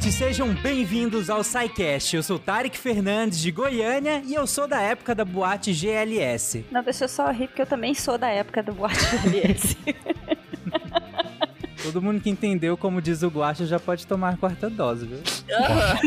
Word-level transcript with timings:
ouvintes, 0.00 0.14
sejam 0.14 0.54
bem-vindos 0.54 1.28
ao 1.28 1.44
SciCast. 1.44 2.16
Eu 2.16 2.22
sou 2.22 2.38
Tarek 2.38 2.78
Fernandes 2.78 3.38
de 3.38 3.50
Goiânia 3.50 4.22
e 4.24 4.34
eu 4.34 4.46
sou 4.46 4.66
da 4.66 4.80
época 4.80 5.14
da 5.14 5.24
boate 5.24 5.72
GLS. 5.74 6.64
Não, 6.70 6.82
deixa 6.82 7.04
eu 7.04 7.08
só 7.08 7.30
rir 7.30 7.48
porque 7.48 7.60
eu 7.62 7.66
também 7.66 7.94
sou 7.94 8.16
da 8.16 8.28
época 8.28 8.62
da 8.62 8.72
boate 8.72 8.98
GLS. 9.22 9.76
Todo 11.82 12.00
mundo 12.00 12.20
que 12.20 12.30
entendeu 12.30 12.76
como 12.76 13.00
diz 13.02 13.22
o 13.22 13.28
Guacha 13.28 13.66
já 13.66 13.78
pode 13.80 14.06
tomar 14.06 14.34
a 14.34 14.36
quarta 14.36 14.70
dose, 14.70 15.06
viu? 15.06 15.18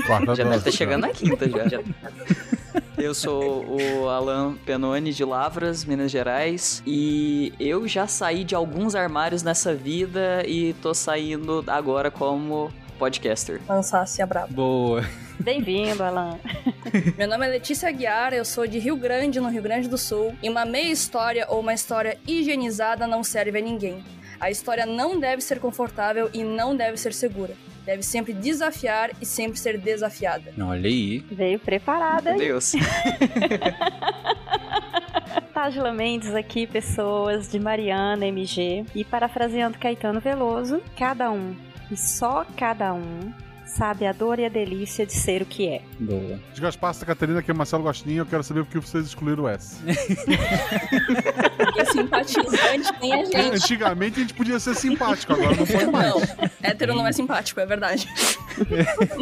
Quarta 0.07 0.35
Já 0.35 0.43
dose, 0.43 0.43
deve 0.43 0.55
estar 0.57 0.71
já. 0.71 0.77
chegando 0.77 1.01
na 1.01 1.09
quinta 1.09 1.49
já. 1.49 1.81
Eu 2.97 3.13
sou 3.13 3.65
o 3.65 4.07
Alan 4.07 4.55
Penoni 4.65 5.11
de 5.11 5.25
Lavras, 5.25 5.83
Minas 5.83 6.11
Gerais, 6.11 6.81
e 6.85 7.51
eu 7.59 7.87
já 7.87 8.07
saí 8.07 8.43
de 8.43 8.55
alguns 8.55 8.95
armários 8.95 9.43
nessa 9.43 9.73
vida 9.73 10.43
e 10.47 10.73
tô 10.81 10.93
saindo 10.93 11.63
agora 11.67 12.09
como 12.11 12.71
podcaster. 12.93 13.59
Lançasse 13.67 14.21
a 14.21 14.25
braba. 14.25 14.47
Boa. 14.47 15.03
Bem-vindo, 15.39 16.03
Alan. 16.03 16.39
Meu 17.17 17.27
nome 17.27 17.45
é 17.45 17.49
Letícia 17.49 17.89
Aguiar, 17.89 18.33
eu 18.33 18.45
sou 18.45 18.67
de 18.67 18.79
Rio 18.79 18.95
Grande, 18.95 19.39
no 19.39 19.49
Rio 19.49 19.61
Grande 19.61 19.87
do 19.89 19.97
Sul, 19.97 20.35
e 20.41 20.49
uma 20.49 20.65
meia 20.65 20.91
história 20.91 21.45
ou 21.49 21.59
uma 21.59 21.73
história 21.73 22.17
higienizada 22.27 23.07
não 23.07 23.23
serve 23.23 23.57
a 23.57 23.61
ninguém. 23.61 24.03
A 24.39 24.51
história 24.51 24.85
não 24.85 25.19
deve 25.19 25.41
ser 25.41 25.59
confortável 25.59 26.29
e 26.33 26.43
não 26.43 26.75
deve 26.75 26.97
ser 26.97 27.13
segura. 27.13 27.53
Deve 27.85 28.03
sempre 28.03 28.33
desafiar 28.33 29.11
e 29.21 29.25
sempre 29.25 29.59
ser 29.59 29.77
desafiada. 29.77 30.53
Olha 30.59 30.87
aí. 30.87 31.19
Veio 31.31 31.59
preparada. 31.59 32.31
Meu 32.31 32.39
Deus. 32.39 32.73
Tágila 35.53 35.93
Mendes 35.93 36.33
aqui, 36.33 36.65
pessoas 36.65 37.49
de 37.49 37.59
Mariana, 37.59 38.25
MG. 38.25 38.85
E 38.95 39.03
parafraseando 39.03 39.77
Caetano 39.77 40.19
Veloso, 40.19 40.81
cada 40.97 41.31
um, 41.31 41.55
e 41.91 41.97
só 41.97 42.45
cada 42.57 42.93
um, 42.93 43.33
sabe 43.75 44.05
a 44.05 44.11
dor 44.11 44.39
e 44.39 44.45
a 44.45 44.49
delícia 44.49 45.05
de 45.05 45.13
ser 45.13 45.41
o 45.41 45.45
que 45.45 45.67
é. 45.67 45.81
Boa. 45.99 46.39
De 46.53 46.61
Gaspar 46.61 46.95
Catarina, 47.05 47.39
aqui 47.39 47.51
é 47.51 47.53
Marcelo 47.53 47.83
Gostinho, 47.83 48.19
eu 48.19 48.25
quero 48.25 48.43
saber 48.43 48.63
por 48.63 48.71
que 48.71 48.79
vocês 48.79 49.07
excluíram 49.07 49.43
o 49.43 49.49
S. 49.49 49.77
Porque 51.57 51.85
simpatizante 51.85 52.91
nem 53.01 53.13
a 53.13 53.25
gente. 53.25 53.35
Antigamente 53.35 54.19
a 54.19 54.21
gente 54.21 54.33
podia 54.33 54.59
ser 54.59 54.75
simpático, 54.75 55.33
agora 55.33 55.55
não 55.55 55.65
pode 55.65 55.85
mais. 55.87 56.13
Não, 56.13 56.21
hétero 56.61 56.95
não 56.95 57.07
é 57.07 57.11
simpático, 57.11 57.59
é 57.59 57.65
verdade. 57.65 58.07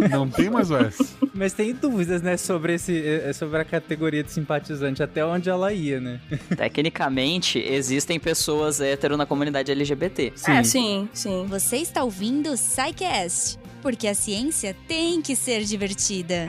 Não 0.09 0.29
tem 0.29 0.49
mais 0.49 0.69
o 0.69 0.77
S. 0.77 1.15
Mas 1.33 1.53
tem 1.53 1.73
dúvidas, 1.73 2.21
né, 2.21 2.35
sobre, 2.35 2.73
esse, 2.73 3.01
eh, 3.01 3.31
sobre 3.33 3.59
a 3.59 3.65
categoria 3.65 4.23
de 4.23 4.31
simpatizante, 4.31 5.01
até 5.01 5.25
onde 5.25 5.49
ela 5.49 5.71
ia, 5.71 6.01
né? 6.01 6.19
Tecnicamente, 6.57 7.57
existem 7.57 8.19
pessoas 8.19 8.81
hétero 8.81 9.15
na 9.15 9.25
comunidade 9.25 9.71
LGBT. 9.71 10.33
É, 10.47 10.63
sim, 10.63 11.07
sim. 11.13 11.45
Você 11.47 11.77
está 11.77 12.03
ouvindo 12.03 12.51
o 12.51 12.57
SciCast, 12.57 13.57
porque 13.81 14.07
a 14.07 14.13
ciência 14.15 14.75
tem 14.87 15.21
que 15.21 15.35
ser 15.35 15.63
divertida. 15.63 16.47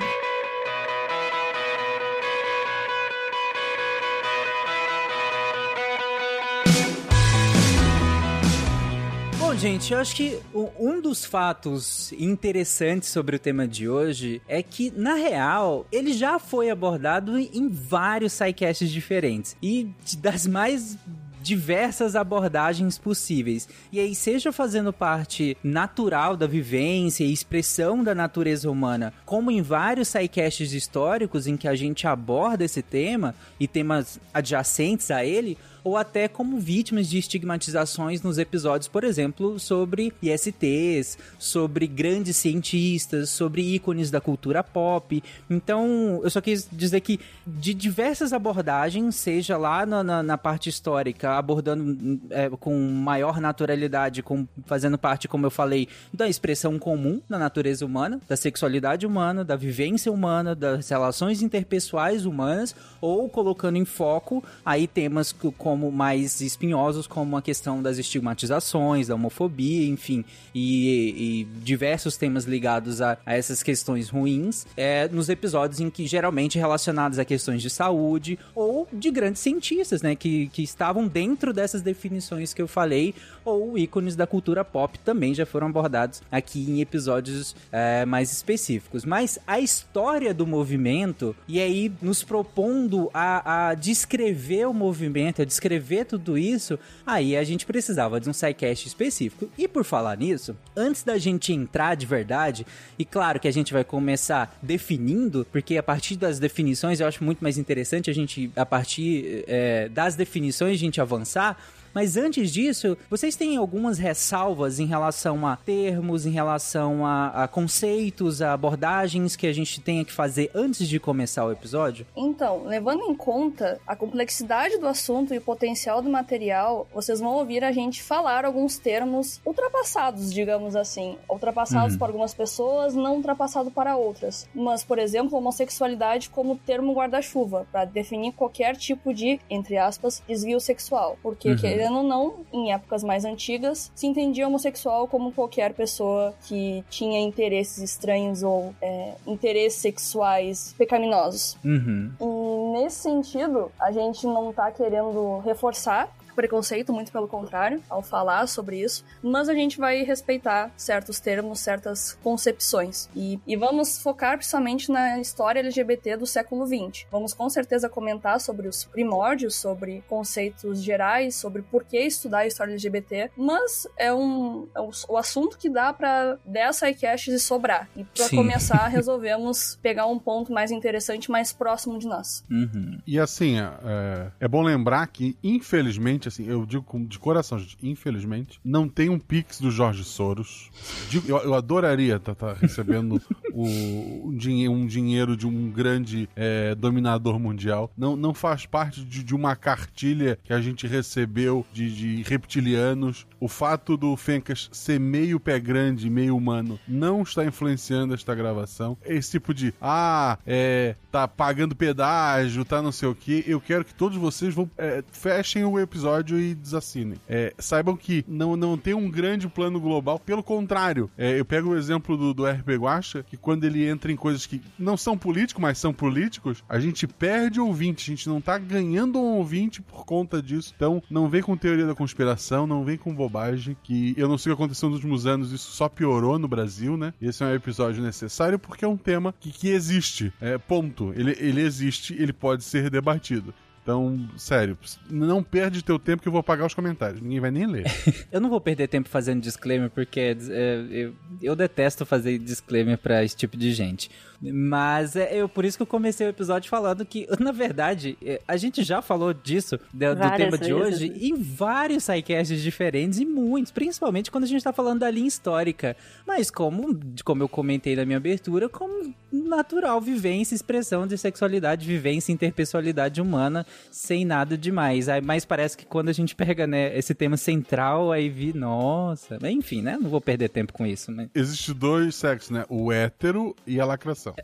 Bom, 9.39 9.55
gente, 9.56 9.92
eu 9.92 9.98
acho 9.98 10.14
que 10.14 10.39
um 10.78 11.00
dos 11.00 11.24
fatos 11.24 12.12
interessantes 12.12 13.08
sobre 13.08 13.34
o 13.36 13.39
tema 13.39 13.67
de 13.67 13.89
hoje 13.89 14.41
é 14.46 14.62
que, 14.62 14.92
na 14.96 15.14
real, 15.14 15.84
ele 15.91 16.12
já 16.12 16.39
foi 16.39 16.70
abordado 16.70 17.36
em- 17.39 17.69
vários 17.69 18.33
sidecasts 18.34 18.89
diferentes. 18.91 19.56
E 19.61 19.89
das 20.19 20.46
mais 20.46 20.96
diversas 21.42 22.14
abordagens 22.14 22.96
possíveis. 22.96 23.68
E 23.90 23.98
aí, 23.98 24.14
seja 24.14 24.52
fazendo 24.52 24.92
parte 24.92 25.56
natural 25.62 26.36
da 26.36 26.46
vivência 26.46 27.24
e 27.24 27.33
expressão 27.33 28.02
da 28.02 28.14
natureza 28.14 28.70
humana, 28.70 29.12
como 29.27 29.50
em 29.50 29.61
vários 29.61 30.08
sidecasts 30.08 30.72
históricos 30.72 31.46
em 31.46 31.56
que 31.56 31.68
a 31.68 31.74
gente 31.74 32.06
aborda 32.06 32.64
esse 32.64 32.83
tema 32.83 33.34
e 33.58 33.67
temas 33.67 34.20
adjacentes 34.33 35.11
a 35.11 35.24
ele, 35.24 35.58
ou 35.84 35.96
até 35.96 36.28
como 36.28 36.58
vítimas 36.58 37.08
de 37.08 37.18
estigmatizações 37.18 38.22
nos 38.22 38.38
episódios, 38.38 38.88
por 38.88 39.04
exemplo, 39.04 39.58
sobre 39.58 40.12
ISTs, 40.22 41.18
sobre 41.38 41.86
grandes 41.86 42.36
cientistas, 42.36 43.30
sobre 43.30 43.62
ícones 43.62 44.10
da 44.10 44.20
cultura 44.20 44.62
pop. 44.62 45.22
Então, 45.50 46.20
eu 46.22 46.30
só 46.30 46.40
quis 46.40 46.68
dizer 46.70 47.00
que 47.00 47.18
de 47.46 47.74
diversas 47.74 48.32
abordagens, 48.32 49.16
seja 49.16 49.56
lá 49.56 49.84
na, 49.84 50.02
na- 50.02 50.22
na 50.22 50.38
parte 50.38 50.68
histórica, 50.68 51.30
abordando 51.36 52.20
é, 52.30 52.48
com 52.50 52.78
maior 52.78 53.40
naturalidade, 53.40 54.22
com, 54.22 54.46
fazendo 54.66 54.96
parte, 54.98 55.26
como 55.28 55.46
eu 55.46 55.50
falei, 55.50 55.88
da 56.12 56.28
expressão 56.28 56.78
comum 56.78 57.20
na 57.28 57.38
natureza 57.38 57.84
humana, 57.84 58.20
da 58.28 58.36
sexualidade 58.36 59.06
humana, 59.06 59.44
da 59.44 59.56
vivência 59.56 60.10
humana, 60.12 60.54
das 60.54 60.88
relações 60.88 61.42
interpessoais 61.42 62.24
humanas, 62.26 62.74
ou 63.00 63.28
colocando 63.28 63.76
em 63.76 63.84
foco 63.84 64.42
aí 64.64 64.86
temas 64.86 65.32
co- 65.32 65.52
como 65.72 65.90
mais 65.90 66.42
espinhosos, 66.42 67.06
como 67.06 67.34
a 67.34 67.40
questão 67.40 67.83
das 67.83 67.96
estigmatizações, 67.96 69.08
da 69.08 69.14
homofobia, 69.14 69.88
enfim, 69.88 70.22
e, 70.55 71.40
e 71.40 71.44
diversos 71.64 72.14
temas 72.18 72.44
ligados 72.44 73.00
a, 73.00 73.16
a 73.24 73.34
essas 73.34 73.62
questões 73.62 74.11
ruins, 74.11 74.66
é, 74.77 75.08
nos 75.08 75.30
episódios 75.30 75.80
em 75.80 75.88
que 75.88 76.06
geralmente 76.06 76.58
relacionados 76.58 77.18
a 77.18 77.24
questões 77.24 77.62
de 77.62 77.70
saúde 77.70 78.38
ou 78.55 78.86
de 78.92 79.11
grandes 79.11 79.40
cientistas, 79.40 80.02
né, 80.02 80.14
que, 80.14 80.48
que 80.48 80.62
estavam 80.62 81.08
dentro 81.08 81.55
dessas 81.55 81.80
definições 81.80 82.52
que 82.52 82.61
eu 82.61 82.68
falei, 82.68 83.14
ou 83.42 83.78
ícones 83.78 84.14
da 84.14 84.27
cultura 84.27 84.62
pop 84.62 84.98
também 84.98 85.34
já 85.34 85.46
foram 85.46 85.68
abordados 85.68 86.20
aqui 86.30 86.61
em 86.68 86.82
episódios 86.82 87.56
é, 87.72 88.05
mais 88.05 88.30
específicos. 88.30 89.06
Mas 89.06 89.38
a 89.46 89.58
história 89.58 90.34
do 90.34 90.46
movimento, 90.46 91.34
e 91.48 91.58
aí 91.58 91.90
nos 92.02 92.22
propondo 92.22 93.11
a, 93.14 93.70
a 93.70 93.74
descrever 93.74 94.66
o 94.68 94.74
movimento, 94.74 95.40
a 95.40 95.44
descrever 95.46 95.61
tudo 96.08 96.36
isso, 96.39 96.78
aí 97.06 97.36
a 97.36 97.45
gente 97.45 97.67
precisava 97.67 98.20
de 98.20 98.28
um 98.28 98.33
sidecast 98.33 98.86
específico. 98.86 99.50
E 99.56 99.68
por 99.68 99.84
falar 99.84 100.17
nisso, 100.17 100.56
antes 100.77 101.02
da 101.02 101.18
gente 101.18 101.52
entrar 101.52 101.95
de 101.95 102.06
verdade, 102.06 102.67
e 102.98 103.05
claro 103.05 103.39
que 103.39 103.48
a 103.48 103.52
gente 103.52 103.73
vai 103.73 103.84
começar 103.84 104.58
definindo, 104.62 105.46
porque 105.50 105.77
a 105.77 105.83
partir 105.83 106.17
das 106.17 106.39
definições 106.39 107.00
eu 107.00 107.06
acho 107.06 107.23
muito 107.23 107.40
mais 107.40 107.58
interessante 107.58 108.11
a 108.11 108.14
gente, 108.14 108.50
a 108.56 108.67
partir 108.67 109.45
é, 109.46 109.89
das 109.89 110.14
definições, 110.14 110.74
a 110.74 110.78
gente 110.78 111.00
avançar. 111.00 111.58
Mas 111.95 112.17
antes 112.17 112.51
disso, 112.53 112.97
vocês 113.11 113.36
têm 113.36 113.57
algumas 113.57 113.98
ressalvas 113.98 114.79
em 114.79 114.86
relação 114.86 115.47
a 115.47 115.57
termos, 115.57 116.27
em 116.27 116.30
relação 116.30 117.05
a, 117.07 117.45
a 117.45 117.48
conceitos, 117.48 118.41
a 118.42 118.53
abordagens 118.53 119.36
que 119.36 119.47
a 119.47 119.53
gente 119.53 119.80
tenha 119.80 120.05
que 120.05 120.13
fazer 120.13 120.51
antes 120.55 120.89
de 120.89 120.98
começar 121.01 121.45
o 121.45 121.53
episódio? 121.53 122.07
Então, 122.17 122.64
levando 122.64 123.03
em 123.05 123.14
conta 123.14 123.80
a 123.86 123.95
complexidade 123.97 124.79
do 124.79 124.86
assunto 124.86 125.35
e 125.35 125.39
o 125.39 125.41
potencial 125.41 126.01
do 126.03 126.11
material, 126.11 126.86
vocês 126.95 127.20
vão 127.20 127.35
ouvir 127.35 127.64
a 127.64 127.73
gente 127.73 128.03
falar 128.03 128.44
alguns 128.44 128.79
termos 128.79 129.41
ultrapassados, 129.44 130.32
digamos 130.32 130.76
assim. 130.76 131.17
Ultrapassados 131.29 131.93
Uhum. 131.94 131.99
para 131.99 132.09
algumas 132.09 132.35
pessoas, 132.35 132.94
não 132.94 133.17
ultrapassado 133.17 133.70
para 133.70 133.97
outras. 133.97 134.49
Mas, 134.55 134.85
por 134.85 134.99
exemplo, 134.99 135.37
homossexualidade 135.38 136.31
como 136.31 136.56
termo 136.56 136.93
guarda-chuva, 136.94 137.67
para 137.70 137.85
definir 137.85 138.32
qualquer 138.32 138.76
tipo 138.76 139.12
de, 139.14 139.41
entre 139.50 139.76
aspas, 139.76 140.23
desvio 140.26 140.61
sexual. 140.61 141.19
Porque, 141.23 141.50
Uhum. 141.50 141.56
Querendo 141.82 141.98
ou 141.98 142.02
não, 142.02 142.34
em 142.52 142.72
épocas 142.72 143.02
mais 143.02 143.25
antigas, 143.25 143.90
se 143.94 144.06
entendia 144.06 144.46
homossexual 144.46 145.08
como 145.08 145.32
qualquer 145.32 145.75
pessoa 145.75 146.34
que 146.46 146.84
tinha 146.88 147.20
interesses 147.20 147.78
estranhos 147.78 148.43
ou 148.43 148.75
é, 148.81 149.14
interesses 149.26 149.81
sexuais 149.81 150.75
pecaminosos. 150.78 151.56
Uhum. 151.64 152.12
E 152.20 152.79
nesse 152.79 152.96
sentido, 152.96 153.70
a 153.79 153.90
gente 153.90 154.26
não 154.26 154.52
tá 154.52 154.70
querendo 154.70 155.38
reforçar 155.38 156.08
preconceito, 156.34 156.93
muito 156.93 157.12
pelo 157.12 157.29
contrário, 157.29 157.82
ao 157.88 158.02
falar 158.02 158.46
sobre 158.46 158.81
isso, 158.81 159.05
mas 159.23 159.49
a 159.49 159.55
gente 159.55 159.79
vai 159.79 160.02
respeitar 160.02 160.70
certos 160.76 161.20
termos, 161.20 161.61
certas 161.61 162.19
concepções. 162.23 163.08
E, 163.14 163.38
e 163.46 163.56
vamos 163.56 163.99
focar 163.99 164.37
principalmente 164.37 164.90
na 164.90 165.19
história 165.20 165.61
LGBT 165.61 166.17
do 166.17 166.26
século 166.26 166.67
XX. 166.67 167.06
Vamos 167.11 167.32
com 167.32 167.49
certeza 167.49 167.88
comentar 167.88 168.40
sobre 168.40 168.69
os 168.69 168.84
primórdios, 168.84 169.55
sobre 169.56 170.02
conceitos 170.08 170.82
gerais, 170.82 171.37
sobre 171.37 171.62
por 171.62 171.84
que 171.84 171.99
estudar 171.99 172.38
a 172.38 172.46
história 172.46 172.73
LGBT, 172.73 173.31
mas 173.37 173.87
é 173.96 174.12
um, 174.12 174.67
é 174.75 174.81
um- 174.81 174.90
o 175.08 175.17
assunto 175.17 175.56
que 175.58 175.69
dá 175.69 175.93
para 175.93 176.38
10 176.44 176.76
sidecasts 176.76 177.32
e 177.32 177.38
sobrar. 177.38 177.88
E 177.96 178.05
para 178.05 178.28
começar, 178.31 178.87
resolvemos 178.88 179.78
pegar 179.82 180.06
um 180.06 180.19
ponto 180.19 180.52
mais 180.52 180.70
interessante, 180.70 181.31
mais 181.31 181.52
próximo 181.52 181.99
de 181.99 182.06
nós. 182.06 182.44
Uhum. 182.50 182.99
E 183.06 183.19
assim, 183.19 183.58
é, 183.61 184.31
é 184.40 184.49
bom 184.49 184.62
lembrar 184.62 185.06
que, 185.08 185.37
infelizmente, 185.43 186.22
infelizmente, 186.23 186.29
assim, 186.29 186.47
eu 186.49 186.65
digo 186.67 186.83
com- 186.83 187.05
de 187.05 187.19
coração, 187.19 187.59
gente, 187.59 187.77
infelizmente, 187.83 188.61
não 188.65 188.89
tem 188.89 189.09
um 189.09 189.19
Pix 189.19 189.61
do 189.61 189.71
Jorge 189.71 190.05
Soros. 190.05 190.71
Digo, 191.09 191.29
Eu, 191.29 191.39
eu 191.39 191.55
adoraria 191.55 192.17
estar 192.17 192.55
recebendo 192.55 193.21
o, 193.53 194.29
um, 194.29 194.37
dinhe- 194.37 194.69
um 194.69 194.87
dinheiro 194.87 195.37
de 195.37 195.47
um 195.47 195.71
grande 195.71 196.29
é, 196.37 196.75
dominador 196.75 197.39
mundial. 197.39 197.91
Não, 197.97 198.17
não 198.17 198.35
faz 198.35 198.67
parte 198.67 199.05
de, 199.05 199.23
de 199.23 199.35
uma 199.35 199.57
cartilha 199.57 200.39
que 200.45 200.53
a 200.53 200.61
gente 200.61 200.87
recebeu 200.87 201.65
de, 201.73 201.95
de 201.95 202.23
reptilianos. 202.23 203.27
O 203.41 203.49
fato 203.49 203.97
do 203.97 204.17
Fencas 204.17 204.69
ser 204.73 205.01
meio 205.01 205.41
pé 205.41 205.59
grande, 205.59 206.09
meio 206.09 206.37
humano, 206.37 206.79
não 206.87 207.23
está 207.23 207.45
influenciando 207.45 208.15
esta 208.15 208.35
gravação. 208.35 208.97
Esse 209.05 209.33
tipo 209.33 209.53
de, 209.55 209.75
ah, 209.81 210.39
é, 210.47 210.95
tá 211.11 211.27
pagando 211.27 211.75
pedágio, 211.75 212.65
tá 212.65 212.81
não 212.83 212.93
sei 212.93 213.09
o 213.09 213.15
que. 213.15 213.45
Eu 213.47 213.61
quero 213.61 213.85
que 213.85 213.95
todos 213.95 214.17
vocês 214.19 214.55
vão, 214.55 214.71
é, 214.79 215.03
fechem 215.11 215.65
o 215.65 215.79
episódio 215.79 216.12
e 216.20 216.55
desassinem. 216.55 217.19
É, 217.29 217.53
saibam 217.59 217.97
que 217.97 218.25
não, 218.29 218.56
não 218.56 218.76
tem 218.76 218.94
um 218.94 219.11
grande 219.11 219.49
plano 219.49 219.81
global. 219.81 220.19
Pelo 220.19 220.43
contrário, 220.43 221.11
é, 221.17 221.38
eu 221.38 221.44
pego 221.44 221.70
o 221.70 221.76
exemplo 221.76 222.17
do, 222.17 222.35
do 222.35 222.47
RP 222.47 222.70
Guacha, 222.79 223.23
que 223.23 223.37
quando 223.37 223.64
ele 223.64 223.87
entra 223.87 224.12
em 224.12 224.17
coisas 224.17 224.47
que 224.47 224.61
não 224.79 224.97
são 224.97 225.17
políticos, 225.17 225.62
mas 225.62 225.79
são 225.79 225.93
políticos, 225.93 226.62
a 226.69 226.79
gente 226.79 227.06
perde 227.06 227.61
ouvinte. 227.61 228.11
A 228.11 228.14
gente 228.14 228.29
não 228.29 228.41
tá 228.41 228.59
ganhando 228.59 229.19
um 229.19 229.37
ouvinte 229.37 229.82
por 229.82 230.05
conta 230.05 230.43
disso. 230.43 230.73
Então, 230.75 231.03
não 231.11 231.29
vem 231.29 231.43
com 231.43 231.56
teoria 231.56 231.87
da 231.87 231.94
conspiração, 231.94 232.67
não 232.67 232.85
vem 232.85 232.97
com 232.97 233.14
bobagem, 233.14 233.76
que 233.82 234.14
eu 234.17 234.29
não 234.29 234.38
sei 234.38 234.53
o 234.53 234.56
que 234.56 234.62
aconteceu 234.62 234.88
nos 234.88 234.99
últimos 234.99 235.26
anos, 235.26 235.53
isso 235.53 235.73
só 235.73 235.88
piorou 235.88 236.38
no 236.38 236.49
Brasil, 236.49 236.97
né? 236.97 237.12
Esse 237.20 237.43
é 237.43 237.47
um 237.47 237.55
episódio 237.55 238.03
necessário 238.03 238.59
porque 238.59 238.85
é 238.85 238.88
um 238.88 238.97
tema 238.97 239.35
que, 239.38 239.50
que 239.50 239.69
existe. 239.69 240.32
É, 240.41 240.59
ponto. 240.59 241.12
Ele, 241.14 241.37
ele 241.38 241.61
existe, 241.61 242.14
ele 242.14 242.32
pode 242.32 242.64
ser 242.64 242.91
debatido. 242.91 243.55
Então, 243.82 244.29
sério, 244.37 244.79
não 245.11 245.43
perde 245.43 245.82
teu 245.82 245.99
tempo 245.99 246.23
que 246.23 246.29
eu 246.29 246.32
vou 246.32 246.38
apagar 246.38 246.64
os 246.64 246.73
comentários. 246.73 247.20
Ninguém 247.20 247.40
vai 247.40 247.50
nem 247.50 247.67
ler. 247.67 247.84
Eu 248.31 248.40
não 248.40 248.49
vou 248.49 248.61
perder 248.61 248.87
tempo 248.87 249.08
fazendo 249.08 249.40
disclaimer, 249.40 249.90
porque 249.90 250.20
é, 250.20 250.87
eu, 250.90 251.14
eu 251.43 251.56
detesto 251.56 252.06
fazer 252.06 252.38
disclaimer 252.38 252.96
pra 252.96 253.25
esse 253.25 253.37
tipo 253.37 253.56
de 253.56 253.73
gente. 253.73 254.11
Mas 254.40 255.14
é 255.14 255.37
eu, 255.37 255.49
por 255.49 255.64
isso 255.64 255.76
que 255.76 255.82
eu 255.82 255.87
comecei 255.87 256.26
o 256.26 256.31
episódio 256.31 256.69
falando 256.69 257.05
que, 257.05 257.29
na 257.38 257.52
verdade, 257.52 258.17
é, 258.25 258.40
a 258.49 258.56
gente 258.56 258.82
já 258.82 259.00
falou 259.00 259.32
disso, 259.32 259.79
do, 259.93 260.14
do 260.14 260.31
tema 260.37 260.58
de 260.58 260.73
vezes. 260.73 261.00
hoje, 261.00 261.06
em 261.20 261.35
vários 261.40 262.05
sidecasts 262.05 262.61
diferentes, 262.61 263.20
e 263.20 263.25
muitos, 263.25 263.70
principalmente 263.70 264.31
quando 264.31 264.44
a 264.44 264.49
gente 264.49 264.64
tá 264.64 264.73
falando 264.73 265.00
da 265.00 265.11
linha 265.11 265.28
histórica. 265.28 265.96
Mas 266.26 266.50
como, 266.50 266.99
como 267.25 267.43
eu 267.43 267.49
comentei 267.49 267.94
na 267.94 268.05
minha 268.05 268.17
abertura, 268.17 268.69
como 268.69 269.14
natural 269.31 270.00
vivência, 270.00 270.55
expressão 270.55 271.06
de 271.06 271.17
sexualidade, 271.17 271.87
vivência, 271.87 272.32
interpessoalidade 272.32 273.20
humana, 273.20 273.64
sem 273.91 274.25
nada 274.25 274.57
demais. 274.57 275.09
Aí, 275.09 275.21
mas 275.21 275.45
parece 275.45 275.77
que 275.77 275.85
quando 275.85 276.09
a 276.09 276.13
gente 276.13 276.35
pega, 276.35 276.67
né, 276.67 276.97
esse 276.97 277.15
tema 277.15 277.37
central, 277.37 278.13
aí 278.13 278.29
vi, 278.29 278.53
nossa, 278.53 279.39
enfim, 279.43 279.83
né, 279.83 279.99
não 280.01 280.11
vou 280.11 280.21
perder 280.21 280.49
tempo 280.49 280.73
com 280.73 280.87
isso, 280.87 281.13
mas... 281.13 281.29
Existe 281.35 281.73
dois 281.75 282.15
sexos, 282.15 282.51
né? 282.51 282.65
O 282.69 282.93
hétero 282.93 283.55
e 283.67 283.81
a 283.81 283.85
lacração. 283.85 284.35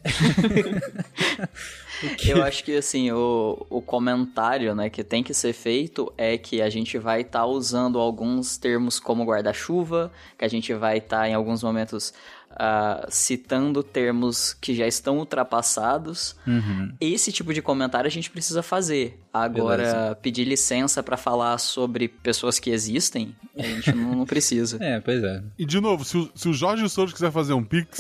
Eu 2.25 2.45
acho 2.45 2.63
que, 2.63 2.77
assim, 2.77 3.11
o, 3.11 3.67
o 3.69 3.83
comentário, 3.83 4.75
né, 4.75 4.89
que 4.89 5.03
tem 5.03 5.23
que 5.23 5.35
ser 5.35 5.53
feito 5.53 6.13
é 6.17 6.39
que 6.39 6.63
a 6.63 6.71
gente 6.71 6.97
vai 6.97 7.23
estar 7.23 7.45
usando 7.47 7.99
alguns 7.99 8.57
termos 8.57 9.01
como 9.01 9.25
guarda-chuva, 9.25 10.13
que 10.37 10.45
a 10.45 10.49
gente 10.49 10.73
vai 10.75 10.99
estar, 10.99 11.29
em 11.29 11.35
alguns 11.35 11.63
momentos, 11.63 12.15
ah, 12.59 13.07
citando 13.09 13.83
termos 13.83 14.53
que 14.53 14.75
já 14.75 14.87
estão 14.87 15.19
ultrapassados. 15.19 16.35
Uhum. 16.47 16.93
Esse 17.01 17.31
tipo 17.31 17.55
de 17.55 17.63
comentário 17.63 18.09
a 18.09 18.11
gente 18.11 18.31
precisa 18.31 18.63
fazer. 18.63 19.21
Agora, 19.33 19.83
Beleza. 19.83 20.19
pedir 20.23 20.45
licença 20.45 21.03
pra 21.03 21.17
falar 21.17 21.59
sobre 21.59 22.09
pessoas 22.09 22.59
que 22.59 22.71
existem, 22.71 23.37
a 23.57 23.63
gente 23.63 23.93
não, 23.93 24.17
não 24.17 24.27
precisa. 24.27 24.79
É, 24.89 25.01
pois 25.01 25.23
é. 25.23 25.43
E, 25.59 25.67
de 25.67 25.81
novo, 25.81 26.03
se 26.03 26.17
o, 26.17 26.31
se 26.35 26.49
o 26.49 26.55
Jorge 26.55 26.89
Souza 26.89 27.13
quiser 27.13 27.31
fazer 27.31 27.53
um 27.53 27.63
pix, 27.63 27.99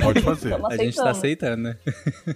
pode 0.00 0.20
fazer. 0.22 0.54
A 0.54 0.76
gente 0.76 0.94
tá 0.94 1.10
aceitando. 1.10 1.10
aceitando, 1.10 1.62
né? 1.62 1.76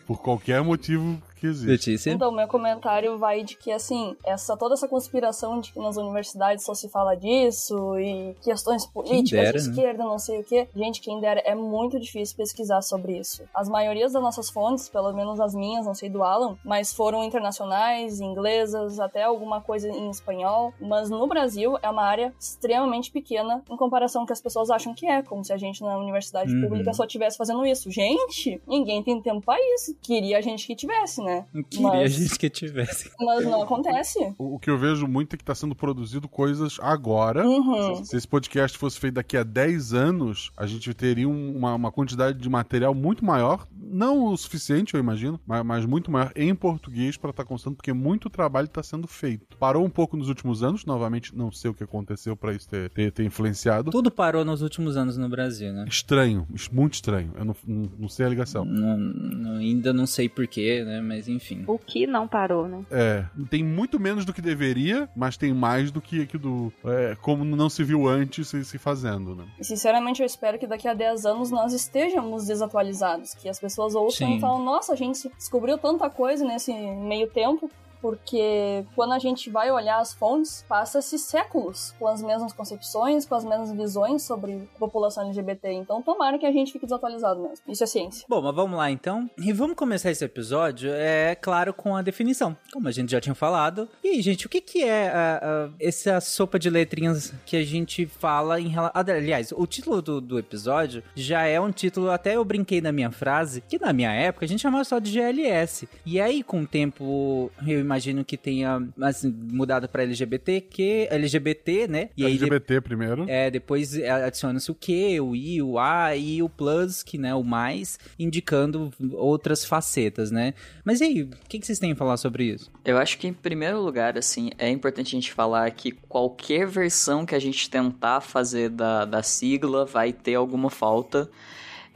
Por 0.05 0.21
qualquer 0.21 0.63
motivo 0.63 1.23
que 1.39 1.47
existe. 1.47 1.67
Letícia? 1.69 2.11
Então, 2.11 2.31
meu 2.33 2.47
comentário 2.49 3.19
vai 3.19 3.43
de 3.43 3.57
que, 3.57 3.71
assim, 3.73 4.17
essa 4.25 4.57
toda 4.57 4.75
essa 4.75 4.89
conspiração 4.89 5.61
de 5.61 5.73
que 5.73 5.79
nas 5.79 5.97
universidades 5.97 6.65
só 6.65 6.75
se 6.75 6.89
fala 6.89 7.15
disso 7.15 7.99
e 7.99 8.35
questões 8.43 8.87
políticas, 8.87 9.31
dera, 9.31 9.59
de 9.59 9.65
né? 9.69 9.71
esquerda, 9.75 10.05
não 10.05 10.19
sei 10.19 10.41
o 10.41 10.45
quê. 10.45 10.69
Gente, 10.75 11.01
quem 11.01 11.21
dera, 11.21 11.41
é 11.45 11.55
muito 11.55 11.99
difícil 11.99 12.37
pesquisar 12.37 12.83
sobre 12.83 13.19
isso. 13.19 13.43
As 13.55 13.69
maiorias 13.69 14.13
das 14.13 14.23
nossas 14.23 14.51
fontes, 14.51 14.89
pelo 14.89 15.13
menos 15.13 15.41
as 15.41 15.55
minhas, 15.55 15.87
não 15.87 15.95
sei 15.95 16.09
do 16.11 16.23
Alan, 16.23 16.57
mas 16.65 16.93
foram 16.93 17.23
internacionais, 17.25 18.21
inglesas, 18.21 18.99
até 19.01 19.23
alguma 19.25 19.61
coisa 19.61 19.89
em 19.89 20.11
espanhol. 20.11 20.73
Mas 20.81 21.11
no 21.11 21.27
Brasil 21.27 21.77
é 21.83 21.89
uma 21.91 22.03
área 22.03 22.33
extremamente 22.39 23.11
pequena 23.11 23.63
em 23.71 23.77
comparação 23.77 24.23
com 24.23 24.25
o 24.25 24.27
que 24.27 24.33
as 24.33 24.41
pessoas 24.41 24.71
acham 24.71 24.95
que 24.95 25.07
é, 25.07 25.23
como 25.23 25.45
se 25.45 25.53
a 25.53 25.57
gente 25.57 25.83
na 25.83 25.97
universidade 25.97 26.53
Uhum. 26.53 26.63
pública 26.63 26.93
só 26.93 27.05
estivesse 27.05 27.37
fazendo 27.37 27.65
isso. 27.67 27.91
Gente, 27.91 28.61
ninguém 28.67 29.03
tem 29.03 29.21
tempo 29.21 29.41
pra 29.45 29.57
isso. 29.75 29.95
Queria 30.03 30.39
a 30.39 30.41
gente 30.41 30.67
que 30.67 30.75
tivesse, 30.75 31.23
né? 31.23 31.28
Não 31.53 31.63
queria 31.63 31.87
Mas- 31.89 32.13
gente 32.19 32.39
que 32.39 32.51
tivesse. 32.51 33.11
Mas 33.21 33.45
não 33.45 33.63
acontece. 33.63 34.19
O, 34.39 34.55
o 34.57 34.59
que 34.59 34.71
eu 34.71 34.79
vejo 34.79 35.07
muito 35.07 35.35
é 35.35 35.37
que 35.37 35.43
está 35.43 35.55
sendo 35.55 35.75
produzido 35.75 36.29
coisas 36.29 36.77
agora. 36.81 37.47
Uhum. 37.47 38.05
Se 38.05 38.17
esse 38.17 38.27
podcast 38.27 38.77
fosse 38.79 38.99
feito 38.99 39.15
daqui 39.15 39.37
a 39.37 39.43
10 39.43 39.93
anos, 39.95 40.51
a 40.57 40.67
gente 40.67 40.93
teria 40.95 41.29
um- 41.29 41.57
uma, 41.57 41.75
uma 41.75 41.93
quantidade 41.93 42.39
de 42.39 42.49
material 42.49 42.95
muito 42.95 43.25
maior. 43.25 43.67
Não 43.91 44.27
o 44.27 44.37
suficiente, 44.37 44.95
eu 44.95 45.01
imagino, 45.01 45.41
mas, 45.47 45.65
mas 45.65 45.87
muito 45.87 46.11
maior 46.11 46.31
em 46.37 46.55
português 46.55 47.17
para 47.17 47.31
estar 47.31 47.45
constando, 47.45 47.77
porque 47.77 47.93
muito 47.93 48.29
trabalho 48.29 48.67
está 48.67 48.83
sendo 48.83 49.07
feito. 49.09 49.57
Parou 49.59 49.85
um 49.85 49.89
pouco 49.91 50.17
nos 50.17 50.29
últimos 50.29 50.63
anos, 50.63 50.85
novamente, 50.85 51.35
não 51.35 51.51
sei 51.51 51.71
o 51.71 51.75
que 51.75 51.83
aconteceu 51.85 52.37
para 52.37 52.53
isso 52.53 52.69
ter, 52.69 52.91
ter, 52.91 53.11
ter 53.11 53.25
influenciado. 53.25 53.91
Tudo 53.91 54.11
parou 54.11 54.45
nos 54.45 54.61
últimos 54.61 54.97
anos 54.97 55.17
no 55.17 55.29
Brasil, 55.29 55.73
né? 55.73 55.87
Estranho, 55.89 56.47
muito 56.71 56.95
estranho. 56.95 57.33
Eu 57.37 57.45
não, 57.47 57.57
não, 57.67 57.91
não 58.01 58.09
sei 58.09 58.27
a 58.27 58.29
ligação. 58.29 58.65
Não- 58.65 58.99
não- 58.99 59.57
ainda 59.57 59.93
não 59.93 60.07
sei 60.07 60.29
porquê, 60.29 60.85
né? 60.85 61.01
Mas 61.01 61.18
enfim. 61.27 61.65
O 61.67 61.79
que 61.79 62.07
não 62.07 62.29
parou, 62.29 62.69
né? 62.69 62.85
É, 62.91 63.25
tem 63.51 63.65
muito 63.65 63.99
menos 63.99 64.25
do 64.25 64.33
que 64.33 64.43
deveria, 64.43 65.09
mas 65.17 65.37
tem 65.37 65.53
mais 65.53 65.91
do 65.91 66.01
que, 66.01 66.27
que 66.27 66.37
do. 66.39 66.73
é, 66.85 67.17
como 67.21 67.45
não 67.45 67.69
se 67.69 67.83
viu 67.83 68.07
antes 68.07 68.49
se, 68.49 68.65
se 68.65 68.79
fazendo, 68.79 69.35
né? 69.35 69.47
E 69.59 69.65
sinceramente 69.65 70.21
eu 70.21 70.27
espero 70.27 70.59
que 70.59 70.67
daqui 70.67 70.87
a 70.87 70.95
10 70.95 71.25
anos 71.27 71.51
nós 71.51 71.73
estejamos 71.73 72.47
desatualizados. 72.47 73.35
Que 73.35 73.49
as 73.49 73.59
pessoas 73.59 73.95
ouçam 73.95 74.29
Sim. 74.29 74.37
e 74.37 74.41
falam, 74.41 74.63
nossa, 74.63 74.93
a 74.93 74.97
gente 74.97 75.29
descobriu 75.37 75.79
tanta 75.79 76.09
coisa 76.11 76.45
nesse 76.45 76.73
meio 76.73 77.29
tempo. 77.29 77.71
Porque 78.01 78.85
quando 78.95 79.13
a 79.13 79.19
gente 79.19 79.51
vai 79.51 79.71
olhar 79.71 79.99
as 79.99 80.13
fontes, 80.13 80.65
passa-se 80.69 81.19
séculos 81.19 81.95
com 81.99 82.07
as 82.07 82.23
mesmas 82.23 82.53
concepções, 82.53 83.25
com 83.27 83.35
as 83.35 83.45
mesmas 83.45 83.73
visões 83.73 84.23
sobre 84.23 84.69
a 84.77 84.79
população 84.79 85.25
LGBT. 85.27 85.73
Então 85.73 86.03
tomara 86.03 86.39
que 86.39 86.47
a 86.47 86.53
gente 86.53 86.73
fique 86.73 86.87
desatualizado 86.87 87.41
mesmo. 87.41 87.59
Isso 87.69 87.85
é 87.85 87.87
ciência. 87.87 88.25
Bom, 88.29 88.41
mas 88.43 88.55
vamos 88.55 88.77
lá 88.79 88.91
então. 88.91 89.29
E 89.39 89.53
vamos 89.53 89.77
começar 89.77 90.11
esse 90.11 90.25
episódio, 90.25 90.91
é 90.93 91.35
claro, 91.35 91.73
com 91.75 91.97
a 91.97 92.03
definição, 92.03 92.57
como 92.73 92.89
a 92.89 92.93
gente 92.93 93.11
já 93.13 93.21
tinha 93.21 93.35
falado. 93.35 93.89
E 94.03 94.09
aí, 94.09 94.23
gente, 94.23 94.47
o 94.47 94.49
que, 94.49 94.61
que 94.61 94.83
é 94.85 95.09
a- 95.09 95.41
a- 95.43 95.71
essa 95.81 96.21
sopa 96.21 96.59
de 96.59 96.71
letrinhas 96.71 97.33
que 97.47 97.57
a 97.57 97.65
gente 97.65 98.07
fala 98.07 98.61
em 98.61 98.69
relação. 98.69 98.93
Aliás, 98.95 99.53
o 99.53 99.67
título 99.67 100.01
do, 100.03 100.21
do 100.21 100.39
episódio 100.39 101.03
já 101.15 101.43
é 101.45 101.61
um 101.61 101.71
título, 101.71 102.11
até 102.11 102.37
eu 102.37 102.45
brinquei 102.45 102.81
na 102.81 102.93
minha 102.93 103.11
frase, 103.11 103.61
que 103.61 103.79
na 103.79 103.93
minha 103.93 104.13
época 104.13 104.45
a 104.45 104.49
gente 104.49 104.61
chamava 104.61 104.85
só 104.85 104.99
de 104.99 105.11
GLS. 105.11 105.89
E 106.07 106.21
aí, 106.21 106.43
com 106.43 106.63
o 106.63 106.67
tempo, 106.67 107.51
eu 107.67 107.81
imagino 107.89 108.25
que 108.25 108.37
tenha 108.37 108.87
assim, 109.01 109.35
mudado 109.51 109.89
pra 109.89 110.03
LGBT, 110.03 110.61
que 110.61 111.09
LGBT, 111.11 111.89
né? 111.89 112.11
E 112.17 112.25
aí, 112.25 112.33
LGBT 112.33 112.81
primeiro. 112.81 113.25
é, 113.29 113.51
depois 113.51 113.97
é, 113.97 114.11
adiciona-se 114.11 114.71
o 114.71 114.75
Q, 114.75 115.21
o 115.21 115.35
I, 115.35 115.63
o 115.63 115.79
A 115.79 116.15
e 116.15 116.43
o 116.43 116.49
plus, 116.49 117.03
que 117.03 117.17
né, 117.17 117.35
o 117.35 117.43
mais, 117.43 117.99
indicando 118.19 118.93
outras 119.13 119.65
facetas, 119.65 120.31
né? 120.31 120.55
Mas 120.85 121.01
e 121.01 121.05
aí, 121.05 121.23
o 121.23 121.31
que, 121.49 121.59
que 121.59 121.67
vocês 121.67 121.79
têm 121.79 121.93
a 121.93 121.97
falar 121.97 122.17
sobre 122.17 122.45
isso? 122.45 122.71
Eu 122.85 122.99
acho 122.99 123.19
que, 123.19 123.27
em 123.27 123.33
primeiro 123.33 123.81
lugar, 123.81 124.19
assim, 124.19 124.51
é 124.59 124.69
importante 124.69 125.09
a 125.09 125.21
gente 125.21 125.33
falar 125.33 125.71
que 125.71 125.93
qualquer 125.93 126.67
versão 126.67 127.25
que 127.25 127.35
a 127.35 127.39
gente 127.39 127.71
tentar 127.71 128.21
fazer 128.21 128.69
da, 128.69 129.05
da 129.05 129.23
sigla 129.23 129.85
vai 129.85 130.13
ter 130.13 130.35
alguma 130.35 130.71
falta. 130.71 131.31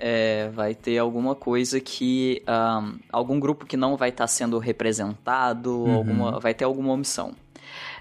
É, 0.04 0.50
vai 0.52 0.75
ter 0.75 0.99
alguma 0.99 1.35
coisa 1.37 1.80
que. 1.80 2.42
ahn, 2.44 2.97
algum 3.11 3.38
grupo 3.38 3.64
que 3.64 3.76
não 3.76 3.97
vai 3.97 4.09
estar 4.09 4.26
sendo 4.26 4.59
representado, 4.59 5.71
Uhum. 5.85 5.94
alguma, 5.94 6.40
vai 6.40 6.52
ter 6.52 6.64
alguma 6.64 6.92
omissão. 6.92 7.32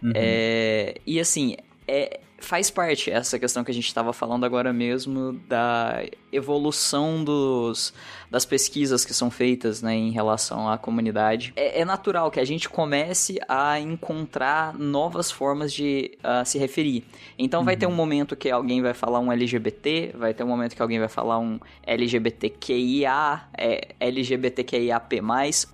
Uhum. 0.01 0.11
É, 0.15 0.95
e 1.05 1.19
assim, 1.19 1.55
é, 1.87 2.19
faz 2.39 2.71
parte 2.71 3.11
essa 3.11 3.37
questão 3.37 3.63
que 3.63 3.69
a 3.69 3.73
gente 3.73 3.85
estava 3.85 4.11
falando 4.11 4.43
agora 4.45 4.73
mesmo 4.73 5.33
da 5.47 6.03
evolução 6.31 7.23
dos, 7.23 7.93
das 8.31 8.45
pesquisas 8.45 9.03
que 9.03 9.13
são 9.13 9.29
feitas 9.29 9.81
né, 9.81 9.93
em 9.93 10.09
relação 10.09 10.69
à 10.69 10.77
comunidade. 10.77 11.51
É, 11.57 11.81
é 11.81 11.85
natural 11.85 12.31
que 12.31 12.39
a 12.39 12.45
gente 12.45 12.69
comece 12.69 13.37
a 13.47 13.77
encontrar 13.77 14.73
novas 14.77 15.29
formas 15.29 15.73
de 15.73 16.17
ah, 16.23 16.45
se 16.45 16.57
referir. 16.57 17.03
Então 17.37 17.65
vai 17.65 17.75
ter 17.75 17.85
um 17.85 17.91
momento 17.91 18.35
que 18.35 18.49
alguém 18.49 18.81
vai 18.81 18.93
falar 18.93 19.19
um 19.19 19.31
LGBT, 19.31 20.13
vai 20.17 20.33
ter 20.33 20.45
um 20.45 20.47
momento 20.47 20.75
que 20.75 20.81
alguém 20.81 20.97
vai 20.97 21.09
falar 21.09 21.39
um 21.39 21.59
LGBTQIA, 21.85 23.41
é, 23.57 23.89
LGBTQIAP+. 23.99 25.21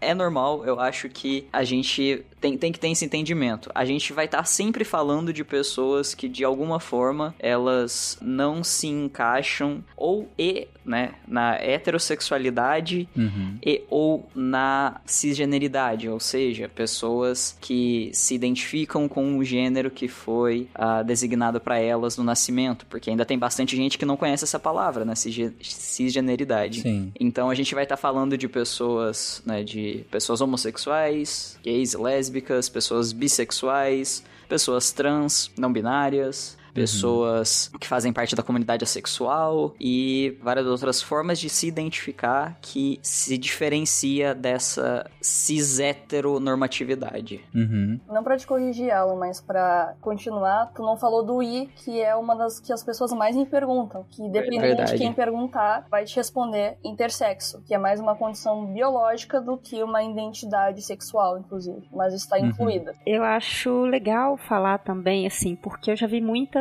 É 0.01 0.15
normal, 0.15 0.65
eu 0.65 0.79
acho 0.79 1.09
que 1.09 1.47
a 1.53 1.63
gente 1.63 2.25
tem, 2.41 2.57
tem 2.57 2.71
que 2.71 2.79
ter 2.79 2.89
esse 2.89 3.05
entendimento. 3.05 3.69
A 3.75 3.85
gente 3.85 4.13
vai 4.13 4.25
estar 4.25 4.39
tá 4.39 4.43
sempre 4.43 4.83
falando 4.83 5.31
de 5.31 5.43
pessoas 5.43 6.15
que, 6.15 6.27
de 6.27 6.43
alguma 6.43 6.79
forma, 6.79 7.35
elas 7.39 8.17
não 8.21 8.63
se 8.63 8.87
encaixam 8.87 9.83
ou 9.95 10.27
e, 10.37 10.67
né, 10.83 11.13
na 11.27 11.55
heterossexualidade 11.55 12.46
Uhum. 13.15 13.57
e 13.65 13.83
ou 13.89 14.29
na 14.35 14.99
cisgeneridade, 15.05 16.09
ou 16.09 16.19
seja, 16.19 16.67
pessoas 16.69 17.57
que 17.61 18.09
se 18.13 18.33
identificam 18.35 19.07
com 19.07 19.37
o 19.37 19.43
gênero 19.43 19.89
que 19.91 20.07
foi 20.07 20.67
ah, 20.75 21.03
designado 21.03 21.59
para 21.59 21.79
elas 21.79 22.17
no 22.17 22.23
nascimento, 22.23 22.85
porque 22.89 23.09
ainda 23.09 23.25
tem 23.25 23.37
bastante 23.37 23.75
gente 23.75 23.97
que 23.97 24.05
não 24.05 24.17
conhece 24.17 24.43
essa 24.43 24.59
palavra, 24.59 25.03
né, 25.05 25.15
cisge- 25.15 25.53
cisgeneridade. 25.61 26.81
Sim. 26.81 27.11
Então 27.19 27.49
a 27.49 27.55
gente 27.55 27.73
vai 27.73 27.83
estar 27.83 27.97
falando 27.97 28.37
de 28.37 28.47
pessoas, 28.47 29.41
né, 29.45 29.63
de 29.63 30.05
pessoas 30.11 30.41
homossexuais, 30.41 31.57
gays, 31.63 31.93
e 31.93 31.97
lésbicas, 31.97 32.69
pessoas 32.69 33.11
bissexuais, 33.11 34.23
pessoas 34.47 34.91
trans, 34.91 35.51
não 35.57 35.71
binárias, 35.71 36.56
pessoas 36.81 37.71
que 37.79 37.87
fazem 37.87 38.11
parte 38.13 38.35
da 38.35 38.43
comunidade 38.43 38.83
assexual 38.83 39.73
e 39.79 40.37
várias 40.41 40.65
outras 40.67 41.01
formas 41.01 41.39
de 41.39 41.49
se 41.49 41.67
identificar 41.67 42.57
que 42.61 42.99
se 43.01 43.37
diferencia 43.37 44.33
dessa 44.35 45.09
cis-heteronormatividade. 45.21 47.41
Uhum. 47.53 47.99
Não 48.07 48.23
pra 48.23 48.37
te 48.37 48.45
corrigir, 48.47 48.91
Alan, 48.91 49.15
mas 49.15 49.41
pra 49.41 49.93
continuar, 50.01 50.71
tu 50.75 50.81
não 50.81 50.97
falou 50.97 51.23
do 51.23 51.41
I, 51.41 51.69
que 51.75 52.01
é 52.01 52.15
uma 52.15 52.35
das 52.35 52.59
que 52.59 52.71
as 52.71 52.83
pessoas 52.83 53.11
mais 53.13 53.35
me 53.35 53.45
perguntam. 53.45 54.05
Que 54.09 54.27
dependendo 54.29 54.61
Verdade. 54.61 54.91
de 54.93 54.97
quem 54.97 55.13
perguntar, 55.13 55.85
vai 55.89 56.05
te 56.05 56.15
responder 56.15 56.77
intersexo, 56.83 57.61
que 57.65 57.73
é 57.73 57.77
mais 57.77 57.99
uma 57.99 58.15
condição 58.15 58.65
biológica 58.73 59.41
do 59.41 59.57
que 59.57 59.81
uma 59.83 60.03
identidade 60.03 60.81
sexual, 60.81 61.37
inclusive. 61.39 61.87
Mas 61.91 62.13
está 62.13 62.37
Uhum. 62.37 62.47
incluída. 62.47 62.93
Eu 63.05 63.23
acho 63.23 63.81
legal 63.85 64.37
falar 64.37 64.77
também, 64.79 65.25
assim, 65.25 65.55
porque 65.55 65.91
eu 65.91 65.95
já 65.95 66.07
vi 66.07 66.21
muita, 66.21 66.59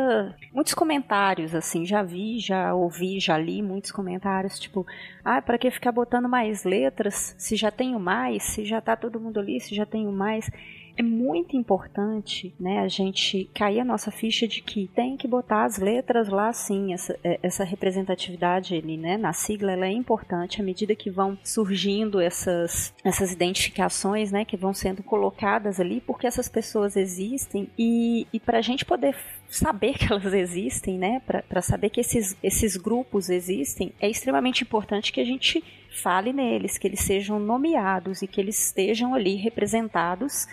muitos 0.53 0.75
comentários, 0.75 1.55
assim, 1.55 1.85
já 1.85 2.03
vi, 2.03 2.39
já 2.39 2.75
ouvi, 2.75 3.21
já 3.21 3.37
li 3.37 3.63
muitos 3.63 3.91
comentários, 3.91 4.59
tipo, 4.59 4.87
ah, 5.25 5.41
para 5.43 5.59
que 5.59 5.71
ficar 5.71 5.93
botando 5.93 6.29
mais 6.29 6.65
letras 6.65 7.35
se 7.39 7.57
já 7.57 7.71
tenho 7.71 7.99
mais, 7.99 8.43
se 8.43 8.65
já 8.65 8.81
tá 8.81 8.97
todo 8.97 9.21
mundo 9.21 9.41
ali, 9.41 9.61
se 9.61 9.75
já 9.75 9.87
tenho 9.87 10.13
mais. 10.13 10.51
É 10.99 11.03
muito 11.03 11.55
importante, 11.55 12.55
né, 12.59 12.81
a 12.81 12.89
gente 12.89 13.51
cair 13.53 13.81
a 13.81 13.85
nossa 13.85 14.11
ficha 14.11 14.49
de 14.49 14.63
que 14.63 14.89
tem 14.95 15.15
que 15.15 15.29
botar 15.29 15.65
as 15.65 15.77
letras 15.77 16.31
lá 16.31 16.51
sim, 16.55 16.95
essa, 16.95 17.19
é, 17.23 17.39
essa 17.43 17.65
representatividade 17.65 18.75
ali, 18.75 18.97
né, 18.97 19.19
na 19.19 19.35
sigla 19.35 19.73
ela 19.73 19.85
é 19.85 19.93
importante 19.93 20.59
à 20.59 20.65
medida 20.65 20.95
que 20.95 21.11
vão 21.11 21.37
surgindo 21.45 22.19
essas, 22.19 22.95
essas 23.05 23.31
identificações, 23.31 24.33
né, 24.33 24.47
que 24.47 24.57
vão 24.57 24.73
sendo 24.73 25.03
colocadas 25.03 25.79
ali, 25.79 26.01
porque 26.01 26.27
essas 26.27 26.49
pessoas 26.49 26.97
existem 26.97 27.69
e, 27.77 28.27
e 28.33 28.41
para 28.41 28.57
a 28.57 28.63
gente 28.63 28.83
poder 28.87 29.15
saber 29.49 29.95
que 29.99 30.13
elas 30.13 30.33
existem, 30.33 30.99
né, 30.99 31.21
para 31.21 31.63
saber 31.63 31.91
que 31.91 32.01
esses, 32.01 32.37
esses 32.43 32.77
grupos 32.77 33.29
existem, 33.29 33.93
é 34.01 34.09
extremamente 34.09 34.63
importante 34.63 35.13
que 35.13 35.21
a 35.21 35.25
gente 35.25 35.63
fale 35.91 36.33
neles, 36.33 36.79
que 36.79 36.87
eles 36.87 37.01
sejam 37.01 37.39
nomeados 37.39 38.23
e 38.23 38.27
que 38.27 38.41
eles 38.41 38.67
estejam 38.67 39.15
ali 39.15 39.37
representados 39.37 40.47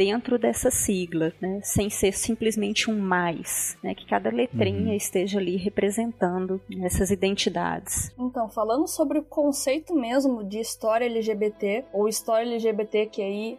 dentro 0.00 0.38
dessa 0.38 0.70
sigla, 0.70 1.30
né, 1.38 1.60
sem 1.62 1.90
ser 1.90 2.14
simplesmente 2.14 2.90
um 2.90 2.98
mais, 2.98 3.76
né, 3.84 3.94
que 3.94 4.06
cada 4.06 4.30
letrinha 4.30 4.96
esteja 4.96 5.38
ali 5.38 5.58
representando 5.58 6.58
essas 6.82 7.10
identidades. 7.10 8.10
Então, 8.18 8.48
falando 8.48 8.88
sobre 8.88 9.18
o 9.18 9.22
conceito 9.22 9.94
mesmo 9.94 10.42
de 10.42 10.58
história 10.58 11.04
LGBT 11.04 11.84
ou 11.92 12.08
história 12.08 12.48
LGBTQIA+. 12.48 13.58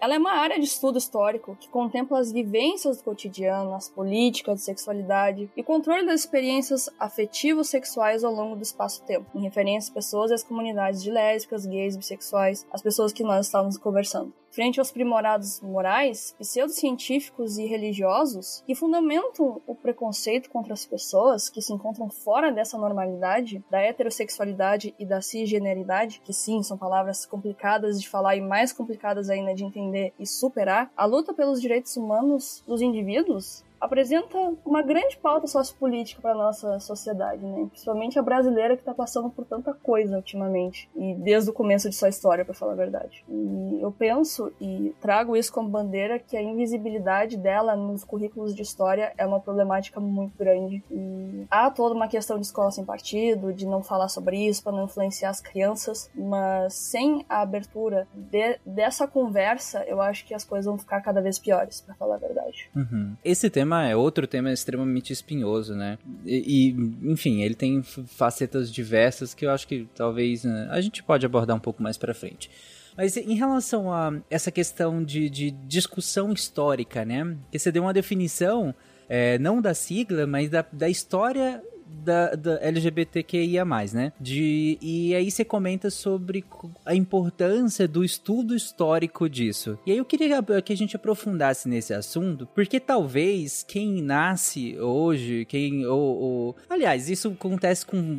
Ela 0.00 0.14
é 0.14 0.18
uma 0.18 0.38
área 0.38 0.56
de 0.56 0.66
estudo 0.66 0.98
histórico 0.98 1.56
que 1.58 1.68
contempla 1.68 2.20
as 2.20 2.30
vivências 2.30 2.98
do 2.98 3.02
cotidiano, 3.02 3.74
as 3.74 3.88
políticas 3.88 4.60
de 4.60 4.66
sexualidade 4.66 5.50
e 5.56 5.64
controle 5.64 6.06
das 6.06 6.20
experiências 6.20 6.88
afetivos 6.96 7.68
sexuais 7.68 8.22
ao 8.22 8.32
longo 8.32 8.54
do 8.54 8.62
espaço-tempo, 8.62 9.26
em 9.34 9.42
referência 9.42 9.88
às 9.88 9.94
pessoas 9.94 10.30
e 10.30 10.34
às 10.34 10.44
comunidades 10.44 11.02
de 11.02 11.10
lésbicas, 11.10 11.66
gays, 11.66 11.96
bissexuais, 11.96 12.64
as 12.72 12.82
pessoas 12.82 13.12
que 13.12 13.24
nós 13.24 13.46
estávamos 13.46 13.76
conversando. 13.76 14.32
Frente 14.56 14.80
aos 14.80 14.90
primorados 14.90 15.60
morais, 15.60 16.34
pseudocientíficos 16.38 17.58
e 17.58 17.66
religiosos 17.66 18.62
que 18.64 18.74
fundamentam 18.74 19.60
o 19.66 19.74
preconceito 19.74 20.48
contra 20.48 20.72
as 20.72 20.86
pessoas 20.86 21.50
que 21.50 21.60
se 21.60 21.74
encontram 21.74 22.08
fora 22.08 22.50
dessa 22.50 22.78
normalidade, 22.78 23.62
da 23.70 23.82
heterossexualidade 23.82 24.94
e 24.98 25.04
da 25.04 25.20
cisgeneridade, 25.20 26.22
que 26.24 26.32
sim, 26.32 26.62
são 26.62 26.78
palavras 26.78 27.26
complicadas 27.26 28.00
de 28.00 28.08
falar 28.08 28.34
e 28.34 28.40
mais 28.40 28.72
complicadas 28.72 29.28
ainda 29.28 29.54
de 29.54 29.62
entender 29.62 30.14
e 30.18 30.26
superar, 30.26 30.90
a 30.96 31.04
luta 31.04 31.34
pelos 31.34 31.60
direitos 31.60 31.94
humanos 31.94 32.64
dos 32.66 32.80
indivíduos 32.80 33.62
apresenta 33.86 34.36
uma 34.64 34.82
grande 34.82 35.16
pauta 35.16 35.46
sociopolítica 35.46 36.20
para 36.20 36.34
nossa 36.34 36.78
sociedade, 36.80 37.44
né? 37.44 37.66
Principalmente 37.70 38.18
a 38.18 38.22
brasileira 38.22 38.76
que 38.76 38.82
está 38.82 38.92
passando 38.92 39.30
por 39.30 39.44
tanta 39.44 39.72
coisa 39.72 40.16
ultimamente 40.16 40.88
e 40.94 41.14
desde 41.14 41.50
o 41.50 41.52
começo 41.52 41.88
de 41.88 41.94
sua 41.94 42.08
história, 42.08 42.44
para 42.44 42.54
falar 42.54 42.72
a 42.72 42.76
verdade. 42.76 43.24
E 43.28 43.80
eu 43.80 43.90
penso 43.92 44.52
e 44.60 44.94
trago 45.00 45.36
isso 45.36 45.52
como 45.52 45.68
bandeira 45.68 46.18
que 46.18 46.36
a 46.36 46.42
invisibilidade 46.42 47.36
dela 47.36 47.74
nos 47.76 48.04
currículos 48.04 48.54
de 48.54 48.62
história 48.62 49.12
é 49.16 49.26
uma 49.26 49.40
problemática 49.40 50.00
muito 50.00 50.36
grande. 50.36 50.82
E 50.90 51.46
há 51.50 51.70
toda 51.70 51.94
uma 51.94 52.08
questão 52.08 52.38
de 52.38 52.46
escola 52.46 52.70
sem 52.70 52.84
partido, 52.84 53.52
de 53.52 53.66
não 53.66 53.82
falar 53.82 54.08
sobre 54.08 54.36
isso 54.36 54.62
para 54.62 54.72
não 54.72 54.84
influenciar 54.84 55.30
as 55.30 55.40
crianças, 55.40 56.10
mas 56.14 56.74
sem 56.74 57.24
a 57.28 57.40
abertura 57.40 58.06
de, 58.14 58.58
dessa 58.64 59.06
conversa, 59.06 59.84
eu 59.86 60.00
acho 60.00 60.26
que 60.26 60.34
as 60.34 60.44
coisas 60.44 60.66
vão 60.66 60.78
ficar 60.78 61.00
cada 61.00 61.20
vez 61.20 61.38
piores, 61.38 61.80
para 61.80 61.94
falar 61.94 62.16
a 62.16 62.18
verdade. 62.18 62.70
Uhum. 62.74 63.14
Esse 63.24 63.48
tema 63.48 63.75
é 63.82 63.96
outro 63.96 64.26
tema 64.26 64.52
extremamente 64.52 65.12
espinhoso, 65.12 65.74
né? 65.74 65.98
E, 66.24 66.70
e, 66.70 67.10
enfim, 67.10 67.42
ele 67.42 67.54
tem 67.54 67.82
facetas 67.82 68.72
diversas 68.72 69.34
que 69.34 69.46
eu 69.46 69.50
acho 69.50 69.66
que 69.66 69.88
talvez 69.94 70.44
né, 70.44 70.68
a 70.70 70.80
gente 70.80 71.02
pode 71.02 71.24
abordar 71.24 71.56
um 71.56 71.60
pouco 71.60 71.82
mais 71.82 71.96
para 71.96 72.14
frente. 72.14 72.50
Mas 72.96 73.16
em 73.16 73.34
relação 73.34 73.92
a 73.92 74.14
essa 74.30 74.50
questão 74.50 75.04
de, 75.04 75.28
de 75.28 75.50
discussão 75.50 76.32
histórica, 76.32 77.04
né? 77.04 77.36
Que 77.52 77.58
você 77.58 77.70
deu 77.70 77.82
uma 77.82 77.92
definição, 77.92 78.74
é, 79.08 79.38
não 79.38 79.60
da 79.60 79.74
sigla, 79.74 80.26
mas 80.26 80.48
da, 80.48 80.64
da 80.72 80.88
história 80.88 81.62
da, 81.86 82.34
da 82.34 82.58
LGBTQIA+, 82.62 83.64
né? 83.92 84.12
De, 84.20 84.78
e 84.80 85.14
aí 85.14 85.30
você 85.30 85.44
comenta 85.44 85.90
sobre 85.90 86.44
a 86.84 86.94
importância 86.94 87.86
do 87.88 88.04
estudo 88.04 88.54
histórico 88.54 89.28
disso. 89.28 89.78
E 89.86 89.92
aí 89.92 89.98
eu 89.98 90.04
queria 90.04 90.42
que 90.62 90.72
a 90.72 90.76
gente 90.76 90.96
aprofundasse 90.96 91.68
nesse 91.68 91.92
assunto, 91.92 92.46
porque 92.54 92.78
talvez 92.78 93.64
quem 93.66 94.02
nasce 94.02 94.78
hoje, 94.78 95.44
quem... 95.46 95.86
Ou, 95.86 96.00
ou... 96.00 96.56
Aliás, 96.68 97.08
isso 97.08 97.28
acontece 97.28 97.84
com 97.84 98.18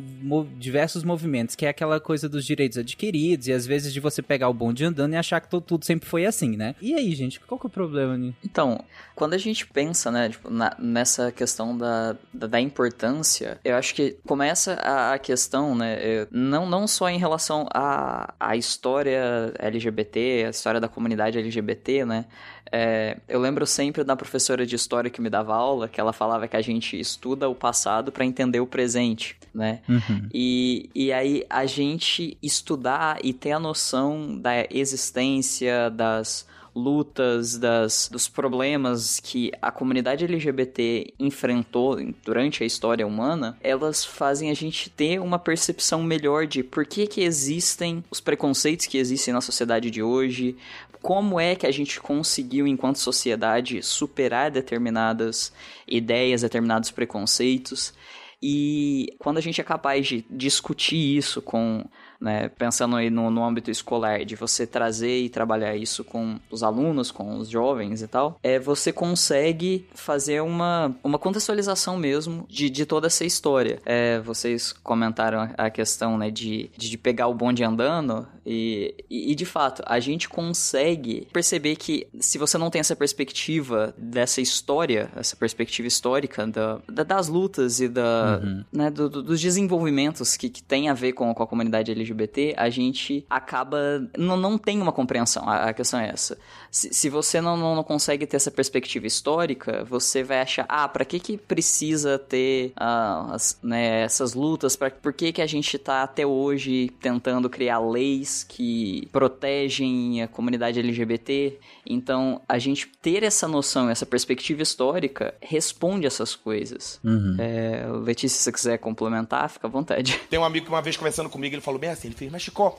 diversos 0.58 1.02
movimentos, 1.02 1.54
que 1.54 1.66
é 1.66 1.68
aquela 1.68 2.00
coisa 2.00 2.28
dos 2.28 2.44
direitos 2.44 2.78
adquiridos, 2.78 3.48
e 3.48 3.52
às 3.52 3.66
vezes 3.66 3.92
de 3.92 4.00
você 4.00 4.22
pegar 4.22 4.48
o 4.48 4.54
bonde 4.54 4.84
andando 4.84 5.14
e 5.14 5.16
achar 5.16 5.40
que 5.40 5.48
tudo 5.48 5.84
sempre 5.84 6.08
foi 6.08 6.26
assim, 6.26 6.56
né? 6.56 6.74
E 6.80 6.94
aí, 6.94 7.14
gente, 7.14 7.40
qual 7.40 7.58
que 7.58 7.66
é 7.66 7.68
o 7.68 7.70
problema 7.70 8.16
nisso? 8.16 8.36
Então, 8.44 8.84
quando 9.18 9.34
a 9.34 9.38
gente 9.38 9.66
pensa, 9.66 10.12
né, 10.12 10.28
tipo, 10.28 10.48
na, 10.48 10.76
nessa 10.78 11.32
questão 11.32 11.76
da, 11.76 12.14
da, 12.32 12.46
da 12.46 12.60
importância, 12.60 13.58
eu 13.64 13.74
acho 13.74 13.92
que 13.92 14.16
começa 14.24 14.74
a, 14.74 15.14
a 15.14 15.18
questão, 15.18 15.74
né, 15.74 16.28
não, 16.30 16.64
não 16.66 16.86
só 16.86 17.08
em 17.08 17.18
relação 17.18 17.66
à 17.74 18.32
a, 18.38 18.50
a 18.50 18.56
história 18.56 19.52
LGBT, 19.58 20.44
a 20.46 20.50
história 20.50 20.80
da 20.80 20.86
comunidade 20.86 21.36
LGBT, 21.36 22.04
né, 22.04 22.26
é, 22.70 23.16
eu 23.28 23.40
lembro 23.40 23.66
sempre 23.66 24.04
da 24.04 24.14
professora 24.14 24.64
de 24.64 24.76
história 24.76 25.10
que 25.10 25.20
me 25.20 25.28
dava 25.28 25.52
aula, 25.52 25.88
que 25.88 26.00
ela 26.00 26.12
falava 26.12 26.46
que 26.46 26.56
a 26.56 26.62
gente 26.62 26.98
estuda 26.98 27.48
o 27.48 27.56
passado 27.56 28.12
para 28.12 28.24
entender 28.24 28.60
o 28.60 28.66
presente, 28.66 29.36
né? 29.54 29.80
Uhum. 29.88 30.28
E, 30.32 30.90
e 30.94 31.12
aí 31.12 31.44
a 31.48 31.64
gente 31.66 32.36
estudar 32.42 33.18
e 33.24 33.32
ter 33.32 33.52
a 33.52 33.58
noção 33.58 34.38
da 34.38 34.52
existência 34.70 35.90
das 35.90 36.46
lutas, 36.78 37.58
das, 37.58 38.08
dos 38.10 38.28
problemas 38.28 39.20
que 39.20 39.52
a 39.60 39.70
comunidade 39.70 40.24
LGBT 40.24 41.12
enfrentou 41.18 41.98
durante 42.24 42.62
a 42.62 42.66
história 42.66 43.06
humana, 43.06 43.58
elas 43.60 44.04
fazem 44.04 44.50
a 44.50 44.54
gente 44.54 44.88
ter 44.90 45.20
uma 45.20 45.38
percepção 45.38 46.02
melhor 46.02 46.46
de 46.46 46.62
por 46.62 46.86
que, 46.86 47.06
que 47.06 47.22
existem 47.22 48.04
os 48.10 48.20
preconceitos 48.20 48.86
que 48.86 48.98
existem 48.98 49.34
na 49.34 49.40
sociedade 49.40 49.90
de 49.90 50.02
hoje, 50.02 50.56
como 51.02 51.38
é 51.38 51.54
que 51.54 51.66
a 51.66 51.70
gente 51.70 52.00
conseguiu, 52.00 52.66
enquanto 52.66 52.96
sociedade, 52.96 53.82
superar 53.82 54.50
determinadas 54.50 55.52
ideias, 55.86 56.42
determinados 56.42 56.90
preconceitos. 56.90 57.94
E 58.42 59.14
quando 59.18 59.38
a 59.38 59.40
gente 59.40 59.60
é 59.60 59.64
capaz 59.64 60.06
de 60.06 60.24
discutir 60.30 61.16
isso 61.16 61.42
com, 61.42 61.84
né, 62.20 62.48
pensando 62.48 62.96
aí 62.96 63.10
no, 63.10 63.30
no 63.30 63.44
âmbito 63.44 63.70
escolar, 63.70 64.24
de 64.24 64.34
você 64.34 64.66
trazer 64.66 65.20
e 65.20 65.28
trabalhar 65.28 65.76
isso 65.76 66.04
com 66.04 66.38
os 66.50 66.62
alunos, 66.62 67.10
com 67.10 67.38
os 67.38 67.48
jovens 67.48 68.02
e 68.02 68.08
tal, 68.08 68.38
é 68.42 68.58
você 68.58 68.92
consegue 68.92 69.86
fazer 69.94 70.40
uma, 70.40 70.94
uma 71.02 71.18
contextualização 71.18 71.96
mesmo 71.96 72.44
de, 72.48 72.68
de 72.68 72.84
toda 72.84 73.06
essa 73.06 73.24
história. 73.24 73.80
É, 73.84 74.18
vocês 74.20 74.72
comentaram 74.72 75.50
a 75.56 75.70
questão 75.70 76.18
né, 76.18 76.30
de, 76.30 76.70
de 76.76 76.98
pegar 76.98 77.28
o 77.28 77.34
bonde 77.34 77.62
andando, 77.62 78.26
E, 78.50 78.94
e, 79.10 79.32
e, 79.32 79.34
de 79.34 79.44
fato, 79.44 79.82
a 79.84 80.00
gente 80.00 80.26
consegue 80.26 81.28
perceber 81.30 81.76
que 81.76 82.08
se 82.18 82.38
você 82.38 82.56
não 82.56 82.70
tem 82.70 82.80
essa 82.80 82.96
perspectiva 82.96 83.94
dessa 83.98 84.40
história, 84.40 85.12
essa 85.14 85.36
perspectiva 85.36 85.86
histórica 85.86 86.46
da, 86.46 86.80
da 86.88 87.02
das 87.02 87.28
lutas 87.28 87.78
e 87.78 87.88
da, 87.88 88.40
uhum. 88.42 88.64
né, 88.72 88.90
do, 88.90 89.10
do, 89.10 89.22
dos 89.22 89.38
desenvolvimentos 89.38 90.34
que, 90.34 90.48
que 90.48 90.62
tem 90.62 90.88
a 90.88 90.94
ver 90.94 91.12
com, 91.12 91.34
com 91.34 91.42
a 91.42 91.46
comunidade 91.46 91.90
LGBT, 91.92 92.54
a 92.56 92.70
gente 92.70 93.26
acaba. 93.28 94.08
Não, 94.16 94.36
não 94.38 94.56
tem 94.56 94.80
uma 94.80 94.92
compreensão. 94.92 95.46
A, 95.46 95.68
a 95.68 95.74
questão 95.74 96.00
é 96.00 96.08
essa. 96.08 96.38
Se, 96.70 96.94
se 96.94 97.10
você 97.10 97.42
não, 97.42 97.54
não, 97.54 97.76
não, 97.76 97.84
consegue 97.84 98.26
ter 98.26 98.38
essa 98.38 98.50
perspectiva 98.50 99.06
histórica, 99.06 99.84
você 99.84 100.22
vai 100.22 100.40
achar, 100.40 100.64
ah, 100.70 100.88
pra 100.88 101.04
que 101.04 101.20
que 101.20 101.36
precisa 101.36 102.18
ter 102.18 102.72
uh, 102.80 103.32
as, 103.34 103.58
né, 103.62 104.02
essas 104.02 104.32
lutas? 104.32 104.74
Pra, 104.74 104.90
por 104.90 105.12
que 105.12 105.32
que 105.32 105.42
a 105.42 105.46
gente 105.46 105.76
tá 105.76 106.02
até 106.02 106.26
hoje 106.26 106.90
tentando 107.00 107.50
criar 107.50 107.78
leis 107.78 108.37
que 108.44 109.08
protegem 109.12 110.22
a 110.22 110.28
comunidade 110.28 110.78
LGBT? 110.78 111.58
Então, 111.86 112.40
a 112.48 112.58
gente 112.58 112.86
ter 113.00 113.22
essa 113.22 113.46
noção, 113.48 113.88
essa 113.88 114.06
perspectiva 114.06 114.62
histórica, 114.62 115.34
responde 115.40 116.06
essas 116.06 116.34
coisas. 116.34 117.00
Uhum. 117.04 117.36
É, 117.38 117.86
Letícia, 118.02 118.38
se 118.38 118.44
você 118.44 118.52
quiser 118.52 118.78
complementar, 118.78 119.48
fica 119.50 119.66
à 119.66 119.70
vontade. 119.70 120.20
Tem 120.30 120.38
um 120.38 120.44
amigo 120.44 120.66
que 120.66 120.72
uma 120.72 120.82
vez 120.82 120.96
conversando 120.96 121.28
comigo, 121.28 121.54
ele 121.54 121.62
falou 121.62 121.80
bem 121.80 121.90
assim, 121.90 122.08
ele 122.08 122.16
fez, 122.16 122.30
mas 122.30 122.42
Chico, 122.42 122.78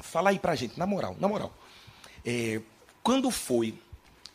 fala 0.00 0.30
aí 0.30 0.38
pra 0.38 0.54
gente, 0.54 0.78
na 0.78 0.86
moral, 0.86 1.16
na 1.18 1.28
moral. 1.28 1.52
É, 2.24 2.60
quando 3.02 3.30
foi 3.30 3.74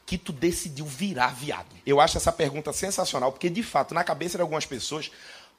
que 0.05 0.17
tu 0.17 0.33
decidiu 0.33 0.85
virar 0.85 1.33
viado? 1.33 1.67
Eu 1.85 1.99
acho 1.99 2.17
essa 2.17 2.31
pergunta 2.31 2.73
sensacional, 2.73 3.31
porque 3.31 3.49
de 3.49 3.63
fato, 3.63 3.93
na 3.93 4.03
cabeça 4.03 4.37
de 4.37 4.41
algumas 4.41 4.65
pessoas, 4.65 5.11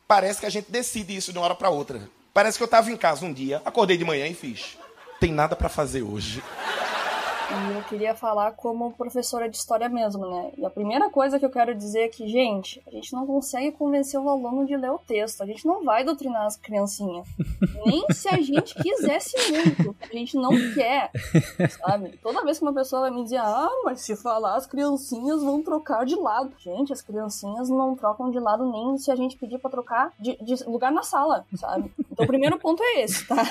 parece 0.07 0.41
que 0.41 0.47
a 0.47 0.51
gente 0.51 0.71
decide 0.71 1.17
isso 1.17 1.33
de 1.33 1.39
uma 1.39 1.45
hora 1.45 1.55
para 1.55 1.71
outra. 1.71 2.09
Parece 2.33 2.59
que 2.59 2.63
eu 2.63 2.67
estava 2.67 2.91
em 2.91 2.97
casa 2.97 3.25
um 3.25 3.33
dia, 3.33 3.63
acordei 3.65 3.97
de 3.97 4.05
manhã 4.05 4.27
e 4.27 4.35
fiz. 4.35 4.77
Tem 5.25 5.33
nada 5.33 5.57
para 5.57 5.71
fazer 5.71 6.03
hoje. 6.03 6.43
E 7.51 7.77
eu 7.77 7.83
queria 7.85 8.15
falar 8.15 8.53
como 8.53 8.93
professora 8.93 9.49
de 9.49 9.57
história 9.57 9.89
mesmo, 9.89 10.27
né? 10.27 10.53
E 10.57 10.65
a 10.65 10.71
primeira 10.71 11.11
coisa 11.11 11.39
que 11.39 11.45
eu 11.45 11.51
quero 11.51 11.75
dizer 11.75 12.01
é 12.01 12.09
que, 12.09 12.27
gente, 12.27 12.83
a 12.87 12.91
gente 12.91 13.13
não 13.13 13.27
consegue 13.27 13.73
convencer 13.73 14.19
o 14.19 14.29
aluno 14.29 14.67
de 14.67 14.77
ler 14.77 14.91
o 14.91 14.99
texto. 14.99 15.43
A 15.43 15.47
gente 15.47 15.67
não 15.67 15.85
vai 15.85 16.05
doutrinar 16.05 16.47
as 16.47 16.57
criancinhas. 16.57 17.27
Nem 17.85 18.05
se 18.11 18.29
a 18.29 18.41
gente 18.41 18.75
quisesse 18.83 19.37
muito. 19.53 19.95
A 20.01 20.07
gente 20.07 20.37
não 20.37 20.53
quer, 20.75 21.11
sabe? 21.81 22.19
Toda 22.23 22.45
vez 22.45 22.59
que 22.59 22.65
uma 22.65 22.73
pessoa 22.73 23.03
vai 23.03 23.11
me 23.11 23.25
dizer, 23.25 23.39
ah, 23.39 23.69
mas 23.85 24.01
se 24.01 24.17
falar, 24.17 24.57
as 24.57 24.67
criancinhas 24.67 25.43
vão 25.43 25.63
trocar 25.63 26.07
de 26.07 26.15
lado. 26.15 26.53
Gente, 26.59 26.93
as 26.93 27.03
criancinhas 27.03 27.69
não 27.69 27.95
trocam 27.95 28.31
de 28.31 28.39
lado 28.39 28.71
nem 28.71 28.97
se 28.97 29.11
a 29.11 29.17
gente 29.17 29.37
pedir 29.37 29.59
pra 29.59 29.71
trocar 29.71 30.13
de, 30.19 30.37
de 30.43 30.65
lugar 30.65 30.91
na 30.91 31.03
sala, 31.03 31.45
sabe? 31.57 31.93
Então 32.11 32.25
o 32.25 32.29
primeiro 32.29 32.59
ponto 32.59 32.83
é 32.83 33.03
esse, 33.03 33.27
tá? 33.27 33.37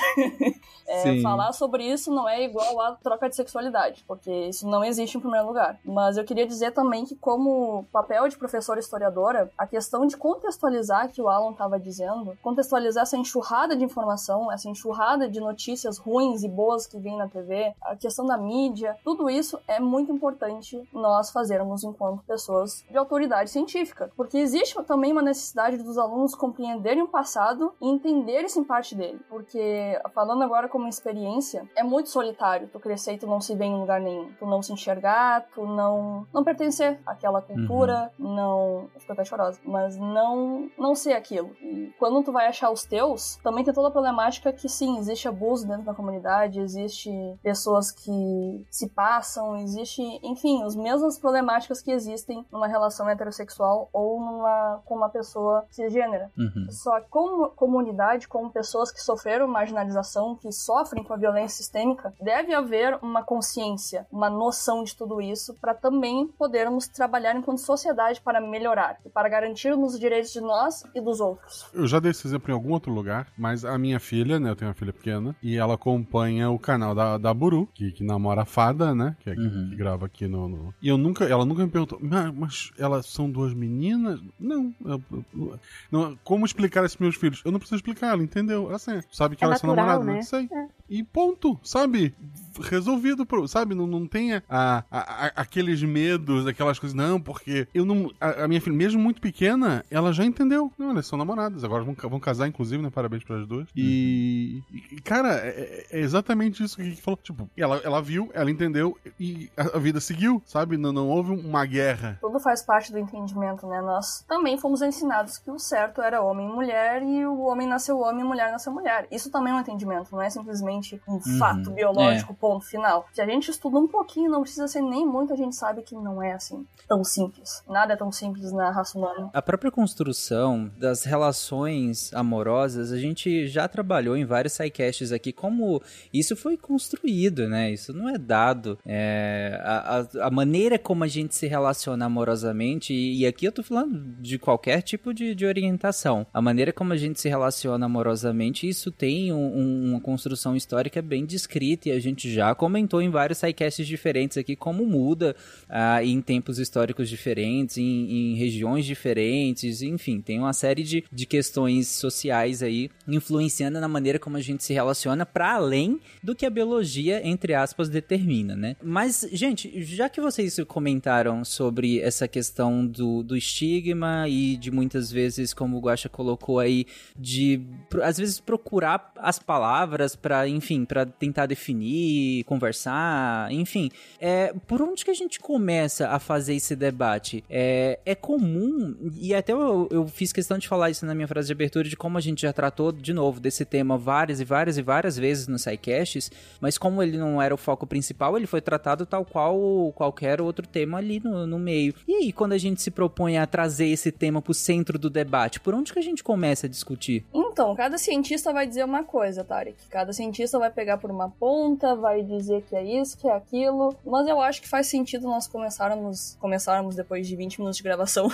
É, 0.86 1.22
falar 1.22 1.50
sobre 1.54 1.82
isso 1.82 2.12
não 2.12 2.28
é 2.28 2.44
igual 2.44 2.78
a 2.78 2.92
troca 2.92 3.26
de 3.26 3.34
sexualidade 3.34 3.83
verdade, 3.84 4.04
porque 4.06 4.30
isso 4.48 4.66
não 4.68 4.84
existe 4.84 5.16
em 5.16 5.20
primeiro 5.20 5.46
lugar. 5.46 5.78
Mas 5.84 6.16
eu 6.16 6.24
queria 6.24 6.46
dizer 6.46 6.72
também 6.72 7.04
que, 7.04 7.14
como 7.14 7.84
papel 7.92 8.28
de 8.28 8.36
professora 8.36 8.80
historiadora, 8.80 9.50
a 9.56 9.66
questão 9.66 10.06
de 10.06 10.16
contextualizar 10.16 11.10
que 11.10 11.20
o 11.20 11.28
Alan 11.28 11.52
estava 11.52 11.78
dizendo, 11.78 12.36
contextualizar 12.42 13.02
essa 13.02 13.16
enxurrada 13.16 13.76
de 13.76 13.84
informação, 13.84 14.50
essa 14.50 14.68
enxurrada 14.68 15.28
de 15.28 15.40
notícias 15.40 15.98
ruins 15.98 16.42
e 16.42 16.48
boas 16.48 16.86
que 16.86 16.98
vem 16.98 17.16
na 17.16 17.28
TV, 17.28 17.74
a 17.82 17.96
questão 17.96 18.26
da 18.26 18.36
mídia, 18.36 18.96
tudo 19.04 19.28
isso 19.28 19.58
é 19.66 19.80
muito 19.80 20.12
importante 20.12 20.82
nós 20.92 21.30
fazermos 21.30 21.84
enquanto 21.84 22.22
pessoas 22.24 22.84
de 22.90 22.96
autoridade 22.96 23.50
científica, 23.50 24.10
porque 24.16 24.38
existe 24.38 24.74
também 24.84 25.12
uma 25.12 25.22
necessidade 25.22 25.78
dos 25.78 25.98
alunos 25.98 26.34
compreenderem 26.34 27.02
o 27.02 27.08
passado 27.08 27.72
e 27.80 27.88
entenderem 27.88 28.44
essa 28.44 28.62
parte 28.64 28.94
dele, 28.94 29.20
porque 29.28 30.00
falando 30.14 30.42
agora 30.42 30.68
como 30.68 30.88
experiência, 30.88 31.68
é 31.74 31.82
muito 31.82 32.08
solitário 32.08 32.68
tu 32.68 32.78
crescer 32.78 33.14
e 33.14 33.18
tu 33.18 33.26
não 33.26 33.40
se 33.40 33.54
ver 33.54 33.64
em 33.74 33.80
lugar 33.80 34.00
nenhum. 34.00 34.30
Tu 34.38 34.46
não 34.46 34.62
se 34.62 34.72
enxergar, 34.72 35.46
tu 35.54 35.66
não 35.66 36.26
não 36.32 36.44
pertencer 36.44 37.00
àquela 37.06 37.42
cultura, 37.42 38.10
uhum. 38.18 38.34
não. 38.34 38.88
Fico 38.98 39.12
até 39.12 39.24
chorosa, 39.24 39.58
mas 39.64 39.96
não 39.96 40.70
não 40.78 40.94
ser 40.94 41.14
aquilo. 41.14 41.50
E 41.60 41.92
quando 41.98 42.22
tu 42.22 42.32
vai 42.32 42.46
achar 42.46 42.70
os 42.70 42.84
teus, 42.84 43.36
também 43.42 43.64
tem 43.64 43.74
toda 43.74 43.88
a 43.88 43.90
problemática 43.90 44.52
que 44.52 44.68
sim, 44.68 44.98
existe 44.98 45.28
abuso 45.28 45.66
dentro 45.66 45.84
da 45.84 45.94
comunidade, 45.94 46.60
existe 46.60 47.10
pessoas 47.42 47.90
que 47.90 48.66
se 48.70 48.88
passam, 48.88 49.56
existe, 49.56 50.02
enfim, 50.22 50.62
as 50.62 50.76
mesmas 50.76 51.18
problemáticas 51.18 51.82
que 51.82 51.90
existem 51.90 52.44
numa 52.50 52.66
relação 52.66 53.08
heterossexual 53.08 53.88
ou 53.92 54.20
numa 54.20 54.80
com 54.84 54.94
uma 54.94 55.08
pessoa 55.08 55.64
cisgênera. 55.70 56.30
Uhum. 56.36 56.66
Só 56.70 57.00
que 57.00 57.08
como 57.08 57.48
comunidade, 57.50 58.28
como 58.28 58.50
pessoas 58.50 58.92
que 58.92 59.00
sofreram 59.00 59.48
marginalização, 59.48 60.36
que 60.36 60.52
sofrem 60.52 61.02
com 61.02 61.12
a 61.12 61.16
violência 61.16 61.58
sistêmica, 61.58 62.14
deve 62.20 62.54
haver 62.54 62.98
uma 63.02 63.22
consciência 63.22 63.63
consciência, 63.64 64.06
uma 64.12 64.28
noção 64.28 64.84
de 64.84 64.94
tudo 64.94 65.20
isso, 65.20 65.54
para 65.54 65.74
também 65.74 66.28
podermos 66.38 66.86
trabalhar 66.86 67.34
enquanto 67.34 67.58
sociedade 67.58 68.20
para 68.20 68.40
melhorar 68.40 68.98
e 69.04 69.08
para 69.08 69.28
garantirmos 69.28 69.94
os 69.94 70.00
direitos 70.00 70.32
de 70.32 70.40
nós 70.40 70.82
e 70.94 71.00
dos 71.00 71.20
outros. 71.20 71.66
Eu 71.72 71.86
já 71.86 71.98
dei 71.98 72.10
esse 72.10 72.26
exemplo 72.26 72.50
em 72.50 72.54
algum 72.54 72.72
outro 72.72 72.92
lugar, 72.92 73.28
mas 73.36 73.64
a 73.64 73.78
minha 73.78 73.98
filha, 73.98 74.38
né, 74.38 74.50
eu 74.50 74.56
tenho 74.56 74.68
uma 74.68 74.74
filha 74.74 74.92
pequena, 74.92 75.34
e 75.42 75.56
ela 75.56 75.74
acompanha 75.74 76.50
o 76.50 76.58
canal 76.58 76.94
da, 76.94 77.18
da 77.18 77.32
Buru, 77.32 77.68
que, 77.74 77.92
que 77.92 78.04
namora 78.04 78.42
a 78.42 78.44
Fada, 78.44 78.94
né, 78.94 79.16
que, 79.20 79.30
é, 79.30 79.34
uhum. 79.34 79.70
que 79.70 79.76
grava 79.76 80.06
aqui 80.06 80.28
no, 80.28 80.48
no, 80.48 80.74
E 80.82 80.88
eu 80.88 80.98
nunca, 80.98 81.24
ela 81.24 81.44
nunca 81.44 81.64
me 81.64 81.70
perguntou, 81.70 81.98
mas 82.34 82.72
elas 82.78 83.06
são 83.06 83.30
duas 83.30 83.54
meninas? 83.54 84.20
Não, 84.38 84.74
eu, 84.84 85.02
eu, 85.10 85.58
não. 85.90 86.18
Como 86.24 86.44
explicar 86.44 86.84
isso 86.84 86.96
para 86.96 87.04
meus 87.04 87.16
filhos? 87.16 87.42
Eu 87.44 87.52
não 87.52 87.58
preciso 87.58 87.76
explicar, 87.76 88.12
ela 88.12 88.22
entendeu. 88.22 88.66
Ela 88.66 88.76
assim, 88.76 89.00
sabe 89.10 89.36
que 89.36 89.44
é 89.44 89.46
elas 89.46 89.62
natural, 89.62 89.76
são 89.76 90.04
namoradas, 90.04 90.06
né? 90.06 90.22
Sei. 90.22 90.48
É. 90.52 90.68
E 90.88 91.02
ponto, 91.02 91.58
sabe? 91.62 92.14
Resolvido, 92.62 93.26
sabe? 93.48 93.74
Não, 93.74 93.86
não 93.86 94.06
tenha 94.06 94.42
a, 94.48 94.84
a, 94.90 94.98
a, 94.98 95.26
aqueles 95.36 95.82
medos, 95.82 96.46
aquelas 96.46 96.78
coisas. 96.78 96.94
Não, 96.94 97.20
porque 97.20 97.68
eu 97.74 97.84
não. 97.84 98.10
A, 98.20 98.44
a, 98.44 98.48
minha 98.48 98.60
filha, 98.60 98.76
mesmo 98.76 99.00
muito 99.00 99.20
pequena, 99.20 99.84
ela 99.90 100.12
já 100.12 100.24
entendeu. 100.24 100.72
Não, 100.78 100.90
elas 100.90 101.06
são 101.06 101.18
namoradas. 101.18 101.64
Agora 101.64 101.84
vão, 101.84 101.94
vão 101.94 102.20
casar, 102.20 102.48
inclusive, 102.48 102.82
né? 102.82 102.90
Parabéns 102.90 103.24
para 103.24 103.40
as 103.40 103.46
duas. 103.46 103.68
E, 103.74 104.62
e 104.92 105.00
cara, 105.00 105.34
é, 105.34 105.86
é, 105.90 106.00
exatamente 106.00 106.62
isso 106.62 106.76
que 106.76 106.82
a 106.82 106.84
gente 106.84 107.02
falou. 107.02 107.18
Tipo, 107.22 107.48
ela, 107.56 107.80
ela 107.84 108.00
viu, 108.02 108.30
ela 108.34 108.50
entendeu 108.50 108.96
e 109.18 109.50
a, 109.56 109.78
vida 109.78 110.00
seguiu, 110.00 110.42
sabe? 110.46 110.76
Não, 110.76 110.92
não 110.92 111.08
houve 111.08 111.32
uma 111.32 111.64
guerra. 111.64 112.18
Tudo 112.20 112.40
faz 112.40 112.62
parte 112.62 112.92
do 112.92 112.98
entendimento, 112.98 113.66
né? 113.66 113.80
Nós 113.80 114.24
também 114.28 114.58
fomos 114.58 114.82
ensinados 114.82 115.38
que 115.38 115.50
o 115.50 115.58
certo 115.58 116.00
era 116.00 116.22
homem 116.22 116.48
e 116.48 116.52
mulher 116.52 117.02
e 117.02 117.26
o 117.26 117.40
homem 117.42 117.66
nasceu 117.66 117.98
homem 117.98 118.20
e 118.20 118.22
a 118.22 118.26
mulher 118.26 118.52
nasceu 118.52 118.72
mulher. 118.72 119.06
Isso 119.10 119.30
também 119.30 119.52
é 119.52 119.56
um 119.56 119.60
entendimento, 119.60 120.12
não 120.12 120.22
é 120.22 120.30
simplesmente 120.30 121.00
um 121.08 121.14
uhum. 121.14 121.38
fato 121.38 121.70
biológico, 121.70 122.32
é. 122.32 122.36
Ponto 122.44 122.66
final. 122.66 123.06
Se 123.10 123.22
a 123.22 123.26
gente 123.26 123.50
estuda 123.50 123.78
um 123.78 123.88
pouquinho, 123.88 124.30
não 124.30 124.42
precisa 124.42 124.68
ser 124.68 124.82
nem 124.82 125.06
muito, 125.06 125.32
a 125.32 125.36
gente 125.36 125.56
sabe 125.56 125.80
que 125.80 125.94
não 125.94 126.22
é 126.22 126.34
assim 126.34 126.66
tão 126.86 127.02
simples. 127.02 127.62
Nada 127.66 127.94
é 127.94 127.96
tão 127.96 128.12
simples 128.12 128.52
na 128.52 128.70
raça 128.70 128.98
humana. 128.98 129.30
A 129.32 129.40
própria 129.40 129.70
construção 129.70 130.70
das 130.76 131.04
relações 131.04 132.12
amorosas, 132.12 132.92
a 132.92 132.98
gente 132.98 133.46
já 133.46 133.66
trabalhou 133.66 134.14
em 134.14 134.26
vários 134.26 134.52
sidecasts 134.52 135.10
aqui 135.10 135.32
como 135.32 135.80
isso 136.12 136.36
foi 136.36 136.58
construído, 136.58 137.48
né? 137.48 137.72
Isso 137.72 137.94
não 137.94 138.10
é 138.10 138.18
dado. 138.18 138.78
É, 138.84 139.58
a, 139.62 140.00
a, 140.00 140.26
a, 140.26 140.30
maneira 140.30 140.78
como 140.78 141.02
a 141.02 141.08
gente 141.08 141.34
se 141.34 141.46
relaciona 141.46 142.04
amorosamente, 142.04 142.92
e, 142.92 143.20
e 143.20 143.26
aqui 143.26 143.46
eu 143.46 143.52
tô 143.52 143.62
falando 143.62 144.20
de 144.20 144.38
qualquer 144.38 144.82
tipo 144.82 145.14
de, 145.14 145.34
de, 145.34 145.46
orientação. 145.46 146.26
A 146.34 146.42
maneira 146.42 146.74
como 146.74 146.92
a 146.92 146.96
gente 146.98 147.18
se 147.18 147.28
relaciona 147.30 147.86
amorosamente, 147.86 148.68
isso 148.68 148.92
tem 148.92 149.32
um, 149.32 149.56
um, 149.56 149.90
uma 149.92 150.00
construção 150.00 150.54
histórica 150.54 151.00
bem 151.00 151.24
descrita 151.24 151.88
e 151.88 151.92
a 151.92 151.98
gente 151.98 152.30
já 152.34 152.54
comentou 152.54 153.00
em 153.00 153.10
vários 153.10 153.38
sidecasts 153.38 153.86
diferentes 153.86 154.36
aqui 154.36 154.56
como 154.56 154.84
muda 154.84 155.34
uh, 155.68 156.04
em 156.04 156.20
tempos 156.20 156.58
históricos 156.58 157.08
diferentes, 157.08 157.78
em, 157.78 158.32
em, 158.32 158.34
regiões 158.34 158.84
diferentes, 158.84 159.82
enfim, 159.82 160.20
tem 160.20 160.38
uma 160.38 160.52
série 160.52 160.82
de, 160.82 161.04
de 161.10 161.26
questões 161.26 161.88
sociais 161.88 162.62
aí 162.62 162.90
influenciando 163.06 163.80
na 163.80 163.88
maneira 163.88 164.18
como 164.18 164.36
a 164.36 164.40
gente 164.40 164.64
se 164.64 164.72
relaciona 164.72 165.24
para 165.24 165.54
além 165.54 166.00
do 166.22 166.34
que 166.34 166.44
a 166.44 166.50
biologia, 166.50 167.26
entre 167.26 167.54
aspas, 167.54 167.88
determina, 167.88 168.56
né? 168.56 168.76
Mas, 168.82 169.26
gente, 169.32 169.82
já 169.82 170.08
que 170.08 170.20
vocês 170.20 170.56
comentaram 170.66 171.44
sobre 171.44 172.00
essa 172.00 172.26
questão 172.26 172.86
do, 172.86 173.22
do 173.22 173.36
estigma 173.36 174.28
e 174.28 174.56
de 174.56 174.70
muitas 174.70 175.10
vezes, 175.10 175.54
como 175.54 175.76
o 175.76 175.80
Guaxa 175.80 176.08
colocou 176.08 176.58
aí, 176.58 176.86
de 177.16 177.60
às 178.02 178.18
vezes 178.18 178.40
procurar 178.40 179.12
as 179.16 179.38
palavras 179.38 180.16
para, 180.16 180.48
enfim, 180.48 180.84
para 180.84 181.06
tentar 181.06 181.46
definir 181.46 182.23
conversar, 182.46 183.50
enfim. 183.52 183.90
É, 184.20 184.52
por 184.66 184.80
onde 184.82 185.04
que 185.04 185.10
a 185.10 185.14
gente 185.14 185.40
começa 185.40 186.08
a 186.08 186.18
fazer 186.18 186.54
esse 186.54 186.74
debate? 186.76 187.44
É, 187.48 187.98
é 188.04 188.14
comum, 188.14 188.94
e 189.16 189.34
até 189.34 189.52
eu, 189.52 189.88
eu 189.90 190.06
fiz 190.06 190.32
questão 190.32 190.58
de 190.58 190.68
falar 190.68 190.90
isso 190.90 191.04
na 191.06 191.14
minha 191.14 191.28
frase 191.28 191.46
de 191.46 191.52
abertura, 191.52 191.88
de 191.88 191.96
como 191.96 192.18
a 192.18 192.20
gente 192.20 192.42
já 192.42 192.52
tratou, 192.52 192.92
de 192.92 193.12
novo, 193.12 193.40
desse 193.40 193.64
tema 193.64 193.96
várias 193.98 194.40
e 194.40 194.44
várias 194.44 194.78
e 194.78 194.82
várias 194.82 195.16
vezes 195.16 195.48
no 195.48 195.58
SciCasts, 195.58 196.30
mas 196.60 196.78
como 196.78 197.02
ele 197.02 197.16
não 197.16 197.40
era 197.40 197.54
o 197.54 197.58
foco 197.58 197.86
principal, 197.86 198.36
ele 198.36 198.46
foi 198.46 198.60
tratado 198.60 199.06
tal 199.06 199.24
qual 199.24 199.92
qualquer 199.92 200.40
outro 200.40 200.66
tema 200.66 200.98
ali 200.98 201.20
no, 201.20 201.46
no 201.46 201.58
meio. 201.58 201.94
E 202.06 202.14
aí, 202.14 202.32
quando 202.32 202.52
a 202.52 202.58
gente 202.58 202.82
se 202.82 202.90
propõe 202.90 203.38
a 203.38 203.46
trazer 203.46 203.86
esse 203.86 204.10
tema 204.10 204.40
pro 204.40 204.54
centro 204.54 204.98
do 204.98 205.10
debate, 205.10 205.60
por 205.60 205.74
onde 205.74 205.92
que 205.92 205.98
a 205.98 206.02
gente 206.02 206.22
começa 206.22 206.66
a 206.66 206.70
discutir? 206.70 207.24
Então, 207.32 207.74
cada 207.74 207.96
cientista 207.98 208.52
vai 208.52 208.66
dizer 208.66 208.84
uma 208.84 209.04
coisa, 209.04 209.44
Tarek. 209.44 209.76
Cada 209.88 210.12
cientista 210.12 210.58
vai 210.58 210.70
pegar 210.70 210.98
por 210.98 211.10
uma 211.10 211.30
ponta, 211.30 211.94
vai 211.94 212.13
dizer 212.22 212.62
que 212.62 212.76
é 212.76 212.82
isso, 212.82 213.18
que 213.18 213.26
é 213.26 213.34
aquilo. 213.34 213.96
Mas 214.04 214.26
eu 214.26 214.40
acho 214.40 214.60
que 214.60 214.68
faz 214.68 214.86
sentido 214.86 215.26
nós 215.26 215.46
começarmos, 215.46 216.36
começarmos 216.40 216.94
depois 216.94 217.26
de 217.26 217.36
20 217.36 217.58
minutos 217.58 217.76
de 217.76 217.82
gravação 217.82 218.28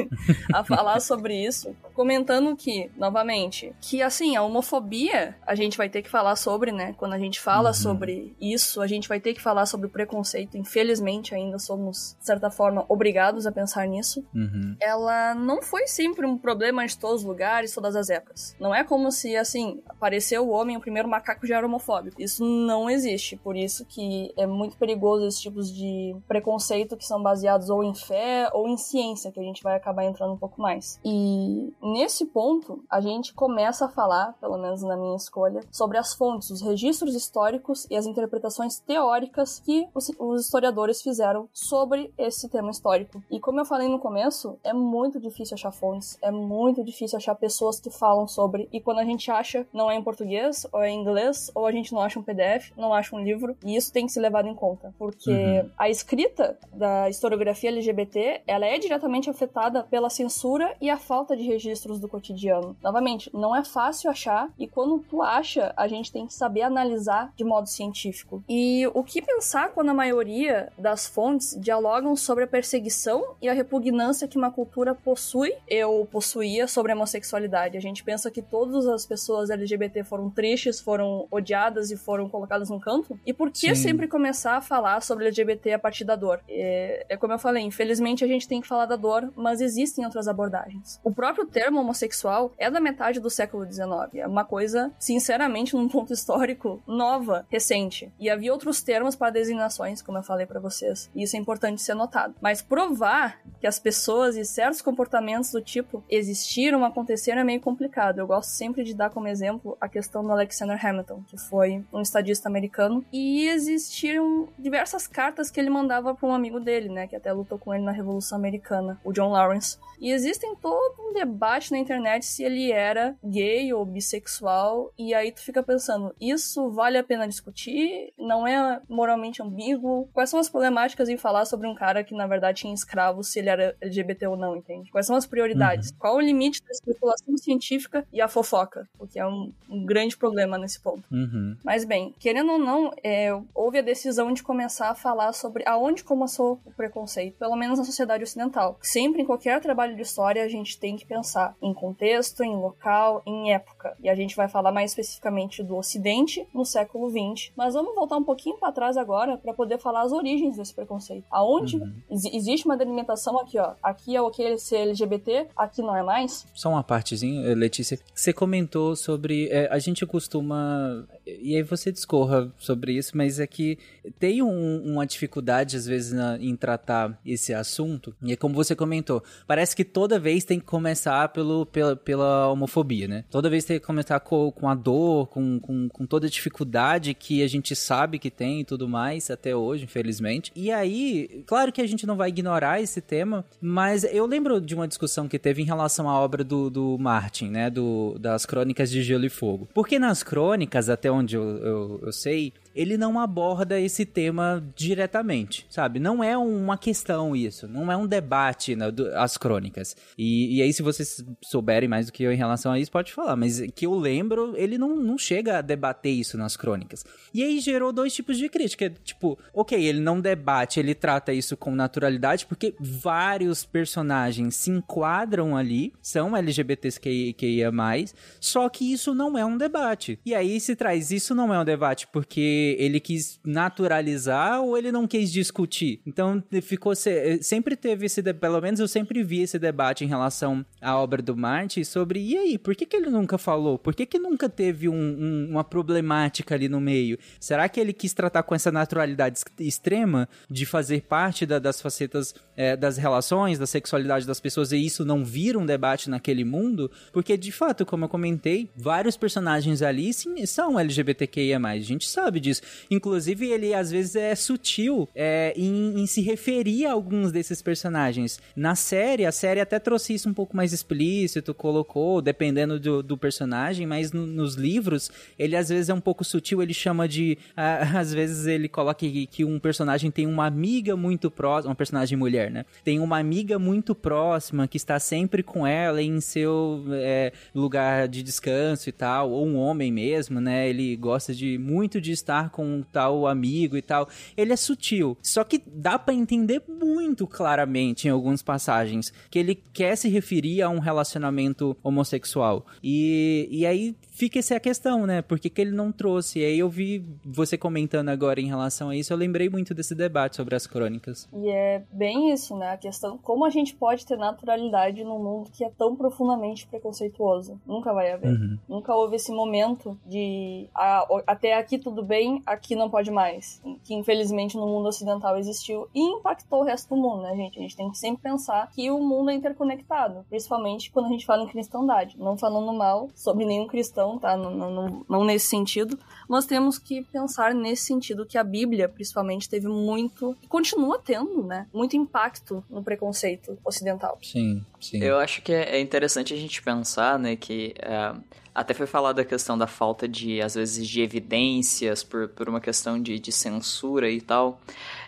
a 0.52 0.64
falar 0.64 1.00
sobre 1.00 1.34
isso, 1.34 1.74
comentando 1.94 2.56
que, 2.56 2.90
novamente, 2.96 3.74
que 3.80 4.02
assim, 4.02 4.36
a 4.36 4.42
homofobia 4.42 5.36
a 5.46 5.54
gente 5.54 5.76
vai 5.76 5.88
ter 5.88 6.02
que 6.02 6.08
falar 6.08 6.36
sobre, 6.36 6.72
né? 6.72 6.94
Quando 6.96 7.14
a 7.14 7.18
gente 7.18 7.40
fala 7.40 7.70
uhum. 7.70 7.74
sobre 7.74 8.36
isso, 8.40 8.80
a 8.80 8.86
gente 8.86 9.08
vai 9.08 9.20
ter 9.20 9.34
que 9.34 9.40
falar 9.40 9.66
sobre 9.66 9.88
preconceito. 9.88 10.56
Infelizmente, 10.56 11.34
ainda 11.34 11.58
somos, 11.58 12.16
de 12.18 12.26
certa 12.26 12.50
forma, 12.50 12.84
obrigados 12.88 13.46
a 13.46 13.52
pensar 13.52 13.86
nisso. 13.86 14.24
Uhum. 14.34 14.76
Ela 14.80 15.34
não 15.34 15.62
foi 15.62 15.86
sempre 15.86 16.26
um 16.26 16.38
problema 16.38 16.86
de 16.86 16.98
todos 16.98 17.22
os 17.22 17.26
lugares, 17.26 17.74
todas 17.74 17.96
as 17.96 18.10
épocas. 18.10 18.54
Não 18.60 18.74
é 18.74 18.84
como 18.84 19.10
se, 19.10 19.36
assim, 19.36 19.82
apareceu 19.88 20.46
o 20.46 20.50
homem, 20.50 20.76
o 20.76 20.80
primeiro 20.80 21.08
macaco 21.08 21.46
já 21.46 21.56
era 21.56 21.66
homofóbico. 21.66 22.20
Isso 22.20 22.44
não 22.44 22.88
existe. 22.88 23.15
Por 23.36 23.56
isso 23.56 23.84
que 23.84 24.32
é 24.36 24.46
muito 24.46 24.76
perigoso 24.76 25.26
esses 25.26 25.40
tipos 25.40 25.72
de 25.72 26.14
preconceito 26.28 26.96
que 26.96 27.06
são 27.06 27.22
baseados 27.22 27.70
ou 27.70 27.82
em 27.82 27.94
fé 27.94 28.50
ou 28.52 28.68
em 28.68 28.76
ciência, 28.76 29.32
que 29.32 29.40
a 29.40 29.42
gente 29.42 29.62
vai 29.62 29.76
acabar 29.76 30.04
entrando 30.04 30.32
um 30.32 30.38
pouco 30.38 30.60
mais. 30.60 31.00
E 31.04 31.72
nesse 31.82 32.26
ponto, 32.26 32.84
a 32.90 33.00
gente 33.00 33.34
começa 33.34 33.86
a 33.86 33.88
falar, 33.88 34.34
pelo 34.40 34.58
menos 34.58 34.82
na 34.82 34.96
minha 34.96 35.16
escolha, 35.16 35.60
sobre 35.70 35.98
as 35.98 36.14
fontes, 36.14 36.50
os 36.50 36.60
registros 36.60 37.14
históricos 37.14 37.86
e 37.90 37.96
as 37.96 38.06
interpretações 38.06 38.78
teóricas 38.78 39.60
que 39.64 39.88
os, 39.94 40.10
os 40.18 40.42
historiadores 40.42 41.02
fizeram 41.02 41.48
sobre 41.52 42.12
esse 42.18 42.48
tema 42.48 42.70
histórico. 42.70 43.22
E 43.30 43.40
como 43.40 43.60
eu 43.60 43.64
falei 43.64 43.88
no 43.88 43.98
começo, 43.98 44.58
é 44.62 44.72
muito 44.72 45.20
difícil 45.20 45.54
achar 45.54 45.72
fontes, 45.72 46.18
é 46.22 46.30
muito 46.30 46.82
difícil 46.82 47.16
achar 47.16 47.34
pessoas 47.34 47.80
que 47.80 47.90
falam 47.90 48.26
sobre. 48.26 48.68
E 48.72 48.80
quando 48.80 48.98
a 48.98 49.04
gente 49.04 49.30
acha, 49.30 49.66
não 49.72 49.90
é 49.90 49.96
em 49.96 50.02
português, 50.02 50.66
ou 50.72 50.82
é 50.82 50.90
em 50.90 51.00
inglês, 51.00 51.50
ou 51.54 51.66
a 51.66 51.72
gente 51.72 51.92
não 51.92 52.00
acha 52.00 52.18
um 52.18 52.22
PDF, 52.22 52.72
não 52.76 52.92
acha 52.92 53.05
um 53.14 53.22
livro. 53.22 53.56
E 53.64 53.76
isso 53.76 53.92
tem 53.92 54.06
que 54.06 54.12
ser 54.12 54.20
levado 54.20 54.48
em 54.48 54.54
conta, 54.54 54.94
porque 54.98 55.30
uhum. 55.30 55.70
a 55.78 55.88
escrita 55.88 56.58
da 56.72 57.08
historiografia 57.08 57.70
LGBT, 57.70 58.42
ela 58.46 58.66
é 58.66 58.78
diretamente 58.78 59.30
afetada 59.30 59.82
pela 59.84 60.10
censura 60.10 60.74
e 60.80 60.90
a 60.90 60.96
falta 60.96 61.36
de 61.36 61.42
registros 61.42 61.98
do 61.98 62.08
cotidiano. 62.08 62.76
Novamente, 62.82 63.30
não 63.34 63.54
é 63.54 63.64
fácil 63.64 64.10
achar 64.10 64.50
e 64.58 64.66
quando 64.66 64.98
tu 64.98 65.22
acha, 65.22 65.72
a 65.76 65.86
gente 65.88 66.12
tem 66.12 66.26
que 66.26 66.34
saber 66.34 66.62
analisar 66.62 67.32
de 67.36 67.44
modo 67.44 67.68
científico. 67.68 68.42
E 68.48 68.86
o 68.94 69.02
que 69.02 69.22
pensar 69.22 69.70
quando 69.70 69.90
a 69.90 69.94
maioria 69.94 70.72
das 70.78 71.06
fontes 71.06 71.56
dialogam 71.60 72.16
sobre 72.16 72.44
a 72.44 72.46
perseguição 72.46 73.36
e 73.40 73.48
a 73.48 73.52
repugnância 73.52 74.28
que 74.28 74.38
uma 74.38 74.50
cultura 74.50 74.94
possui 74.94 75.52
ou 75.86 76.06
possuía 76.06 76.66
sobre 76.66 76.92
a 76.92 76.94
homossexualidade? 76.94 77.76
A 77.76 77.80
gente 77.80 78.02
pensa 78.02 78.30
que 78.30 78.42
todas 78.42 78.86
as 78.86 79.06
pessoas 79.06 79.50
LGBT 79.50 80.04
foram 80.04 80.30
tristes, 80.30 80.80
foram 80.80 81.26
odiadas 81.30 81.90
e 81.90 81.96
foram 81.96 82.28
colocadas 82.28 82.70
num 82.70 82.78
canto? 82.78 82.95
E 83.24 83.32
por 83.32 83.50
que 83.50 83.74
Sim. 83.74 83.74
sempre 83.74 84.08
começar 84.08 84.56
a 84.56 84.60
falar 84.60 85.00
sobre 85.02 85.26
LGBT 85.26 85.74
a 85.74 85.78
partir 85.78 86.04
da 86.04 86.16
dor? 86.16 86.40
É, 86.48 87.06
é 87.08 87.16
como 87.16 87.32
eu 87.32 87.38
falei, 87.38 87.62
infelizmente 87.62 88.24
a 88.24 88.28
gente 88.28 88.48
tem 88.48 88.60
que 88.60 88.68
falar 88.68 88.86
da 88.86 88.96
dor, 88.96 89.32
mas 89.36 89.60
existem 89.60 90.04
outras 90.04 90.28
abordagens. 90.28 91.00
O 91.02 91.12
próprio 91.12 91.46
termo 91.46 91.80
homossexual 91.80 92.52
é 92.58 92.70
da 92.70 92.80
metade 92.80 93.20
do 93.20 93.30
século 93.30 93.64
XIX. 93.64 93.86
É 94.14 94.26
uma 94.26 94.44
coisa, 94.44 94.92
sinceramente, 94.98 95.74
num 95.74 95.88
ponto 95.88 96.12
histórico, 96.12 96.82
nova, 96.86 97.46
recente. 97.50 98.12
E 98.18 98.30
havia 98.30 98.52
outros 98.52 98.82
termos 98.82 99.16
para 99.16 99.30
designações, 99.30 100.02
como 100.02 100.18
eu 100.18 100.22
falei 100.22 100.46
para 100.46 100.60
vocês. 100.60 101.10
E 101.14 101.22
isso 101.22 101.36
é 101.36 101.38
importante 101.38 101.82
ser 101.82 101.94
notado. 101.94 102.34
Mas 102.40 102.62
provar 102.62 103.40
que 103.60 103.66
as 103.66 103.78
pessoas 103.78 104.36
e 104.36 104.44
certos 104.44 104.82
comportamentos 104.82 105.50
do 105.50 105.60
tipo 105.60 106.04
existiram, 106.08 106.84
aconteceram, 106.84 107.40
é 107.40 107.44
meio 107.44 107.60
complicado. 107.60 108.18
Eu 108.18 108.26
gosto 108.26 108.50
sempre 108.50 108.84
de 108.84 108.94
dar 108.94 109.10
como 109.10 109.28
exemplo 109.28 109.76
a 109.80 109.88
questão 109.88 110.22
do 110.22 110.30
Alexander 110.30 110.78
Hamilton, 110.84 111.22
que 111.26 111.36
foi 111.36 111.84
um 111.92 112.00
estadista 112.00 112.48
americano. 112.48 112.85
E 113.12 113.48
existiram 113.48 114.48
diversas 114.58 115.06
cartas 115.06 115.50
que 115.50 115.60
ele 115.60 115.70
mandava 115.70 116.14
para 116.14 116.28
um 116.28 116.34
amigo 116.34 116.60
dele, 116.60 116.88
né? 116.88 117.06
Que 117.06 117.16
até 117.16 117.32
lutou 117.32 117.58
com 117.58 117.74
ele 117.74 117.84
na 117.84 117.92
Revolução 117.92 118.38
Americana, 118.38 119.00
o 119.04 119.12
John 119.12 119.30
Lawrence. 119.30 119.78
E 119.98 120.10
existem 120.10 120.54
todo 120.56 120.94
um 121.00 121.12
debate 121.12 121.72
na 121.72 121.78
internet 121.78 122.24
se 122.24 122.42
ele 122.42 122.70
era 122.70 123.16
gay 123.24 123.72
ou 123.72 123.84
bissexual. 123.84 124.92
E 124.98 125.14
aí 125.14 125.32
tu 125.32 125.40
fica 125.40 125.62
pensando, 125.62 126.14
isso 126.20 126.70
vale 126.70 126.98
a 126.98 127.04
pena 127.04 127.26
discutir? 127.26 128.12
Não 128.18 128.46
é 128.46 128.80
moralmente 128.88 129.42
ambíguo? 129.42 130.08
Quais 130.12 130.30
são 130.30 130.38
as 130.38 130.48
problemáticas 130.48 131.08
em 131.08 131.16
falar 131.16 131.44
sobre 131.44 131.66
um 131.66 131.74
cara 131.74 132.04
que 132.04 132.14
na 132.14 132.26
verdade 132.26 132.60
tinha 132.60 132.74
escravos, 132.74 133.28
se 133.28 133.38
ele 133.38 133.48
era 133.48 133.76
LGBT 133.80 134.26
ou 134.26 134.36
não, 134.36 134.56
entende? 134.56 134.90
Quais 134.90 135.06
são 135.06 135.16
as 135.16 135.26
prioridades? 135.26 135.90
Uhum. 135.90 135.96
Qual 135.98 136.16
o 136.16 136.20
limite 136.20 136.62
da 136.62 136.70
especulação 136.70 137.36
científica 137.36 138.06
e 138.12 138.20
a 138.20 138.28
fofoca? 138.28 138.88
O 138.98 139.06
que 139.06 139.18
é 139.18 139.26
um, 139.26 139.52
um 139.68 139.84
grande 139.84 140.16
problema 140.16 140.58
nesse 140.58 140.80
ponto. 140.80 141.04
Uhum. 141.10 141.56
Mas 141.64 141.84
bem, 141.84 142.14
querendo 142.18 142.52
ou 142.52 142.58
não, 142.58 142.75
é, 143.02 143.30
houve 143.54 143.78
a 143.78 143.82
decisão 143.82 144.32
de 144.32 144.42
começar 144.42 144.90
a 144.90 144.94
falar 144.94 145.32
sobre 145.32 145.62
aonde 145.66 146.04
começou 146.04 146.60
o 146.64 146.72
preconceito, 146.72 147.36
pelo 147.38 147.56
menos 147.56 147.78
na 147.78 147.84
sociedade 147.84 148.24
ocidental. 148.24 148.78
Sempre 148.80 149.22
em 149.22 149.26
qualquer 149.26 149.60
trabalho 149.60 149.96
de 149.96 150.02
história 150.02 150.42
a 150.42 150.48
gente 150.48 150.78
tem 150.78 150.96
que 150.96 151.06
pensar 151.06 151.54
em 151.62 151.72
contexto, 151.74 152.42
em 152.42 152.56
local, 152.56 153.22
em 153.26 153.52
época. 153.52 153.96
E 154.00 154.08
a 154.08 154.14
gente 154.14 154.36
vai 154.36 154.48
falar 154.48 154.72
mais 154.72 154.90
especificamente 154.90 155.62
do 155.62 155.76
Ocidente 155.76 156.46
no 156.54 156.64
século 156.64 157.10
XX. 157.10 157.52
Mas 157.56 157.74
vamos 157.74 157.94
voltar 157.94 158.16
um 158.16 158.24
pouquinho 158.24 158.58
para 158.58 158.72
trás 158.72 158.96
agora 158.96 159.36
para 159.36 159.52
poder 159.52 159.78
falar 159.78 160.02
as 160.02 160.12
origens 160.12 160.56
desse 160.56 160.74
preconceito. 160.74 161.24
Aonde 161.30 161.76
uhum. 161.76 161.92
existe 162.10 162.66
uma 162.66 162.76
delimitação 162.76 163.38
aqui, 163.38 163.58
ó. 163.58 163.74
Aqui 163.82 164.16
é 164.16 164.20
o 164.20 164.30
que 164.30 164.56
ser 164.58 164.76
LGBT, 164.76 165.48
aqui 165.56 165.82
não 165.82 165.96
é 165.96 166.02
mais. 166.02 166.46
Só 166.54 166.70
uma 166.70 166.82
partezinha, 166.82 167.54
Letícia. 167.54 167.98
Você 168.14 168.32
comentou 168.32 168.96
sobre. 168.96 169.48
É, 169.48 169.68
a 169.70 169.78
gente 169.78 170.04
costuma. 170.06 171.06
E 171.26 171.56
aí 171.56 171.62
você 171.62 171.90
discorra 171.90 172.52
sobre 172.56 172.92
isso, 172.92 173.16
mas 173.16 173.40
é 173.40 173.46
que 173.46 173.78
tem 174.18 174.42
um, 174.42 174.82
uma 174.84 175.06
dificuldade, 175.06 175.76
às 175.76 175.86
vezes, 175.86 176.12
na, 176.12 176.38
em 176.38 176.54
tratar 176.54 177.18
esse 177.26 177.52
assunto. 177.52 178.14
E 178.22 178.32
é 178.32 178.36
como 178.36 178.54
você 178.54 178.76
comentou, 178.76 179.22
parece 179.46 179.74
que 179.74 179.84
toda 179.84 180.18
vez 180.18 180.44
tem 180.44 180.60
que 180.60 180.66
começar 180.66 181.28
pelo, 181.30 181.66
pela, 181.66 181.96
pela 181.96 182.48
homofobia, 182.48 183.08
né? 183.08 183.24
Toda 183.30 183.50
vez 183.50 183.64
tem 183.64 183.80
que 183.80 183.86
começar 183.86 184.20
com, 184.20 184.52
com 184.52 184.68
a 184.68 184.74
dor, 184.74 185.26
com, 185.28 185.58
com, 185.58 185.88
com 185.88 186.06
toda 186.06 186.26
a 186.26 186.30
dificuldade 186.30 187.12
que 187.14 187.42
a 187.42 187.48
gente 187.48 187.74
sabe 187.74 188.18
que 188.18 188.30
tem 188.30 188.60
e 188.60 188.64
tudo 188.64 188.88
mais, 188.88 189.30
até 189.30 189.54
hoje, 189.54 189.84
infelizmente. 189.84 190.52
E 190.54 190.70
aí, 190.70 191.42
claro 191.46 191.72
que 191.72 191.80
a 191.80 191.86
gente 191.86 192.06
não 192.06 192.16
vai 192.16 192.28
ignorar 192.28 192.80
esse 192.80 193.00
tema, 193.00 193.44
mas 193.60 194.04
eu 194.04 194.26
lembro 194.26 194.60
de 194.60 194.74
uma 194.74 194.86
discussão 194.86 195.26
que 195.26 195.38
teve 195.38 195.62
em 195.62 195.66
relação 195.66 196.08
à 196.08 196.20
obra 196.20 196.44
do, 196.44 196.70
do 196.70 196.96
Martin, 196.98 197.48
né? 197.48 197.68
Do, 197.68 198.16
das 198.18 198.46
Crônicas 198.46 198.90
de 198.90 199.02
Gelo 199.02 199.24
e 199.24 199.30
Fogo. 199.30 199.68
Porque 199.74 199.98
nas 199.98 200.22
crônicas, 200.22 200.88
até 200.88 201.10
onde 201.16 201.36
eu, 201.36 201.42
eu, 201.42 202.00
eu 202.02 202.12
sei, 202.12 202.52
ele 202.76 202.98
não 202.98 203.18
aborda 203.18 203.80
esse 203.80 204.04
tema 204.04 204.62
diretamente, 204.76 205.66
sabe? 205.70 205.98
Não 205.98 206.22
é 206.22 206.36
uma 206.36 206.76
questão 206.76 207.34
isso, 207.34 207.66
não 207.66 207.90
é 207.90 207.96
um 207.96 208.06
debate 208.06 208.76
né, 208.76 208.90
do, 208.90 209.08
as 209.16 209.38
crônicas. 209.38 209.96
E, 210.16 210.58
e, 210.58 210.62
aí, 210.62 210.72
se 210.72 210.82
vocês 210.82 211.24
souberem 211.42 211.88
mais 211.88 212.06
do 212.06 212.12
que 212.12 212.22
eu 212.22 212.32
em 212.32 212.36
relação 212.36 212.72
a 212.72 212.78
isso, 212.78 212.92
pode 212.92 213.12
falar. 213.12 213.34
Mas 213.34 213.62
que 213.74 213.86
eu 213.86 213.94
lembro, 213.94 214.54
ele 214.56 214.76
não, 214.76 214.94
não 214.94 215.16
chega 215.16 215.58
a 215.58 215.62
debater 215.62 216.12
isso 216.12 216.36
nas 216.36 216.56
crônicas. 216.56 217.04
E 217.32 217.42
aí 217.42 217.58
gerou 217.60 217.92
dois 217.92 218.14
tipos 218.14 218.36
de 218.36 218.48
crítica. 218.48 218.90
Tipo, 219.02 219.38
ok, 219.54 219.82
ele 219.82 220.00
não 220.00 220.20
debate, 220.20 220.78
ele 220.78 220.94
trata 220.94 221.32
isso 221.32 221.56
com 221.56 221.74
naturalidade, 221.74 222.44
porque 222.44 222.74
vários 222.78 223.64
personagens 223.64 224.54
se 224.56 224.70
enquadram 224.70 225.56
ali, 225.56 225.94
são 226.02 226.36
LGBTs 226.36 227.00
que, 227.00 227.32
que 227.32 227.46
ia 227.46 227.72
mais, 227.72 228.14
só 228.38 228.68
que 228.68 228.92
isso 228.92 229.14
não 229.14 229.38
é 229.38 229.44
um 229.44 229.56
debate. 229.56 230.18
E 230.26 230.34
aí 230.34 230.60
se 230.60 230.76
traz, 230.76 231.10
isso 231.10 231.34
não 231.34 231.54
é 231.54 231.58
um 231.58 231.64
debate 231.64 232.06
porque 232.08 232.65
ele 232.78 233.00
quis 233.00 233.38
naturalizar 233.44 234.60
ou 234.62 234.76
ele 234.76 234.90
não 234.90 235.06
quis 235.06 235.32
discutir. 235.32 236.00
Então 236.06 236.42
ficou 236.62 236.94
sempre 237.40 237.76
teve 237.76 238.06
esse 238.06 238.22
pelo 238.34 238.60
menos 238.60 238.80
eu 238.80 238.88
sempre 238.88 239.22
vi 239.22 239.42
esse 239.42 239.58
debate 239.58 240.04
em 240.04 240.08
relação 240.08 240.64
à 240.80 240.96
obra 240.98 241.22
do 241.22 241.36
Martin 241.36 241.84
sobre 241.84 242.20
e 242.20 242.36
aí 242.36 242.58
por 242.58 242.74
que, 242.74 242.86
que 242.86 242.96
ele 242.96 243.10
nunca 243.10 243.38
falou? 243.38 243.78
Por 243.78 243.94
que, 243.94 244.06
que 244.06 244.18
nunca 244.18 244.48
teve 244.48 244.88
um, 244.88 244.94
um, 244.94 245.48
uma 245.50 245.64
problemática 245.64 246.54
ali 246.54 246.68
no 246.68 246.80
meio? 246.80 247.18
Será 247.38 247.68
que 247.68 247.80
ele 247.80 247.92
quis 247.92 248.12
tratar 248.12 248.42
com 248.42 248.54
essa 248.54 248.72
naturalidade 248.72 249.40
extrema 249.58 250.28
de 250.50 250.66
fazer 250.66 251.02
parte 251.02 251.46
da, 251.46 251.58
das 251.58 251.80
facetas 251.80 252.34
é, 252.56 252.76
das 252.76 252.96
relações, 252.96 253.58
da 253.58 253.66
sexualidade 253.66 254.26
das 254.26 254.40
pessoas 254.40 254.72
e 254.72 254.84
isso 254.84 255.04
não 255.04 255.24
vira 255.24 255.58
um 255.58 255.66
debate 255.66 256.08
naquele 256.08 256.44
mundo, 256.44 256.90
porque 257.12 257.36
de 257.36 257.52
fato, 257.52 257.84
como 257.84 258.04
eu 258.04 258.08
comentei, 258.08 258.70
vários 258.76 259.16
personagens 259.16 259.82
ali 259.82 260.12
sim, 260.12 260.44
são 260.46 260.78
LGBTQIA+, 260.78 261.58
a 261.58 261.78
gente 261.78 262.08
sabe 262.08 262.40
disso. 262.40 262.62
Inclusive, 262.90 263.46
ele 263.46 263.74
às 263.74 263.90
vezes 263.90 264.16
é 264.16 264.34
sutil 264.34 265.08
é, 265.14 265.52
em, 265.56 266.00
em 266.00 266.06
se 266.06 266.20
referir 266.20 266.86
a 266.86 266.92
alguns 266.92 267.32
desses 267.32 267.60
personagens. 267.60 268.40
Na 268.54 268.74
série, 268.74 269.26
a 269.26 269.32
série 269.32 269.60
até 269.60 269.78
trouxe 269.78 270.14
isso 270.14 270.28
um 270.28 270.34
pouco 270.34 270.56
mais 270.56 270.72
explícito, 270.72 271.54
colocou, 271.54 272.22
dependendo 272.22 272.78
do, 272.78 273.02
do 273.02 273.16
personagem, 273.16 273.86
mas 273.86 274.12
no, 274.12 274.26
nos 274.26 274.54
livros, 274.54 275.10
ele 275.38 275.56
às 275.56 275.68
vezes 275.68 275.88
é 275.88 275.94
um 275.94 276.00
pouco 276.00 276.24
sutil, 276.24 276.62
ele 276.62 276.74
chama 276.74 277.08
de. 277.08 277.38
às 277.56 278.12
vezes 278.12 278.46
ele 278.46 278.68
coloca 278.68 278.96
que, 278.96 279.26
que 279.26 279.44
um 279.44 279.58
personagem 279.58 280.10
tem 280.10 280.26
uma 280.26 280.46
amiga 280.46 280.96
muito 280.96 281.30
próxima, 281.30 281.70
uma 281.70 281.76
personagem 281.76 282.16
mulher, 282.16 282.45
né? 282.50 282.64
Tem 282.84 283.00
uma 283.00 283.18
amiga 283.18 283.58
muito 283.58 283.94
próxima 283.94 284.66
que 284.66 284.76
está 284.76 284.98
sempre 284.98 285.42
com 285.42 285.66
ela 285.66 286.02
em 286.02 286.20
seu 286.20 286.84
é, 286.92 287.32
lugar 287.54 288.08
de 288.08 288.22
descanso 288.22 288.88
e 288.88 288.92
tal, 288.92 289.30
ou 289.30 289.46
um 289.46 289.56
homem 289.56 289.92
mesmo, 289.92 290.40
né? 290.40 290.68
Ele 290.68 290.96
gosta 290.96 291.34
de 291.34 291.58
muito 291.58 292.00
de 292.00 292.12
estar 292.12 292.50
com 292.50 292.64
um 292.64 292.82
tal 292.82 293.26
amigo 293.26 293.76
e 293.76 293.82
tal. 293.82 294.08
Ele 294.36 294.52
é 294.52 294.56
sutil, 294.56 295.16
só 295.22 295.44
que 295.44 295.62
dá 295.66 295.98
para 295.98 296.14
entender 296.14 296.62
muito 296.68 297.26
claramente 297.26 298.08
em 298.08 298.10
algumas 298.10 298.42
passagens 298.42 299.12
que 299.30 299.38
ele 299.38 299.54
quer 299.54 299.96
se 299.96 300.08
referir 300.08 300.62
a 300.62 300.68
um 300.68 300.78
relacionamento 300.78 301.76
homossexual. 301.82 302.66
E, 302.82 303.48
e 303.50 303.66
aí 303.66 303.94
fica 304.10 304.38
essa 304.38 304.58
questão, 304.58 305.06
né? 305.06 305.22
Por 305.22 305.38
que, 305.38 305.50
que 305.50 305.60
ele 305.60 305.72
não 305.72 305.92
trouxe? 305.92 306.40
E 306.40 306.44
aí 306.44 306.58
eu 306.58 306.68
vi 306.68 307.04
você 307.24 307.56
comentando 307.56 308.08
agora 308.08 308.40
em 308.40 308.46
relação 308.46 308.90
a 308.90 308.96
isso, 308.96 309.12
eu 309.12 309.16
lembrei 309.16 309.48
muito 309.48 309.74
desse 309.74 309.94
debate 309.94 310.36
sobre 310.36 310.54
as 310.54 310.66
crônicas. 310.66 311.28
E 311.32 311.48
é 311.50 311.82
bem 311.92 312.32
isso, 312.36 312.56
né? 312.56 312.70
A 312.70 312.76
questão, 312.76 313.18
como 313.18 313.44
a 313.44 313.50
gente 313.50 313.74
pode 313.74 314.06
ter 314.06 314.16
naturalidade 314.16 315.02
num 315.04 315.18
mundo 315.18 315.50
que 315.50 315.64
é 315.64 315.70
tão 315.70 315.96
profundamente 315.96 316.66
preconceituoso? 316.66 317.60
Nunca 317.66 317.92
vai 317.92 318.12
haver. 318.12 318.30
Uhum. 318.30 318.58
Nunca 318.68 318.94
houve 318.94 319.16
esse 319.16 319.32
momento 319.32 319.98
de 320.06 320.68
ah, 320.74 321.06
até 321.26 321.54
aqui 321.54 321.78
tudo 321.78 322.02
bem, 322.02 322.42
aqui 322.46 322.76
não 322.76 322.88
pode 322.88 323.10
mais. 323.10 323.60
Que 323.84 323.94
infelizmente 323.94 324.56
no 324.56 324.66
mundo 324.66 324.88
ocidental 324.88 325.36
existiu 325.36 325.88
e 325.94 326.00
impactou 326.00 326.60
o 326.60 326.64
resto 326.64 326.94
do 326.94 327.00
mundo, 327.00 327.22
né, 327.22 327.34
gente? 327.34 327.58
A 327.58 327.62
gente 327.62 327.76
tem 327.76 327.90
que 327.90 327.98
sempre 327.98 328.22
pensar 328.22 328.70
que 328.70 328.90
o 328.90 329.00
mundo 329.00 329.30
é 329.30 329.34
interconectado, 329.34 330.24
principalmente 330.28 330.90
quando 330.90 331.06
a 331.06 331.10
gente 331.10 331.26
fala 331.26 331.42
em 331.42 331.48
cristandade. 331.48 332.16
Não 332.18 332.36
falando 332.36 332.72
mal 332.72 333.08
sobre 333.14 333.44
nenhum 333.44 333.66
cristão 333.66 334.06
tá? 334.18 334.36
Não, 334.36 334.50
não, 334.50 335.04
não 335.08 335.24
nesse 335.24 335.46
sentido, 335.46 335.98
mas 336.28 336.46
temos 336.46 336.78
que 336.78 337.02
pensar 337.02 337.54
nesse 337.54 337.84
sentido 337.84 338.26
que 338.26 338.38
a 338.38 338.44
Bíblia, 338.44 338.88
principalmente, 338.88 339.48
teve 339.48 339.68
muito, 339.68 340.36
e 340.42 340.46
continua 340.46 340.98
tendo, 340.98 341.42
né? 341.42 341.66
Muito 341.72 341.96
impacto 341.96 342.25
no 342.68 342.82
preconceito 342.82 343.58
ocidental. 343.64 344.18
Sim, 344.22 344.64
sim. 344.80 345.02
Eu 345.02 345.18
acho 345.18 345.42
que 345.42 345.52
é 345.52 345.80
interessante 345.80 346.34
a 346.34 346.36
gente 346.36 346.62
pensar, 346.62 347.18
né, 347.18 347.36
que. 347.36 347.74
É, 347.78 348.14
até 348.54 348.72
foi 348.72 348.86
falado 348.86 349.18
a 349.18 349.24
questão 349.24 349.58
da 349.58 349.66
falta 349.66 350.08
de, 350.08 350.40
às 350.40 350.54
vezes, 350.54 350.88
de 350.88 351.02
evidências 351.02 352.02
por, 352.02 352.28
por 352.28 352.48
uma 352.48 352.58
questão 352.58 353.00
de, 353.00 353.18
de 353.18 353.30
censura 353.30 354.10
e 354.10 354.18
tal. 354.18 354.58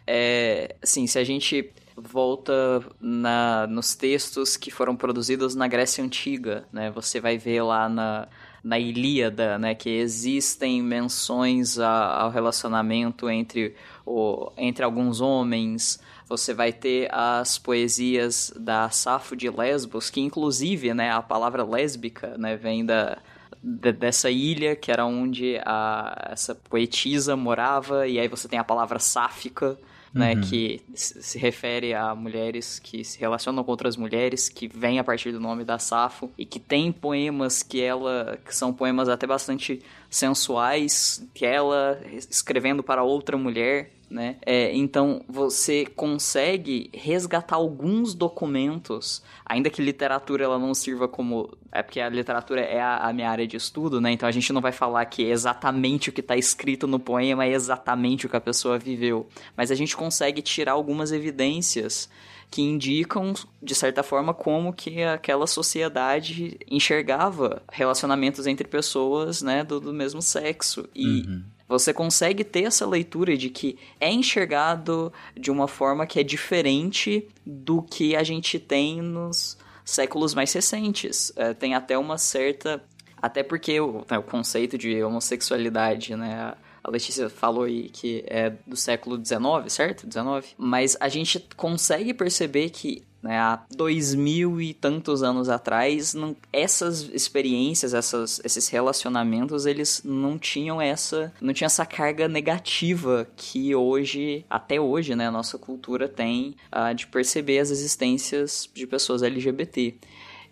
É, 0.07 0.77
assim, 0.83 1.07
se 1.07 1.19
a 1.19 1.25
gente 1.25 1.73
volta 1.97 2.83
na, 3.01 3.67
nos 3.67 3.95
textos 3.95 4.57
que 4.57 4.71
foram 4.71 4.95
produzidos 4.95 5.55
na 5.55 5.67
Grécia 5.67 6.05
Antiga, 6.05 6.65
né? 6.71 6.91
Você 6.91 7.21
vai 7.21 7.39
ver 7.39 7.63
lá 7.63 7.89
na, 7.89 8.29
na 8.63 8.79
Ilíada, 8.79 9.59
né, 9.59 9.75
que 9.75 9.89
existem 9.89 10.83
menções 10.83 11.79
a, 11.79 12.21
ao 12.21 12.31
relacionamento 12.31 13.31
entre, 13.31 13.75
o, 14.05 14.53
entre 14.57 14.85
alguns 14.85 15.21
homens. 15.21 16.01
Você 16.29 16.53
vai 16.53 16.73
ter 16.73 17.09
as 17.13 17.59
poesias 17.59 18.53
da 18.57 18.91
Safo 18.91 19.35
de 19.35 19.49
Lesbos, 19.49 20.11
que 20.11 20.21
inclusive, 20.21 20.93
né, 20.93 21.11
a 21.11 21.23
palavra 21.23 21.65
lésbica, 21.65 22.37
né, 22.37 22.57
vem 22.57 22.85
da, 22.85 23.19
dessa 23.63 24.31
ilha 24.31 24.77
que 24.77 24.91
era 24.91 25.05
onde 25.05 25.59
a, 25.65 26.31
essa 26.31 26.55
poetisa 26.55 27.37
morava, 27.37 28.07
e 28.07 28.19
aí 28.19 28.29
você 28.29 28.47
tem 28.49 28.59
a 28.59 28.65
palavra 28.65 28.99
sáfica, 28.99 29.79
né, 30.13 30.35
uhum. 30.35 30.41
que 30.41 30.83
se 30.95 31.39
refere 31.39 31.95
a 31.95 32.15
mulheres 32.15 32.79
que 32.79 33.05
se 33.05 33.19
relacionam 33.19 33.63
com 33.63 33.71
outras 33.71 33.97
mulheres, 33.97 34.49
que 34.49 34.67
vem 34.67 34.99
a 34.99 35.05
partir 35.05 35.33
do 35.33 35.41
nome 35.41 35.65
da 35.65 35.79
Safo 35.79 36.31
e 36.37 36.45
que 36.45 36.59
tem 36.59 36.91
poemas 36.91 37.63
que 37.63 37.81
ela 37.83 38.39
que 38.45 38.55
são 38.55 38.73
poemas 38.73 39.09
até 39.09 39.27
bastante 39.27 39.83
sensuais, 40.09 41.27
que 41.35 41.45
ela 41.45 42.01
escrevendo 42.13 42.83
para 42.83 43.03
outra 43.03 43.37
mulher, 43.37 43.91
né? 44.11 44.37
É, 44.45 44.75
então 44.75 45.23
você 45.29 45.85
consegue 45.85 46.91
resgatar 46.95 47.57
alguns 47.57 48.15
documentos, 48.15 49.23
ainda 49.45 49.69
que 49.69 49.83
literatura 49.83 50.45
ela 50.45 50.59
não 50.59 50.73
sirva 50.75 51.07
como 51.07 51.51
é 51.71 51.83
porque 51.83 52.01
a 52.01 52.09
literatura 52.09 52.63
é 52.63 52.81
a, 52.81 53.09
a, 53.09 53.13
minha 53.13 53.29
área 53.31 53.47
de 53.47 53.57
estudo, 53.57 54.01
né? 54.01 54.11
Então 54.13 54.27
a 54.27 54.33
gente 54.33 54.51
não 54.53 54.63
vai 54.63 54.73
falar 54.73 55.05
que 55.05 55.25
exatamente 55.25 56.09
o 56.09 56.13
que 56.13 56.23
está 56.23 56.37
escrito 56.37 56.87
no 56.87 56.99
poema 56.99 57.45
é 57.45 57.53
exatamente 57.53 58.25
o 58.25 58.31
que 58.31 58.37
a 58.37 58.41
pessoa 58.41 58.79
viveu, 58.79 59.29
mas 59.55 59.71
a 59.71 59.75
gente 59.75 59.95
consegue 59.95 60.41
tirar 60.41 60.73
algumas 60.73 61.13
evidências 61.13 62.09
que 62.51 62.63
indicam, 62.63 63.35
de 63.63 63.75
certa 63.75 64.03
forma, 64.03 64.33
como 64.33 64.73
que 64.73 65.03
aquela 65.03 65.47
sociedade 65.47 66.59
enxergava 66.71 67.63
relacionamentos 67.71 68.47
entre 68.47 68.67
pessoas, 68.67 69.43
né, 69.43 69.63
do, 69.63 69.79
do 69.79 69.93
mesmo 69.93 70.23
sexo. 70.23 70.89
E 70.95 71.07
uhum. 71.07 71.43
você 71.69 71.93
consegue 71.93 72.45
ter 72.45 72.65
essa 72.65 72.87
leitura 72.87 73.37
de 73.37 73.51
que 73.51 73.79
é 74.01 74.11
enxergado 74.11 75.13
de 75.37 75.51
uma 75.51 75.69
forma 75.69 76.07
que 76.07 76.19
é 76.19 76.23
diferente 76.23 77.29
do 77.45 77.83
que 77.83 78.17
a 78.17 78.23
gente 78.23 78.59
tem 78.59 79.03
nos 79.03 79.59
séculos 79.85 80.35
mais 80.35 80.53
recentes. 80.53 81.33
É, 81.37 81.53
tem 81.53 81.75
até 81.75 81.99
uma 81.99 82.17
certa. 82.17 82.83
Até 83.21 83.43
porque 83.43 83.81
o, 83.81 84.05
né, 84.09 84.17
o 84.17 84.23
conceito 84.23 84.79
de 84.79 85.03
homossexualidade, 85.03 86.15
né? 86.17 86.55
A 86.89 86.93
Letícia 86.93 87.29
falou 87.29 87.65
aí 87.65 87.89
que 87.89 88.25
é 88.27 88.51
do 88.67 88.77
século 88.77 89.17
XIX, 89.17 89.39
certo? 89.69 90.03
XIX. 90.03 90.55
Mas 90.57 90.97
a 91.01 91.09
gente 91.09 91.39
consegue 91.57 92.15
perceber 92.15 92.71
que 92.71 93.03
né, 93.23 93.39
há 93.39 93.63
dois 93.75 94.15
mil 94.15 94.61
e 94.61 94.73
tantos 94.73 95.23
anos 95.23 95.49
atrás, 95.49 96.15
não, 96.15 96.37
essas 96.53 97.03
experiências, 97.13 97.93
essas, 97.93 98.41
esses 98.45 98.69
relacionamentos, 98.69 99.67
eles 99.67 100.03
não 100.05 100.39
tinham 100.39 100.81
essa, 100.81 101.33
não 101.41 101.53
tinha 101.53 101.67
essa 101.67 101.85
carga 101.85 102.29
negativa 102.29 103.27
que 103.37 103.75
hoje, 103.75 104.45
até 104.49 104.81
hoje, 104.81 105.15
né, 105.17 105.27
a 105.27 105.33
nossa 105.33 105.59
cultura 105.59 106.09
tem 106.09 106.55
uh, 106.73 106.95
de 106.95 107.07
perceber 107.07 107.59
as 107.59 107.71
existências 107.71 108.69
de 108.73 108.87
pessoas 108.87 109.23
LGBT. 109.23 109.95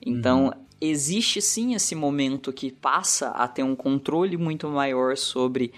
Então, 0.05 0.46
uhum 0.46 0.66
existe 0.81 1.40
sim 1.40 1.75
esse 1.75 1.94
momento 1.94 2.53
que 2.53 2.70
passa 2.70 3.29
a 3.31 3.49
ter 3.49 3.62
um 3.62 3.75
controle 3.75 4.37
muito 4.37 4.68
maior 4.68 5.16
sobre 5.16 5.72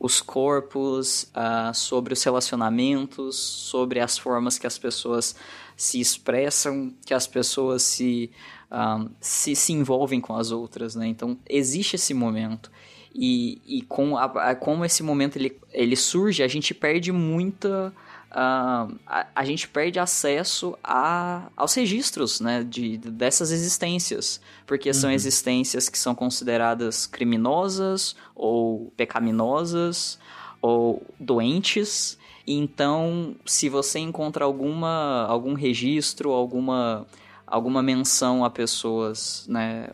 os 0.00 0.22
corpos, 0.22 1.30
uh, 1.36 1.74
sobre 1.74 2.14
os 2.14 2.24
relacionamentos, 2.24 3.36
sobre 3.36 4.00
as 4.00 4.16
formas 4.16 4.58
que 4.58 4.66
as 4.66 4.78
pessoas 4.78 5.36
se 5.76 6.00
expressam, 6.00 6.94
que 7.04 7.12
as 7.12 7.26
pessoas 7.26 7.82
se, 7.82 8.30
ah, 8.70 9.06
se, 9.18 9.54
se 9.56 9.72
envolvem 9.72 10.20
com 10.20 10.34
as 10.36 10.50
outras, 10.50 10.94
né? 10.94 11.06
Então, 11.06 11.38
existe 11.48 11.96
esse 11.96 12.12
momento. 12.12 12.70
E, 13.14 13.60
e 13.66 13.82
com 13.82 14.16
a, 14.16 14.24
a, 14.24 14.54
como 14.54 14.84
esse 14.84 15.02
momento 15.02 15.36
ele, 15.36 15.58
ele 15.72 15.96
surge, 15.96 16.42
a 16.42 16.48
gente 16.48 16.74
perde 16.74 17.10
muita 17.10 17.92
uh, 18.30 18.94
a, 19.06 19.26
a, 19.34 19.44
gente 19.44 19.68
perde 19.68 19.98
acesso 19.98 20.76
a, 20.82 21.48
aos 21.56 21.74
registros 21.74 22.40
né, 22.40 22.64
de, 22.64 22.98
dessas 22.98 23.50
existências, 23.50 24.40
porque 24.66 24.90
uhum. 24.90 24.94
são 24.94 25.10
existências 25.10 25.88
que 25.88 25.98
são 25.98 26.14
consideradas 26.14 27.06
criminosas 27.06 28.16
ou 28.34 28.92
pecaminosas 28.96 30.18
ou 30.62 31.02
doentes. 31.18 32.18
Então, 32.46 33.36
se 33.44 33.68
você 33.68 33.98
encontra 33.98 34.44
alguma, 34.44 35.26
algum 35.26 35.54
registro, 35.54 36.30
alguma, 36.30 37.06
alguma 37.46 37.82
menção 37.82 38.44
a 38.44 38.50
pessoas, 38.50 39.46
né, 39.48 39.90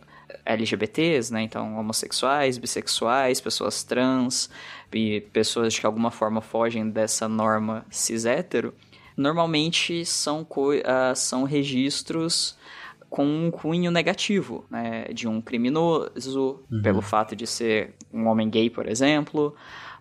LGBTs, 0.46 1.32
né? 1.32 1.42
Então, 1.42 1.76
homossexuais, 1.76 2.56
bissexuais, 2.56 3.40
pessoas 3.40 3.82
trans 3.82 4.48
e 4.92 5.20
pessoas 5.32 5.74
que 5.74 5.80
de 5.80 5.86
alguma 5.86 6.10
forma 6.10 6.40
fogem 6.40 6.88
dessa 6.88 7.28
norma 7.28 7.84
cis-hétero, 7.90 8.72
normalmente 9.16 10.04
são, 10.06 10.42
uh, 10.42 11.16
são 11.16 11.44
registros 11.44 12.56
com 13.10 13.24
um 13.24 13.50
cunho 13.50 13.90
negativo, 13.90 14.64
né? 14.70 15.04
De 15.12 15.28
um 15.28 15.40
criminoso, 15.40 16.60
uhum. 16.70 16.82
pelo 16.82 17.02
fato 17.02 17.34
de 17.34 17.46
ser 17.46 17.94
um 18.12 18.26
homem 18.26 18.48
gay, 18.48 18.70
por 18.70 18.88
exemplo, 18.88 19.54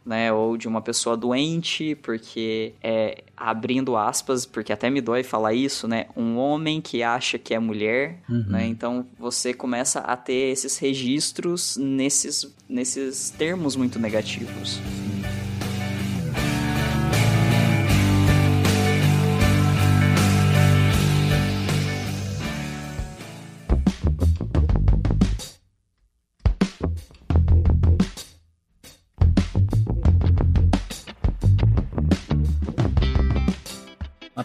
né? 0.06 0.32
Ou 0.32 0.56
de 0.56 0.68
uma 0.68 0.82
pessoa 0.82 1.18
doente, 1.18 1.96
porque 1.96 2.74
é 2.84 3.24
abrindo 3.36 3.98
aspas, 3.98 4.46
porque 4.46 4.72
até 4.72 4.90
me 4.90 5.02
dói 5.02 5.24
falar 5.24 5.54
isso, 5.54 5.88
né? 5.88 6.06
Um 6.16 6.38
homem 6.38 6.80
que 6.80 7.02
acha 7.02 7.38
que 7.38 7.54
é 7.54 7.60
mulher, 7.60 8.20
uhum. 8.30 8.46
né? 8.48 8.68
Então 8.68 9.06
você 9.18 9.54
começa 9.54 10.00
a 10.00 10.16
ter 10.16 10.52
esses 10.52 10.78
registros 10.78 11.76
nesses, 11.78 12.54
nesses 12.70 13.30
termos 13.32 13.76
muito 13.76 14.00
negativos. 14.00 14.80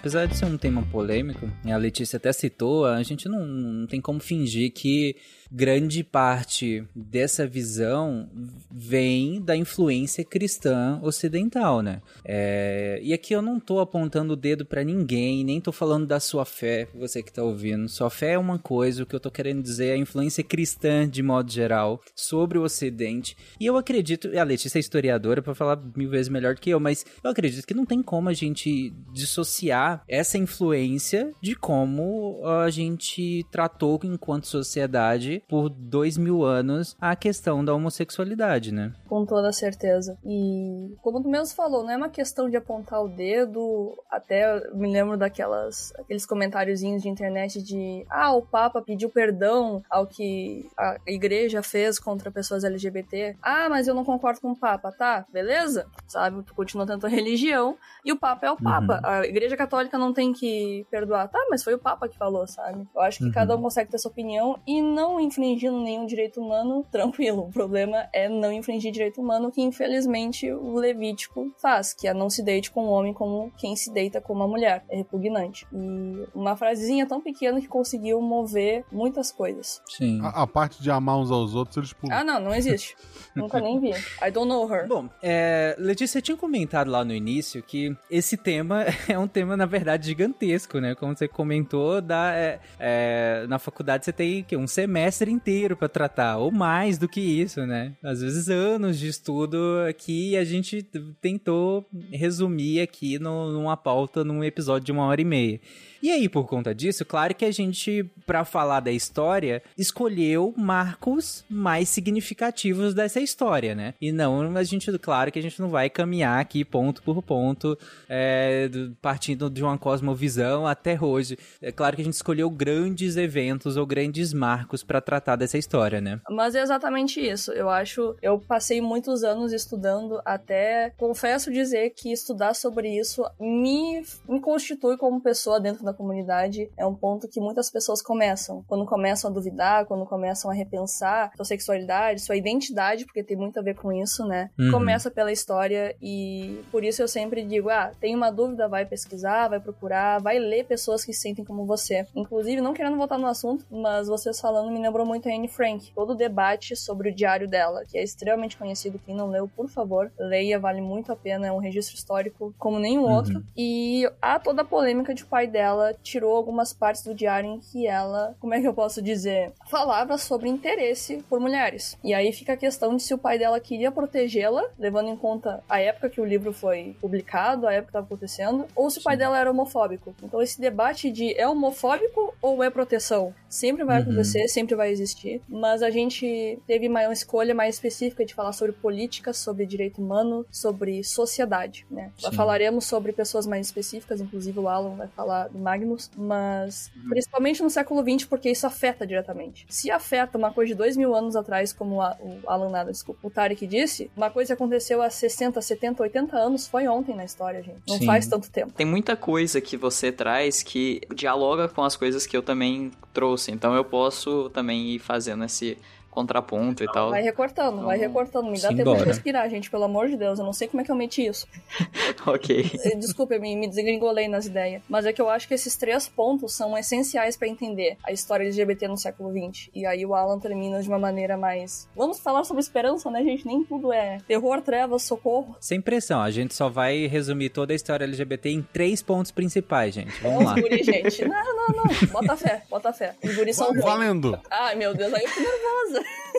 Apesar 0.00 0.26
de 0.26 0.34
ser 0.34 0.46
um 0.46 0.56
tema 0.56 0.82
polêmico, 0.90 1.46
a 1.62 1.76
Letícia 1.76 2.16
até 2.16 2.32
citou, 2.32 2.86
a 2.86 3.02
gente 3.02 3.28
não, 3.28 3.44
não 3.46 3.86
tem 3.86 4.00
como 4.00 4.18
fingir 4.18 4.72
que 4.72 5.14
grande 5.50 6.04
parte 6.04 6.84
dessa 6.94 7.46
visão 7.46 8.28
vem 8.70 9.40
da 9.40 9.56
influência 9.56 10.24
cristã 10.24 11.00
ocidental, 11.02 11.82
né? 11.82 12.00
É, 12.24 13.00
e 13.02 13.12
aqui 13.12 13.34
eu 13.34 13.42
não 13.42 13.58
tô 13.58 13.80
apontando 13.80 14.34
o 14.34 14.36
dedo 14.36 14.64
para 14.64 14.84
ninguém, 14.84 15.42
nem 15.42 15.60
tô 15.60 15.72
falando 15.72 16.06
da 16.06 16.20
sua 16.20 16.44
fé, 16.44 16.88
você 16.94 17.22
que 17.22 17.32
tá 17.32 17.42
ouvindo. 17.42 17.88
Sua 17.88 18.08
fé 18.08 18.32
é 18.32 18.38
uma 18.38 18.58
coisa, 18.58 19.02
o 19.02 19.06
que 19.06 19.14
eu 19.14 19.20
tô 19.20 19.30
querendo 19.30 19.62
dizer 19.62 19.86
é 19.86 19.92
a 19.94 19.98
influência 19.98 20.44
cristã 20.44 21.08
de 21.08 21.22
modo 21.22 21.50
geral 21.50 22.00
sobre 22.14 22.56
o 22.56 22.62
ocidente. 22.62 23.36
E 23.58 23.66
eu 23.66 23.76
acredito, 23.76 24.30
a 24.38 24.44
Letícia 24.44 24.78
é 24.78 24.80
historiadora 24.80 25.42
para 25.42 25.54
falar 25.54 25.80
mil 25.96 26.08
vezes 26.08 26.28
melhor 26.28 26.54
do 26.54 26.60
que 26.60 26.70
eu, 26.70 26.78
mas 26.78 27.04
eu 27.22 27.30
acredito 27.30 27.66
que 27.66 27.74
não 27.74 27.84
tem 27.84 28.02
como 28.02 28.28
a 28.28 28.32
gente 28.32 28.92
dissociar 29.12 30.04
essa 30.06 30.38
influência 30.38 31.32
de 31.42 31.56
como 31.56 32.40
a 32.46 32.70
gente 32.70 33.44
tratou 33.50 34.00
enquanto 34.04 34.46
sociedade 34.46 35.39
por 35.48 35.68
dois 35.68 36.16
mil 36.16 36.44
anos 36.44 36.96
a 37.00 37.14
questão 37.16 37.64
da 37.64 37.74
homossexualidade, 37.74 38.72
né? 38.72 38.92
Com 39.09 39.24
toda 39.24 39.53
certeza. 39.53 40.16
E 40.24 40.96
como 41.03 41.22
tu 41.22 41.29
mesmo 41.29 41.55
falou, 41.55 41.83
não 41.83 41.90
é 41.90 41.96
uma 41.96 42.09
questão 42.09 42.48
de 42.48 42.57
apontar 42.57 43.03
o 43.03 43.09
dedo, 43.09 43.96
até 44.11 44.70
me 44.74 44.90
lembro 44.90 45.16
daquelas 45.16 45.92
aqueles 45.98 46.26
comentáriozinhos 46.26 47.03
de 47.03 47.09
internet 47.09 47.62
de 47.62 48.05
ah, 48.09 48.33
o 48.33 48.42
Papa 48.42 48.83
pediu 48.83 49.11
perdão 49.11 49.83
ao 49.90 50.07
que 50.07 50.68
a 50.76 50.96
igreja 51.07 51.62
fez 51.62 51.98
contra 51.98 52.31
pessoas 52.31 52.64
LGBT. 52.64 53.37
Ah, 53.42 53.68
mas 53.68 53.87
eu 53.88 53.94
não 53.94 54.05
concordo 54.05 54.40
com 54.40 54.53
o 54.53 54.57
Papa, 54.57 54.92
tá? 54.92 55.24
Beleza? 55.33 55.87
Sabe? 56.07 56.42
Tu 56.42 56.55
continua 56.55 56.87
tendo 56.87 57.07
a 57.07 57.09
religião 57.09 57.76
e 58.05 58.12
o 58.12 58.18
Papa 58.18 58.46
é 58.46 58.50
o 58.50 58.57
Papa. 58.57 59.00
Uhum. 59.03 59.09
A 59.09 59.26
igreja 59.26 59.57
católica 59.57 59.98
não 59.98 60.12
tem 60.12 60.33
que 60.33 60.87
perdoar. 60.90 61.29
Tá, 61.29 61.38
mas 61.50 61.62
foi 61.62 61.74
o 61.74 61.79
Papa 61.79 62.09
que 62.09 62.16
falou, 62.16 62.46
sabe? 62.46 62.87
Eu 62.94 63.03
acho 63.03 63.18
que 63.18 63.24
uhum. 63.24 63.33
cada 63.33 63.57
um 63.57 63.62
consegue 63.62 63.90
ter 63.90 63.98
sua 63.98 64.11
opinião 64.11 64.59
e 64.66 64.81
não 64.83 65.20
infringindo 65.30 65.80
nenhum 65.80 66.06
direito 66.06 66.40
humano, 66.40 66.84
tranquilo. 66.90 67.42
O 67.42 67.50
problema 67.50 68.08
é 68.12 68.28
não 68.28 68.52
infringir 68.52 68.92
direito 68.92 69.20
humano, 69.20 69.50
que 69.50 69.62
infelizmente 69.62 70.50
o 70.52 70.74
Levítico 70.74 71.52
faz, 71.60 71.94
que 71.94 72.08
é 72.08 72.14
não 72.14 72.28
se 72.28 72.42
deite 72.42 72.70
com 72.70 72.86
um 72.86 72.90
homem 72.90 73.12
como 73.12 73.52
quem 73.56 73.76
se 73.76 73.92
deita 73.92 74.20
com 74.20 74.32
uma 74.32 74.46
mulher. 74.46 74.84
É 74.88 74.96
repugnante. 74.96 75.66
E 75.72 76.26
uma 76.34 76.56
frasezinha 76.56 77.06
tão 77.06 77.20
pequena 77.20 77.60
que 77.60 77.68
conseguiu 77.68 78.20
mover 78.20 78.84
muitas 78.90 79.32
coisas. 79.32 79.80
Sim. 79.86 80.20
A, 80.22 80.42
a 80.42 80.46
parte 80.46 80.82
de 80.82 80.90
amar 80.90 81.18
uns 81.18 81.30
aos 81.30 81.54
outros, 81.54 81.76
eles 81.76 81.92
pulam. 81.92 82.18
Ah, 82.18 82.24
não, 82.24 82.40
não 82.40 82.54
existe. 82.54 82.96
Nunca 83.34 83.60
nem 83.60 83.78
vi. 83.80 83.90
I 83.90 84.30
don't 84.32 84.48
know 84.48 84.70
her. 84.70 84.86
Bom, 84.86 85.08
é, 85.22 85.76
Letícia 85.78 86.20
tinha 86.20 86.36
comentado 86.36 86.90
lá 86.90 87.04
no 87.04 87.14
início 87.14 87.62
que 87.62 87.96
esse 88.10 88.36
tema 88.36 88.84
é 89.08 89.18
um 89.18 89.28
tema, 89.28 89.56
na 89.56 89.66
verdade, 89.66 90.06
gigantesco, 90.06 90.78
né? 90.78 90.94
Como 90.94 91.16
você 91.16 91.28
comentou, 91.28 92.00
da, 92.00 92.34
é, 92.34 92.60
é, 92.78 93.46
na 93.48 93.58
faculdade 93.58 94.04
você 94.04 94.12
tem 94.12 94.42
que, 94.42 94.56
um 94.56 94.66
semestre 94.66 95.19
inteiro 95.28 95.76
para 95.76 95.88
tratar, 95.88 96.38
ou 96.38 96.50
mais 96.50 96.98
do 96.98 97.09
que 97.09 97.20
isso, 97.20 97.66
né? 97.66 97.92
Às 98.02 98.20
vezes 98.20 98.48
anos 98.48 98.98
de 98.98 99.09
estudo 99.09 99.59
aqui 99.88 100.37
a 100.37 100.44
gente 100.44 100.83
tentou 101.20 101.87
resumir 102.11 102.80
aqui 102.80 103.18
no, 103.18 103.52
numa 103.52 103.76
pauta, 103.76 104.24
num 104.24 104.42
episódio 104.42 104.87
de 104.87 104.92
uma 104.92 105.04
hora 105.04 105.20
e 105.20 105.24
meia. 105.24 105.61
E 106.02 106.10
aí, 106.10 106.28
por 106.28 106.46
conta 106.46 106.74
disso, 106.74 107.04
claro 107.04 107.34
que 107.34 107.44
a 107.44 107.50
gente, 107.50 108.04
para 108.26 108.44
falar 108.44 108.80
da 108.80 108.90
história, 108.90 109.62
escolheu 109.76 110.54
marcos 110.56 111.44
mais 111.48 111.88
significativos 111.88 112.94
dessa 112.94 113.20
história, 113.20 113.74
né? 113.74 113.94
E 114.00 114.10
não, 114.10 114.56
a 114.56 114.62
gente, 114.64 114.90
claro 114.98 115.30
que 115.30 115.38
a 115.38 115.42
gente 115.42 115.60
não 115.60 115.68
vai 115.68 115.90
caminhar 115.90 116.40
aqui 116.40 116.64
ponto 116.64 117.02
por 117.02 117.22
ponto, 117.22 117.78
é, 118.08 118.70
partindo 119.02 119.50
de 119.50 119.62
uma 119.62 119.76
cosmovisão 119.76 120.66
até 120.66 120.98
hoje. 121.00 121.38
É 121.60 121.70
claro 121.70 121.96
que 121.96 122.02
a 122.02 122.04
gente 122.04 122.14
escolheu 122.14 122.48
grandes 122.48 123.16
eventos 123.16 123.76
ou 123.76 123.84
grandes 123.84 124.32
marcos 124.32 124.82
para 124.82 125.00
tratar 125.00 125.36
dessa 125.36 125.58
história, 125.58 126.00
né? 126.00 126.20
Mas 126.30 126.54
é 126.54 126.62
exatamente 126.62 127.20
isso. 127.20 127.52
Eu 127.52 127.68
acho, 127.68 128.16
eu 128.22 128.38
passei 128.38 128.80
muitos 128.80 129.22
anos 129.22 129.52
estudando, 129.52 130.20
até 130.24 130.90
confesso 130.96 131.52
dizer 131.52 131.90
que 131.90 132.12
estudar 132.12 132.54
sobre 132.54 132.88
isso 132.88 133.22
me, 133.38 134.02
me 134.28 134.40
constitui 134.40 134.96
como 134.96 135.20
pessoa 135.20 135.60
dentro 135.60 135.84
da 135.84 135.89
da 135.90 135.96
comunidade 135.96 136.70
é 136.76 136.85
um 136.85 136.94
ponto 136.94 137.29
que 137.29 137.40
muitas 137.40 137.70
pessoas 137.70 138.03
começam. 138.03 138.64
Quando 138.66 138.85
começam 138.85 139.31
a 139.31 139.35
duvidar, 139.35 139.87
quando 139.87 140.05
começam 140.07 140.50
a 140.50 140.55
repensar 140.55 141.33
sua 141.37 141.44
sexualidade, 141.44 142.20
sua 142.20 142.37
identidade, 142.37 143.05
porque 143.05 143.22
tem 143.22 143.37
muito 143.37 143.59
a 143.59 143.62
ver 143.62 143.76
com 143.76 143.92
isso, 143.92 144.26
né? 144.26 144.50
Uhum. 144.59 144.70
Começa 144.70 145.11
pela 145.11 145.33
história 145.33 145.96
e 146.00 146.61
por 146.70 146.85
isso 146.85 147.03
eu 147.03 147.09
sempre 147.09 147.42
digo: 147.44 147.70
ah, 147.70 147.92
tem 148.00 148.14
uma 148.14 148.31
dúvida, 148.31 148.68
vai 148.68 148.85
pesquisar, 148.85 149.48
vai 149.48 149.61
procurar, 149.61 150.20
vai 150.20 150.38
ler 150.38 150.64
pessoas 150.64 151.05
que 151.05 151.12
se 151.12 151.31
sentem 151.31 151.44
como 151.44 151.64
você. 151.64 152.07
Inclusive, 152.14 152.61
não 152.61 152.74
querendo 152.74 152.96
voltar 152.96 153.18
no 153.18 153.26
assunto, 153.26 153.64
mas 153.70 154.09
vocês 154.09 154.40
falando 154.40 154.70
me 154.70 154.81
lembrou 154.81 155.07
muito 155.07 155.29
a 155.29 155.33
Anne 155.33 155.48
Frank. 155.48 155.92
Todo 155.94 156.11
o 156.11 156.16
debate 156.16 156.74
sobre 156.74 157.11
o 157.11 157.14
diário 157.14 157.48
dela, 157.48 157.85
que 157.87 157.96
é 157.96 158.03
extremamente 158.03 158.57
conhecido. 158.57 159.00
Quem 159.05 159.14
não 159.14 159.29
leu, 159.29 159.48
por 159.48 159.68
favor, 159.68 160.11
leia, 160.18 160.59
vale 160.59 160.81
muito 160.81 161.12
a 161.12 161.16
pena. 161.16 161.46
É 161.46 161.53
um 161.53 161.59
registro 161.59 161.94
histórico 161.94 162.55
como 162.59 162.79
nenhum 162.79 163.05
uhum. 163.05 163.14
outro. 163.14 163.44
E 163.57 164.11
há 164.20 164.38
toda 164.38 164.62
a 164.62 164.64
polêmica 164.64 165.14
de 165.14 165.24
pai 165.24 165.46
dela 165.46 165.79
ela 165.80 165.94
tirou 166.02 166.36
algumas 166.36 166.72
partes 166.72 167.02
do 167.02 167.14
diário 167.14 167.50
em 167.50 167.58
que 167.58 167.86
ela, 167.86 168.34
como 168.38 168.54
é 168.54 168.60
que 168.60 168.68
eu 168.68 168.74
posso 168.74 169.00
dizer, 169.00 169.52
falava 169.68 170.18
sobre 170.18 170.48
interesse 170.48 171.24
por 171.28 171.40
mulheres. 171.40 171.96
E 172.04 172.12
aí 172.12 172.32
fica 172.32 172.52
a 172.52 172.56
questão 172.56 172.96
de 172.96 173.02
se 173.02 173.14
o 173.14 173.18
pai 173.18 173.38
dela 173.38 173.58
queria 173.60 173.90
protegê-la, 173.90 174.64
levando 174.78 175.08
em 175.08 175.16
conta 175.16 175.62
a 175.68 175.80
época 175.80 176.10
que 176.10 176.20
o 176.20 176.24
livro 176.24 176.52
foi 176.52 176.96
publicado, 177.00 177.66
a 177.66 177.72
época 177.72 177.86
que 177.86 177.90
estava 177.90 178.06
acontecendo, 178.06 178.66
ou 178.74 178.90
se 178.90 178.98
o 178.98 179.02
pai 179.02 179.16
dela 179.16 179.38
era 179.38 179.50
homofóbico. 179.50 180.14
Então 180.22 180.40
esse 180.42 180.60
debate 180.60 181.10
de 181.10 181.34
é 181.38 181.48
homofóbico 181.48 182.34
ou 182.40 182.62
é 182.62 182.70
proteção 182.70 183.34
sempre 183.50 183.84
vai 183.84 183.96
uhum. 183.96 184.02
acontecer, 184.02 184.46
sempre 184.48 184.76
vai 184.76 184.90
existir, 184.90 185.42
mas 185.48 185.82
a 185.82 185.90
gente 185.90 186.58
teve 186.66 186.86
uma 186.86 187.12
escolha 187.12 187.52
mais 187.52 187.74
específica 187.74 188.24
de 188.24 188.32
falar 188.32 188.52
sobre 188.52 188.72
política, 188.72 189.32
sobre 189.32 189.66
direito 189.66 190.00
humano, 190.00 190.46
sobre 190.50 191.02
sociedade, 191.02 191.84
né? 191.90 192.12
Falaremos 192.32 192.86
sobre 192.86 193.12
pessoas 193.12 193.46
mais 193.46 193.66
específicas, 193.66 194.20
inclusive 194.20 194.58
o 194.58 194.68
Alan 194.68 194.94
vai 194.94 195.08
falar 195.08 195.48
do 195.48 195.58
Magnus, 195.70 196.11
mas 196.16 196.90
uhum. 196.96 197.11
principalmente 197.11 197.62
no 197.62 197.70
século 197.70 198.02
XX, 198.02 198.26
porque 198.26 198.50
isso 198.50 198.66
afeta 198.66 199.06
diretamente. 199.06 199.66
Se 199.68 199.90
afeta 199.90 200.37
uma 200.37 200.52
coisa 200.52 200.72
de 200.72 200.74
dois 200.74 200.96
mil 200.96 201.14
anos 201.14 201.37
atrás, 201.37 201.72
como 201.72 202.00
a, 202.00 202.16
o 202.20 202.40
Alan 202.46 202.70
nada, 202.70 202.90
desculpa, 202.90 203.20
o 203.22 203.30
Tarek 203.30 203.66
disse, 203.66 204.11
uma 204.16 204.30
coisa 204.30 204.48
que 204.48 204.62
aconteceu 204.62 205.00
há 205.02 205.09
60, 205.09 205.61
70, 205.61 206.02
80 206.02 206.37
anos 206.37 206.66
foi 206.66 206.88
ontem 206.88 207.14
na 207.14 207.24
história, 207.24 207.62
gente. 207.62 207.80
Não 207.88 207.98
Sim. 207.98 208.06
faz 208.06 208.26
tanto 208.26 208.50
tempo. 208.50 208.72
Tem 208.72 208.87
muita 208.87 209.16
coisa 209.16 209.61
que 209.61 209.76
você 209.76 210.11
traz 210.11 210.62
que 210.62 211.00
dialoga 211.14 211.68
com 211.68 211.83
as 211.83 211.96
coisas 211.96 212.26
que 212.26 212.37
eu 212.37 212.42
também 212.42 212.90
trouxe, 213.12 213.50
então 213.50 213.74
eu 213.74 213.85
posso 213.85 214.50
também 214.50 214.90
ir 214.90 214.98
fazendo 214.98 215.44
esse 215.44 215.76
contraponto 216.11 216.83
e 216.83 216.87
tal. 216.87 217.11
Vai 217.11 217.23
recortando, 217.23 217.75
então, 217.75 217.87
vai 217.87 217.99
recortando. 217.99 218.51
Me 218.51 218.61
dá 218.61 218.68
tempo 218.68 218.96
de 218.96 219.05
respirar, 219.05 219.49
gente, 219.49 219.70
pelo 219.70 219.85
amor 219.85 220.09
de 220.09 220.16
Deus. 220.16 220.38
Eu 220.38 220.44
não 220.44 220.53
sei 220.53 220.68
como 220.68 220.81
é 220.81 220.85
que 220.85 220.90
eu 220.90 220.96
meti 220.96 221.25
isso. 221.27 221.46
ok. 222.27 222.70
Desculpa, 222.99 223.35
eu 223.35 223.40
me, 223.40 223.55
me 223.57 223.68
desgringolei 223.68 224.29
nas 224.29 224.46
ideias. 224.46 224.83
Mas 224.88 225.07
é 225.07 225.12
que 225.12 225.23
eu 225.23 225.29
acho 225.29 225.46
que 225.46 225.55
esses 225.55 225.77
três 225.77 226.09
pontos 226.09 226.53
são 226.53 226.77
essenciais 226.77 227.37
para 227.37 227.49
entender 227.49 227.96
a 228.05 228.12
história 228.12 228.44
LGBT 228.44 228.88
no 228.88 228.96
século 228.96 229.31
XX. 229.31 229.70
E 229.75 229.87
aí 229.87 230.05
o 230.05 230.14
Alan 230.14 230.38
termina 230.38 230.83
de 230.83 230.88
uma 230.88 230.99
maneira 230.99 231.37
mais. 231.37 231.88
Vamos 231.94 232.18
falar 232.20 232.44
sobre 232.44 232.61
esperança, 232.61 233.11
né, 233.11 233.23
gente? 233.23 233.46
Nem 233.46 233.64
tudo 233.64 233.92
é 233.92 234.18
terror, 234.27 234.61
trevas, 234.61 235.03
socorro. 235.03 235.57
Sem 235.61 235.81
pressão, 235.81 236.20
a 236.20 236.31
gente 236.31 236.55
só 236.55 236.68
vai 236.68 237.07
resumir 237.07 237.51
toda 237.51 237.73
a 237.73 237.77
história 237.77 238.05
LGBT 238.05 238.51
em 238.51 238.62
três 238.62 239.03
pontos 239.03 239.31
principais, 239.31 239.94
gente. 239.94 240.12
Vamos 240.20 240.42
é, 240.42 240.44
lá. 240.44 240.55
Guri, 240.55 240.83
gente. 240.83 241.25
Não, 241.25 241.57
não, 241.57 241.68
não. 241.68 242.09
Bota 242.12 242.37
fé, 242.37 242.62
bota 242.68 242.92
fé. 242.92 243.14
Os 243.23 243.35
guris 243.35 243.57
são 243.57 243.73
Valendo. 243.75 244.38
Ai, 244.51 244.75
meu 244.75 244.94
Deus, 244.94 245.12
aí 245.12 245.25
eu 245.25 245.31
tô 245.31 245.40
nervosa. 245.40 245.99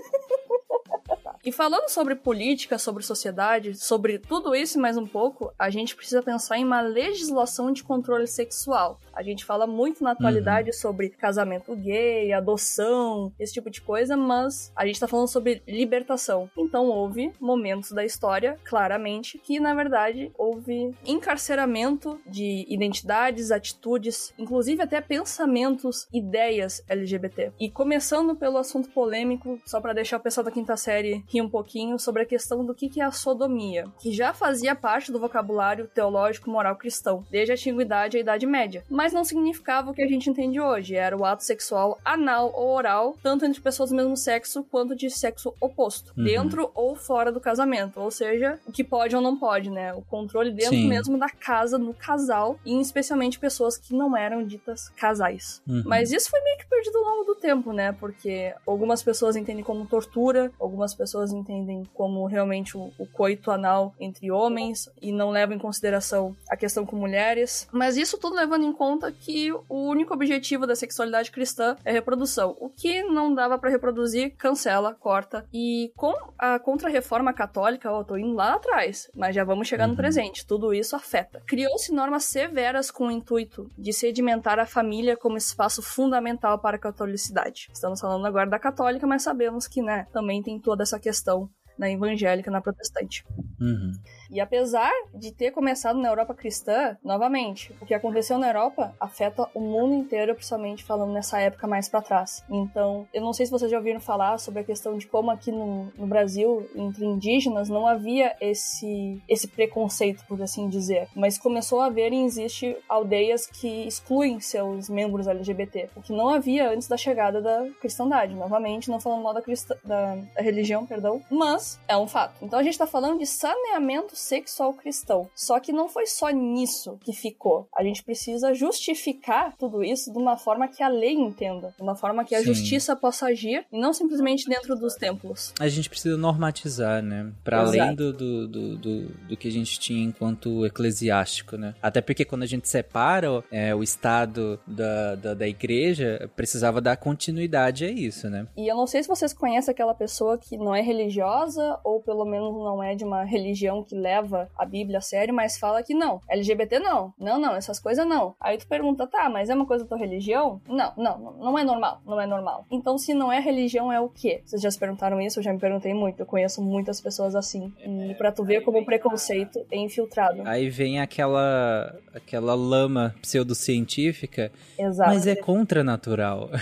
E 1.43 1.52
falando 1.52 1.89
sobre 1.89 2.13
política, 2.13 2.78
sobre 2.78 3.02
sociedade, 3.02 3.74
sobre 3.74 4.19
tudo 4.19 4.54
isso 4.54 4.78
e 4.78 4.82
mais 4.82 4.95
um 4.95 5.08
pouco, 5.08 5.52
a 5.58 5.71
gente 5.71 5.95
precisa 5.95 6.21
pensar 6.21 6.60
em 6.60 6.63
uma 6.63 6.82
legislação 6.82 7.71
de 7.71 7.84
controle 7.84 8.28
sexual. 8.28 9.00
A 9.22 9.24
gente 9.24 9.46
fala 9.46 9.68
muito 9.68 10.04
na 10.04 10.14
atualidade 10.14 10.72
uhum. 10.72 10.74
sobre 10.74 11.10
casamento 11.10 11.76
gay, 11.76 12.34
adoção, 12.34 13.32
esse 13.40 13.54
tipo 13.54 13.70
de 13.70 13.80
coisa, 13.80 14.18
mas 14.18 14.72
a 14.76 14.84
gente 14.84 15.00
tá 15.00 15.08
falando 15.08 15.28
sobre 15.28 15.62
libertação. 15.68 16.50
Então 16.58 16.88
houve 16.88 17.32
momentos 17.40 17.92
da 17.92 18.04
história, 18.04 18.58
claramente, 18.64 19.38
que 19.38 19.60
na 19.60 19.76
verdade 19.76 20.32
houve 20.36 20.96
encarceramento 21.06 22.20
de 22.26 22.66
identidades, 22.68 23.52
atitudes, 23.52 24.34
inclusive 24.40 24.82
até 24.82 25.00
pensamentos, 25.00 26.08
ideias 26.12 26.84
LGBT. 26.90 27.52
E 27.60 27.70
começando 27.70 28.36
pelo 28.36 28.58
assunto 28.58 28.90
polêmico, 28.90 29.62
só 29.68 29.80
para 29.80 29.94
deixar 29.94 30.18
o 30.18 30.22
pessoal 30.22 30.46
da 30.46 30.52
quinta 30.52 30.76
série 30.76 31.24
rir 31.28 31.44
um 31.44 31.50
pouquinho 31.50 32.00
sobre 32.00 32.24
a 32.24 32.26
questão 32.26 32.66
do 32.66 32.74
que, 32.74 33.00
é 33.00 33.04
a 33.04 33.12
sodomia, 33.12 33.86
que 34.00 34.12
já 34.12 34.34
fazia 34.34 34.76
parte 34.76 35.12
do 35.12 35.20
vocabulário 35.20 35.88
teológico 35.88 36.50
moral 36.50 36.76
cristão, 36.76 37.24
desde 37.30 37.52
a 37.52 37.54
antiguidade 37.54 38.18
a 38.18 38.20
Idade 38.20 38.48
Média, 38.48 38.84
mas 38.90 39.11
não 39.13 39.24
significava 39.24 39.91
o 39.91 39.93
que 39.93 40.02
a 40.02 40.08
gente 40.08 40.30
entende 40.30 40.60
hoje, 40.60 40.95
era 40.95 41.15
o 41.17 41.26
ato 41.26 41.43
sexual 41.43 42.00
anal 42.04 42.52
ou 42.56 42.69
oral, 42.76 43.15
tanto 43.21 43.45
entre 43.45 43.62
pessoas 43.62 43.89
do 43.89 43.95
mesmo 43.95 44.15
sexo 44.17 44.63
quanto 44.69 44.96
de 44.96 45.10
sexo 45.10 45.54
oposto, 45.60 46.13
Uhum. 46.17 46.23
dentro 46.23 46.71
ou 46.75 46.96
fora 46.96 47.31
do 47.31 47.40
casamento, 47.40 48.00
ou 48.00 48.12
seja, 48.12 48.60
o 48.65 48.71
que 48.71 48.83
pode 48.83 49.15
ou 49.15 49.21
não 49.21 49.38
pode, 49.38 49.69
né? 49.69 49.94
O 49.94 50.02
controle 50.02 50.52
dentro 50.52 50.75
Sim. 50.75 50.88
mesmo 50.88 51.17
da 51.17 51.29
casa, 51.29 51.77
no 51.77 51.94
casal, 51.94 52.60
e 52.65 52.79
especialmente 52.79 53.40
pessoas 53.40 53.77
que 53.77 53.94
não 53.96 54.15
eram 54.15 54.44
ditas 54.44 54.90
casais. 54.90 55.62
Uhum. 55.67 55.83
Mas 55.86 56.12
isso 56.12 56.29
foi 56.29 56.42
meio 56.42 56.58
que 56.58 56.67
perdido 56.67 56.98
ao 56.98 57.04
longo 57.04 57.23
do 57.25 57.36
tempo, 57.36 57.71
né? 57.73 57.92
Porque 58.00 58.54
algumas 58.65 59.02
pessoas 59.04 59.36
entendem 59.36 59.63
como 59.63 59.86
tortura, 59.86 60.52
algumas 60.60 60.94
pessoas 60.94 61.31
entendem 61.31 61.83
como 61.94 62.25
realmente 62.25 62.77
o, 62.77 62.92
o 62.98 63.06
coito 63.06 63.52
anal 63.52 63.94
entre 64.00 64.31
homens 64.31 64.90
e 65.02 65.12
não 65.12 65.29
levam 65.31 65.56
em 65.56 65.60
consideração 65.60 66.36
a 66.50 66.56
questão 66.58 66.86
com 66.86 66.96
mulheres. 66.96 67.67
Mas 67.71 67.98
isso 67.98 68.17
tudo 68.17 68.36
levando 68.36 68.63
em 68.65 68.73
conta 68.73 68.90
que 69.00 69.52
o 69.52 69.87
único 69.89 70.13
objetivo 70.13 70.65
da 70.67 70.75
sexualidade 70.75 71.31
cristã 71.31 71.75
é 71.85 71.92
reprodução. 71.92 72.56
O 72.60 72.69
que 72.69 73.04
não 73.04 73.33
dava 73.33 73.58
pra 73.58 73.69
reproduzir, 73.69 74.35
cancela, 74.37 74.94
corta. 74.96 75.46
E 75.54 75.92
com 75.96 76.13
a 76.37 76.60
contra-reforma 76.60 77.33
católica, 77.33 77.92
ó, 77.92 78.04
tô 78.04 78.17
indo 78.17 78.33
lá 78.33 78.56
atrás, 78.56 79.10
mas 79.15 79.35
já 79.35 79.44
vamos 79.44 79.67
chegar 79.67 79.85
no 79.87 79.92
Uhum. 79.94 79.98
presente. 79.98 80.46
Tudo 80.46 80.73
isso 80.73 80.96
afeta. 80.96 81.42
Criou-se 81.46 81.94
normas 81.94 82.23
severas 82.25 82.89
com 82.92 83.08
o 83.08 83.12
intuito 83.12 83.69
de 83.77 83.94
sedimentar 83.94 84.60
a 84.60 84.65
família 84.65 85.15
como 85.15 85.37
espaço 85.37 85.81
fundamental 85.81 86.60
para 86.60 86.77
a 86.77 86.79
catolicidade. 86.79 87.67
Estamos 87.73 88.00
falando 88.00 88.25
agora 88.25 88.50
da 88.50 88.60
católica, 88.60 89.06
mas 89.06 89.23
sabemos 89.23 89.67
que, 89.67 89.81
né, 89.81 90.08
também 90.12 90.42
tem 90.42 90.60
toda 90.60 90.83
essa 90.83 91.00
questão 91.00 91.50
na 91.78 91.90
evangélica, 91.90 92.52
na 92.52 92.62
protestante. 92.62 93.26
Uhum. 93.60 93.94
E 94.32 94.40
apesar 94.40 94.92
de 95.13 95.32
ter 95.32 95.52
começado 95.52 96.00
na 96.00 96.08
Europa 96.08 96.34
cristã, 96.34 96.98
novamente, 97.04 97.76
o 97.82 97.86
que 97.86 97.94
aconteceu 97.94 98.38
na 98.38 98.48
Europa 98.48 98.96
afeta 99.00 99.48
o 99.54 99.60
mundo 99.60 99.94
inteiro, 99.94 100.34
principalmente 100.34 100.84
falando 100.84 101.12
nessa 101.12 101.40
época 101.40 101.67
mais 101.67 101.90
pra 101.90 102.02
trás. 102.02 102.44
Então, 102.50 103.06
eu 103.13 103.22
não 103.22 103.34
sei 103.34 103.46
se 103.46 103.52
vocês 103.52 103.69
já 103.69 103.78
ouviram 103.78 104.00
falar 104.00 104.38
sobre 104.40 104.62
a 104.62 104.63
questão 104.63 104.98
de 104.98 105.06
como 105.06 105.30
aqui 105.30 105.52
no, 105.52 105.92
no 105.98 106.08
Brasil, 106.08 106.65
entre 106.76 107.06
indígenas, 107.06 107.67
não 107.67 107.86
havia 107.86 108.36
esse, 108.40 109.22
esse 109.28 109.48
preconceito, 109.50 110.24
por 110.28 110.42
assim 110.42 110.69
dizer. 110.69 111.10
Mas 111.13 111.38
começou 111.38 111.82
a 111.82 111.88
haver 111.88 112.13
e 112.13 112.24
existe 112.24 112.78
aldeias 112.88 113.46
que 113.46 113.86
excluem 113.86 114.40
seus 114.40 114.90
membros 114.90 115.28
LGBT, 115.28 115.90
o 115.96 116.02
que 116.02 116.13
não 116.13 116.30
havia 116.30 116.69
antes 116.69 116.88
da 116.88 116.96
chegada 116.96 117.42
da 117.42 117.67
cristandade. 117.82 118.34
Novamente, 118.34 118.90
não 118.90 119.00
falando 119.00 119.24
mal 119.24 119.34
da, 119.34 119.42
cristã, 119.42 119.76
da, 119.84 120.15
da 120.15 120.42
religião, 120.42 120.86
perdão, 120.86 121.22
mas 121.30 121.61
é 121.88 121.98
um 121.98 122.08
fato. 122.08 122.36
Então 122.42 122.60
a 122.60 122.64
gente 122.64 122.78
tá 122.78 122.88
falando 122.88 123.20
de 123.20 123.26
saneamento 123.26 124.16
sexual 124.16 124.74
cristão. 124.74 125.30
Só 125.36 125.60
que 125.60 125.72
não 125.72 125.88
foi 125.88 126.06
só 126.06 126.30
nisso 126.30 126.98
que 127.04 127.14
ficou. 127.14 127.68
A 127.76 127.84
gente 127.84 128.04
precisa 128.04 128.54
justificar 128.54 129.56
tudo 129.58 129.84
isso 129.84 130.12
de 130.12 130.18
uma 130.18 130.38
forma 130.38 130.68
que 130.68 130.84
a 130.84 130.88
lei 130.88 131.14
entenda, 131.14 131.74
de 131.76 131.82
uma 131.82 131.96
forma 131.96 132.24
que 132.24 132.36
a 132.36 132.40
Sim. 132.40 132.46
justiça 132.46 132.96
possa 132.96 133.28
agir 133.28 133.66
e 133.72 133.80
não 133.80 133.94
simplesmente 133.94 134.48
dentro 134.48 134.76
dos 134.76 134.96
templos. 134.96 135.54
A 135.60 135.68
gente 135.68 135.90
precisa 135.90 136.18
normatizar, 136.18 137.02
né? 137.02 137.32
Pra 137.44 137.64
Exato. 137.64 137.80
além 137.80 137.96
do, 137.96 138.14
do, 138.14 138.48
do, 138.48 138.78
do, 138.78 139.08
do 139.10 139.38
que 139.38 139.48
a 139.48 139.52
gente 139.52 139.80
tinha 139.80 140.04
enquanto 140.04 140.66
eclesiástico, 140.66 141.58
né? 141.58 141.76
Até 141.82 142.02
porque 142.02 142.26
quando 142.26 142.44
a 142.44 142.48
gente 142.48 142.68
separa 142.68 143.44
é, 143.52 143.74
o 143.74 143.84
estado 143.84 144.60
da, 144.66 145.16
da, 145.16 145.34
da 145.34 145.48
igreja, 145.48 146.30
precisava 146.36 146.82
dar 146.82 146.98
continuidade 146.98 147.86
a 147.86 147.90
isso, 147.90 148.30
né? 148.30 148.48
E 148.58 148.68
eu 148.68 148.76
não 148.76 148.88
sei 148.88 149.04
se 149.04 149.10
vocês 149.10 149.34
conhecem 149.34 149.72
aquela 149.72 149.94
pessoa 149.94 150.38
que 150.38 150.58
não 150.58 150.76
é 150.76 150.82
religiosa 150.82 151.50
ou 151.83 152.02
pelo 152.02 152.25
menos 152.25 152.54
não 152.54 152.81
é 152.81 152.95
de 152.95 153.04
uma 153.04 153.23
religião 153.23 153.83
que 153.83 153.95
leva 153.95 154.49
a 154.58 154.65
Bíblia 154.65 154.99
a 154.99 155.02
sério, 155.02 155.33
mas 155.33 155.58
fala 155.58 155.83
que 155.83 155.93
não. 155.93 156.21
LGBT 156.29 156.79
não. 156.79 157.13
Não, 157.17 157.39
não, 157.39 157.56
essas 157.56 157.79
coisas 157.79 158.06
não. 158.06 158.35
Aí 158.39 158.58
tu 158.58 158.67
pergunta, 158.67 159.08
tá, 159.08 159.29
mas 159.29 159.49
é 159.49 159.56
uma 159.56 159.65
coisa 159.65 159.83
da 159.83 159.89
tua 159.89 159.97
religião? 159.97 160.62
Não, 160.67 160.93
não, 160.97 161.19
não, 161.19 161.33
não 161.33 161.60
é 161.60 161.63
normal, 161.63 162.02
não 162.06 162.19
é 162.19 162.27
normal. 162.27 162.65
Então 162.71 162.97
se 162.97 163.13
não 163.13 163.31
é 163.31 163.39
religião, 163.39 163.91
é 163.91 163.99
o 163.99 164.10
quê? 164.10 164.41
Vocês 164.45 164.62
já 164.62 164.69
se 164.69 164.79
perguntaram 164.79 165.19
isso? 165.21 165.39
Eu 165.39 165.43
já 165.43 165.54
me 165.54 165.60
perguntei 165.60 165.93
muito. 165.93 166.19
Eu 166.19 166.25
conheço 166.25 166.62
muitas 166.62 166.99
pessoas 166.99 167.35
assim. 167.35 167.73
E 167.79 168.13
pra 168.15 168.31
tu 168.31 168.43
ver 168.43 168.62
como 168.62 168.79
o 168.79 168.85
preconceito 168.85 169.65
é 169.71 169.77
infiltrado. 169.77 170.41
Aí 170.45 170.69
vem 170.69 170.99
aquela 170.99 171.95
aquela 172.13 172.54
lama 172.54 173.15
pseudocientífica, 173.21 174.52
Exato. 174.77 175.10
mas 175.10 175.27
é 175.27 175.35
contranatural. 175.35 176.49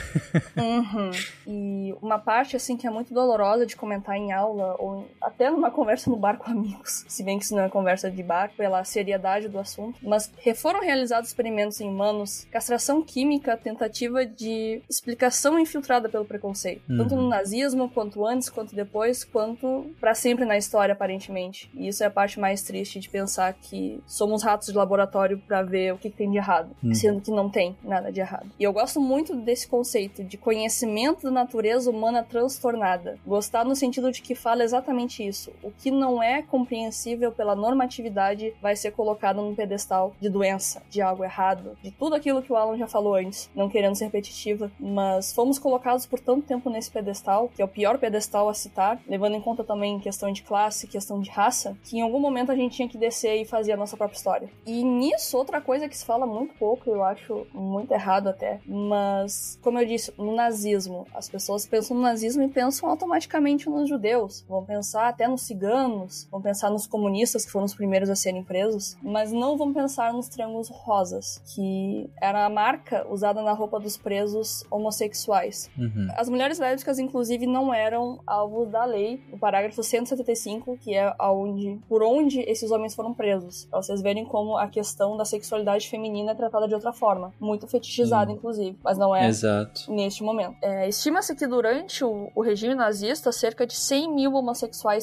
Uhum. 0.60 1.12
E 1.48 1.96
uma 2.02 2.20
parte, 2.20 2.56
assim, 2.56 2.76
que 2.76 2.86
é 2.86 2.90
muito 2.90 3.14
dolorosa 3.14 3.66
de 3.66 3.76
comentar 3.76 4.16
em 4.16 4.32
aula, 4.32 4.76
ou 4.80 5.06
até 5.22 5.50
numa 5.50 5.70
conversa 5.70 6.10
no 6.10 6.16
bar 6.16 6.38
com 6.38 6.50
amigos, 6.50 7.04
se 7.08 7.22
bem 7.24 7.38
que 7.38 7.46
isso 7.46 7.56
não 7.56 7.64
é 7.64 7.70
conversa 7.70 8.10
de 8.10 8.24
bar, 8.24 8.52
pela 8.58 8.84
seriedade 8.84 9.48
do 9.50 9.60
assunto, 9.60 10.00
mas 10.02 10.32
foram 10.56 10.82
realizados 10.82 11.30
experimentos 11.30 11.80
em 11.82 11.90
humanos, 11.90 12.48
castração 12.52 13.02
química, 13.02 13.56
tentativa 13.58 14.26
de 14.26 14.82
explicação 14.90 15.60
infiltrada 15.60 16.08
pelo 16.10 16.26
preconceito, 16.26 16.82
Uhum. 16.90 16.98
tanto 16.98 17.16
no 17.16 17.28
nazismo, 17.28 17.90
quanto 17.90 18.26
antes, 18.26 18.50
quanto 18.50 18.74
depois, 18.76 19.24
quanto 19.24 19.92
pra 20.00 20.14
sempre 20.16 20.46
na 20.46 20.58
história, 20.58 20.94
aparentemente. 20.94 21.70
E 21.74 21.88
isso 21.88 22.04
é 22.04 22.08
a 22.08 22.12
parte 22.12 22.40
mais 22.40 22.62
triste 22.64 23.00
de 23.00 23.10
pensar 23.10 23.54
que 23.54 24.02
somos 24.08 24.44
ratos 24.44 24.68
de 24.70 24.78
laboratório 24.78 25.38
pra 25.40 25.62
ver 25.62 25.94
o 25.94 25.98
que 25.98 26.10
tem 26.10 26.30
de 26.32 26.38
errado, 26.38 26.76
Uhum. 26.84 26.94
sendo 26.94 27.22
que 27.22 27.32
não 27.32 27.50
tem 27.50 27.76
nada 27.84 28.12
de 28.12 28.20
errado. 28.20 28.50
E 28.60 28.64
eu 28.64 28.72
gosto 28.72 29.02
muito 29.02 29.36
desse 29.36 29.68
conceito 29.68 30.24
de 30.24 30.38
conhecimento 30.38 31.24
da 31.24 31.32
natureza 31.32 31.90
humana 31.90 32.24
transtornada. 32.24 33.18
Gostar 33.26 33.66
no 33.66 33.76
sentido 33.76 34.12
de 34.12 34.22
que 34.22 34.36
fala 34.36 34.64
exatamente 34.70 35.26
isso. 35.26 35.52
O 35.64 35.72
que 35.72 35.92
não 35.92 36.22
é 36.22 36.42
compreensível 36.42 37.32
pela 37.32 37.56
normatividade 37.56 38.54
vai 38.62 38.76
ser 38.76 38.92
colocado 38.92 39.42
num 39.42 39.56
pedestal 39.56 40.14
de 40.20 40.30
doença, 40.30 40.82
de 40.90 41.02
algo 41.02 41.24
errado, 41.24 41.78
de 41.82 41.92
tudo 41.92 42.16
aquilo 42.16 42.42
que 42.42 42.52
o 42.52 42.56
Alan 42.56 42.78
já 42.78 42.88
falou 42.88 43.16
antes, 43.16 43.50
não 43.56 43.70
querendo 43.70 43.96
ser 43.96 44.06
repetitiva, 44.06 44.72
mas 44.80 45.34
fomos 45.34 45.58
colocados 45.58 46.06
por 46.06 46.20
tanto 46.20 46.46
tempo 46.46 46.70
nesse 46.70 46.92
pedestal, 46.92 47.50
que 47.56 47.62
é 47.62 47.66
o 47.66 47.68
pior 47.68 47.98
pedestal 47.98 48.48
a 48.48 48.54
citar, 48.54 49.00
levando 49.08 49.36
em 49.36 49.42
conta 49.42 49.64
também 49.64 50.00
questão 50.00 50.32
de 50.32 50.44
classe, 50.44 50.88
questão 50.88 51.20
de 51.20 51.30
raça, 51.30 51.76
que 51.84 51.98
em 51.98 52.02
algum 52.02 52.20
momento 52.20 52.52
a 52.52 52.56
gente 52.56 52.76
tinha 52.76 52.88
que 52.88 52.98
descer 52.98 53.42
e 53.42 53.46
fazer 53.46 53.74
a 53.74 53.78
nossa 53.78 53.98
própria 53.98 54.18
história. 54.18 54.50
E 54.66 54.84
nisso, 54.84 55.38
outra 55.38 55.60
coisa 55.60 55.90
que 55.90 55.98
se 55.98 56.06
fala 56.06 56.26
muito 56.26 56.54
pouco, 56.56 56.90
eu 56.90 57.04
acho 57.04 57.48
muito 57.54 57.92
errado 57.92 58.28
até, 58.28 58.60
mas, 58.66 59.58
como 59.62 59.80
eu 59.80 59.86
disse, 59.86 60.14
no 60.18 60.36
nazismo, 60.36 61.08
as 61.14 61.28
pessoas 61.28 61.66
pensam 61.66 61.98
no 61.98 62.04
nazismo 62.04 62.44
e 62.44 62.48
pensam 62.48 62.90
automaticamente 62.90 63.70
nos 63.70 63.90
judeus, 63.90 64.46
vão 64.48 64.59
pensar 64.64 65.10
até 65.10 65.28
nos 65.28 65.42
ciganos, 65.42 66.28
vão 66.32 66.42
pensar 66.42 66.70
nos 66.70 66.88
comunistas, 66.88 67.46
que 67.46 67.52
foram 67.52 67.66
os 67.66 67.74
primeiros 67.74 68.10
a 68.10 68.16
serem 68.16 68.44
presos, 68.44 68.98
mas 69.02 69.32
não 69.32 69.58
vão 69.58 69.74
pensar 69.74 70.14
nos 70.14 70.28
triângulos 70.28 70.70
rosas, 70.70 71.42
que 71.54 72.10
era 72.22 72.46
a 72.46 72.50
marca 72.50 73.06
usada 73.10 73.42
na 73.42 73.54
roupa 73.54 73.80
dos 73.80 73.98
presos 73.98 74.64
homossexuais. 74.70 75.70
Uhum. 75.78 76.08
As 76.16 76.30
mulheres 76.30 76.60
lésbicas, 76.60 77.00
inclusive, 77.00 77.46
não 77.46 77.74
eram 77.74 78.20
alvos 78.26 78.70
da 78.70 78.86
lei, 78.86 79.22
no 79.32 79.38
parágrafo 79.38 79.82
175, 79.82 80.78
que 80.78 80.96
é 80.96 81.14
aonde, 81.18 81.80
por 81.88 82.04
onde 82.04 82.42
esses 82.42 82.72
homens 82.72 82.96
foram 82.96 83.14
presos. 83.14 83.66
Pra 83.66 83.82
vocês 83.82 84.02
verem 84.02 84.26
como 84.26 84.58
a 84.58 84.68
questão 84.68 85.18
da 85.18 85.26
sexualidade 85.26 85.90
feminina 85.90 86.32
é 86.32 86.36
tratada 86.36 86.68
de 86.68 86.74
outra 86.74 86.92
forma. 86.92 87.34
Muito 87.40 87.68
fetichizada, 87.68 88.32
Sim. 88.32 88.38
inclusive. 88.38 88.78
Mas 88.84 88.98
não 88.98 89.16
é 89.16 89.28
Exato. 89.28 89.92
neste 89.92 90.24
momento. 90.24 90.56
É, 90.62 90.88
Estima-se 90.88 91.36
que 91.36 91.48
durante 91.48 92.04
o, 92.04 92.32
o 92.36 92.42
regime 92.42 92.76
nazista, 92.76 93.32
cerca 93.32 93.66
de 93.66 93.76
100 93.76 94.14
mil 94.14 94.34
homossexuais 94.34 94.49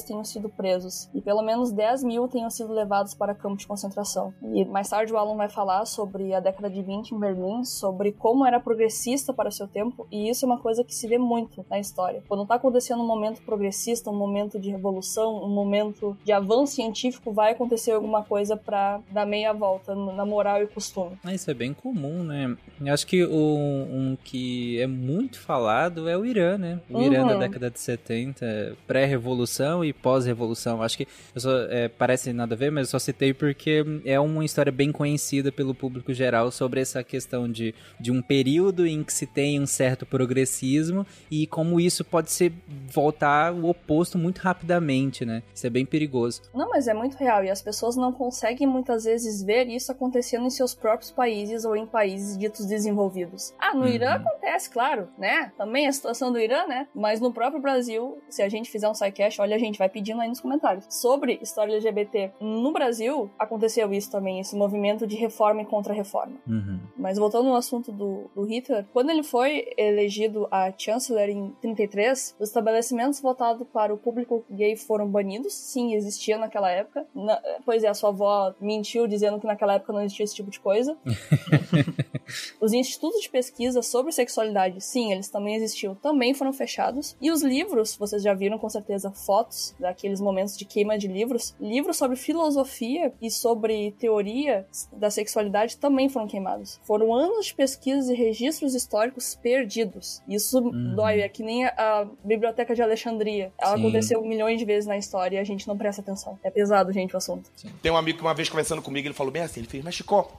tenham 0.05 0.23
sido 0.23 0.49
presos 0.49 1.09
e 1.13 1.21
pelo 1.21 1.41
menos 1.41 1.71
10 1.71 2.03
mil 2.03 2.27
tenham 2.27 2.49
sido 2.49 2.73
levados 2.73 3.13
para 3.13 3.33
campos 3.35 3.59
de 3.59 3.67
concentração. 3.67 4.33
E 4.53 4.65
mais 4.65 4.89
tarde 4.89 5.13
o 5.13 5.17
Alan 5.17 5.35
vai 5.35 5.49
falar 5.49 5.85
sobre 5.85 6.33
a 6.33 6.39
década 6.39 6.69
de 6.69 6.81
20 6.81 7.11
em 7.11 7.19
Berlim, 7.19 7.63
sobre 7.63 8.11
como 8.11 8.45
era 8.45 8.59
progressista 8.59 9.33
para 9.33 9.49
o 9.49 9.51
seu 9.51 9.67
tempo, 9.67 10.07
e 10.11 10.29
isso 10.29 10.45
é 10.45 10.47
uma 10.47 10.59
coisa 10.59 10.83
que 10.83 10.93
se 10.93 11.07
vê 11.07 11.17
muito 11.17 11.65
na 11.69 11.79
história. 11.79 12.23
Quando 12.27 12.43
está 12.43 12.55
acontecendo 12.55 13.01
um 13.01 13.07
momento 13.07 13.41
progressista, 13.43 14.09
um 14.09 14.15
momento 14.17 14.59
de 14.59 14.69
revolução, 14.69 15.43
um 15.43 15.49
momento 15.49 16.17
de 16.23 16.31
avanço 16.31 16.73
científico, 16.75 17.31
vai 17.31 17.51
acontecer 17.51 17.91
alguma 17.91 18.23
coisa 18.23 18.55
para 18.57 18.99
dar 19.11 19.25
meia 19.25 19.53
volta 19.53 19.95
na 19.95 20.25
moral 20.25 20.61
e 20.61 20.67
costume. 20.67 21.17
Ah, 21.23 21.33
Isso 21.33 21.49
é 21.49 21.53
bem 21.53 21.73
comum, 21.73 22.23
né? 22.23 22.55
Eu 22.81 22.93
acho 22.93 23.05
que 23.07 23.23
o, 23.23 23.29
um 23.31 24.17
que 24.23 24.79
é 24.81 24.87
muito 24.87 25.39
falado 25.39 26.07
é 26.09 26.17
o 26.17 26.25
Irã, 26.25 26.57
né? 26.57 26.79
O 26.89 27.01
Irã 27.01 27.21
Uhum. 27.21 27.27
da 27.29 27.35
década 27.39 27.69
de 27.71 27.79
70, 27.79 28.75
pré-revolução 28.85 29.36
e 29.83 29.93
pós-revolução. 29.93 30.81
Acho 30.81 30.97
que 30.97 31.07
só, 31.35 31.51
é, 31.69 31.87
parece 31.87 32.33
nada 32.33 32.55
a 32.55 32.57
ver, 32.57 32.71
mas 32.71 32.87
eu 32.87 32.91
só 32.91 32.99
citei 32.99 33.33
porque 33.33 33.83
é 34.05 34.19
uma 34.19 34.43
história 34.45 34.71
bem 34.71 34.91
conhecida 34.91 35.51
pelo 35.51 35.73
público 35.75 36.13
geral 36.13 36.51
sobre 36.51 36.81
essa 36.81 37.03
questão 37.03 37.49
de, 37.51 37.73
de 37.99 38.11
um 38.11 38.21
período 38.21 38.85
em 38.85 39.03
que 39.03 39.13
se 39.13 39.25
tem 39.25 39.59
um 39.59 39.65
certo 39.67 40.05
progressismo 40.05 41.05
e 41.29 41.45
como 41.47 41.79
isso 41.79 42.03
pode 42.03 42.31
ser 42.31 42.51
voltar 42.91 43.53
o 43.53 43.69
oposto 43.69 44.17
muito 44.17 44.39
rapidamente, 44.39 45.25
né? 45.25 45.43
Isso 45.53 45.67
é 45.67 45.69
bem 45.69 45.85
perigoso. 45.85 46.41
Não, 46.53 46.69
mas 46.69 46.87
é 46.87 46.93
muito 46.93 47.15
real 47.17 47.43
e 47.43 47.49
as 47.49 47.61
pessoas 47.61 47.95
não 47.95 48.11
conseguem 48.11 48.67
muitas 48.67 49.03
vezes 49.03 49.43
ver 49.43 49.67
isso 49.67 49.91
acontecendo 49.91 50.45
em 50.45 50.49
seus 50.49 50.73
próprios 50.73 51.11
países 51.11 51.65
ou 51.65 51.75
em 51.75 51.85
países 51.85 52.37
ditos 52.37 52.65
desenvolvidos. 52.65 53.53
Ah, 53.59 53.73
no 53.73 53.81
Uhum. 53.81 53.87
Irã 53.87 54.11
acontece, 54.15 54.69
claro, 54.69 55.07
né? 55.17 55.51
Também 55.57 55.87
a 55.87 55.91
situação 55.91 56.31
do 56.31 56.39
Irã, 56.39 56.65
né? 56.67 56.87
Mas 56.93 57.19
no 57.19 57.31
próprio 57.33 57.61
Brasil, 57.61 58.17
se 58.29 58.41
a 58.41 58.49
gente 58.49 58.69
fizer 58.69 58.87
um 58.89 58.93
sidecast, 58.93 59.26
SciCast, 59.27 59.41
olha, 59.41 59.59
gente 59.59 59.77
vai 59.77 59.89
pedindo 59.89 60.21
aí 60.21 60.29
nos 60.29 60.39
comentários. 60.39 60.85
Sobre 60.89 61.39
história 61.41 61.73
LGBT 61.73 62.31
no 62.39 62.71
Brasil, 62.71 63.29
aconteceu 63.37 63.93
isso 63.93 64.09
também, 64.09 64.39
esse 64.39 64.55
movimento 64.55 65.05
de 65.05 65.15
reforma 65.15 65.61
e 65.61 65.65
contra-reforma. 65.65 66.35
Uhum. 66.47 66.79
Mas 66.97 67.17
voltando 67.17 67.45
no 67.45 67.55
assunto 67.55 67.91
do, 67.91 68.29
do 68.33 68.43
Hitler, 68.43 68.85
quando 68.93 69.09
ele 69.09 69.23
foi 69.23 69.67
elegido 69.77 70.47
a 70.49 70.71
Chancellor 70.75 71.29
em 71.29 71.51
33, 71.61 72.35
os 72.39 72.49
estabelecimentos 72.49 73.19
voltados 73.19 73.67
para 73.71 73.93
o 73.93 73.97
público 73.97 74.43
gay 74.49 74.75
foram 74.75 75.07
banidos. 75.07 75.53
Sim, 75.53 75.93
existia 75.93 76.37
naquela 76.37 76.69
época. 76.69 77.05
Na, 77.13 77.39
pois 77.65 77.83
é, 77.83 77.87
a 77.87 77.93
sua 77.93 78.09
avó 78.09 78.53
mentiu 78.59 79.07
dizendo 79.07 79.39
que 79.39 79.47
naquela 79.47 79.75
época 79.75 79.93
não 79.93 80.01
existia 80.01 80.23
esse 80.23 80.35
tipo 80.35 80.49
de 80.49 80.59
coisa. 80.59 80.97
os 82.61 82.73
institutos 82.73 83.21
de 83.21 83.29
pesquisa 83.29 83.81
sobre 83.81 84.11
sexualidade, 84.11 84.81
sim, 84.81 85.11
eles 85.11 85.29
também 85.29 85.55
existiam, 85.55 85.95
também 85.95 86.33
foram 86.33 86.53
fechados. 86.53 87.15
E 87.21 87.31
os 87.31 87.41
livros, 87.41 87.95
vocês 87.95 88.21
já 88.21 88.33
viram 88.33 88.57
com 88.57 88.69
certeza 88.69 89.11
fotos 89.25 89.75
daqueles 89.79 90.19
momentos 90.21 90.57
de 90.57 90.63
queima 90.65 90.97
de 90.97 91.07
livros. 91.07 91.55
Livros 91.59 91.97
sobre 91.97 92.15
filosofia 92.15 93.13
e 93.21 93.29
sobre 93.31 93.91
teoria 93.99 94.65
da 94.93 95.09
sexualidade 95.09 95.77
também 95.77 96.07
foram 96.09 96.27
queimados. 96.27 96.79
Foram 96.83 97.13
anos 97.13 97.47
de 97.47 97.53
pesquisas 97.53 98.09
e 98.09 98.13
registros 98.13 98.73
históricos 98.75 99.35
perdidos. 99.35 100.21
Isso 100.27 100.59
Uhum. 100.59 100.95
dói, 100.95 101.21
é 101.21 101.29
que 101.29 101.43
nem 101.43 101.65
a, 101.65 101.73
a 101.77 102.05
Biblioteca 102.23 102.73
de 102.75 102.81
Alexandria. 102.81 103.51
Ela 103.57 103.75
Sim. 103.75 103.83
aconteceu 103.83 104.21
milhões 104.23 104.59
de 104.59 104.65
vezes 104.65 104.85
na 104.87 104.97
história 104.97 105.37
e 105.37 105.39
a 105.39 105.43
gente 105.43 105.67
não 105.67 105.77
presta 105.77 106.01
atenção. 106.01 106.37
É 106.43 106.49
pesado, 106.49 106.91
gente, 106.91 107.13
o 107.13 107.17
assunto. 107.17 107.49
Tem 107.81 107.91
um 107.91 107.97
amigo 107.97 108.17
que 108.19 108.23
uma 108.23 108.33
vez 108.33 108.49
conversando 108.49 108.81
comigo, 108.81 109.07
ele 109.07 109.13
falou 109.13 109.31
bem 109.31 109.41
assim, 109.41 109.59
ele 109.59 109.67
fez, 109.67 109.83
mas 109.83 109.95
Chico, 109.95 110.31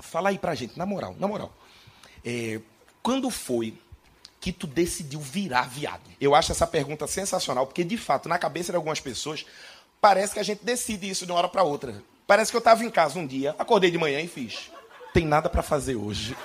fala 0.00 0.28
aí 0.30 0.38
pra 0.38 0.54
gente, 0.54 0.78
na 0.78 0.86
moral, 0.86 1.14
na 1.18 1.26
moral. 1.28 1.52
É, 2.24 2.60
quando 3.02 3.30
foi 3.30 3.74
que 4.44 4.52
tu 4.52 4.66
decidiu 4.66 5.20
virar 5.20 5.66
viado? 5.70 6.02
Eu 6.20 6.34
acho 6.34 6.52
essa 6.52 6.66
pergunta 6.66 7.06
sensacional, 7.06 7.66
porque 7.66 7.82
de 7.82 7.96
fato, 7.96 8.28
na 8.28 8.38
cabeça 8.38 8.70
de 8.70 8.76
algumas 8.76 9.00
pessoas, 9.00 9.46
parece 10.02 10.34
que 10.34 10.38
a 10.38 10.42
gente 10.42 10.62
decide 10.62 11.08
isso 11.08 11.24
de 11.24 11.32
uma 11.32 11.38
hora 11.38 11.48
pra 11.48 11.62
outra. 11.62 12.02
Parece 12.26 12.50
que 12.50 12.56
eu 12.58 12.60
tava 12.60 12.84
em 12.84 12.90
casa 12.90 13.18
um 13.18 13.26
dia, 13.26 13.54
acordei 13.58 13.90
de 13.90 13.96
manhã 13.96 14.20
e 14.20 14.28
fiz. 14.28 14.70
Tem 15.14 15.24
nada 15.24 15.48
pra 15.48 15.62
fazer 15.62 15.96
hoje. 15.96 16.36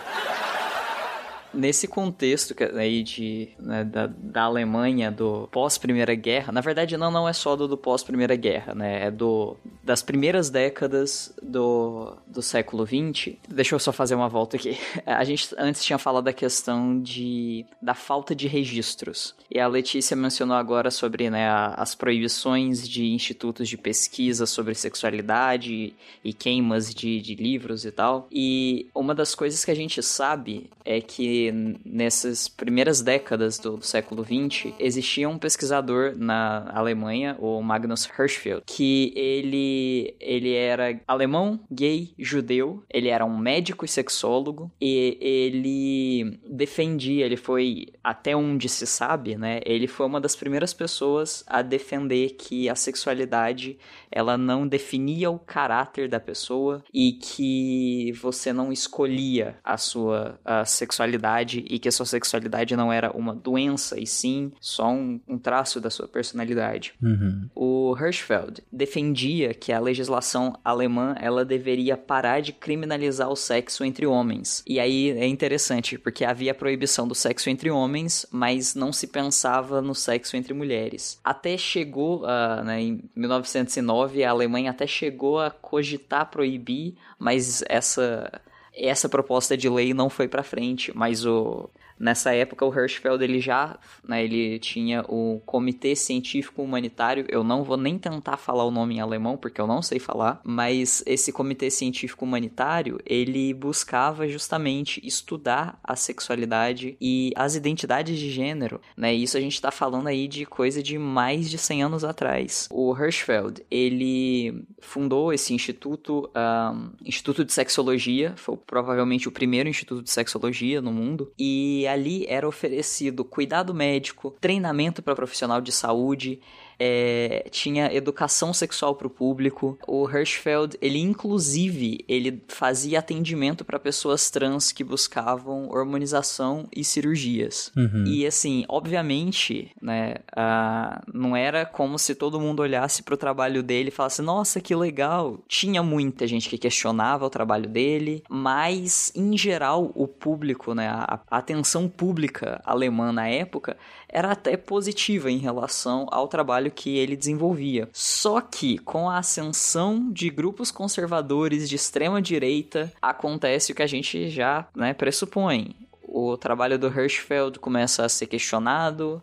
Nesse 1.53 1.87
contexto 1.87 2.55
aí 2.75 3.03
de, 3.03 3.49
né, 3.59 3.83
da, 3.83 4.07
da 4.07 4.43
Alemanha 4.43 5.11
do 5.11 5.47
pós-Primeira 5.51 6.13
Guerra, 6.15 6.51
na 6.51 6.61
verdade 6.61 6.95
não, 6.97 7.11
não 7.11 7.27
é 7.27 7.33
só 7.33 7.55
do, 7.55 7.67
do 7.67 7.77
pós-Primeira 7.77 8.35
Guerra, 8.35 8.75
né? 8.75 9.07
É 9.07 9.11
do, 9.11 9.57
das 9.83 10.01
primeiras 10.01 10.49
décadas 10.49 11.33
do, 11.41 12.15
do 12.27 12.41
século 12.41 12.85
XX. 12.85 13.35
Deixa 13.47 13.75
eu 13.75 13.79
só 13.79 13.91
fazer 13.91 14.15
uma 14.15 14.29
volta 14.29 14.57
aqui. 14.57 14.77
A 15.05 15.23
gente 15.23 15.53
antes 15.57 15.83
tinha 15.83 15.97
falado 15.97 16.25
da 16.25 16.33
questão 16.33 17.01
de, 17.01 17.65
da 17.81 17.93
falta 17.93 18.35
de 18.35 18.47
registros. 18.47 19.35
E 19.51 19.59
a 19.59 19.67
Letícia 19.67 20.15
mencionou 20.15 20.55
agora 20.55 20.91
sobre 20.91 21.29
né, 21.29 21.49
as 21.75 21.95
proibições 21.95 22.87
de 22.87 23.07
institutos 23.07 23.67
de 23.67 23.77
pesquisa 23.77 24.45
sobre 24.45 24.75
sexualidade 24.75 25.93
e 26.23 26.33
queimas 26.33 26.93
de, 26.93 27.19
de 27.19 27.33
livros 27.33 27.85
e 27.85 27.91
tal. 27.91 28.27
E 28.31 28.87
uma 28.93 29.15
das 29.15 29.33
coisas 29.33 29.65
que 29.65 29.71
a 29.71 29.75
gente 29.75 30.03
sabe 30.03 30.69
é 30.85 31.01
que 31.01 31.38
nessas 31.85 32.47
primeiras 32.47 33.01
décadas 33.01 33.57
do, 33.57 33.77
do 33.77 33.85
século 33.85 34.23
XX 34.23 34.73
existia 34.79 35.27
um 35.29 35.37
pesquisador 35.37 36.13
na 36.17 36.69
Alemanha, 36.73 37.35
o 37.39 37.61
Magnus 37.61 38.05
Hirschfeld, 38.05 38.63
que 38.65 39.13
ele, 39.15 40.15
ele 40.19 40.53
era 40.53 40.99
alemão, 41.07 41.59
gay, 41.71 42.13
judeu, 42.17 42.83
ele 42.89 43.09
era 43.09 43.25
um 43.25 43.37
médico 43.37 43.85
e 43.85 43.87
sexólogo 43.87 44.71
e 44.81 45.17
ele 45.21 46.39
defendia, 46.49 47.25
ele 47.25 47.37
foi 47.37 47.87
até 48.03 48.35
onde 48.35 48.67
se 48.67 48.85
sabe, 48.85 49.35
né? 49.35 49.59
Ele 49.65 49.87
foi 49.87 50.05
uma 50.05 50.21
das 50.21 50.35
primeiras 50.35 50.73
pessoas 50.73 51.43
a 51.47 51.61
defender 51.61 52.31
que 52.31 52.69
a 52.69 52.75
sexualidade 52.75 53.77
ela 54.11 54.37
não 54.37 54.67
definia 54.67 55.29
o 55.29 55.39
caráter 55.39 56.09
da 56.09 56.19
pessoa 56.19 56.83
e 56.93 57.13
que 57.13 58.11
você 58.21 58.51
não 58.51 58.71
escolhia 58.71 59.57
a 59.63 59.77
sua 59.77 60.39
a 60.43 60.65
sexualidade 60.65 61.19
e 61.67 61.79
que 61.79 61.87
a 61.87 61.91
sua 61.91 62.05
sexualidade 62.05 62.75
não 62.75 62.91
era 62.91 63.11
uma 63.11 63.33
doença 63.33 63.99
e 63.99 64.05
sim 64.05 64.51
só 64.59 64.89
um, 64.89 65.19
um 65.27 65.37
traço 65.37 65.79
da 65.79 65.89
sua 65.89 66.07
personalidade. 66.07 66.93
Uhum. 67.01 67.47
O 67.55 67.95
Hirschfeld 67.99 68.63
defendia 68.71 69.53
que 69.53 69.71
a 69.71 69.79
legislação 69.79 70.57
alemã 70.63 71.15
ela 71.19 71.45
deveria 71.45 71.95
parar 71.97 72.41
de 72.41 72.53
criminalizar 72.53 73.29
o 73.29 73.35
sexo 73.35 73.83
entre 73.83 74.05
homens. 74.05 74.63
E 74.67 74.79
aí 74.79 75.11
é 75.11 75.27
interessante, 75.27 75.97
porque 75.97 76.25
havia 76.25 76.51
a 76.51 76.55
proibição 76.55 77.07
do 77.07 77.15
sexo 77.15 77.49
entre 77.49 77.69
homens, 77.69 78.25
mas 78.31 78.75
não 78.75 78.91
se 78.91 79.07
pensava 79.07 79.81
no 79.81 79.95
sexo 79.95 80.35
entre 80.35 80.53
mulheres. 80.53 81.19
Até 81.23 81.57
chegou, 81.57 82.25
ah, 82.25 82.63
né, 82.63 82.81
em 82.81 83.03
1909, 83.15 84.23
a 84.23 84.31
Alemanha 84.31 84.71
até 84.71 84.87
chegou 84.87 85.39
a 85.39 85.51
cogitar 85.51 86.29
proibir, 86.29 86.95
mas 87.17 87.63
essa 87.67 88.41
essa 88.79 89.09
proposta 89.09 89.57
de 89.57 89.69
lei 89.69 89.93
não 89.93 90.09
foi 90.09 90.27
para 90.27 90.43
frente, 90.43 90.91
mas 90.95 91.25
o 91.25 91.69
nessa 91.99 92.33
época 92.33 92.65
o 92.65 92.73
Hirschfeld 92.73 93.23
ele 93.23 93.39
já, 93.39 93.77
né, 94.07 94.23
ele 94.23 94.57
tinha 94.59 95.03
o 95.07 95.41
Comitê 95.45 95.95
Científico 95.95 96.61
Humanitário, 96.61 97.25
eu 97.29 97.43
não 97.43 97.63
vou 97.63 97.77
nem 97.77 97.97
tentar 97.97 98.37
falar 98.37 98.63
o 98.63 98.71
nome 98.71 98.95
em 98.95 98.99
alemão 98.99 99.37
porque 99.37 99.59
eu 99.59 99.67
não 99.67 99.81
sei 99.81 99.99
falar, 99.99 100.39
mas 100.43 101.03
esse 101.05 101.31
Comitê 101.31 101.69
Científico 101.69 102.25
Humanitário, 102.25 102.99
ele 103.05 103.53
buscava 103.53 104.27
justamente 104.27 105.05
estudar 105.05 105.79
a 105.83 105.95
sexualidade 105.95 106.95
e 107.01 107.31
as 107.35 107.55
identidades 107.55 108.17
de 108.17 108.29
gênero, 108.29 108.79
né? 108.95 109.13
Isso 109.13 109.37
a 109.37 109.41
gente 109.41 109.61
tá 109.61 109.71
falando 109.71 110.07
aí 110.07 110.27
de 110.27 110.45
coisa 110.45 110.81
de 110.81 110.97
mais 110.97 111.49
de 111.49 111.57
100 111.57 111.83
anos 111.83 112.03
atrás. 112.03 112.67
O 112.71 112.95
Hirschfeld, 112.95 113.63
ele 113.69 114.65
fundou 114.79 115.33
esse 115.33 115.53
instituto, 115.53 116.29
um, 116.35 116.89
Instituto 117.05 117.43
de 117.43 117.51
Sexologia, 117.51 118.33
foi 118.37 118.57
provavelmente 118.57 119.27
o 119.27 119.31
primeiro 119.31 119.67
instituto 119.67 120.03
de 120.03 120.11
sexologia 120.11 120.81
no 120.81 120.91
mundo, 120.91 121.31
e 121.37 121.85
ali 121.89 122.25
era 122.27 122.47
oferecido 122.47 123.25
cuidado 123.25 123.73
médico, 123.73 124.35
treinamento 124.39 125.01
para 125.01 125.15
profissional 125.15 125.61
de 125.61 125.71
saúde, 125.71 126.39
é, 126.79 127.45
tinha 127.51 127.93
educação 127.93 128.53
sexual 128.53 128.95
para 128.95 129.07
o 129.07 129.09
público. 129.09 129.77
O 129.85 130.09
Hirschfeld, 130.09 130.77
ele 130.81 130.99
inclusive, 130.99 132.05
ele 132.07 132.41
fazia 132.47 132.99
atendimento 132.99 133.65
para 133.65 133.77
pessoas 133.77 134.29
trans 134.29 134.71
que 134.71 134.83
buscavam 134.83 135.69
hormonização 135.69 136.67
e 136.75 136.83
cirurgias. 136.83 137.71
Uhum. 137.75 138.05
E 138.07 138.25
assim, 138.25 138.65
obviamente, 138.69 139.71
né, 139.81 140.15
ah, 140.35 141.01
não 141.13 141.35
era 141.35 141.65
como 141.65 141.99
se 141.99 142.15
todo 142.15 142.39
mundo 142.39 142.61
olhasse 142.61 143.03
pro 143.03 143.17
trabalho 143.17 143.61
dele 143.61 143.89
e 143.89 143.91
falasse, 143.91 144.21
nossa, 144.21 144.61
que 144.61 144.73
legal. 144.73 145.39
Tinha 145.47 145.83
muita 145.83 146.25
gente 146.25 146.49
que 146.49 146.57
questionava 146.57 147.25
o 147.25 147.29
trabalho 147.29 147.67
dele, 147.67 148.23
mas 148.29 149.11
em 149.15 149.37
geral 149.37 149.91
o 149.93 150.07
público, 150.07 150.73
né, 150.73 150.87
a, 150.87 151.19
a 151.29 151.37
atenção 151.37 151.89
pública 151.89 152.61
alemã 152.63 153.11
na 153.11 153.27
época 153.27 153.77
era 154.09 154.31
até 154.31 154.57
positiva 154.57 155.31
em 155.31 155.37
relação 155.37 156.07
ao 156.11 156.27
trabalho 156.27 156.71
que 156.71 156.97
ele 156.97 157.15
desenvolvia. 157.15 157.87
Só 157.93 158.41
que 158.41 158.77
com 158.79 159.09
a 159.09 159.19
ascensão 159.19 160.11
de 160.11 160.29
grupos 160.29 160.71
conservadores 160.71 161.69
de 161.69 161.75
extrema 161.75 162.21
direita, 162.21 162.91
acontece 163.01 163.71
o 163.71 163.75
que 163.75 163.83
a 163.83 163.87
gente 163.87 164.29
já 164.29 164.67
né, 164.75 164.93
pressupõe. 164.93 165.75
O 166.03 166.35
trabalho 166.35 166.79
do 166.79 166.87
Hirschfeld 166.87 167.59
começa 167.59 168.03
a 168.03 168.09
ser 168.09 168.25
questionado, 168.25 169.21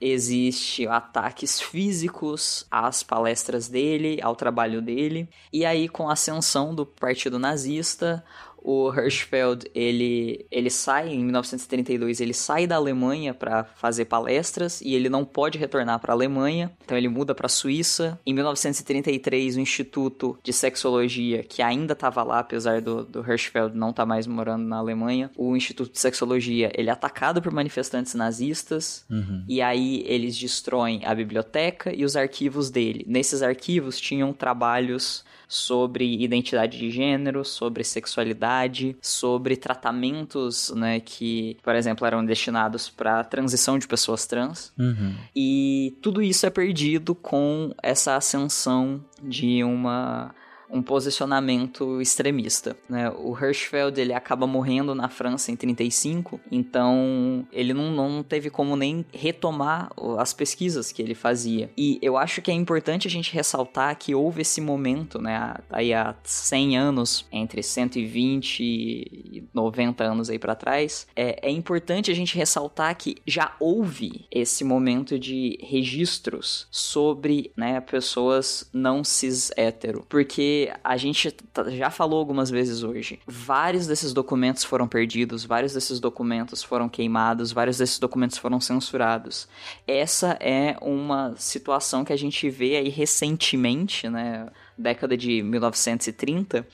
existe 0.00 0.86
ataques 0.86 1.60
físicos 1.60 2.66
às 2.70 3.02
palestras 3.02 3.68
dele, 3.68 4.18
ao 4.20 4.34
trabalho 4.34 4.82
dele, 4.82 5.28
e 5.52 5.64
aí 5.64 5.88
com 5.88 6.08
a 6.08 6.14
ascensão 6.14 6.74
do 6.74 6.84
Partido 6.84 7.38
Nazista, 7.38 8.24
o 8.64 8.90
Hirschfeld, 8.90 9.70
ele, 9.74 10.46
ele 10.50 10.70
sai 10.70 11.10
em 11.10 11.22
1932, 11.22 12.20
ele 12.20 12.32
sai 12.32 12.66
da 12.66 12.76
Alemanha 12.76 13.34
para 13.34 13.62
fazer 13.64 14.06
palestras 14.06 14.80
e 14.80 14.94
ele 14.94 15.10
não 15.10 15.24
pode 15.24 15.58
retornar 15.58 16.00
para 16.00 16.12
a 16.12 16.16
Alemanha, 16.16 16.72
então 16.82 16.96
ele 16.96 17.08
muda 17.08 17.34
para 17.34 17.44
a 17.46 17.48
Suíça. 17.50 18.18
Em 18.24 18.32
1933, 18.32 19.56
o 19.56 19.60
Instituto 19.60 20.38
de 20.42 20.52
Sexologia, 20.52 21.44
que 21.44 21.60
ainda 21.60 21.92
estava 21.92 22.22
lá, 22.22 22.38
apesar 22.38 22.80
do, 22.80 23.04
do 23.04 23.20
Hirschfeld 23.20 23.76
não 23.76 23.90
estar 23.90 24.06
mais 24.06 24.26
morando 24.26 24.64
na 24.66 24.78
Alemanha, 24.78 25.30
o 25.36 25.54
Instituto 25.54 25.92
de 25.92 25.98
Sexologia, 25.98 26.72
ele 26.74 26.88
é 26.88 26.92
atacado 26.92 27.42
por 27.42 27.52
manifestantes 27.52 28.14
nazistas 28.14 29.04
Uhum. 29.10 29.44
e 29.46 29.60
aí 29.60 30.02
eles 30.06 30.36
destroem 30.36 31.02
a 31.04 31.14
biblioteca 31.14 31.94
e 31.94 32.04
os 32.04 32.16
arquivos 32.16 32.70
dele. 32.70 33.04
Nesses 33.06 33.42
arquivos 33.42 34.00
tinham 34.00 34.32
trabalhos 34.32 35.24
sobre 35.54 36.20
identidade 36.20 36.76
de 36.76 36.90
gênero, 36.90 37.44
sobre 37.44 37.84
sexualidade, 37.84 38.96
sobre 39.00 39.56
tratamentos, 39.56 40.72
né, 40.74 40.98
que, 40.98 41.56
por 41.62 41.76
exemplo, 41.76 42.04
eram 42.06 42.24
destinados 42.24 42.90
para 42.90 43.22
transição 43.22 43.78
de 43.78 43.86
pessoas 43.86 44.26
trans. 44.26 44.72
Uhum. 44.76 45.14
E 45.34 45.96
tudo 46.02 46.20
isso 46.20 46.44
é 46.44 46.50
perdido 46.50 47.14
com 47.14 47.72
essa 47.82 48.16
ascensão 48.16 49.04
de 49.22 49.62
uma 49.62 50.34
um 50.74 50.82
posicionamento 50.82 52.02
extremista, 52.02 52.76
né? 52.88 53.08
O 53.10 53.32
Hirschfeld, 53.32 54.00
ele 54.00 54.12
acaba 54.12 54.44
morrendo 54.44 54.92
na 54.92 55.08
França 55.08 55.52
em 55.52 55.56
35, 55.56 56.40
então 56.50 57.46
ele 57.52 57.72
não, 57.72 57.92
não 57.92 58.24
teve 58.24 58.50
como 58.50 58.74
nem 58.74 59.06
retomar 59.12 59.92
as 60.18 60.34
pesquisas 60.34 60.90
que 60.90 61.00
ele 61.00 61.14
fazia. 61.14 61.70
E 61.76 61.98
eu 62.02 62.16
acho 62.16 62.42
que 62.42 62.50
é 62.50 62.54
importante 62.54 63.06
a 63.06 63.10
gente 63.10 63.32
ressaltar 63.32 63.96
que 63.96 64.16
houve 64.16 64.42
esse 64.42 64.60
momento, 64.60 65.20
né, 65.22 65.54
aí 65.70 65.94
há 65.94 66.14
100 66.24 66.76
anos, 66.76 67.24
entre 67.30 67.62
120 67.62 68.60
e 68.60 69.44
90 69.54 70.02
anos 70.02 70.28
aí 70.28 70.40
para 70.40 70.56
trás, 70.56 71.06
é, 71.14 71.48
é 71.48 71.50
importante 71.50 72.10
a 72.10 72.14
gente 72.14 72.36
ressaltar 72.36 72.96
que 72.96 73.16
já 73.24 73.54
houve 73.60 74.26
esse 74.28 74.64
momento 74.64 75.20
de 75.20 75.56
registros 75.62 76.66
sobre, 76.68 77.52
né, 77.56 77.80
pessoas 77.80 78.68
não 78.72 79.04
cis 79.04 79.52
hétero, 79.56 80.04
porque 80.08 80.63
a 80.82 80.96
gente 80.96 81.34
já 81.68 81.90
falou 81.90 82.18
algumas 82.18 82.50
vezes 82.50 82.82
hoje, 82.82 83.18
vários 83.26 83.86
desses 83.86 84.12
documentos 84.12 84.64
foram 84.64 84.86
perdidos, 84.86 85.44
vários 85.44 85.72
desses 85.72 86.00
documentos 86.00 86.62
foram 86.62 86.88
queimados, 86.88 87.52
vários 87.52 87.78
desses 87.78 87.98
documentos 87.98 88.38
foram 88.38 88.60
censurados. 88.60 89.48
Essa 89.86 90.36
é 90.40 90.76
uma 90.80 91.34
situação 91.36 92.04
que 92.04 92.12
a 92.12 92.16
gente 92.16 92.48
vê 92.48 92.76
aí 92.76 92.88
recentemente, 92.88 94.08
né, 94.08 94.48
década 94.76 95.16
de 95.16 95.42
1930, 95.42 96.66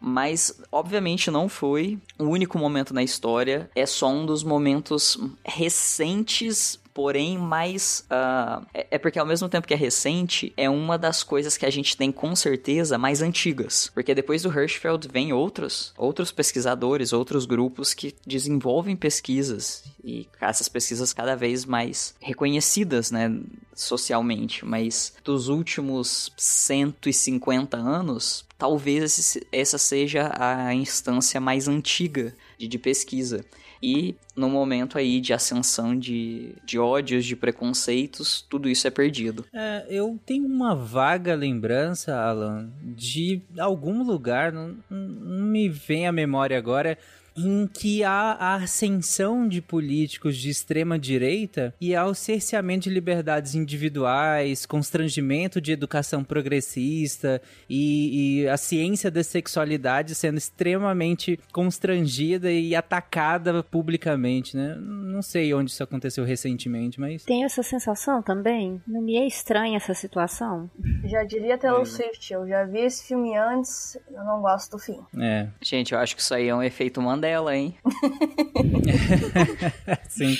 mas 0.00 0.60
obviamente 0.72 1.30
não 1.30 1.48
foi 1.48 1.98
o 2.18 2.24
único 2.24 2.58
momento 2.58 2.94
na 2.94 3.02
história, 3.02 3.70
é 3.74 3.84
só 3.84 4.08
um 4.08 4.24
dos 4.24 4.42
momentos 4.42 5.18
recentes 5.44 6.80
porém 7.00 7.38
mais. 7.38 8.04
Uh, 8.10 8.66
é, 8.74 8.98
porque 8.98 9.18
ao 9.18 9.24
mesmo 9.24 9.48
tempo 9.48 9.66
que 9.66 9.72
é 9.72 9.76
recente, 9.76 10.52
é 10.54 10.68
uma 10.68 10.98
das 10.98 11.22
coisas 11.22 11.56
que 11.56 11.64
a 11.64 11.70
gente 11.70 11.96
tem 11.96 12.12
com 12.12 12.36
certeza 12.36 12.98
mais 12.98 13.22
antigas. 13.22 13.90
Porque 13.94 14.14
depois 14.14 14.42
do 14.42 14.50
Hirschfeld 14.50 15.08
vem 15.10 15.32
outros, 15.32 15.94
outros 15.96 16.30
pesquisadores, 16.30 17.14
outros 17.14 17.46
grupos 17.46 17.94
que 17.94 18.14
desenvolvem 18.26 18.94
pesquisas 18.94 19.82
e 20.04 20.28
essas 20.38 20.68
pesquisas 20.68 21.14
cada 21.14 21.34
vez 21.34 21.64
mais 21.64 22.14
reconhecidas, 22.20 23.10
né, 23.10 23.34
socialmente. 23.80 24.64
Mas 24.64 25.14
dos 25.24 25.48
últimos 25.48 26.32
150 26.36 27.76
anos, 27.76 28.44
talvez 28.58 29.38
essa 29.50 29.78
seja 29.78 30.32
a 30.38 30.74
instância 30.74 31.40
mais 31.40 31.66
antiga 31.68 32.34
de, 32.58 32.68
de 32.68 32.78
pesquisa. 32.78 33.44
E 33.82 34.14
no 34.36 34.50
momento 34.50 34.98
aí 34.98 35.20
de 35.20 35.32
ascensão 35.32 35.98
de, 35.98 36.52
de 36.64 36.78
ódios, 36.78 37.24
de 37.24 37.34
preconceitos, 37.34 38.44
tudo 38.48 38.68
isso 38.68 38.86
é 38.86 38.90
perdido. 38.90 39.46
É, 39.54 39.86
eu 39.88 40.18
tenho 40.26 40.44
uma 40.44 40.74
vaga 40.74 41.34
lembrança, 41.34 42.14
Alan, 42.14 42.70
de 42.82 43.40
algum 43.58 44.02
lugar, 44.04 44.52
não, 44.52 44.76
não 44.90 45.46
me 45.46 45.68
vem 45.68 46.06
à 46.06 46.12
memória 46.12 46.58
agora, 46.58 46.98
em 47.36 47.66
que 47.66 48.04
há 48.04 48.32
a 48.32 48.54
ascensão 48.56 49.48
de 49.48 49.60
políticos 49.60 50.36
de 50.36 50.50
extrema 50.50 50.98
direita 50.98 51.74
e 51.80 51.94
há 51.94 52.04
o 52.06 52.14
cerceamento 52.14 52.84
de 52.84 52.90
liberdades 52.90 53.54
individuais, 53.54 54.66
constrangimento 54.66 55.60
de 55.60 55.72
educação 55.72 56.22
progressista 56.24 57.40
e, 57.68 58.42
e 58.42 58.48
a 58.48 58.56
ciência 58.56 59.10
da 59.10 59.22
sexualidade 59.22 60.14
sendo 60.14 60.38
extremamente 60.38 61.38
constrangida 61.52 62.50
e 62.50 62.74
atacada 62.74 63.62
publicamente, 63.62 64.56
né? 64.56 64.76
Não 64.80 65.22
sei 65.22 65.52
onde 65.54 65.70
isso 65.70 65.82
aconteceu 65.82 66.24
recentemente, 66.24 67.00
mas... 67.00 67.24
Tem 67.24 67.44
essa 67.44 67.62
sensação 67.62 68.22
também? 68.22 68.80
Não 68.86 69.02
me 69.02 69.16
é 69.16 69.26
estranha 69.26 69.76
essa 69.76 69.94
situação? 69.94 70.70
Já 71.04 71.24
diria 71.24 71.58
Taylor 71.58 71.86
Swift, 71.86 72.32
eu 72.32 72.46
já 72.46 72.64
vi 72.64 72.80
esse 72.80 73.06
filme 73.06 73.36
antes, 73.36 73.98
eu 74.10 74.24
não 74.24 74.40
gosto 74.40 74.72
do 74.72 74.78
fim. 74.78 74.98
É. 75.18 75.48
Gente, 75.60 75.92
eu 75.92 75.98
acho 75.98 76.14
que 76.14 76.22
isso 76.22 76.34
aí 76.34 76.48
é 76.48 76.54
um 76.54 76.62
efeito 76.62 77.00
Mandela 77.20 77.40
dela, 77.40 77.56
hein? 77.56 77.74
Sim. 80.08 80.34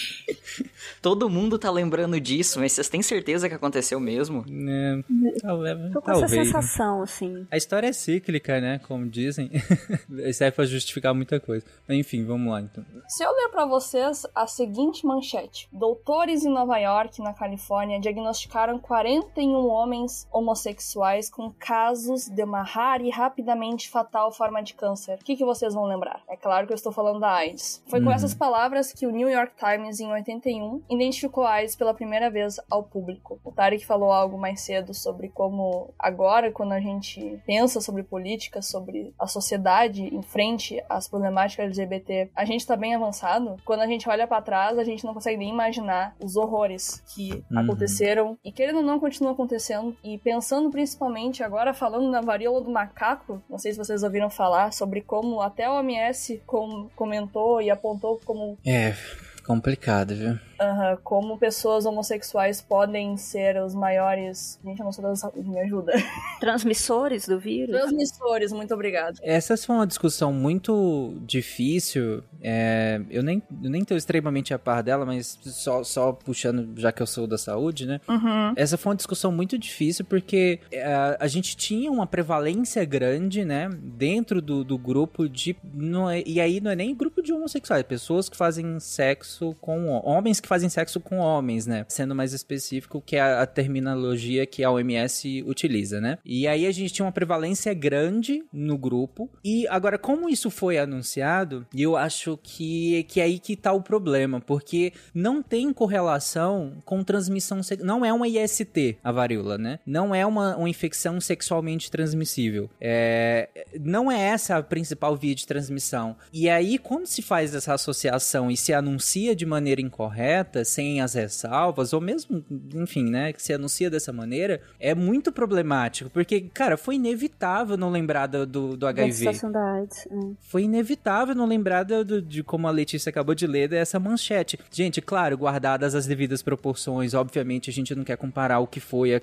Todo 1.00 1.30
mundo 1.30 1.58
tá 1.58 1.70
lembrando 1.70 2.20
disso, 2.20 2.58
mas 2.58 2.72
vocês 2.72 2.88
têm 2.88 3.02
certeza 3.02 3.48
que 3.48 3.54
aconteceu 3.54 4.00
mesmo? 4.00 4.44
É, 4.68 5.00
talvez. 5.40 5.92
Tô 5.92 6.02
com 6.02 6.10
essa 6.10 6.28
sensação, 6.28 7.02
assim. 7.02 7.46
A 7.50 7.56
história 7.56 7.86
é 7.86 7.92
cíclica, 7.92 8.60
né? 8.60 8.80
Como 8.86 9.08
dizem. 9.08 9.50
Isso 10.26 10.44
é 10.44 10.50
pra 10.50 10.64
justificar 10.64 11.14
muita 11.14 11.38
coisa. 11.38 11.64
Mas, 11.86 11.98
enfim, 11.98 12.24
vamos 12.24 12.52
lá 12.52 12.60
então. 12.60 12.84
Se 13.08 13.22
eu 13.22 13.32
ler 13.32 13.48
para 13.50 13.66
vocês 13.66 14.26
a 14.34 14.46
seguinte 14.46 15.06
manchete: 15.06 15.68
Doutores 15.72 16.44
em 16.44 16.50
Nova 16.50 16.78
York, 16.78 17.22
na 17.22 17.32
Califórnia, 17.32 18.00
diagnosticaram 18.00 18.78
41 18.78 19.54
homens 19.66 20.26
homossexuais 20.32 21.30
com 21.30 21.50
casos 21.50 22.28
de 22.28 22.42
uma 22.42 22.62
rara 22.62 23.02
e 23.02 23.10
rapidamente 23.10 23.88
fatal 23.88 24.32
forma 24.32 24.62
de 24.62 24.74
câncer. 24.74 25.14
O 25.14 25.24
que, 25.24 25.36
que 25.36 25.44
vocês 25.44 25.74
vão 25.74 25.84
lembrar? 25.84 26.22
É 26.28 26.36
claro 26.36 26.66
que 26.70 26.74
eu 26.74 26.76
estou 26.76 26.92
falando 26.92 27.18
da 27.18 27.32
AIDS. 27.32 27.82
Foi 27.88 28.00
com 28.00 28.06
Uhum. 28.06 28.12
essas 28.12 28.32
palavras 28.32 28.92
que 28.92 29.06
o 29.06 29.10
New 29.10 29.28
York 29.28 29.54
Times, 29.56 29.98
em 29.98 30.06
81, 30.12 30.82
identificou 30.88 31.42
a 31.44 31.54
AIDS 31.54 31.74
pela 31.74 31.92
primeira 31.92 32.30
vez 32.30 32.60
ao 32.70 32.84
público. 32.84 33.40
O 33.44 33.50
Tarek 33.50 33.84
falou 33.84 34.12
algo 34.12 34.38
mais 34.38 34.60
cedo 34.60 34.94
sobre 34.94 35.28
como 35.28 35.92
agora, 35.98 36.52
quando 36.52 36.72
a 36.72 36.80
gente 36.80 37.40
pensa 37.44 37.80
sobre 37.80 38.02
política, 38.04 38.62
sobre 38.62 39.12
a 39.18 39.26
sociedade 39.26 40.02
em 40.14 40.22
frente 40.22 40.80
às 40.88 41.08
problemáticas 41.08 41.66
LGBT, 41.66 42.30
a 42.36 42.44
gente 42.44 42.60
está 42.60 42.76
bem 42.76 42.94
avançado. 42.94 43.56
Quando 43.64 43.80
a 43.80 43.86
gente 43.86 44.08
olha 44.08 44.26
para 44.28 44.40
trás, 44.42 44.78
a 44.78 44.84
gente 44.84 45.04
não 45.04 45.12
consegue 45.12 45.36
nem 45.38 45.48
imaginar 45.50 46.14
os 46.22 46.36
horrores 46.36 47.02
que 47.14 47.42
Uhum. 47.50 47.58
aconteceram 47.58 48.38
e 48.44 48.52
querendo 48.52 48.76
ou 48.76 48.82
não 48.84 49.00
continuam 49.00 49.32
acontecendo. 49.32 49.96
E 50.04 50.18
pensando 50.18 50.70
principalmente 50.70 51.42
agora 51.42 51.74
falando 51.74 52.08
na 52.08 52.20
varíola 52.20 52.60
do 52.60 52.70
macaco, 52.70 53.42
não 53.50 53.58
sei 53.58 53.72
se 53.72 53.78
vocês 53.78 54.02
ouviram 54.04 54.30
falar 54.30 54.72
sobre 54.72 55.00
como 55.00 55.40
até 55.40 55.64
a 55.64 55.72
OMS 55.74 56.40
com- 56.60 56.88
comentou 56.94 57.62
e 57.62 57.70
apontou 57.70 58.20
como 58.24 58.58
É, 58.66 58.94
complicado, 59.42 60.14
viu? 60.14 60.38
Aham, 60.60 60.98
como 61.02 61.38
pessoas 61.38 61.86
homossexuais 61.86 62.60
podem 62.60 63.16
ser 63.16 63.62
os 63.62 63.74
maiores. 63.74 64.58
Gente, 64.62 64.78
eu 64.78 64.84
não 64.84 64.92
sou 64.92 65.02
da 65.02 65.16
saúde, 65.16 65.48
me 65.48 65.58
ajuda. 65.58 65.92
Transmissores 66.38 67.26
do 67.26 67.38
vírus? 67.40 67.74
Transmissores, 67.74 68.52
muito 68.52 68.74
obrigado. 68.74 69.18
Essa 69.22 69.56
foi 69.56 69.74
uma 69.76 69.86
discussão 69.86 70.32
muito 70.34 71.16
difícil. 71.22 72.22
é, 72.42 73.00
eu 73.10 73.22
nem, 73.22 73.42
eu 73.62 73.70
nem 73.70 73.84
tô 73.84 73.96
extremamente 73.96 74.52
a 74.52 74.58
par 74.58 74.82
dela, 74.82 75.06
mas 75.06 75.38
só, 75.44 75.82
só 75.82 76.12
puxando, 76.12 76.78
já 76.78 76.92
que 76.92 77.00
eu 77.02 77.06
sou 77.06 77.26
da 77.26 77.38
saúde, 77.38 77.86
né? 77.86 77.98
Uhum. 78.06 78.52
Essa 78.54 78.76
foi 78.76 78.90
uma 78.90 78.96
discussão 78.96 79.32
muito 79.32 79.58
difícil 79.58 80.04
porque 80.04 80.60
é, 80.70 81.16
a 81.18 81.26
gente 81.26 81.56
tinha 81.56 81.90
uma 81.90 82.06
prevalência 82.06 82.84
grande, 82.84 83.44
né, 83.46 83.70
dentro 83.72 84.42
do, 84.42 84.62
do 84.62 84.76
grupo 84.76 85.26
de. 85.28 85.56
Não 85.72 86.08
é- 86.10 86.22
e 86.26 86.38
aí 86.38 86.60
não 86.60 86.70
é 86.70 86.76
nem 86.76 86.94
grupo 86.94 87.22
de 87.22 87.32
homossexuais, 87.32 87.82
pessoas 87.84 88.28
que 88.28 88.36
fazem 88.36 88.78
sexo 88.78 89.39
com 89.60 89.88
ho- 89.90 90.02
homens 90.04 90.40
que 90.40 90.48
fazem 90.48 90.68
sexo 90.68 91.00
com 91.00 91.18
homens, 91.18 91.66
né? 91.66 91.84
Sendo 91.88 92.14
mais 92.14 92.32
específico 92.32 93.02
que 93.04 93.16
é 93.16 93.20
a, 93.20 93.46
terminologia 93.46 94.46
que 94.46 94.62
a 94.64 94.70
OMS 94.70 95.42
utiliza, 95.46 96.00
né? 96.00 96.18
E 96.24 96.46
aí 96.46 96.66
a 96.66 96.72
gente 96.72 96.92
tinha 96.92 97.04
uma 97.06 97.12
prevalência 97.12 97.72
grande 97.74 98.44
no 98.52 98.76
grupo. 98.78 99.28
E 99.44 99.66
agora, 99.68 99.98
como 99.98 100.28
isso 100.28 100.50
foi 100.50 100.78
anunciado, 100.78 101.66
eu 101.76 101.96
acho 101.96 102.38
que, 102.42 103.04
que 103.04 103.20
é 103.20 103.24
aí 103.24 103.38
que 103.38 103.56
tá 103.56 103.72
o 103.72 103.82
problema, 103.82 104.40
porque 104.40 104.92
não 105.14 105.42
tem 105.42 105.72
correlação 105.72 106.74
com 106.84 107.02
transmissão. 107.02 107.62
se- 107.62 107.76
Não 107.76 108.04
é 108.04 108.12
uma 108.12 108.28
IST 108.28 108.98
a 109.02 109.12
varíola, 109.12 109.56
né? 109.58 109.78
Não 109.86 110.14
é 110.14 110.24
uma, 110.26 110.56
uma 110.56 110.68
infecção 110.68 111.20
sexualmente 111.20 111.90
transmissível. 111.90 112.68
É, 112.80 113.48
não 113.80 114.10
é 114.10 114.20
essa 114.20 114.56
a 114.56 114.62
principal 114.62 115.16
via 115.16 115.34
de 115.34 115.46
transmissão. 115.46 116.16
E 116.32 116.48
aí, 116.48 116.78
quando 116.78 117.06
se 117.06 117.22
faz 117.22 117.54
essa 117.54 117.74
associação 117.74 118.50
e 118.50 118.56
se 118.56 118.72
anuncia 118.72 119.19
de 119.34 119.44
maneira 119.46 119.80
incorreta, 119.80 120.64
sem 120.64 121.00
as 121.00 121.14
ressalvas, 121.14 121.92
ou 121.92 122.00
mesmo, 122.00 122.44
enfim, 122.74 123.04
né, 123.10 123.32
que 123.32 123.42
se 123.42 123.52
anuncia 123.52 123.88
dessa 123.90 124.12
maneira, 124.12 124.60
é 124.78 124.94
muito 124.94 125.30
problemático, 125.30 126.10
porque, 126.10 126.40
cara, 126.40 126.76
foi 126.76 126.96
inevitável 126.96 127.76
não 127.76 127.90
lembrar 127.90 128.26
do, 128.26 128.46
do, 128.46 128.68
do 128.70 128.76
Da 128.78 128.88
HIV. 128.90 129.12
situação 129.12 129.52
da 129.52 129.72
AIDS. 129.74 130.06
é. 130.06 130.10
Foi 130.40 130.62
inevitável 130.64 131.34
não 131.34 131.46
lembrar 131.46 131.82
do- 131.84 132.20
de 132.22 132.42
como 132.42 132.66
a 132.66 132.70
Letícia 132.70 133.10
acabou 133.10 133.34
de 133.34 133.46
ler 133.46 133.68
dessa 133.68 133.98
manchete. 134.00 134.58
Gente, 134.70 135.00
claro, 135.00 135.36
guardadas 135.36 135.94
as 135.94 136.06
devidas 136.06 136.42
proporções, 136.42 137.14
obviamente 137.14 137.70
a 137.70 137.72
gente 137.72 137.94
não 137.94 138.04
quer 138.04 138.16
comparar 138.16 138.58
o 138.60 138.66
que 138.66 138.80
foi 138.80 139.14
a- 139.14 139.20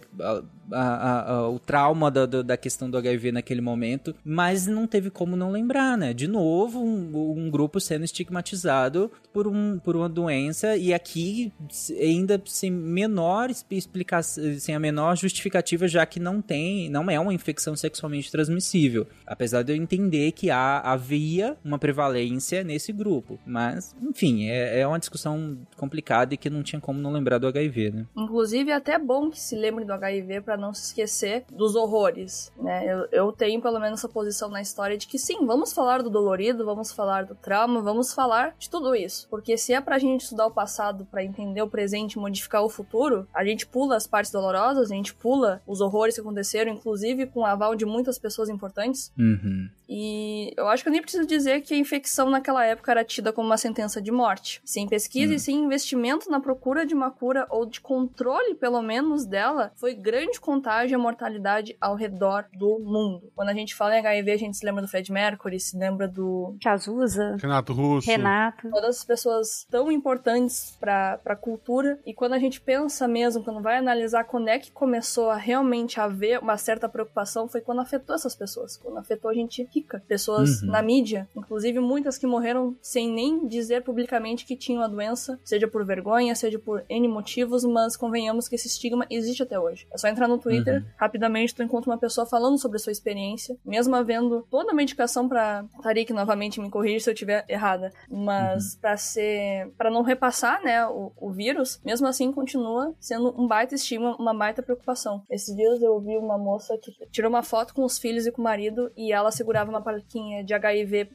a- 0.71 1.31
a- 1.33 1.49
o 1.49 1.59
trauma 1.59 2.11
da, 2.11 2.25
da- 2.25 2.41
da 2.41 2.57
questão 2.57 2.89
do 2.89 2.97
HIV 2.97 3.31
naquele 3.31 3.61
momento, 3.61 4.13
mas 4.23 4.67
não 4.67 4.85
teve 4.85 5.09
como 5.09 5.35
não 5.35 5.51
lembrar, 5.51 5.97
né? 5.97 6.13
De 6.13 6.27
novo, 6.27 6.79
um, 6.79 7.33
um 7.37 7.49
grupo 7.49 7.79
sendo 7.79 8.03
estigmatizado 8.03 9.11
por, 9.33 9.47
um, 9.47 9.79
por 9.87 9.95
uma 9.95 10.09
doença 10.09 10.75
e 10.75 10.93
aqui 10.93 11.53
ainda 12.01 12.41
sem 12.45 12.71
menor 12.71 13.51
explicação, 13.69 14.43
sem 14.59 14.75
a 14.75 14.79
menor 14.79 15.15
justificativa, 15.15 15.87
já 15.87 16.05
que 16.05 16.19
não 16.19 16.41
tem, 16.41 16.89
não 16.89 17.09
é 17.09 17.17
uma 17.17 17.33
infecção 17.33 17.73
sexualmente 17.73 18.29
transmissível. 18.29 19.07
Apesar 19.25 19.63
de 19.63 19.71
eu 19.71 19.77
entender 19.77 20.33
que 20.33 20.49
há, 20.49 20.79
havia 20.79 21.55
uma 21.63 21.77
prevalência 21.77 22.63
nesse 22.63 22.87
esse 22.87 22.93
grupo. 22.93 23.37
Mas, 23.45 23.95
enfim, 24.01 24.47
é, 24.47 24.79
é 24.79 24.87
uma 24.87 24.99
discussão 24.99 25.57
complicada 25.75 26.33
e 26.33 26.37
que 26.37 26.49
não 26.49 26.63
tinha 26.63 26.79
como 26.79 26.99
não 26.99 27.11
lembrar 27.11 27.37
do 27.37 27.47
HIV, 27.47 27.91
né? 27.91 28.05
Inclusive, 28.15 28.71
é 28.71 28.75
até 28.75 28.97
bom 28.97 29.29
que 29.29 29.39
se 29.39 29.55
lembre 29.55 29.83
do 29.83 29.93
HIV 29.93 30.41
para 30.41 30.57
não 30.57 30.73
se 30.73 30.87
esquecer 30.87 31.45
dos 31.51 31.75
horrores, 31.75 32.51
né? 32.57 32.85
Eu, 32.85 33.07
eu 33.11 33.31
tenho 33.31 33.61
pelo 33.61 33.79
menos 33.79 33.99
essa 33.99 34.09
posição 34.09 34.49
na 34.49 34.61
história 34.61 34.97
de 34.97 35.07
que 35.07 35.19
sim, 35.19 35.45
vamos 35.45 35.73
falar 35.73 36.01
do 36.01 36.09
dolorido, 36.09 36.65
vamos 36.65 36.91
falar 36.91 37.25
do 37.25 37.35
trauma, 37.35 37.81
vamos 37.81 38.13
falar 38.13 38.55
de 38.57 38.69
tudo 38.69 38.95
isso. 38.95 39.27
Porque 39.29 39.57
se 39.57 39.73
é 39.77 39.81
pra 39.81 39.99
gente 39.99 40.21
estudar 40.21 40.45
o 40.45 40.51
passado 40.51 41.05
para 41.05 41.23
entender 41.23 41.61
o 41.61 41.69
presente 41.69 42.13
e 42.13 42.19
modificar 42.19 42.63
o 42.63 42.69
futuro, 42.69 43.27
a 43.33 43.45
gente 43.45 43.65
pula 43.65 43.95
as 43.95 44.07
partes 44.07 44.31
dolorosas, 44.31 44.91
a 44.91 44.95
gente 44.95 45.13
pula 45.13 45.61
os 45.65 45.81
horrores 45.81 46.15
que 46.15 46.21
aconteceram, 46.21 46.71
inclusive 46.71 47.27
com 47.27 47.41
o 47.41 47.45
aval 47.45 47.75
de 47.75 47.85
muitas 47.85 48.17
pessoas 48.17 48.49
importantes. 48.49 49.11
Uhum. 49.17 49.69
E 49.89 50.53
eu 50.57 50.67
acho 50.67 50.83
que 50.83 50.89
eu 50.89 50.93
nem 50.93 51.01
preciso 51.01 51.25
dizer 51.25 51.61
que 51.61 51.73
a 51.73 51.77
infecção 51.77 52.29
naquela 52.29 52.65
época 52.65 52.91
era 52.91 53.03
tida 53.03 53.31
como 53.31 53.47
uma 53.47 53.57
sentença 53.57 54.01
de 54.01 54.11
morte. 54.11 54.61
Sem 54.65 54.87
pesquisa 54.87 55.33
e 55.33 55.39
sem 55.39 55.55
investimento 55.55 56.29
na 56.29 56.39
procura 56.39 56.85
de 56.85 56.93
uma 56.93 57.09
cura 57.11 57.47
ou 57.49 57.65
de 57.65 57.79
controle, 57.79 58.55
pelo 58.55 58.81
menos, 58.81 59.25
dela, 59.25 59.71
foi 59.75 59.93
grande 59.93 60.39
contágio 60.39 60.95
e 60.95 61.01
mortalidade 61.01 61.77
ao 61.79 61.95
redor 61.95 62.45
do 62.53 62.79
mundo. 62.79 63.31
Quando 63.35 63.49
a 63.49 63.53
gente 63.53 63.75
fala 63.75 63.95
em 63.95 63.99
HIV, 63.99 64.31
a 64.31 64.37
gente 64.37 64.57
se 64.57 64.65
lembra 64.65 64.81
do 64.81 64.87
Fred 64.87 65.11
Mercury, 65.11 65.59
se 65.59 65.77
lembra 65.77 66.07
do 66.07 66.55
Cazuza, 66.61 67.37
Renato 67.39 67.73
Russo. 67.73 68.09
Renato. 68.09 68.69
todas 68.69 68.97
as 68.97 69.03
pessoas 69.03 69.65
tão 69.69 69.91
importantes 69.91 70.75
para 70.79 71.19
a 71.25 71.35
cultura. 71.35 71.99
E 72.05 72.13
quando 72.13 72.33
a 72.33 72.39
gente 72.39 72.59
pensa 72.59 73.07
mesmo, 73.07 73.43
quando 73.43 73.61
vai 73.61 73.77
analisar 73.77 74.23
quando 74.23 74.49
é 74.49 74.59
que 74.59 74.71
começou 74.71 75.29
a 75.29 75.37
realmente 75.37 75.99
haver 75.99 76.39
uma 76.39 76.57
certa 76.57 76.89
preocupação, 76.89 77.47
foi 77.47 77.61
quando 77.61 77.81
afetou 77.81 78.15
essas 78.15 78.35
pessoas. 78.35 78.77
Quando 78.77 78.97
afetou 78.97 79.29
a 79.29 79.33
gente 79.33 79.63
rica. 79.77 80.03
Pessoas 80.07 80.61
Uhum. 80.61 80.71
na 80.71 80.81
mídia, 80.81 81.27
inclusive 81.35 81.79
muitas 81.79 82.17
que 82.17 82.25
morreram 82.27 82.75
sem 82.81 83.11
nem 83.11 83.47
dizer 83.47 83.83
publicamente 83.83 84.45
que 84.45 84.55
tinham 84.55 84.81
a 84.83 84.87
doença, 84.87 85.39
seja 85.43 85.67
por 85.67 85.85
vergonha, 85.85 86.33
seja 86.35 86.59
por 86.59 86.83
N 86.89 87.07
motivos, 87.07 87.63
mas 87.63 87.95
convenhamos 87.97 88.47
que 88.47 88.55
esse 88.55 88.67
estigma 88.67 89.05
existe 89.09 89.43
até 89.43 89.59
hoje. 89.59 89.87
É 89.91 89.97
só 89.97 90.07
entrar 90.07 90.27
no 90.27 90.37
Twitter, 90.37 90.81
Uhum. 90.81 90.85
rapidamente 90.97 91.53
tu 91.55 91.63
encontra 91.63 91.89
uma 91.91 91.97
pessoa 91.97 92.25
falando 92.25 92.57
sobre 92.59 92.77
a 92.77 92.79
sua 92.79 92.91
experiência, 92.91 93.55
mesmo 93.65 93.95
havendo 93.95 94.45
toda 94.49 94.71
a 94.71 94.75
medicação 94.75 95.27
para 95.27 95.65
Tarik 95.81 96.11
novamente 96.13 96.59
me 96.59 96.69
corrija 96.69 97.03
se 97.05 97.09
eu 97.09 97.13
estiver 97.13 97.45
errada, 97.47 97.91
mas 98.09 98.73
Uhum. 98.73 98.79
pra 98.81 98.97
ser 98.97 99.71
para 99.77 99.89
não 99.89 100.01
repassar, 100.01 100.61
né, 100.63 100.85
o, 100.87 101.11
o 101.19 101.31
vírus, 101.31 101.79
mesmo 101.83 102.07
assim 102.07 102.31
continua 102.31 102.93
sendo 102.99 103.33
um 103.39 103.47
baita 103.47 103.75
estigma, 103.75 104.15
uma 104.17 104.33
baita 104.33 104.61
preocupação. 104.63 105.21
Esses 105.29 105.55
dias 105.55 105.81
eu 105.81 105.99
vi 105.99 106.17
uma 106.17 106.37
moça 106.37 106.77
que 106.77 106.91
tirou 107.11 107.29
uma 107.29 107.43
foto 107.43 107.73
com 107.73 107.83
os 107.83 107.97
filhos 107.97 108.25
e 108.25 108.31
com 108.31 108.41
o 108.41 108.43
marido 108.43 108.91
e 108.95 109.11
ela 109.11 109.31
segurava 109.31 109.66
uma 109.69 109.81
plaquinha 109.81 110.43
de 110.43 110.53
HIV+, 110.53 111.09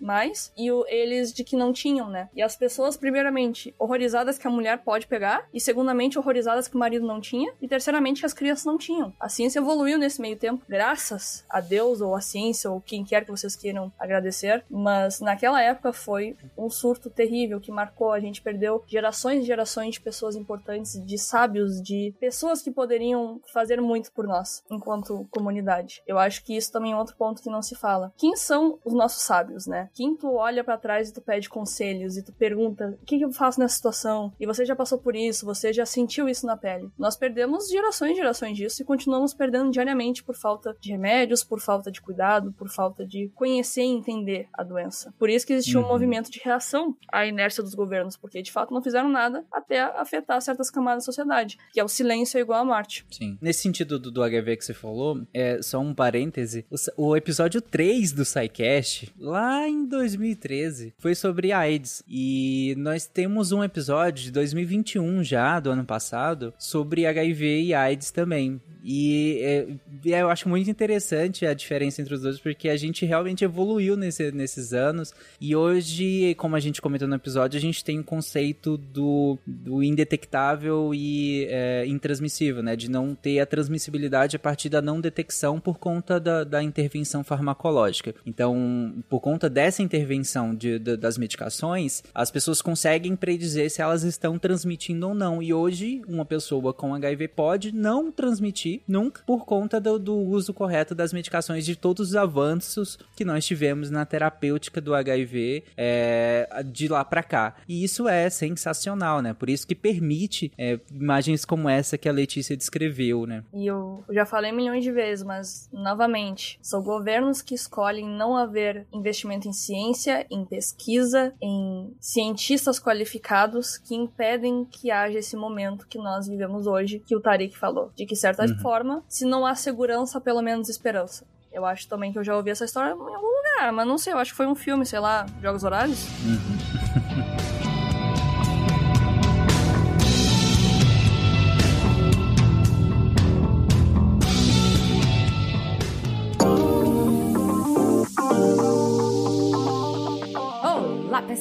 e 0.56 0.70
o, 0.70 0.84
eles 0.88 1.32
de 1.32 1.44
que 1.44 1.56
não 1.56 1.72
tinham, 1.72 2.08
né? 2.08 2.28
E 2.34 2.42
as 2.42 2.56
pessoas, 2.56 2.96
primeiramente, 2.96 3.74
horrorizadas 3.78 4.38
que 4.38 4.46
a 4.46 4.50
mulher 4.50 4.78
pode 4.78 5.06
pegar, 5.06 5.48
e 5.52 5.60
segundamente, 5.60 6.18
horrorizadas 6.18 6.68
que 6.68 6.76
o 6.76 6.78
marido 6.78 7.06
não 7.06 7.20
tinha, 7.20 7.52
e 7.60 7.68
terceiramente, 7.68 8.20
que 8.20 8.26
as 8.26 8.32
crianças 8.32 8.64
não 8.64 8.78
tinham. 8.78 9.12
A 9.18 9.28
ciência 9.28 9.58
evoluiu 9.58 9.98
nesse 9.98 10.20
meio 10.20 10.36
tempo, 10.36 10.64
graças 10.68 11.44
a 11.48 11.60
Deus, 11.60 12.00
ou 12.00 12.14
a 12.14 12.20
ciência, 12.20 12.70
ou 12.70 12.80
quem 12.80 13.04
quer 13.04 13.24
que 13.24 13.30
vocês 13.30 13.56
queiram 13.56 13.92
agradecer, 13.98 14.64
mas 14.70 15.20
naquela 15.20 15.62
época 15.62 15.92
foi 15.92 16.36
um 16.56 16.68
surto 16.70 17.10
terrível 17.10 17.60
que 17.60 17.70
marcou, 17.70 18.12
a 18.12 18.20
gente 18.20 18.42
perdeu 18.42 18.82
gerações 18.86 19.42
e 19.42 19.46
gerações 19.46 19.94
de 19.94 20.00
pessoas 20.00 20.36
importantes, 20.36 21.04
de 21.04 21.18
sábios, 21.18 21.82
de 21.82 22.14
pessoas 22.20 22.62
que 22.62 22.70
poderiam 22.70 23.40
fazer 23.52 23.80
muito 23.80 24.12
por 24.12 24.26
nós, 24.26 24.62
enquanto 24.70 25.26
comunidade. 25.30 26.02
Eu 26.06 26.18
acho 26.18 26.44
que 26.44 26.56
isso 26.56 26.72
também 26.72 26.92
é 26.92 26.96
outro 26.96 27.16
ponto 27.16 27.42
que 27.42 27.50
não 27.50 27.62
se 27.62 27.74
fala. 27.74 28.12
Quem 28.16 28.36
são 28.42 28.78
os 28.84 28.92
nossos 28.92 29.22
sábios, 29.22 29.66
né? 29.66 29.88
Quem 29.94 30.16
tu 30.16 30.34
olha 30.34 30.62
pra 30.64 30.76
trás 30.76 31.08
e 31.08 31.12
tu 31.14 31.20
pede 31.20 31.48
conselhos 31.48 32.16
e 32.16 32.22
tu 32.22 32.32
pergunta 32.32 32.98
o 33.02 33.04
que, 33.06 33.18
que 33.18 33.24
eu 33.24 33.32
faço 33.32 33.58
nessa 33.60 33.76
situação? 33.76 34.32
E 34.38 34.46
você 34.46 34.64
já 34.64 34.74
passou 34.76 34.98
por 34.98 35.14
isso, 35.16 35.44
você 35.46 35.72
já 35.72 35.86
sentiu 35.86 36.28
isso 36.28 36.46
na 36.46 36.56
pele. 36.56 36.90
Nós 36.98 37.16
perdemos 37.16 37.68
gerações 37.70 38.12
e 38.12 38.16
gerações 38.16 38.56
disso 38.56 38.82
e 38.82 38.84
continuamos 38.84 39.32
perdendo 39.34 39.70
diariamente 39.70 40.22
por 40.22 40.34
falta 40.34 40.76
de 40.80 40.90
remédios, 40.90 41.42
por 41.44 41.60
falta 41.60 41.90
de 41.90 42.00
cuidado, 42.00 42.52
por 42.52 42.68
falta 42.68 43.06
de 43.06 43.30
conhecer 43.34 43.82
e 43.82 43.86
entender 43.86 44.48
a 44.52 44.62
doença. 44.62 45.12
Por 45.18 45.30
isso 45.30 45.46
que 45.46 45.52
existiu 45.52 45.80
um 45.80 45.82
Uhum. 45.84 45.88
movimento 45.88 46.30
de 46.30 46.40
reação 46.42 46.96
à 47.12 47.26
inércia 47.26 47.62
dos 47.62 47.74
governos, 47.74 48.16
porque 48.16 48.40
de 48.42 48.50
fato 48.52 48.72
não 48.72 48.82
fizeram 48.82 49.08
nada 49.08 49.44
até 49.52 49.80
afetar 49.80 50.40
certas 50.40 50.70
camadas 50.70 51.02
da 51.02 51.06
sociedade, 51.06 51.58
que 51.72 51.80
é 51.80 51.84
o 51.84 51.88
silêncio 51.88 52.38
é 52.38 52.40
igual 52.40 52.60
à 52.60 52.64
morte. 52.64 53.04
Sim. 53.10 53.36
Nesse 53.40 53.60
sentido 53.60 53.98
do, 53.98 54.10
do 54.10 54.22
HIV 54.22 54.56
que 54.56 54.64
você 54.64 54.74
falou, 54.74 55.20
é 55.34 55.60
só 55.62 55.78
um 55.80 55.94
parêntese. 55.94 56.64
O, 56.96 57.08
o 57.10 57.16
episódio 57.16 57.60
3 57.60 58.12
do 58.12 58.24
SciCast, 58.32 59.12
lá 59.18 59.68
em 59.68 59.86
2013, 59.86 60.92
foi 60.98 61.14
sobre 61.14 61.52
AIDS. 61.52 62.02
E 62.08 62.74
nós 62.78 63.06
temos 63.06 63.52
um 63.52 63.62
episódio 63.62 64.24
de 64.24 64.30
2021 64.32 65.22
já, 65.22 65.58
do 65.60 65.70
ano 65.70 65.84
passado, 65.84 66.52
sobre 66.58 67.06
HIV 67.06 67.62
e 67.62 67.74
AIDS 67.74 68.10
também. 68.10 68.60
E 68.84 69.38
é, 69.40 70.20
eu 70.20 70.28
acho 70.28 70.48
muito 70.48 70.68
interessante 70.68 71.46
a 71.46 71.54
diferença 71.54 72.02
entre 72.02 72.14
os 72.14 72.22
dois, 72.22 72.40
porque 72.40 72.68
a 72.68 72.76
gente 72.76 73.06
realmente 73.06 73.44
evoluiu 73.44 73.96
nesse- 73.96 74.32
nesses 74.32 74.72
anos. 74.72 75.14
E 75.40 75.54
hoje, 75.54 76.34
como 76.36 76.56
a 76.56 76.60
gente 76.60 76.82
comentou 76.82 77.06
no 77.06 77.14
episódio, 77.14 77.56
a 77.56 77.60
gente 77.60 77.84
tem 77.84 78.00
o 78.00 78.04
conceito 78.04 78.76
do, 78.76 79.38
do 79.46 79.84
indetectável 79.84 80.92
e 80.92 81.46
é, 81.48 81.84
intransmissível, 81.86 82.60
né? 82.60 82.74
De 82.74 82.90
não 82.90 83.14
ter 83.14 83.38
a 83.38 83.46
transmissibilidade 83.46 84.34
a 84.34 84.38
partir 84.40 84.68
da 84.68 84.82
não 84.82 85.00
detecção 85.00 85.60
por 85.60 85.78
conta 85.78 86.18
da, 86.18 86.42
da 86.42 86.60
intervenção 86.60 87.22
farmacológica. 87.22 88.12
Então, 88.26 88.94
por 89.08 89.20
conta 89.20 89.48
dessa 89.48 89.82
intervenção 89.82 90.54
de- 90.54 90.78
da- 90.78 90.96
das 90.96 91.18
medicações, 91.18 92.02
as 92.14 92.30
pessoas 92.30 92.62
conseguem 92.62 93.14
predizer 93.16 93.70
se 93.70 93.82
elas 93.82 94.02
estão 94.02 94.38
transmitindo 94.38 95.08
ou 95.08 95.14
não. 95.14 95.42
E 95.42 95.52
hoje, 95.52 96.02
uma 96.08 96.24
pessoa 96.24 96.72
com 96.72 96.94
HIV 96.94 97.28
pode 97.28 97.72
não 97.74 98.10
transmitir 98.12 98.80
nunca 98.86 99.22
por 99.26 99.44
conta 99.44 99.80
do, 99.80 99.98
do 99.98 100.14
uso 100.16 100.52
correto 100.54 100.94
das 100.94 101.12
medicações, 101.12 101.64
de 101.64 101.76
todos 101.76 102.08
os 102.10 102.16
avanços 102.16 102.98
que 103.16 103.24
nós 103.24 103.44
tivemos 103.44 103.90
na 103.90 104.04
terapêutica 104.04 104.80
do 104.80 104.94
HIV 104.94 105.64
é, 105.76 106.62
de 106.64 106.88
lá 106.88 107.04
pra 107.04 107.22
cá. 107.22 107.56
E 107.68 107.82
isso 107.84 108.08
é 108.08 108.28
sensacional, 108.30 109.20
né? 109.20 109.32
Por 109.34 109.48
isso 109.50 109.66
que 109.66 109.74
permite 109.74 110.52
é, 110.56 110.78
imagens 110.90 111.44
como 111.44 111.68
essa 111.68 111.96
que 111.98 112.08
a 112.08 112.12
Letícia 112.12 112.56
descreveu, 112.56 113.26
né? 113.26 113.44
E 113.54 113.66
eu 113.66 114.04
já 114.10 114.24
falei 114.24 114.52
milhões 114.52 114.84
de 114.84 114.92
vezes, 114.92 115.24
mas 115.24 115.68
novamente, 115.72 116.58
são 116.62 116.82
governos 116.82 117.42
que 117.42 117.54
escolhem 117.54 118.08
não 118.12 118.36
haver 118.36 118.86
investimento 118.92 119.48
em 119.48 119.52
ciência, 119.52 120.26
em 120.30 120.44
pesquisa, 120.44 121.32
em 121.40 121.92
cientistas 122.00 122.78
qualificados 122.78 123.76
que 123.78 123.94
impedem 123.94 124.64
que 124.64 124.90
haja 124.90 125.18
esse 125.18 125.36
momento 125.36 125.86
que 125.88 125.98
nós 125.98 126.26
vivemos 126.28 126.66
hoje, 126.66 127.00
que 127.00 127.16
o 127.16 127.20
Tariq 127.20 127.56
falou. 127.58 127.90
De 127.96 128.06
que, 128.06 128.14
certa 128.14 128.44
Uhum. 128.44 128.58
forma, 128.58 129.02
se 129.08 129.24
não 129.24 129.44
há 129.46 129.54
segurança, 129.54 130.20
pelo 130.20 130.42
menos 130.42 130.68
esperança. 130.68 131.24
Eu 131.52 131.64
acho 131.66 131.88
também 131.88 132.12
que 132.12 132.18
eu 132.18 132.24
já 132.24 132.36
ouvi 132.36 132.50
essa 132.50 132.64
história 132.64 132.90
em 132.90 132.92
algum 132.92 133.08
lugar, 133.10 133.72
mas 133.72 133.86
não 133.86 133.98
sei, 133.98 134.12
eu 134.12 134.18
acho 134.18 134.30
que 134.30 134.36
foi 134.36 134.46
um 134.46 134.54
filme, 134.54 134.86
sei 134.86 134.98
lá, 135.00 135.26
Jogos 135.42 135.64
Horários. 135.64 136.06
Olá, 136.06 136.71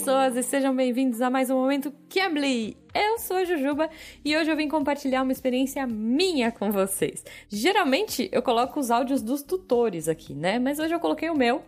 pessoas, 0.02 0.36
e 0.36 0.42
sejam 0.42 0.76
bem-vindos 0.76 1.22
a 1.22 1.30
mais 1.30 1.52
um 1.52 1.56
Momento 1.56 1.94
Cambly. 2.10 2.76
Eu 2.92 3.20
sou 3.20 3.38
a 3.38 3.46
Jujuba 3.46 3.88
e 4.26 4.36
hoje 4.36 4.50
eu 4.50 4.58
vim 4.58 4.68
compartilhar 4.68 5.22
uma 5.22 5.32
experiência 5.32 5.86
minha 5.86 6.52
com 6.52 6.72
vocês. 6.72 7.24
Geralmente 7.48 8.28
eu 8.32 8.42
coloco 8.42 8.80
os 8.80 8.90
áudios 8.90 9.22
dos 9.22 9.44
tutores 9.44 10.10
aqui, 10.10 10.34
né? 10.34 10.58
Mas 10.58 10.80
hoje 10.80 10.92
eu 10.92 11.00
coloquei 11.00 11.30
o 11.30 11.38
meu 11.38 11.62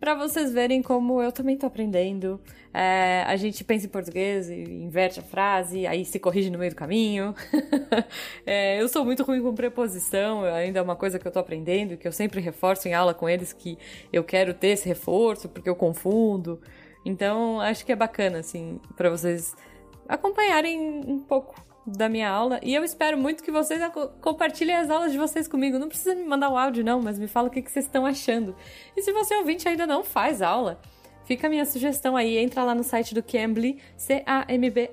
para 0.00 0.16
vocês 0.16 0.52
verem 0.52 0.82
como 0.82 1.22
eu 1.22 1.30
também 1.30 1.56
tô 1.56 1.64
aprendendo. 1.64 2.40
É, 2.74 3.22
a 3.24 3.36
gente 3.36 3.62
pensa 3.62 3.86
em 3.86 3.88
português 3.88 4.50
e 4.50 4.64
inverte 4.64 5.20
a 5.20 5.22
frase, 5.22 5.86
aí 5.86 6.04
se 6.04 6.18
corrige 6.18 6.50
no 6.50 6.58
meio 6.58 6.72
do 6.72 6.76
caminho. 6.76 7.36
É, 8.44 8.80
eu 8.80 8.88
sou 8.88 9.04
muito 9.04 9.22
ruim 9.22 9.42
com 9.42 9.54
preposição, 9.54 10.44
ainda 10.44 10.78
é 10.78 10.82
uma 10.82 10.96
coisa 10.96 11.18
que 11.18 11.26
eu 11.26 11.32
tô 11.32 11.38
aprendendo, 11.38 11.96
que 11.96 12.06
eu 12.06 12.12
sempre 12.12 12.40
reforço 12.40 12.88
em 12.88 12.94
aula 12.94 13.12
com 13.14 13.28
eles 13.28 13.52
que 13.52 13.78
eu 14.12 14.22
quero 14.24 14.54
ter 14.54 14.68
esse 14.68 14.88
reforço 14.88 15.48
porque 15.48 15.68
eu 15.68 15.76
confundo. 15.76 16.60
Então, 17.06 17.60
acho 17.60 17.86
que 17.86 17.92
é 17.92 17.96
bacana, 17.96 18.40
assim, 18.40 18.80
para 18.96 19.08
vocês 19.08 19.54
acompanharem 20.08 21.04
um 21.06 21.20
pouco 21.20 21.54
da 21.86 22.08
minha 22.08 22.28
aula. 22.28 22.58
E 22.64 22.74
eu 22.74 22.82
espero 22.82 23.16
muito 23.16 23.44
que 23.44 23.52
vocês 23.52 23.80
compartilhem 24.20 24.74
as 24.74 24.90
aulas 24.90 25.12
de 25.12 25.18
vocês 25.18 25.46
comigo. 25.46 25.78
Não 25.78 25.88
precisa 25.88 26.16
me 26.16 26.24
mandar 26.24 26.50
um 26.50 26.58
áudio, 26.58 26.84
não, 26.84 27.00
mas 27.00 27.16
me 27.16 27.28
fala 27.28 27.46
o 27.46 27.50
que, 27.50 27.62
que 27.62 27.70
vocês 27.70 27.84
estão 27.84 28.04
achando. 28.04 28.56
E 28.96 29.02
se 29.02 29.12
você 29.12 29.36
ouvinte 29.36 29.68
ainda 29.68 29.86
não 29.86 30.02
faz 30.02 30.42
aula, 30.42 30.80
fica 31.24 31.46
a 31.46 31.50
minha 31.50 31.64
sugestão 31.64 32.16
aí. 32.16 32.38
Entra 32.38 32.64
lá 32.64 32.74
no 32.74 32.82
site 32.82 33.14
do 33.14 33.22
Cambly, 33.22 33.80
C-A-M-B-L-Y.com 33.96 34.86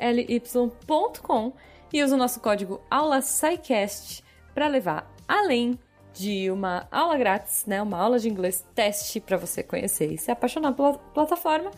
e 1.91 2.03
usa 2.03 2.14
o 2.14 2.18
nosso 2.18 2.39
código 2.39 2.80
AulaSciCast 2.91 4.24
para 4.53 4.68
levar 4.68 5.11
além 5.28 5.80
de 6.14 6.51
uma 6.51 6.88
aula 6.91 7.18
grátis, 7.18 7.66
né, 7.66 7.82
uma 7.82 7.97
aula 7.97 8.20
de 8.20 8.30
inglês 8.30 8.64
teste 8.76 9.20
para 9.20 9.36
você 9.36 9.64
conhecer 9.64 10.14
e 10.14 10.18
se 10.18 10.30
apaixonar 10.30 10.74
pela 10.74 10.93
plataforma, 10.93 11.72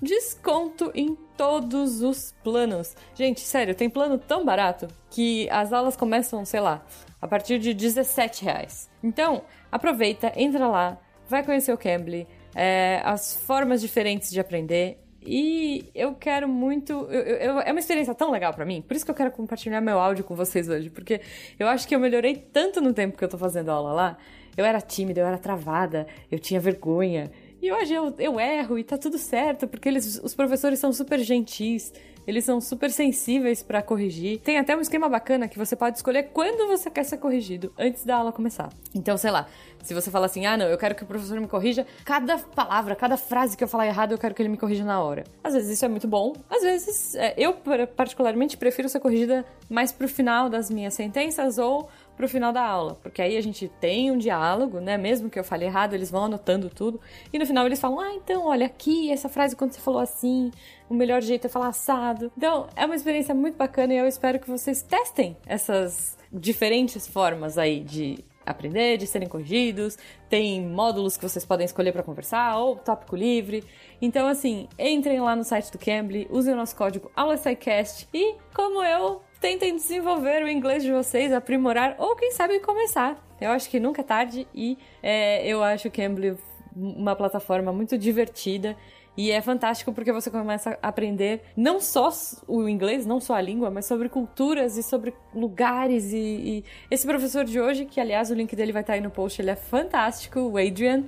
desconto 0.00 0.90
em 0.94 1.16
todos 1.36 2.02
os 2.02 2.34
planos. 2.42 2.94
Gente, 3.14 3.40
sério, 3.40 3.74
tem 3.74 3.88
plano 3.88 4.18
tão 4.18 4.44
barato 4.44 4.88
que 5.10 5.48
as 5.50 5.72
aulas 5.72 5.96
começam, 5.96 6.44
sei 6.44 6.60
lá, 6.60 6.84
a 7.20 7.28
partir 7.28 7.58
de 7.58 7.72
17 7.72 8.44
reais. 8.44 8.90
Então, 9.02 9.42
aproveita, 9.70 10.32
entra 10.36 10.66
lá, 10.66 10.98
vai 11.28 11.44
conhecer 11.44 11.72
o 11.72 11.78
Cambly, 11.78 12.26
é, 12.54 13.00
as 13.04 13.34
formas 13.34 13.80
diferentes 13.80 14.30
de 14.30 14.40
aprender. 14.40 14.98
E 15.26 15.90
eu 15.94 16.14
quero 16.14 16.46
muito. 16.46 16.92
Eu, 17.10 17.22
eu, 17.22 17.60
é 17.60 17.70
uma 17.70 17.80
experiência 17.80 18.14
tão 18.14 18.30
legal 18.30 18.52
para 18.52 18.66
mim, 18.66 18.82
por 18.82 18.94
isso 18.94 19.04
que 19.04 19.10
eu 19.10 19.14
quero 19.14 19.30
compartilhar 19.30 19.80
meu 19.80 19.98
áudio 19.98 20.22
com 20.22 20.34
vocês 20.34 20.68
hoje, 20.68 20.90
porque 20.90 21.22
eu 21.58 21.66
acho 21.66 21.88
que 21.88 21.94
eu 21.94 21.98
melhorei 21.98 22.36
tanto 22.36 22.80
no 22.80 22.92
tempo 22.92 23.16
que 23.16 23.24
eu 23.24 23.28
tô 23.28 23.38
fazendo 23.38 23.70
aula 23.70 23.92
lá. 23.92 24.18
Eu 24.56 24.64
era 24.64 24.80
tímida, 24.80 25.20
eu 25.20 25.26
era 25.26 25.38
travada, 25.38 26.06
eu 26.30 26.38
tinha 26.38 26.60
vergonha. 26.60 27.30
E 27.64 27.72
hoje 27.72 27.94
eu, 27.94 28.14
eu 28.18 28.38
erro 28.38 28.78
e 28.78 28.84
tá 28.84 28.98
tudo 28.98 29.16
certo, 29.16 29.66
porque 29.66 29.88
eles, 29.88 30.20
os 30.22 30.34
professores 30.34 30.78
são 30.78 30.92
super 30.92 31.18
gentis, 31.20 31.94
eles 32.26 32.44
são 32.44 32.60
super 32.60 32.90
sensíveis 32.90 33.62
para 33.62 33.80
corrigir. 33.80 34.38
Tem 34.40 34.58
até 34.58 34.76
um 34.76 34.82
esquema 34.82 35.08
bacana 35.08 35.48
que 35.48 35.58
você 35.58 35.74
pode 35.74 35.96
escolher 35.96 36.24
quando 36.24 36.68
você 36.68 36.90
quer 36.90 37.04
ser 37.04 37.16
corrigido, 37.16 37.72
antes 37.78 38.04
da 38.04 38.16
aula 38.16 38.32
começar. 38.32 38.70
Então, 38.94 39.16
sei 39.16 39.30
lá, 39.30 39.46
se 39.82 39.94
você 39.94 40.10
fala 40.10 40.26
assim, 40.26 40.44
ah, 40.44 40.58
não, 40.58 40.66
eu 40.66 40.76
quero 40.76 40.94
que 40.94 41.04
o 41.04 41.06
professor 41.06 41.40
me 41.40 41.48
corrija, 41.48 41.86
cada 42.04 42.36
palavra, 42.36 42.94
cada 42.94 43.16
frase 43.16 43.56
que 43.56 43.64
eu 43.64 43.68
falar 43.68 43.86
errado, 43.86 44.12
eu 44.12 44.18
quero 44.18 44.34
que 44.34 44.42
ele 44.42 44.50
me 44.50 44.58
corrija 44.58 44.84
na 44.84 45.02
hora. 45.02 45.24
Às 45.42 45.54
vezes 45.54 45.70
isso 45.70 45.86
é 45.86 45.88
muito 45.88 46.06
bom, 46.06 46.34
às 46.50 46.62
vezes 46.62 47.14
é, 47.14 47.32
eu, 47.38 47.54
particularmente, 47.96 48.58
prefiro 48.58 48.90
ser 48.90 49.00
corrigida 49.00 49.42
mais 49.70 49.90
pro 49.90 50.06
final 50.06 50.50
das 50.50 50.68
minhas 50.68 50.92
sentenças 50.92 51.56
ou 51.56 51.88
pro 52.16 52.28
final 52.28 52.52
da 52.52 52.62
aula, 52.62 52.94
porque 53.02 53.20
aí 53.20 53.36
a 53.36 53.40
gente 53.40 53.68
tem 53.80 54.10
um 54.10 54.18
diálogo, 54.18 54.80
né? 54.80 54.96
Mesmo 54.96 55.28
que 55.28 55.38
eu 55.38 55.44
fale 55.44 55.64
errado, 55.64 55.94
eles 55.94 56.10
vão 56.10 56.24
anotando 56.24 56.70
tudo 56.70 57.00
e 57.32 57.38
no 57.38 57.46
final 57.46 57.66
eles 57.66 57.80
falam: 57.80 58.00
"Ah, 58.00 58.14
então, 58.14 58.46
olha 58.46 58.66
aqui, 58.66 59.10
essa 59.10 59.28
frase 59.28 59.56
quando 59.56 59.72
você 59.72 59.80
falou 59.80 60.00
assim, 60.00 60.50
o 60.88 60.94
melhor 60.94 61.22
jeito 61.22 61.46
é 61.46 61.50
falar 61.50 61.68
assado". 61.68 62.30
Então, 62.36 62.68
é 62.76 62.84
uma 62.84 62.94
experiência 62.94 63.34
muito 63.34 63.56
bacana 63.56 63.94
e 63.94 63.98
eu 63.98 64.06
espero 64.06 64.38
que 64.38 64.48
vocês 64.48 64.82
testem 64.82 65.36
essas 65.46 66.16
diferentes 66.32 67.06
formas 67.06 67.58
aí 67.58 67.80
de 67.80 68.24
aprender, 68.46 68.98
de 68.98 69.06
serem 69.06 69.28
corrigidos. 69.28 69.96
Tem 70.28 70.60
módulos 70.60 71.16
que 71.16 71.22
vocês 71.22 71.44
podem 71.44 71.64
escolher 71.64 71.92
para 71.92 72.02
conversar 72.02 72.58
ou 72.58 72.76
tópico 72.76 73.16
livre. 73.16 73.64
Então, 74.00 74.26
assim, 74.26 74.68
entrem 74.78 75.20
lá 75.20 75.34
no 75.34 75.44
site 75.44 75.70
do 75.72 75.78
Cambly, 75.78 76.26
usem 76.30 76.52
o 76.52 76.56
nosso 76.56 76.76
código 76.76 77.10
AulaSciCast 77.16 78.08
e, 78.12 78.36
como 78.54 78.82
eu, 78.82 79.22
tentem 79.44 79.76
desenvolver 79.76 80.42
o 80.42 80.48
inglês 80.48 80.82
de 80.82 80.90
vocês, 80.90 81.30
aprimorar 81.30 81.96
ou, 81.98 82.16
quem 82.16 82.32
sabe, 82.32 82.58
começar. 82.60 83.22
Eu 83.38 83.50
acho 83.50 83.68
que 83.68 83.78
nunca 83.78 84.00
é 84.00 84.04
tarde 84.04 84.48
e 84.54 84.78
é, 85.02 85.46
eu 85.46 85.62
acho 85.62 85.88
o 85.88 85.90
Cambly 85.90 86.34
uma 86.74 87.14
plataforma 87.14 87.70
muito 87.70 87.98
divertida 87.98 88.74
e 89.14 89.30
é 89.30 89.42
fantástico 89.42 89.92
porque 89.92 90.10
você 90.10 90.30
começa 90.30 90.78
a 90.82 90.88
aprender 90.88 91.42
não 91.54 91.78
só 91.78 92.08
o 92.48 92.66
inglês, 92.66 93.04
não 93.04 93.20
só 93.20 93.34
a 93.34 93.40
língua, 93.42 93.70
mas 93.70 93.84
sobre 93.84 94.08
culturas 94.08 94.78
e 94.78 94.82
sobre 94.82 95.12
lugares. 95.34 96.10
E, 96.10 96.16
e... 96.16 96.64
esse 96.90 97.06
professor 97.06 97.44
de 97.44 97.60
hoje, 97.60 97.84
que 97.84 98.00
aliás 98.00 98.30
o 98.30 98.34
link 98.34 98.56
dele 98.56 98.72
vai 98.72 98.80
estar 98.80 98.94
aí 98.94 99.02
no 99.02 99.10
post, 99.10 99.42
ele 99.42 99.50
é 99.50 99.56
fantástico, 99.56 100.40
o 100.40 100.56
Adrian. 100.56 101.04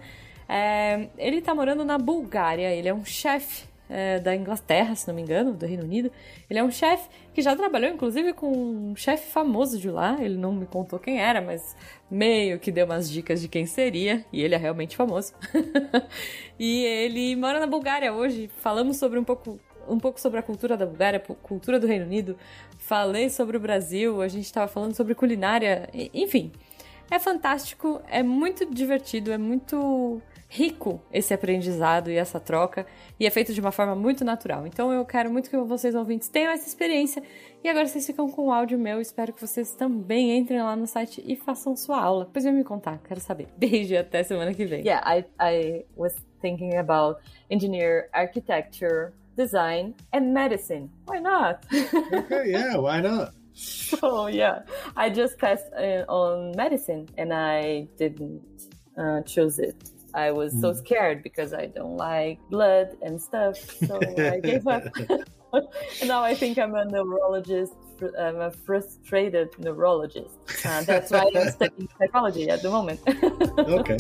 É... 0.47 1.09
ele 1.17 1.41
tá 1.41 1.55
morando 1.55 1.87
na 1.87 1.97
Bulgária, 1.97 2.71
ele 2.71 2.87
é 2.87 2.93
um 2.93 3.03
chefe 3.03 3.65
é, 3.89 4.19
da 4.19 4.35
Inglaterra, 4.35 4.95
se 4.95 5.07
não 5.07 5.15
me 5.15 5.23
engano, 5.23 5.53
do 5.53 5.67
Reino 5.67 5.85
Unido. 5.85 6.11
Ele 6.49 6.59
é 6.59 6.65
um 6.65 6.71
chefe 6.71 7.09
que 7.33 7.43
já 7.43 7.55
trabalhou, 7.55 7.91
inclusive, 7.91 8.33
com 8.33 8.51
um 8.51 8.97
chefe 8.97 9.31
famoso 9.31 9.79
de 9.79 9.91
lá. 9.91 10.17
Ele 10.21 10.37
não 10.37 10.53
me 10.53 10.67
contou 10.67 10.99
quem 10.99 11.21
era, 11.21 11.41
mas 11.41 11.77
meio 12.11 12.59
que 12.59 12.71
deu 12.71 12.87
umas 12.87 13.11
dicas 13.11 13.41
de 13.41 13.49
quem 13.49 13.67
seria. 13.67 14.25
E 14.33 14.43
ele 14.43 14.55
é 14.55 14.59
realmente 14.59 14.97
famoso. 14.97 15.33
e 16.59 16.85
ele 16.85 17.37
mora 17.37 17.61
na 17.61 17.67
Bulgária 17.67 18.13
hoje. 18.13 18.51
Falamos 18.59 18.97
sobre 18.97 19.19
um 19.19 19.25
pouco 19.25 19.59
um 19.89 20.01
pouco 20.01 20.21
sobre 20.21 20.41
a 20.41 20.43
cultura 20.43 20.77
da 20.77 20.85
Bulgária, 20.85 21.21
cultura 21.21 21.79
do 21.79 21.87
Reino 21.87 22.05
Unido. 22.05 22.37
Falei 22.77 23.31
sobre 23.31 23.57
o 23.57 23.61
Brasil, 23.61 24.21
a 24.21 24.27
gente 24.27 24.45
estava 24.45 24.67
falando 24.67 24.95
sobre 24.95 25.15
culinária, 25.15 25.89
enfim. 26.13 26.51
É 27.11 27.19
fantástico, 27.19 28.01
é 28.09 28.23
muito 28.23 28.67
divertido, 28.67 29.33
é 29.33 29.39
muito 29.39 30.21
rico 30.49 31.01
esse 31.13 31.35
aprendizado 31.35 32.11
e 32.11 32.17
essa 32.17 32.39
troca, 32.39 32.87
e 33.19 33.27
é 33.27 33.31
feito 33.31 33.53
de 33.53 33.61
uma 33.61 33.73
forma 33.73 33.95
muito 33.95 34.25
natural. 34.25 34.67
Então 34.67 34.93
eu 34.93 35.05
quero 35.05 35.31
muito 35.31 35.51
que 35.51 35.57
vocês 35.57 35.95
ouvintes 35.95 36.29
tenham 36.29 36.53
essa 36.53 36.67
experiência. 36.67 37.23
E 37.63 37.69
agora 37.69 37.87
vocês 37.87 38.07
ficam 38.07 38.29
com 38.31 38.47
o 38.47 38.53
áudio 38.53 38.79
meu. 38.79 39.01
Espero 39.01 39.33
que 39.33 39.41
vocês 39.41 39.73
também 39.73 40.37
entrem 40.37 40.63
lá 40.63 40.77
no 40.77 40.87
site 40.87 41.23
e 41.27 41.37
façam 41.37 41.77
sua 41.77 42.01
aula. 42.01 42.25
Depois 42.27 42.45
vem 42.45 42.55
me 42.55 42.65
contar, 42.65 42.99
quero 43.07 43.21
saber. 43.21 43.49
Beijo 43.59 43.95
e 43.95 43.97
até 43.97 44.23
semana 44.23 44.55
que 44.55 44.65
vem. 44.65 44.81
Yeah, 44.81 45.19
I, 45.19 45.25
I 45.41 45.85
was 45.97 46.15
thinking 46.41 46.77
about 46.77 47.21
engineer, 47.51 48.09
architecture, 48.13 49.13
design 49.37 49.95
and 50.13 50.33
medicine. 50.33 50.91
Why 51.09 51.21
not? 51.21 51.61
okay, 52.13 52.51
yeah, 52.51 52.79
why 52.79 53.01
not? 53.01 53.33
So 53.97 54.27
yeah, 54.27 54.63
I 54.97 55.09
just 55.09 55.39
passed 55.39 55.73
uh, 55.73 56.05
on 56.09 56.55
medicine 56.57 57.09
and 57.17 57.33
I 57.33 57.89
didn't 57.97 58.43
uh, 58.99 59.23
choose 59.23 59.59
it. 59.59 59.77
I 60.13 60.31
was 60.31 60.55
mm. 60.55 60.61
so 60.61 60.73
hmm. 60.73 60.79
scared 60.79 61.23
because 61.23 61.55
I 61.55 61.67
don't 61.67 61.97
like 61.97 62.39
blood 62.51 62.97
and 63.03 63.21
stuff. 63.21 63.57
So 63.87 64.01
I 64.19 64.41
gave 64.41 64.67
up. 64.67 64.85
and 65.53 66.09
now 66.09 66.23
I 66.23 66.35
think 66.35 66.59
I'm 66.59 66.75
a 66.75 66.85
neurologist. 66.85 67.75
I'm 68.19 68.41
a 68.41 68.51
frustrated 68.51 69.51
neurologist. 69.59 70.37
Uh, 70.65 70.83
that's 70.83 71.11
why 71.11 71.31
I'm 71.35 71.51
studying 71.51 71.89
psychology 71.99 72.51
at 72.51 72.63
the 72.63 72.71
moment. 72.71 73.01
okay. 73.59 73.97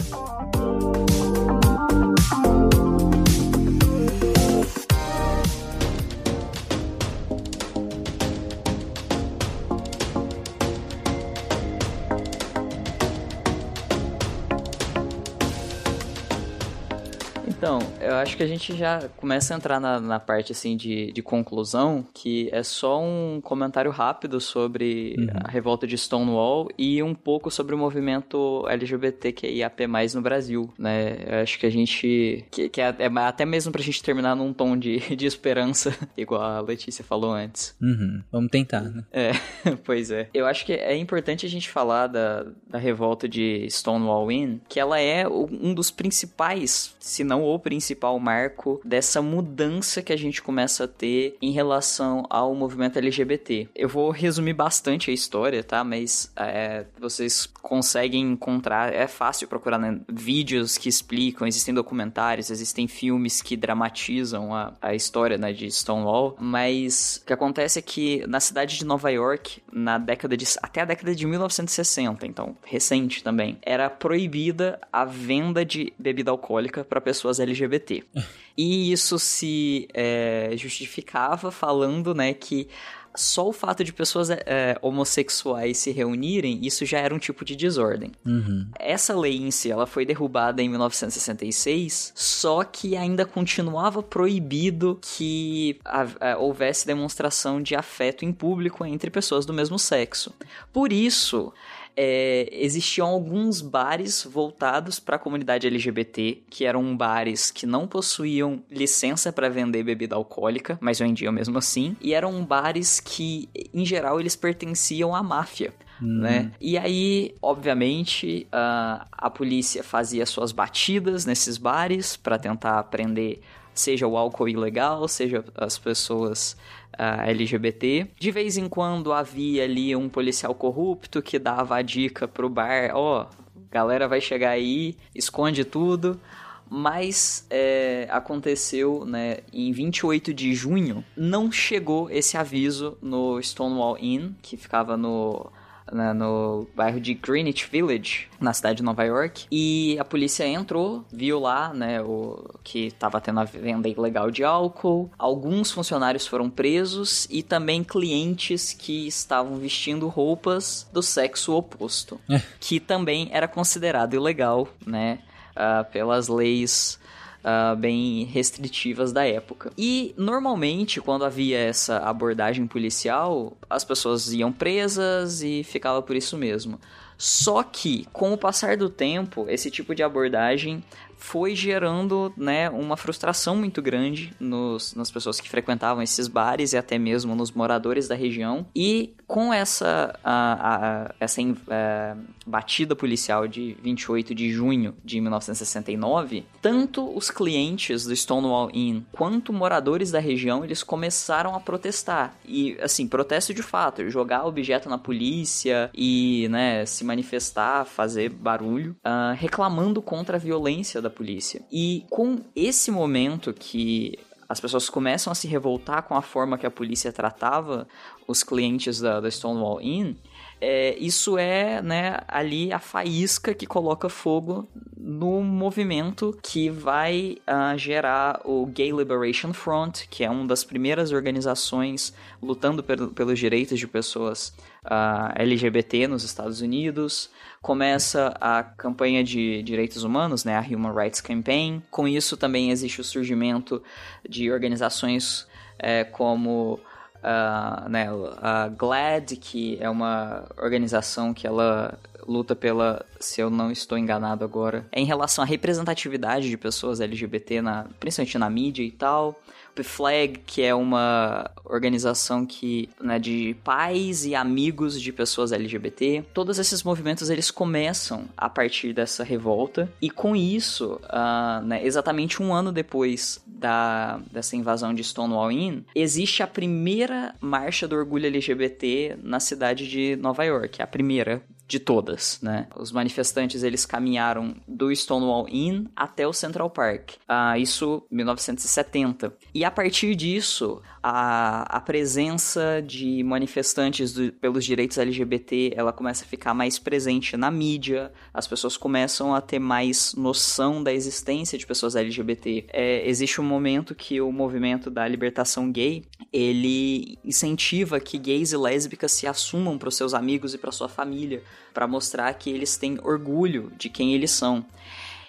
Então, 17.66 17.80
eu 18.00 18.14
acho 18.14 18.36
que 18.36 18.44
a 18.44 18.46
gente 18.46 18.76
já 18.76 19.08
começa 19.16 19.52
a 19.52 19.56
entrar 19.56 19.80
na, 19.80 19.98
na 19.98 20.20
parte 20.20 20.52
assim 20.52 20.76
de, 20.76 21.10
de 21.10 21.20
conclusão, 21.20 22.06
que 22.14 22.48
é 22.52 22.62
só 22.62 23.02
um 23.02 23.40
comentário 23.42 23.90
rápido 23.90 24.40
sobre 24.40 25.16
uhum. 25.18 25.26
a 25.42 25.50
revolta 25.50 25.84
de 25.84 25.98
Stonewall 25.98 26.68
e 26.78 27.02
um 27.02 27.12
pouco 27.12 27.50
sobre 27.50 27.74
o 27.74 27.78
movimento 27.78 28.64
LGBTQIAP+, 28.68 29.84
no 30.14 30.22
Brasil, 30.22 30.72
né? 30.78 31.16
Eu 31.26 31.42
acho 31.42 31.58
que 31.58 31.66
a 31.66 31.70
gente... 31.70 32.44
Que, 32.52 32.68
que 32.68 32.80
é, 32.80 32.94
é, 33.00 33.10
até 33.18 33.44
mesmo 33.44 33.72
pra 33.72 33.82
gente 33.82 34.00
terminar 34.00 34.36
num 34.36 34.52
tom 34.52 34.76
de, 34.76 35.00
de 35.16 35.26
esperança, 35.26 35.92
igual 36.16 36.42
a 36.42 36.60
Letícia 36.60 37.02
falou 37.02 37.32
antes. 37.32 37.74
Uhum. 37.82 38.22
Vamos 38.30 38.50
tentar, 38.52 38.82
né? 38.82 39.02
É, 39.10 39.32
pois 39.84 40.12
é. 40.12 40.28
Eu 40.32 40.46
acho 40.46 40.64
que 40.64 40.72
é 40.72 40.96
importante 40.96 41.44
a 41.44 41.48
gente 41.48 41.68
falar 41.68 42.06
da, 42.06 42.46
da 42.70 42.78
revolta 42.78 43.28
de 43.28 43.66
Stonewall 43.68 44.30
Inn, 44.30 44.58
que 44.68 44.78
ela 44.78 45.00
é 45.00 45.26
um 45.26 45.74
dos 45.74 45.90
principais, 45.90 46.94
se 47.00 47.24
não 47.24 47.42
o 47.42 47.55
principal 47.59 48.18
marco 48.18 48.80
dessa 48.84 49.20
mudança 49.22 50.02
que 50.02 50.12
a 50.12 50.16
gente 50.16 50.42
começa 50.42 50.84
a 50.84 50.88
ter 50.88 51.36
em 51.40 51.50
relação 51.50 52.24
ao 52.28 52.54
movimento 52.54 52.98
LGBT. 52.98 53.68
Eu 53.74 53.88
vou 53.88 54.11
resumir 54.11 54.54
bastante 54.54 55.11
a 55.11 55.14
história, 55.14 55.62
tá? 55.62 55.82
Mas 55.84 56.30
é, 56.36 56.84
vocês 56.98 57.46
conseguem 57.46 58.22
encontrar, 58.22 58.92
é 58.94 59.07
fácil 59.07 59.48
procurar 59.48 59.78
né? 59.78 60.00
vídeos 60.09 60.78
que 60.78 60.88
explicam, 60.88 61.48
existem 61.48 61.74
documentários, 61.74 62.50
existem 62.50 62.86
filmes 62.86 63.42
que 63.42 63.57
dramatizam 63.57 64.54
a, 64.54 64.72
a 64.80 64.94
história 64.94 65.36
né, 65.36 65.52
de 65.52 65.70
Stonewall, 65.70 66.36
mas 66.38 67.20
o 67.22 67.26
que 67.26 67.32
acontece 67.32 67.78
é 67.78 67.82
que 67.82 68.24
na 68.28 68.38
cidade 68.38 68.78
de 68.78 68.84
Nova 68.84 69.11
York, 69.11 69.62
na 69.72 69.98
década 69.98 70.36
de 70.36 70.46
até 70.62 70.82
a 70.82 70.84
década 70.84 71.14
de 71.14 71.26
1960, 71.26 72.26
então 72.26 72.57
recente 72.64 73.22
também, 73.22 73.59
era 73.62 73.90
proibida 73.90 74.80
a 74.92 75.04
venda 75.04 75.64
de 75.64 75.92
bebida 75.98 76.30
alcoólica 76.30 76.84
para 76.84 77.00
pessoas 77.00 77.36
LGBT. 77.41 78.05
e 78.57 78.93
isso 78.93 79.18
se 79.18 79.89
é, 79.93 80.53
justificava 80.57 81.51
falando, 81.51 82.14
né, 82.14 82.32
que 82.32 82.68
só 83.16 83.49
o 83.49 83.53
fato 83.53 83.82
de 83.82 83.93
pessoas 83.93 84.30
é, 84.30 84.78
homossexuais 84.82 85.78
se 85.78 85.91
reunirem, 85.91 86.61
isso 86.62 86.84
já 86.84 86.99
era 86.99 87.14
um 87.14 87.18
tipo 87.18 87.45
de 87.45 87.57
desordem. 87.57 88.12
Uhum. 88.24 88.66
Essa 88.78 89.16
lei 89.18 89.37
em 89.37 89.51
si, 89.51 89.70
ela 89.70 89.87
foi 89.87 90.05
derrubada 90.05 90.62
em 90.62 90.68
1966, 90.68 92.12
só 92.14 92.62
que 92.62 92.97
ainda 92.97 93.24
continuava 93.24 94.03
proibido 94.03 94.99
que 95.01 95.78
a, 95.84 96.32
a, 96.32 96.39
houvesse 96.39 96.87
demonstração 96.87 97.62
de 97.62 97.74
afeto 97.74 98.24
em 98.24 98.32
público 98.32 98.84
entre 98.84 99.11
pessoas 99.11 99.47
do 99.47 99.53
mesmo 99.53 99.78
sexo. 99.78 100.32
Por 100.72 100.93
isso, 100.93 101.53
é, 101.97 102.49
existiam 102.53 103.07
alguns 103.07 103.62
bares 103.62 104.24
voltados 104.24 105.01
para 105.01 105.16
a 105.16 105.18
comunidade 105.18 105.66
LGBT, 105.66 106.42
que 106.51 106.64
eram 106.64 106.97
bares 106.97 107.51
que 107.51 107.64
não 107.64 107.88
possuíam 107.88 108.62
licença 108.70 109.32
para 109.32 109.49
vender 109.49 109.82
bebida 109.82 110.14
alcoólica, 110.14 110.78
mas 110.80 110.99
vendiam 110.99 111.32
mesmo 111.32 111.57
assim, 111.57 111.97
e 112.01 112.12
eram 112.12 112.44
bares 112.44 113.01
que, 113.01 113.49
em 113.72 113.84
geral, 113.84 114.20
eles 114.20 114.36
pertenciam 114.36 115.14
à 115.14 115.22
máfia. 115.22 115.72
né? 116.20 116.53
E 116.61 116.76
aí, 116.76 117.34
obviamente, 117.40 118.47
a, 118.53 119.07
a 119.11 119.30
polícia 119.30 119.82
fazia 119.82 120.26
suas 120.26 120.53
batidas 120.53 121.24
nesses 121.24 121.57
bares 121.57 122.16
para 122.16 122.38
tentar 122.38 122.82
prender 122.84 123.40
seja 123.78 124.07
o 124.07 124.16
álcool 124.16 124.49
ilegal, 124.49 125.07
seja 125.07 125.44
as 125.55 125.78
pessoas 125.78 126.57
uh, 126.99 127.28
LGBT. 127.28 128.09
De 128.18 128.30
vez 128.30 128.57
em 128.57 128.68
quando 128.68 129.12
havia 129.12 129.64
ali 129.64 129.94
um 129.94 130.09
policial 130.09 130.55
corrupto 130.55 131.22
que 131.22 131.38
dava 131.38 131.76
a 131.76 131.82
dica 131.82 132.26
pro 132.26 132.49
bar, 132.49 132.90
ó, 132.94 133.22
oh, 133.22 133.44
galera 133.70 134.09
vai 134.09 134.20
chegar 134.20 134.51
aí, 134.51 134.97
esconde 135.14 135.64
tudo. 135.64 136.20
Mas 136.68 137.47
é, 137.49 138.09
aconteceu 138.11 139.05
né, 139.05 139.38
em 139.53 139.70
28 139.70 140.34
de 140.34 140.53
junho, 140.53 141.05
não 141.16 141.53
chegou 141.53 142.11
esse 142.11 142.36
aviso 142.36 142.99
no 143.01 143.40
Stonewall 143.40 143.97
Inn, 144.01 144.32
que 144.42 144.57
ficava 144.57 144.97
no 144.97 145.53
né, 145.93 146.12
no 146.12 146.66
bairro 146.74 147.01
de 147.01 147.14
Greenwich 147.14 147.68
Village, 147.70 148.28
na 148.41 148.53
cidade 148.53 148.78
de 148.78 148.82
Nova 148.82 149.05
York. 149.05 149.47
E 149.51 149.97
a 149.99 150.05
polícia 150.05 150.47
entrou, 150.47 151.05
viu 151.12 151.39
lá, 151.41 151.72
né, 151.72 152.01
o 152.03 152.45
que 152.62 152.87
estava 152.87 153.20
tendo 153.20 153.41
a 153.41 153.45
venda 153.45 153.89
ilegal 153.89 154.30
de 154.30 154.45
álcool. 154.45 155.11
Alguns 155.18 155.70
funcionários 155.70 156.26
foram 156.26 156.51
presos 156.51 157.26
e 157.30 157.43
também 157.43 157.84
clientes 157.84 158.72
que 158.72 159.07
estavam 159.07 159.57
vestindo 159.57 160.09
roupas 160.09 160.89
do 160.93 161.03
sexo 161.03 161.55
oposto, 161.55 162.20
é. 162.28 162.41
que 162.61 162.80
também 162.80 163.28
era 163.32 163.49
considerado 163.49 164.14
ilegal, 164.14 164.68
né, 164.84 165.20
uh, 165.53 165.84
pelas 165.91 166.28
leis 166.28 166.99
uh, 167.47 167.76
bem 167.76 168.24
restritivas 168.24 169.12
da 169.12 169.24
época. 169.24 169.72
E 169.78 170.12
normalmente, 170.18 171.01
quando 171.01 171.24
havia 171.24 171.59
essa 171.59 171.99
abordagem 171.99 172.66
policial, 172.66 173.57
as 173.70 173.84
pessoas 173.84 174.32
iam 174.32 174.53
presas 174.53 175.42
e 175.42 175.62
ficava 175.62 176.03
por 176.03 176.16
isso 176.16 176.36
mesmo. 176.36 176.80
Só 177.16 177.62
que, 177.62 178.07
com 178.12 178.32
o 178.32 178.36
passar 178.36 178.76
do 178.76 178.90
tempo, 178.90 179.47
esse 179.49 179.70
tipo 179.70 179.94
de 179.94 180.03
abordagem 180.03 180.84
foi 181.16 181.57
gerando 181.57 182.30
né, 182.36 182.68
uma 182.68 182.94
frustração 182.94 183.57
muito 183.57 183.80
grande 183.80 184.34
nos, 184.38 184.94
nas 184.94 185.11
pessoas 185.11 185.40
que 185.40 185.49
frequentavam 185.49 186.03
esses 186.03 186.28
bares 186.28 186.74
e 186.74 186.76
até 186.76 186.99
mesmo 186.99 187.34
nos 187.34 187.51
moradores 187.51 188.07
da 188.07 188.14
região. 188.14 188.66
E 188.76 189.14
com 189.27 189.53
essa, 189.53 190.18
a, 190.22 191.07
a, 191.09 191.14
essa 191.18 191.41
a, 191.41 191.45
é, 191.68 192.16
batida 192.47 192.95
policial 192.95 193.49
de 193.49 193.77
28 193.83 194.35
de 194.35 194.51
junho 194.51 194.95
de 195.05 195.20
1969, 195.20 196.45
tanto 196.62 197.16
os 197.16 197.31
clientes 197.31 198.05
do 198.05 198.14
Stonewall 198.14 198.70
Inn 198.72 199.03
quanto 199.11 199.53
moradores 199.53 200.11
da 200.11 200.20
região 200.20 200.64
eles 200.64 200.83
começaram 200.83 201.55
a 201.55 201.61
protestar. 201.61 202.37
E, 202.45 202.79
assim, 202.81 203.09
protesto 203.09 203.53
de 203.53 203.62
fato, 203.62 204.09
jogar 204.09 204.47
objeto 204.47 204.89
na 204.89 204.99
polícia 204.99 205.91
e 205.93 206.47
né, 206.51 206.87
se 206.87 207.05
manifestar, 207.05 207.85
fazer 207.85 208.29
barulho, 208.29 208.97
uh, 209.05 209.35
reclamando 209.35 210.01
contra 210.01 210.37
a 210.37 210.41
violência 210.41 211.03
da 211.03 211.11
polícia. 211.11 211.62
E 211.70 212.05
com 212.11 212.41
esse 212.55 212.91
momento 212.91 213.53
que 213.53 214.18
as 214.49 214.61
pessoas 214.61 214.88
começam 214.88 215.30
a 215.30 215.34
se 215.34 215.49
revoltar 215.49 216.03
com 216.03 216.14
a 216.14 216.22
forma 216.22 216.57
que 216.57 216.66
a 216.66 216.70
polícia 216.70 217.12
tratava 217.12 217.86
os 218.26 218.42
clientes 218.42 219.01
da, 219.01 219.20
da 219.20 219.30
Stonewall 219.30 219.80
Inn, 219.80 220.14
é, 220.61 220.96
isso 220.98 221.36
é 221.36 221.82
né, 221.82 222.18
ali 222.26 222.72
a 222.72 222.78
faísca 222.78 223.54
que 223.54 223.66
coloca 223.66 224.09
fogo 224.09 224.66
no 224.96 225.42
movimento 225.42 226.36
que 226.42 226.70
vai 226.70 227.36
uh, 227.46 227.76
gerar 227.78 228.40
o 228.44 228.66
Gay 228.66 228.90
Liberation 228.90 229.52
Front, 229.52 230.07
que 230.11 230.24
é 230.24 230.30
uma 230.30 230.46
das 230.46 230.64
primeiras 230.64 231.12
organizações 231.12 232.14
lutando 232.42 232.82
pelos 232.82 233.38
direitos 233.38 233.78
de 233.78 233.86
pessoas 233.86 234.48
uh, 234.48 234.86
ah, 234.86 235.34
LGBT 235.36 236.09
nos 236.09 236.24
Estados 236.24 236.61
Unidos. 236.61 237.30
Começa 237.61 238.34
a 238.40 238.62
campanha 238.62 239.22
de 239.22 239.62
direitos 239.62 240.02
humanos, 240.02 240.44
né, 240.44 240.57
a 240.57 240.61
Human 240.61 240.94
Rights 240.94 241.20
Campaign. 241.20 241.82
Com 241.90 242.09
isso 242.09 242.36
também 242.36 242.70
existe 242.70 243.00
o 243.00 243.04
surgimento 243.04 243.82
de 244.28 244.50
organizações 244.50 245.46
é, 245.78 246.04
como 246.04 246.80
uh, 247.22 247.88
né, 247.88 248.08
a 248.40 248.68
GLAD, 248.68 249.36
que 249.36 249.78
é 249.80 249.88
uma 249.88 250.44
organização 250.56 251.32
que 251.32 251.46
ela 251.46 251.98
luta 252.26 252.56
pela, 252.56 253.04
se 253.20 253.40
eu 253.40 253.48
não 253.48 253.70
estou 253.70 253.96
enganado 253.96 254.44
agora, 254.44 254.86
é 254.90 255.00
em 255.00 255.04
relação 255.04 255.42
à 255.42 255.46
representatividade 255.46 256.48
de 256.50 256.56
pessoas 256.56 257.00
LGBT, 257.00 257.62
na, 257.62 257.86
principalmente 258.00 258.38
na 258.38 258.50
mídia 258.50 258.82
e 258.82 258.90
tal. 258.90 259.40
Flag, 259.85 260.41
que 260.47 260.62
é 260.62 260.74
uma 260.74 261.51
organização 261.64 262.47
que, 262.47 262.89
né, 263.01 263.18
de 263.18 263.57
pais 263.64 264.24
e 264.24 264.35
amigos 264.35 265.01
de 265.01 265.12
pessoas 265.12 265.53
LGBT. 265.53 266.24
Todos 266.33 266.59
esses 266.59 266.83
movimentos 266.83 267.31
eles 267.31 267.51
começam 267.51 268.24
a 268.37 268.49
partir 268.49 268.93
dessa 268.93 269.24
revolta 269.24 269.91
e 270.01 270.11
com 270.11 270.37
isso, 270.37 271.01
uh, 271.05 271.64
né, 271.64 271.85
exatamente 271.85 272.43
um 272.43 272.53
ano 272.53 272.72
depois 272.72 273.41
da, 273.47 274.20
dessa 274.31 274.57
invasão 274.57 274.95
de 274.95 275.03
Stonewall 275.03 275.51
Inn, 275.51 275.83
existe 275.95 276.43
a 276.43 276.47
primeira 276.47 277.35
marcha 277.41 277.89
do 277.89 277.97
orgulho 277.97 278.27
LGBT 278.27 279.18
na 279.22 279.41
cidade 279.41 279.89
de 279.89 280.16
Nova 280.16 280.45
York, 280.45 280.83
a 280.83 280.87
primeira 280.87 281.43
de 281.66 281.80
todas, 281.80 282.38
né? 282.40 282.68
Os 282.76 282.92
manifestantes 282.92 283.62
eles 283.62 283.84
caminharam 283.84 284.54
do 284.68 284.94
Stonewall 284.94 285.48
Inn 285.48 285.86
até 285.96 286.26
o 286.26 286.32
Central 286.32 286.70
Park. 286.70 287.14
Ah, 287.26 287.58
isso 287.58 288.04
1970. 288.10 289.34
E 289.52 289.64
a 289.64 289.70
partir 289.70 290.14
disso, 290.14 290.80
a, 291.02 291.62
a 291.62 291.80
presença 291.80 292.80
de 292.86 293.22
manifestantes 293.24 294.12
do, 294.12 294.32
pelos 294.32 294.64
direitos 294.64 294.96
LGBT 294.96 295.72
ela 295.74 295.92
começa 295.92 296.24
a 296.24 296.28
ficar 296.28 296.54
mais 296.54 296.78
presente 296.78 297.36
na 297.36 297.50
mídia. 297.50 298.12
As 298.32 298.46
pessoas 298.46 298.76
começam 298.76 299.34
a 299.34 299.40
ter 299.40 299.58
mais 299.58 300.14
noção 300.14 300.82
da 300.82 300.92
existência 300.92 301.58
de 301.58 301.66
pessoas 301.66 301.96
LGBT. 301.96 302.66
É, 302.72 303.08
existe 303.08 303.40
um 303.40 303.44
momento 303.44 303.94
que 303.94 304.20
o 304.20 304.30
movimento 304.30 304.88
da 304.88 305.06
libertação 305.08 305.70
gay 305.72 306.04
ele 306.32 307.18
incentiva 307.24 307.98
que 307.98 308.18
gays 308.18 308.52
e 308.52 308.56
lésbicas 308.56 309.10
se 309.10 309.26
assumam 309.26 309.76
para 309.78 309.88
os 309.88 309.96
seus 309.96 310.14
amigos 310.14 310.54
e 310.54 310.58
para 310.58 310.70
sua 310.70 310.88
família 310.88 311.42
para 311.72 311.86
mostrar 311.86 312.32
que 312.34 312.50
eles 312.50 312.76
têm 312.76 312.98
orgulho 313.02 313.72
de 313.76 313.88
quem 313.88 314.14
eles 314.14 314.30
são. 314.30 314.64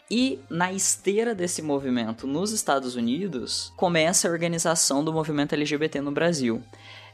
E 0.10 0.40
na 0.50 0.72
esteira 0.72 1.36
desse 1.36 1.62
movimento 1.62 2.26
nos 2.26 2.52
Estados 2.52 2.96
Unidos, 2.96 3.74
começa 3.76 4.28
a 4.28 4.32
organização 4.32 5.04
do 5.04 5.12
movimento 5.12 5.54
LGBT 5.54 6.00
no 6.00 6.12
Brasil. 6.12 6.64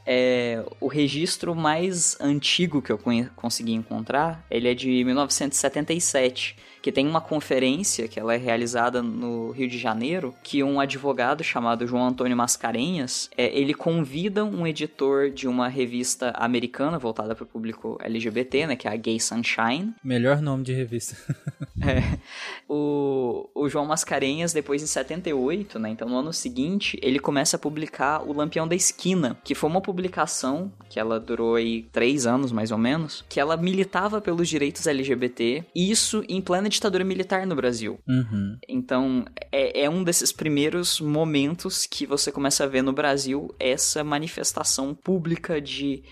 É, 0.06 0.64
o 0.80 0.86
registro 0.86 1.54
mais 1.54 2.16
antigo 2.20 2.80
que 2.80 2.92
eu 2.92 3.00
consegui 3.34 3.72
encontrar, 3.72 4.44
ele 4.50 4.68
é 4.68 4.74
de 4.74 5.02
1977 5.04 6.56
que 6.84 6.92
tem 6.92 7.08
uma 7.08 7.22
conferência 7.22 8.06
que 8.06 8.20
ela 8.20 8.34
é 8.34 8.36
realizada 8.36 9.02
no 9.02 9.52
Rio 9.52 9.66
de 9.66 9.78
Janeiro, 9.78 10.34
que 10.42 10.62
um 10.62 10.78
advogado 10.78 11.42
chamado 11.42 11.86
João 11.86 12.08
Antônio 12.08 12.36
Mascarenhas, 12.36 13.30
é, 13.38 13.58
ele 13.58 13.72
convida 13.72 14.44
um 14.44 14.66
editor 14.66 15.30
de 15.30 15.48
uma 15.48 15.66
revista 15.66 16.30
americana 16.36 16.98
voltada 16.98 17.34
para 17.34 17.42
o 17.42 17.46
público 17.46 17.96
LGBT, 18.02 18.66
né, 18.66 18.76
que 18.76 18.86
é 18.86 18.92
a 18.92 18.96
Gay 18.96 19.18
Sunshine. 19.18 19.94
Melhor 20.04 20.42
nome 20.42 20.62
de 20.62 20.74
revista. 20.74 21.16
é, 21.80 22.18
o, 22.68 23.48
o 23.54 23.66
João 23.66 23.86
Mascarenhas, 23.86 24.52
depois 24.52 24.82
em 24.82 24.86
78, 24.86 25.78
né, 25.78 25.88
então 25.88 26.06
no 26.06 26.18
ano 26.18 26.34
seguinte, 26.34 26.98
ele 27.00 27.18
começa 27.18 27.56
a 27.56 27.58
publicar 27.58 28.22
o 28.22 28.34
Lampião 28.34 28.68
da 28.68 28.76
Esquina, 28.76 29.38
que 29.42 29.54
foi 29.54 29.70
uma 29.70 29.80
publicação 29.80 30.70
que 30.90 31.00
ela 31.00 31.18
durou 31.18 31.54
aí 31.54 31.86
três 31.90 32.26
anos 32.26 32.52
mais 32.52 32.70
ou 32.70 32.76
menos, 32.76 33.24
que 33.26 33.40
ela 33.40 33.56
militava 33.56 34.20
pelos 34.20 34.46
direitos 34.50 34.86
LGBT, 34.86 35.64
e 35.74 35.90
isso 35.90 36.22
em 36.28 36.42
plena 36.42 36.73
ditadura 36.74 37.04
militar 37.04 37.46
no 37.46 37.56
Brasil. 37.56 37.98
Uhum. 38.06 38.58
Então, 38.68 39.24
é, 39.50 39.84
é, 39.84 39.90
um 39.90 40.04
desses 40.04 40.32
primeiros 40.32 41.00
momentos 41.00 41.86
que 41.86 42.06
você 42.06 42.30
começa 42.30 42.64
a 42.64 42.66
ver 42.66 42.82
no 42.82 42.92
Brasil 42.92 43.54
essa 43.58 44.04
manifestação 44.04 44.94
pública 44.94 45.60
de 45.60 46.02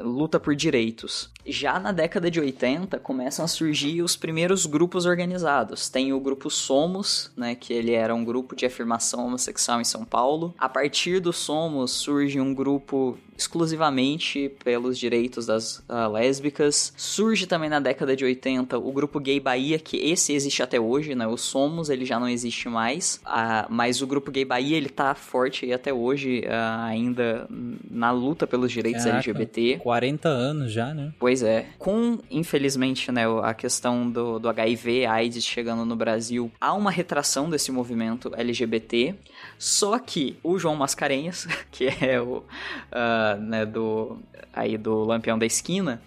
luta 0.00 0.38
por 0.38 0.54
direitos. 0.54 1.30
Já 1.46 1.78
na 1.78 1.92
década 1.92 2.30
de 2.30 2.40
80 2.40 2.98
começam 2.98 3.44
a 3.44 3.48
surgir 3.48 4.02
os 4.02 4.16
primeiros 4.16 4.64
grupos 4.66 5.04
organizados. 5.04 5.88
Tem 5.88 6.12
o 6.12 6.20
grupo 6.20 6.50
Somos, 6.50 7.30
né, 7.36 7.54
que 7.54 7.72
ele 7.72 7.92
era 7.92 8.14
um 8.14 8.24
grupo 8.24 8.56
de 8.56 8.64
afirmação 8.64 9.26
homossexual 9.26 9.80
em 9.80 9.84
São 9.84 10.04
Paulo. 10.04 10.54
A 10.58 10.68
partir 10.68 11.20
do 11.20 11.32
Somos 11.32 11.90
surge 11.90 12.40
um 12.40 12.54
grupo 12.54 13.18
exclusivamente 13.36 14.48
pelos 14.62 14.98
direitos 14.98 15.46
das 15.46 15.78
uh, 15.80 16.08
lésbicas. 16.12 16.92
Surge 16.96 17.46
também 17.46 17.68
na 17.68 17.80
década 17.80 18.14
de 18.14 18.24
80 18.24 18.78
o 18.78 18.92
grupo 18.92 19.18
Gay 19.18 19.40
Bahia, 19.40 19.78
que 19.78 19.96
esse 19.96 20.32
existe 20.32 20.62
até 20.62 20.78
hoje, 20.78 21.14
né? 21.14 21.26
O 21.26 21.36
Somos, 21.36 21.90
ele 21.90 22.04
já 22.04 22.18
não 22.20 22.28
existe 22.28 22.68
mais, 22.68 23.20
uh, 23.26 23.66
mas 23.68 24.00
o 24.00 24.06
grupo 24.06 24.30
Gay 24.30 24.44
Bahia, 24.44 24.76
ele 24.76 24.88
tá 24.88 25.14
forte 25.14 25.72
até 25.72 25.92
hoje, 25.92 26.44
uh, 26.46 26.84
ainda 26.84 27.46
na 27.90 28.10
luta 28.12 28.46
pelos 28.46 28.70
direitos 28.70 29.03
Caraca, 29.04 29.30
LGBT. 29.30 29.78
40 29.82 30.28
anos 30.28 30.72
já, 30.72 30.94
né? 30.94 31.12
Pois 31.18 31.42
é. 31.42 31.66
Com, 31.78 32.18
infelizmente, 32.30 33.10
né, 33.12 33.24
a 33.42 33.54
questão 33.54 34.10
do, 34.10 34.38
do 34.38 34.48
HIV, 34.48 35.06
AIDS 35.06 35.44
chegando 35.44 35.84
no 35.84 35.96
Brasil, 35.96 36.50
há 36.60 36.74
uma 36.74 36.90
retração 36.90 37.48
desse 37.48 37.70
movimento 37.70 38.32
LGBT. 38.36 39.14
Só 39.58 39.98
que 39.98 40.36
o 40.42 40.58
João 40.58 40.76
Mascarenhas, 40.76 41.46
que 41.70 41.86
é 41.86 42.20
o, 42.20 42.42
ah, 42.90 43.36
né, 43.40 43.66
do, 43.66 44.18
aí 44.52 44.76
do 44.76 45.04
Lampião 45.04 45.38
da 45.38 45.46
Esquina, 45.46 46.00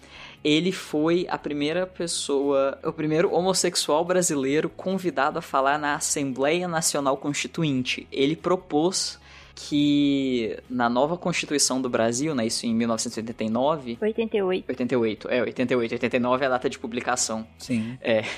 ele 0.44 0.72
foi 0.72 1.26
a 1.28 1.36
primeira 1.36 1.86
pessoa, 1.86 2.78
o 2.84 2.92
primeiro 2.92 3.32
homossexual 3.34 4.04
brasileiro 4.04 4.68
convidado 4.68 5.38
a 5.38 5.42
falar 5.42 5.78
na 5.78 5.94
Assembleia 5.94 6.68
Nacional 6.68 7.16
Constituinte. 7.16 8.06
Ele 8.12 8.36
propôs 8.36 9.18
que 9.60 10.56
na 10.70 10.88
nova 10.88 11.16
Constituição 11.16 11.82
do 11.82 11.90
Brasil, 11.90 12.32
né, 12.32 12.46
isso 12.46 12.64
em 12.64 12.72
1989, 12.72 13.98
88. 14.00 14.64
88, 14.68 15.28
é, 15.28 15.42
88, 15.42 15.92
89 15.94 16.44
é 16.44 16.46
a 16.46 16.50
data 16.50 16.70
de 16.70 16.78
publicação. 16.78 17.44
Sim. 17.58 17.98
É. 18.00 18.22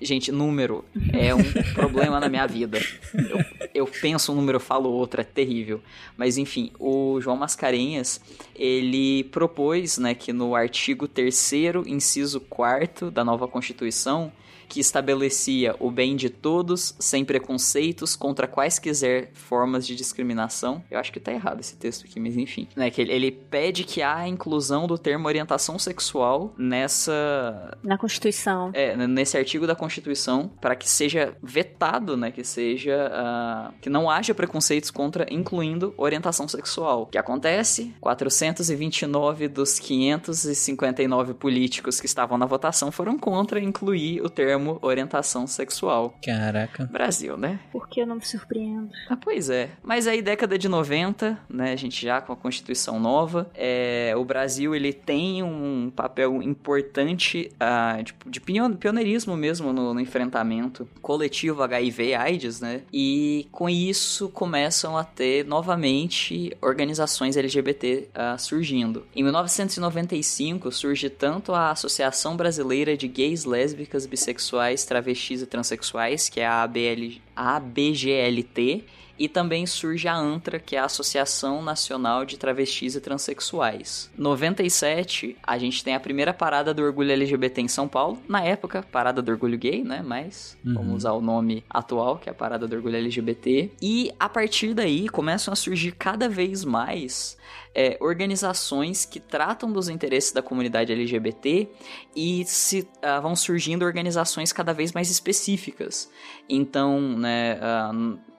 Gente, 0.00 0.32
número 0.32 0.84
é 1.12 1.32
um 1.32 1.44
problema 1.74 2.18
na 2.18 2.28
minha 2.28 2.44
vida. 2.44 2.80
Eu, 3.14 3.38
eu 3.72 3.86
penso 3.86 4.32
um 4.32 4.34
número, 4.34 4.56
eu 4.56 4.60
falo 4.60 4.90
outro, 4.90 5.20
é 5.20 5.24
terrível. 5.24 5.80
Mas 6.16 6.36
enfim, 6.36 6.72
o 6.76 7.20
João 7.20 7.36
Mascarenhas, 7.36 8.20
ele 8.56 9.22
propôs, 9.24 9.96
né, 9.98 10.12
que 10.12 10.32
no 10.32 10.56
artigo 10.56 11.06
3 11.06 11.52
inciso 11.86 12.40
4 12.40 13.12
da 13.12 13.24
nova 13.24 13.46
Constituição, 13.46 14.32
que 14.72 14.80
estabelecia 14.80 15.76
o 15.78 15.90
bem 15.90 16.16
de 16.16 16.30
todos, 16.30 16.94
sem 16.98 17.26
preconceitos, 17.26 18.16
contra 18.16 18.48
quaisquer 18.48 19.30
formas 19.34 19.86
de 19.86 19.94
discriminação. 19.94 20.82
Eu 20.90 20.98
acho 20.98 21.12
que 21.12 21.20
tá 21.20 21.30
errado 21.30 21.60
esse 21.60 21.76
texto 21.76 22.06
aqui, 22.06 22.18
mas 22.18 22.38
enfim. 22.38 22.66
Né, 22.74 22.90
que 22.90 23.02
ele, 23.02 23.12
ele 23.12 23.30
pede 23.30 23.84
que 23.84 24.00
há 24.00 24.16
a 24.16 24.28
inclusão 24.28 24.86
do 24.86 24.96
termo 24.96 25.28
orientação 25.28 25.78
sexual 25.78 26.54
nessa 26.56 27.76
Na 27.82 27.98
Constituição. 27.98 28.70
é, 28.72 28.96
nesse 29.06 29.36
artigo 29.36 29.66
da 29.66 29.74
Constituição 29.74 30.50
para 30.58 30.74
que 30.74 30.88
seja 30.88 31.36
vetado, 31.42 32.16
né, 32.16 32.30
que 32.30 32.42
seja 32.42 33.10
ah, 33.12 33.72
que 33.78 33.90
não 33.90 34.08
haja 34.08 34.34
preconceitos 34.34 34.90
contra 34.90 35.26
incluindo 35.30 35.92
orientação 35.98 36.48
sexual. 36.48 37.02
O 37.02 37.06
que 37.06 37.18
acontece? 37.18 37.94
429 38.00 39.48
dos 39.48 39.78
559 39.78 41.34
políticos 41.34 42.00
que 42.00 42.06
estavam 42.06 42.38
na 42.38 42.46
votação 42.46 42.90
foram 42.90 43.18
contra 43.18 43.60
incluir 43.60 44.22
o 44.22 44.30
termo 44.30 44.61
orientação 44.82 45.46
sexual. 45.46 46.16
Caraca. 46.24 46.84
Brasil, 46.86 47.36
né? 47.36 47.60
Por 47.70 47.88
que 47.88 48.00
eu 48.00 48.06
não 48.06 48.16
me 48.16 48.24
surpreendo? 48.24 48.90
Ah, 49.08 49.16
pois 49.16 49.50
é. 49.50 49.70
Mas 49.82 50.06
aí, 50.06 50.22
década 50.22 50.58
de 50.58 50.68
90, 50.68 51.38
né, 51.48 51.72
a 51.72 51.76
gente 51.76 52.00
já 52.04 52.20
com 52.20 52.32
a 52.32 52.36
Constituição 52.36 52.98
nova, 53.00 53.50
é, 53.54 54.12
o 54.16 54.24
Brasil, 54.24 54.74
ele 54.74 54.92
tem 54.92 55.42
um 55.42 55.90
papel 55.94 56.42
importante 56.42 57.50
ah, 57.58 57.98
de, 58.02 58.14
de 58.26 58.40
pion- 58.40 58.74
pioneirismo 58.74 59.36
mesmo 59.36 59.72
no, 59.72 59.94
no 59.94 60.00
enfrentamento 60.00 60.88
coletivo 61.00 61.62
HIV 61.62 62.14
AIDS, 62.14 62.60
né? 62.60 62.82
E 62.92 63.46
com 63.50 63.68
isso 63.68 64.28
começam 64.28 64.96
a 64.96 65.04
ter 65.04 65.44
novamente 65.44 66.56
organizações 66.60 67.36
LGBT 67.36 68.08
ah, 68.14 68.36
surgindo. 68.38 69.06
Em 69.14 69.22
1995 69.22 70.70
surge 70.72 71.08
tanto 71.10 71.52
a 71.54 71.70
Associação 71.70 72.36
Brasileira 72.36 72.96
de 72.96 73.08
Gays, 73.08 73.44
Lésbicas, 73.44 74.06
Bissexuais, 74.06 74.41
Travestis 74.86 75.42
e 75.42 75.46
Transsexuais, 75.46 76.28
que 76.28 76.40
é 76.40 76.46
a 76.46 76.62
ABL, 76.62 77.20
ABGLT, 77.36 78.84
e 79.18 79.28
também 79.28 79.66
surge 79.66 80.08
a 80.08 80.16
ANTRA, 80.16 80.58
que 80.58 80.74
é 80.74 80.80
a 80.80 80.86
Associação 80.86 81.62
Nacional 81.62 82.24
de 82.24 82.36
Travestis 82.36 82.96
e 82.96 83.00
Transsexuais. 83.00 84.10
97, 84.16 85.36
a 85.42 85.58
gente 85.58 85.84
tem 85.84 85.94
a 85.94 86.00
primeira 86.00 86.32
parada 86.32 86.72
do 86.74 86.82
orgulho 86.82 87.12
LGBT 87.12 87.60
em 87.60 87.68
São 87.68 87.86
Paulo. 87.86 88.18
Na 88.26 88.42
época, 88.42 88.84
parada 88.90 89.22
do 89.22 89.30
orgulho 89.30 89.56
gay, 89.58 89.84
né? 89.84 90.02
Mas 90.04 90.56
Uhum. 90.64 90.74
vamos 90.74 90.96
usar 90.96 91.12
o 91.12 91.20
nome 91.20 91.62
atual, 91.70 92.16
que 92.18 92.28
é 92.28 92.32
a 92.32 92.34
parada 92.34 92.66
do 92.66 92.74
orgulho 92.74 92.96
LGBT. 92.96 93.70
E 93.80 94.10
a 94.18 94.28
partir 94.28 94.74
daí 94.74 95.08
começam 95.08 95.52
a 95.52 95.56
surgir 95.56 95.92
cada 95.92 96.28
vez 96.28 96.64
mais 96.64 97.36
é, 97.74 97.96
organizações 98.00 99.04
que 99.04 99.18
tratam 99.18 99.72
dos 99.72 99.88
interesses 99.88 100.32
da 100.32 100.42
comunidade 100.42 100.92
LGBT 100.92 101.68
e 102.14 102.44
se 102.44 102.86
ah, 103.00 103.20
vão 103.20 103.34
surgindo 103.34 103.84
organizações 103.84 104.52
cada 104.52 104.72
vez 104.72 104.92
mais 104.92 105.10
específicas. 105.10 106.10
Então, 106.48 107.00
né, 107.00 107.58
ah, 107.60 107.92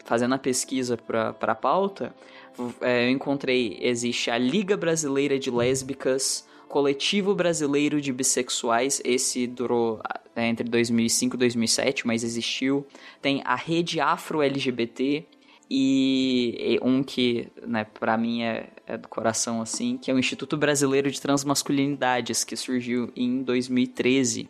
fazendo 0.05 0.35
a 0.35 0.37
pesquisa 0.37 0.97
para 0.97 1.35
a 1.39 1.55
pauta, 1.55 2.13
é, 2.81 3.07
eu 3.07 3.09
encontrei 3.09 3.77
existe 3.81 4.29
a 4.29 4.37
Liga 4.37 4.77
Brasileira 4.77 5.39
de 5.39 5.49
Lésbicas, 5.49 6.47
Coletivo 6.67 7.35
Brasileiro 7.35 8.01
de 8.01 8.11
Bissexuais, 8.11 9.01
esse 9.05 9.45
durou 9.45 10.01
é, 10.35 10.47
entre 10.47 10.67
2005 10.67 11.35
e 11.35 11.39
2007, 11.39 12.07
mas 12.07 12.23
existiu. 12.23 12.85
Tem 13.21 13.41
a 13.45 13.55
Rede 13.55 13.99
Afro-LGBT, 13.99 15.03
e 15.13 15.25
e 15.75 16.79
um 16.83 17.01
que, 17.01 17.47
né, 17.65 17.83
para 17.83 18.15
mim 18.15 18.43
é, 18.43 18.69
é 18.85 18.95
do 18.95 19.07
coração 19.07 19.59
assim, 19.59 19.97
que 19.97 20.11
é 20.11 20.13
o 20.13 20.19
Instituto 20.19 20.55
Brasileiro 20.55 21.09
de 21.09 21.19
Transmasculinidades, 21.19 22.43
que 22.43 22.55
surgiu 22.55 23.11
em 23.15 23.41
2013. 23.41 24.47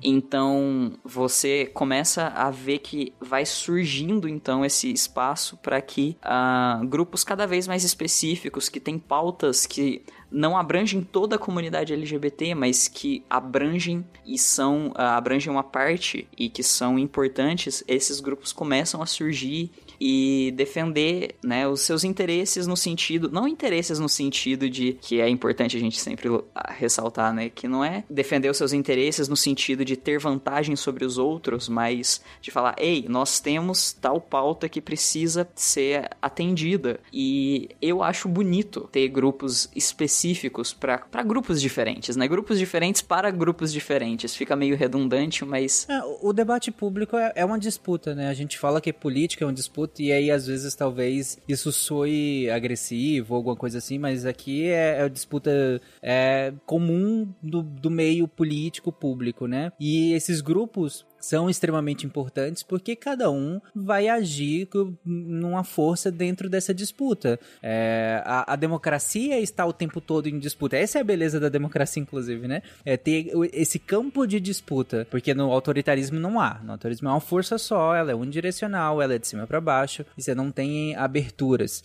Então, 0.00 0.92
você 1.04 1.66
começa 1.66 2.28
a 2.28 2.52
ver 2.52 2.78
que 2.78 3.12
vai 3.20 3.44
surgindo 3.44 4.28
então 4.28 4.64
esse 4.64 4.92
espaço 4.92 5.56
para 5.56 5.80
que 5.80 6.16
ah, 6.22 6.80
grupos 6.84 7.24
cada 7.24 7.48
vez 7.48 7.66
mais 7.66 7.82
específicos 7.82 8.68
que 8.68 8.78
têm 8.78 8.96
pautas 8.96 9.66
que 9.66 10.02
não 10.30 10.56
abrangem 10.56 11.02
toda 11.02 11.34
a 11.34 11.38
comunidade 11.38 11.92
LGBT, 11.92 12.54
mas 12.54 12.86
que 12.86 13.24
abrangem 13.28 14.04
e 14.24 14.38
são 14.38 14.92
ah, 14.94 15.16
abrangem 15.16 15.50
uma 15.50 15.64
parte 15.64 16.28
e 16.38 16.48
que 16.48 16.62
são 16.62 16.96
importantes, 16.96 17.82
esses 17.88 18.20
grupos 18.20 18.52
começam 18.52 19.02
a 19.02 19.06
surgir 19.06 19.72
e 20.00 20.52
defender, 20.56 21.34
né, 21.44 21.68
os 21.68 21.82
seus 21.82 22.04
interesses 22.04 22.66
no 22.66 22.76
sentido, 22.76 23.30
não 23.30 23.46
interesses 23.46 23.98
no 23.98 24.08
sentido 24.08 24.68
de 24.70 24.94
que 24.94 25.20
é 25.20 25.28
importante 25.28 25.76
a 25.76 25.80
gente 25.80 26.00
sempre 26.00 26.28
ah, 26.54 26.72
ressaltar, 26.72 27.34
né, 27.34 27.50
que 27.50 27.68
não 27.68 27.84
é 27.84 28.04
defender 28.08 28.48
os 28.48 28.56
seus 28.56 28.72
interesses 28.72 29.28
no 29.28 29.36
sentido 29.36 29.84
de 29.84 29.96
ter 29.96 30.18
vantagem 30.18 30.74
sobre 30.76 31.04
os 31.04 31.18
outros, 31.18 31.68
mas 31.68 32.22
de 32.40 32.50
falar, 32.50 32.74
ei, 32.78 33.04
nós 33.08 33.40
temos 33.40 33.92
tal 33.92 34.20
pauta 34.20 34.68
que 34.68 34.80
precisa 34.80 35.46
ser 35.54 36.08
atendida 36.22 36.98
e 37.12 37.68
eu 37.82 38.02
acho 38.02 38.28
bonito 38.28 38.88
ter 38.90 39.06
grupos 39.08 39.68
específicos 39.76 40.72
para 40.72 41.22
grupos 41.22 41.60
diferentes, 41.60 42.16
né, 42.16 42.26
grupos 42.26 42.58
diferentes 42.58 43.02
para 43.02 43.30
grupos 43.30 43.72
diferentes, 43.72 44.34
fica 44.34 44.56
meio 44.56 44.76
redundante, 44.76 45.44
mas 45.44 45.86
É, 45.88 46.00
o- 46.22 46.32
debate 46.32 46.70
público 46.70 47.16
é, 47.16 47.32
é 47.36 47.44
uma 47.44 47.58
disputa, 47.58 48.14
né? 48.14 48.28
A 48.28 48.34
gente 48.34 48.56
fala 48.58 48.80
que 48.80 48.92
política 48.94 49.44
é 49.44 49.46
uma 49.46 49.52
disputa 49.52 49.89
e 49.98 50.12
aí 50.12 50.30
às 50.30 50.46
vezes 50.46 50.74
talvez 50.74 51.38
isso 51.48 51.72
soe 51.72 52.48
agressivo 52.50 53.34
ou 53.34 53.38
alguma 53.38 53.56
coisa 53.56 53.78
assim, 53.78 53.98
mas 53.98 54.24
aqui 54.24 54.68
é, 54.68 55.00
é 55.00 55.08
disputa 55.08 55.80
é, 56.02 56.52
comum 56.66 57.28
do, 57.42 57.62
do 57.62 57.90
meio 57.90 58.28
político 58.28 58.92
público, 58.92 59.46
né? 59.46 59.72
E 59.78 60.12
esses 60.12 60.40
grupos 60.40 61.06
são 61.20 61.48
extremamente 61.50 62.06
importantes 62.06 62.62
porque 62.62 62.96
cada 62.96 63.30
um 63.30 63.60
vai 63.74 64.08
agir 64.08 64.68
numa 65.04 65.62
força 65.64 66.10
dentro 66.10 66.48
dessa 66.48 66.72
disputa. 66.74 67.38
É, 67.62 68.22
a, 68.24 68.52
a 68.54 68.56
democracia 68.56 69.38
está 69.40 69.64
o 69.66 69.72
tempo 69.72 70.00
todo 70.00 70.28
em 70.28 70.38
disputa. 70.38 70.76
Essa 70.76 70.98
é 70.98 71.00
a 71.00 71.04
beleza 71.04 71.38
da 71.38 71.48
democracia, 71.48 72.02
inclusive, 72.02 72.48
né? 72.48 72.62
É 72.84 72.96
ter 72.96 73.30
esse 73.52 73.78
campo 73.78 74.26
de 74.26 74.40
disputa, 74.40 75.06
porque 75.10 75.34
no 75.34 75.50
autoritarismo 75.52 76.18
não 76.18 76.40
há. 76.40 76.54
No 76.64 76.72
autoritarismo 76.72 77.08
é 77.08 77.12
uma 77.12 77.20
força 77.20 77.58
só, 77.58 77.94
ela 77.94 78.10
é 78.12 78.14
unidirecional, 78.14 79.00
ela 79.02 79.14
é 79.14 79.18
de 79.18 79.26
cima 79.28 79.46
para 79.46 79.60
baixo 79.60 80.04
e 80.16 80.22
você 80.22 80.34
não 80.34 80.50
tem 80.50 80.94
aberturas. 80.96 81.82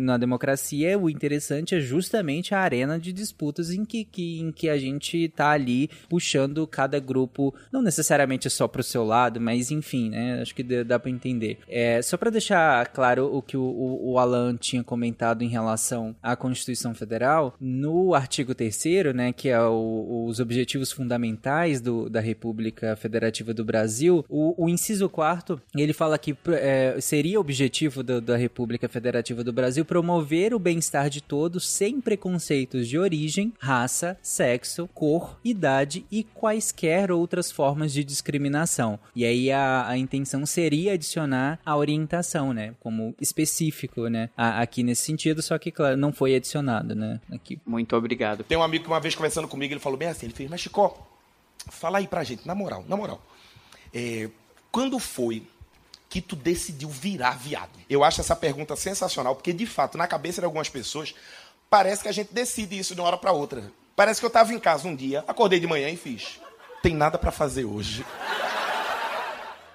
Na 0.00 0.16
democracia, 0.16 0.98
o 0.98 1.08
interessante 1.10 1.74
é 1.74 1.80
justamente 1.80 2.54
a 2.54 2.60
arena 2.60 2.98
de 2.98 3.12
disputas 3.12 3.70
em 3.70 3.84
que, 3.84 4.04
que- 4.04 4.40
em 4.40 4.50
que 4.52 4.68
a 4.68 4.78
gente 4.78 5.28
tá 5.28 5.50
ali 5.50 5.88
puxando 6.08 6.66
cada 6.66 6.98
grupo, 6.98 7.54
não 7.70 7.82
necessariamente 7.82 8.48
só 8.50 8.61
pro 8.68 8.82
seu 8.82 9.04
lado, 9.04 9.40
mas 9.40 9.70
enfim, 9.70 10.10
né? 10.10 10.40
Acho 10.40 10.54
que 10.54 10.62
dá 10.62 10.98
pra 10.98 11.10
entender. 11.10 11.58
É, 11.68 12.00
só 12.02 12.16
pra 12.16 12.30
deixar 12.30 12.86
claro 12.88 13.34
o 13.34 13.42
que 13.42 13.56
o, 13.56 13.62
o, 13.62 14.12
o 14.12 14.18
Alan 14.18 14.56
tinha 14.56 14.82
comentado 14.82 15.42
em 15.42 15.48
relação 15.48 16.14
à 16.22 16.34
Constituição 16.36 16.94
Federal, 16.94 17.54
no 17.60 18.14
artigo 18.14 18.54
3 18.54 18.72
né, 19.14 19.32
que 19.32 19.48
é 19.48 19.60
o- 19.62 20.26
os 20.28 20.40
objetivos 20.40 20.90
fundamentais 20.92 21.80
do- 21.80 22.08
da 22.08 22.20
República 22.20 22.96
Federativa 22.96 23.52
do 23.54 23.64
Brasil, 23.64 24.24
o, 24.28 24.64
o 24.64 24.68
inciso 24.68 25.08
4 25.08 25.60
ele 25.76 25.92
fala 25.92 26.18
que 26.18 26.36
é, 26.48 26.96
seria 27.00 27.40
objetivo 27.40 28.02
do- 28.02 28.20
da 28.20 28.36
República 28.36 28.88
Federativa 28.88 29.42
do 29.44 29.52
Brasil 29.52 29.84
promover 29.84 30.54
o 30.54 30.58
bem-estar 30.58 31.08
de 31.10 31.22
todos 31.22 31.68
sem 31.68 32.00
preconceitos 32.00 32.88
de 32.88 32.98
origem, 32.98 33.52
raça, 33.58 34.16
sexo, 34.22 34.88
cor, 34.94 35.38
idade 35.44 36.04
e 36.10 36.22
quaisquer 36.24 37.10
outras 37.10 37.50
formas 37.50 37.92
de 37.92 38.02
discriminação 38.04 38.51
discriminação. 38.52 38.98
E 39.16 39.24
aí 39.24 39.50
a, 39.50 39.88
a 39.88 39.96
intenção 39.96 40.44
seria 40.44 40.92
adicionar 40.92 41.58
a 41.64 41.76
orientação, 41.76 42.52
né? 42.52 42.74
Como 42.80 43.14
específico, 43.20 44.08
né? 44.08 44.30
A, 44.36 44.60
aqui 44.60 44.82
nesse 44.82 45.02
sentido, 45.02 45.42
só 45.42 45.58
que, 45.58 45.70
claro, 45.70 45.96
não 45.96 46.12
foi 46.12 46.34
adicionado, 46.34 46.94
né? 46.94 47.20
Aqui. 47.32 47.58
Muito 47.64 47.96
obrigado. 47.96 48.44
Tem 48.44 48.58
um 48.58 48.62
amigo 48.62 48.84
que 48.84 48.90
uma 48.90 49.00
vez 49.00 49.14
conversando 49.14 49.48
comigo, 49.48 49.72
ele 49.72 49.80
falou 49.80 49.98
bem 49.98 50.08
assim, 50.08 50.26
ele 50.26 50.34
fez, 50.34 50.50
mas 50.50 50.60
Chico, 50.60 50.96
fala 51.70 51.98
aí 51.98 52.06
pra 52.06 52.22
gente, 52.22 52.46
na 52.46 52.54
moral, 52.54 52.84
na 52.88 52.96
moral. 52.96 53.22
É, 53.94 54.28
quando 54.70 54.98
foi 54.98 55.42
que 56.08 56.20
tu 56.20 56.36
decidiu 56.36 56.90
virar 56.90 57.38
viado? 57.38 57.70
Eu 57.88 58.04
acho 58.04 58.20
essa 58.20 58.36
pergunta 58.36 58.76
sensacional, 58.76 59.34
porque 59.34 59.52
de 59.52 59.64
fato, 59.64 59.96
na 59.96 60.06
cabeça 60.06 60.42
de 60.42 60.44
algumas 60.44 60.68
pessoas, 60.68 61.14
parece 61.70 62.02
que 62.02 62.08
a 62.08 62.12
gente 62.12 62.34
decide 62.34 62.78
isso 62.78 62.94
de 62.94 63.00
uma 63.00 63.06
hora 63.06 63.16
para 63.16 63.32
outra. 63.32 63.72
Parece 63.96 64.20
que 64.20 64.26
eu 64.26 64.28
estava 64.28 64.52
em 64.52 64.58
casa 64.58 64.86
um 64.86 64.94
dia, 64.94 65.24
acordei 65.26 65.58
de 65.58 65.66
manhã 65.66 65.88
e 65.88 65.96
fiz. 65.96 66.38
Tem 66.82 66.94
nada 66.94 67.16
para 67.16 67.30
fazer 67.30 67.64
hoje. 67.64 68.04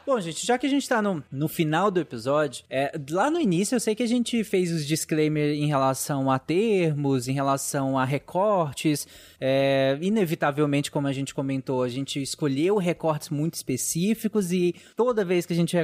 Bom, 0.08 0.22
gente, 0.22 0.48
já 0.48 0.58
que 0.58 0.66
a 0.66 0.70
gente 0.70 0.88
tá 0.88 1.02
no, 1.02 1.22
no 1.30 1.50
final 1.50 1.92
do 1.92 2.00
episódio, 2.00 2.64
é, 2.70 2.98
lá 3.12 3.30
no 3.30 3.42
início 3.42 3.76
eu 3.76 3.80
sei 3.82 3.94
que 3.94 4.02
a 4.02 4.08
gente 4.08 4.42
fez 4.42 4.72
os 4.72 4.88
disclaimers 4.88 5.58
em 5.58 5.68
relação 5.68 6.32
a 6.32 6.40
termos, 6.40 7.28
em 7.28 7.34
relação 7.34 8.00
a 8.00 8.06
recortes. 8.06 9.06
É, 9.38 9.98
inevitavelmente, 10.02 10.90
como 10.90 11.08
a 11.08 11.12
gente 11.12 11.34
comentou, 11.36 11.84
a 11.84 11.90
gente 11.90 12.22
escolheu 12.22 12.78
recortes 12.78 13.30
muito 13.30 13.56
específicos 13.56 14.54
e 14.54 14.74
toda 14.96 15.26
vez 15.26 15.46
que 15.46 15.52
a 15.52 15.56
gente 15.58 15.76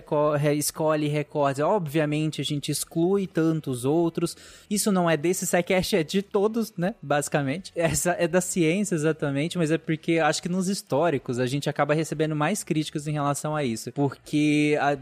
escolhe 0.57 1.09
recortes, 1.09 1.61
obviamente 1.61 2.39
a 2.39 2.45
gente 2.45 2.71
exclui 2.71 3.27
tantos 3.27 3.83
outros. 3.83 4.37
Isso 4.69 4.89
não 4.89 5.09
é 5.09 5.17
desse 5.17 5.45
SciCast, 5.45 5.97
é 5.97 6.03
de 6.03 6.21
todos, 6.21 6.73
né? 6.77 6.95
Basicamente. 7.01 7.73
Essa 7.75 8.11
é 8.11 8.25
da 8.25 8.39
ciência, 8.39 8.95
exatamente, 8.95 9.57
mas 9.57 9.69
é 9.69 9.77
porque 9.77 10.19
acho 10.19 10.41
que 10.41 10.47
nos 10.47 10.69
históricos 10.69 11.39
a 11.39 11.45
gente 11.45 11.69
acaba 11.69 11.93
recebendo 11.93 12.33
mais 12.37 12.63
críticas 12.63 13.05
em 13.05 13.11
relação 13.11 13.53
a 13.53 13.65
isso. 13.65 13.91
Por 13.91 14.12
porque, 14.13 14.77
a, 14.79 14.97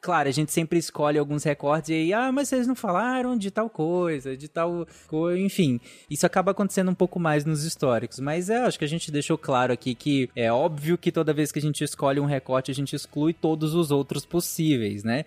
claro, 0.00 0.28
a 0.28 0.32
gente 0.32 0.52
sempre 0.52 0.78
escolhe 0.78 1.18
alguns 1.18 1.44
recortes 1.44 1.90
e 1.90 1.94
aí, 1.94 2.12
ah, 2.12 2.32
mas 2.32 2.48
vocês 2.48 2.66
não 2.66 2.74
falaram 2.74 3.36
de 3.36 3.50
tal 3.50 3.70
coisa, 3.70 4.36
de 4.36 4.48
tal 4.48 4.86
coisa, 5.06 5.38
enfim. 5.38 5.80
Isso 6.10 6.26
acaba 6.26 6.50
acontecendo 6.50 6.90
um 6.90 6.94
pouco 6.94 7.20
mais 7.20 7.44
nos 7.44 7.64
históricos, 7.64 8.18
mas 8.18 8.50
é, 8.50 8.58
acho 8.58 8.78
que 8.78 8.84
a 8.84 8.88
gente 8.88 9.12
deixou 9.12 9.38
claro 9.38 9.72
aqui 9.72 9.94
que 9.94 10.28
é 10.34 10.50
óbvio 10.52 10.98
que 10.98 11.12
toda 11.12 11.32
vez 11.32 11.52
que 11.52 11.58
a 11.58 11.62
gente 11.62 11.84
escolhe 11.84 12.18
um 12.18 12.24
recorte, 12.24 12.70
a 12.70 12.74
gente 12.74 12.96
exclui 12.96 13.32
todos 13.32 13.74
os 13.74 13.90
outros 13.90 14.26
possíveis, 14.26 15.04
né? 15.04 15.24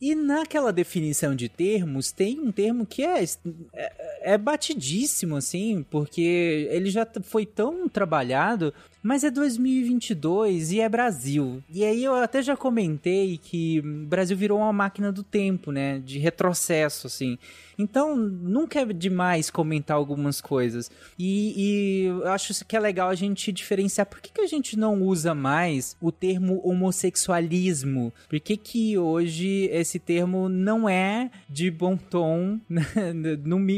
E 0.00 0.14
naquela 0.14 0.72
definição 0.72 1.34
de 1.34 1.48
termos, 1.48 2.12
tem 2.12 2.38
um 2.38 2.52
termo 2.52 2.84
que 2.84 3.02
é, 3.02 3.24
é, 3.72 4.32
é, 4.34 4.38
batidíssimo, 4.38 5.36
assim, 5.36 5.82
porque 5.88 6.68
ele 6.70 6.90
já 6.90 7.06
foi 7.22 7.46
tão 7.46 7.88
trabalhado, 7.88 8.74
mas 9.04 9.22
é 9.22 9.30
2022 9.30 10.72
e 10.72 10.80
é 10.80 10.88
Brasil. 10.88 11.62
E 11.68 11.84
aí 11.84 12.02
eu 12.02 12.14
até 12.14 12.42
já 12.42 12.56
comentei 12.56 13.36
que 13.36 13.80
o 13.80 14.06
Brasil 14.06 14.34
virou 14.34 14.60
uma 14.60 14.72
máquina 14.72 15.12
do 15.12 15.22
tempo, 15.22 15.70
né? 15.70 15.98
De 15.98 16.18
retrocesso, 16.18 17.06
assim. 17.06 17.38
Então, 17.78 18.16
nunca 18.16 18.80
é 18.80 18.84
demais 18.86 19.50
comentar 19.50 19.96
algumas 19.96 20.40
coisas. 20.40 20.90
E, 21.18 21.54
e 21.56 22.04
eu 22.06 22.28
acho 22.28 22.64
que 22.64 22.76
é 22.76 22.80
legal 22.80 23.10
a 23.10 23.14
gente 23.14 23.52
diferenciar 23.52 24.06
por 24.06 24.20
que, 24.20 24.32
que 24.32 24.40
a 24.40 24.46
gente 24.46 24.78
não 24.78 25.02
usa 25.02 25.34
mais 25.34 25.96
o 26.00 26.10
termo 26.10 26.60
homossexualismo. 26.64 28.12
Por 28.28 28.40
que, 28.40 28.56
que 28.56 28.96
hoje 28.96 29.68
esse 29.72 29.98
termo 29.98 30.48
não 30.48 30.88
é 30.88 31.30
de 31.48 31.70
bom 31.70 31.96
tom, 31.96 32.58
né? 32.70 32.86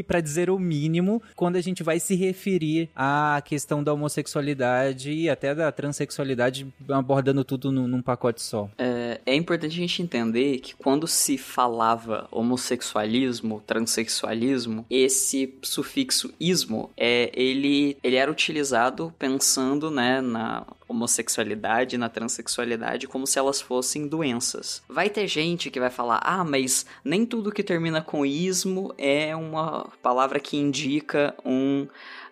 para 0.06 0.20
dizer 0.20 0.50
o 0.50 0.58
mínimo, 0.58 1.22
quando 1.34 1.56
a 1.56 1.60
gente 1.60 1.82
vai 1.82 1.98
se 1.98 2.14
referir 2.14 2.90
à 2.94 3.42
questão 3.44 3.82
da 3.82 3.92
homossexualidade 3.92 5.15
até 5.28 5.54
da 5.54 5.72
transexualidade, 5.72 6.66
abordando 6.88 7.44
tudo 7.44 7.72
num, 7.72 7.88
num 7.88 8.02
pacote 8.02 8.42
só. 8.42 8.68
É, 8.78 9.20
é 9.24 9.34
importante 9.34 9.72
a 9.72 9.80
gente 9.80 10.02
entender 10.02 10.58
que 10.58 10.74
quando 10.74 11.06
se 11.06 11.38
falava 11.38 12.28
homossexualismo, 12.30 13.62
trans 13.66 13.86
transexualismo, 13.86 14.84
esse 14.90 15.54
sufixo 15.62 16.32
ismo, 16.38 16.90
é, 16.96 17.30
ele, 17.34 17.96
ele 18.02 18.16
era 18.16 18.30
utilizado 18.30 19.14
pensando 19.18 19.90
né, 19.90 20.20
na 20.20 20.66
homossexualidade, 20.88 21.96
na 21.96 22.08
transexualidade, 22.08 23.08
como 23.08 23.26
se 23.26 23.38
elas 23.38 23.60
fossem 23.60 24.06
doenças. 24.06 24.82
Vai 24.88 25.08
ter 25.08 25.26
gente 25.26 25.70
que 25.70 25.80
vai 25.80 25.90
falar: 25.90 26.20
ah, 26.22 26.44
mas 26.44 26.86
nem 27.04 27.24
tudo 27.24 27.52
que 27.52 27.62
termina 27.62 28.02
com 28.02 28.26
ismo 28.26 28.94
é 28.98 29.34
uma 29.34 29.88
palavra 30.02 30.38
que 30.38 30.56
indica 30.56 31.34
um 31.44 31.86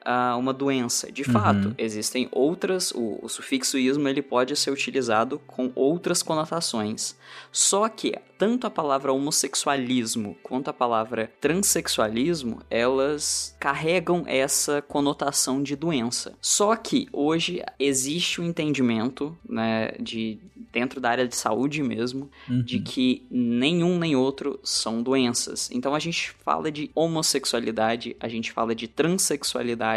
uh, 0.06 0.39
uma 0.39 0.52
doença. 0.52 1.10
De 1.10 1.22
uhum. 1.22 1.32
fato, 1.32 1.74
existem 1.78 2.28
outras, 2.31 2.90
o, 2.93 3.18
o 3.22 3.28
sufixo 3.28 3.78
ismo 3.78 4.09
ele 4.09 4.22
pode 4.22 4.55
ser 4.56 4.70
utilizado 4.70 5.40
com 5.47 5.72
outras 5.74 6.22
conotações. 6.22 7.16
Só 7.51 7.89
que 7.89 8.14
tanto 8.36 8.66
a 8.66 8.70
palavra 8.70 9.12
homossexualismo 9.12 10.36
quanto 10.43 10.68
a 10.68 10.72
palavra 10.72 11.32
transexualismo, 11.40 12.60
elas 12.68 13.56
carregam 13.59 14.24
essa 14.26 14.82
conotação 14.82 15.62
de 15.62 15.76
doença. 15.76 16.35
Só 16.40 16.74
que 16.76 17.09
hoje 17.12 17.62
existe 17.78 18.40
o 18.40 18.44
um 18.44 18.48
entendimento, 18.48 19.36
né, 19.48 19.93
de 20.01 20.39
dentro 20.74 21.01
da 21.01 21.09
área 21.09 21.28
de 21.28 21.36
saúde 21.36 21.82
mesmo, 21.85 22.28
uhum. 22.48 22.62
de 22.62 22.81
que 22.81 23.24
nenhum 23.31 23.97
nem 23.97 24.16
outro 24.16 24.59
são 24.64 25.01
doenças. 25.01 25.70
Então 25.70 25.94
a 25.94 26.01
gente 26.01 26.32
fala 26.44 26.70
de 26.70 26.90
homossexualidade, 26.94 28.16
a 28.18 28.26
gente 28.26 28.51
fala 28.51 28.74
de 28.74 28.89
transexualidade, 28.89 29.94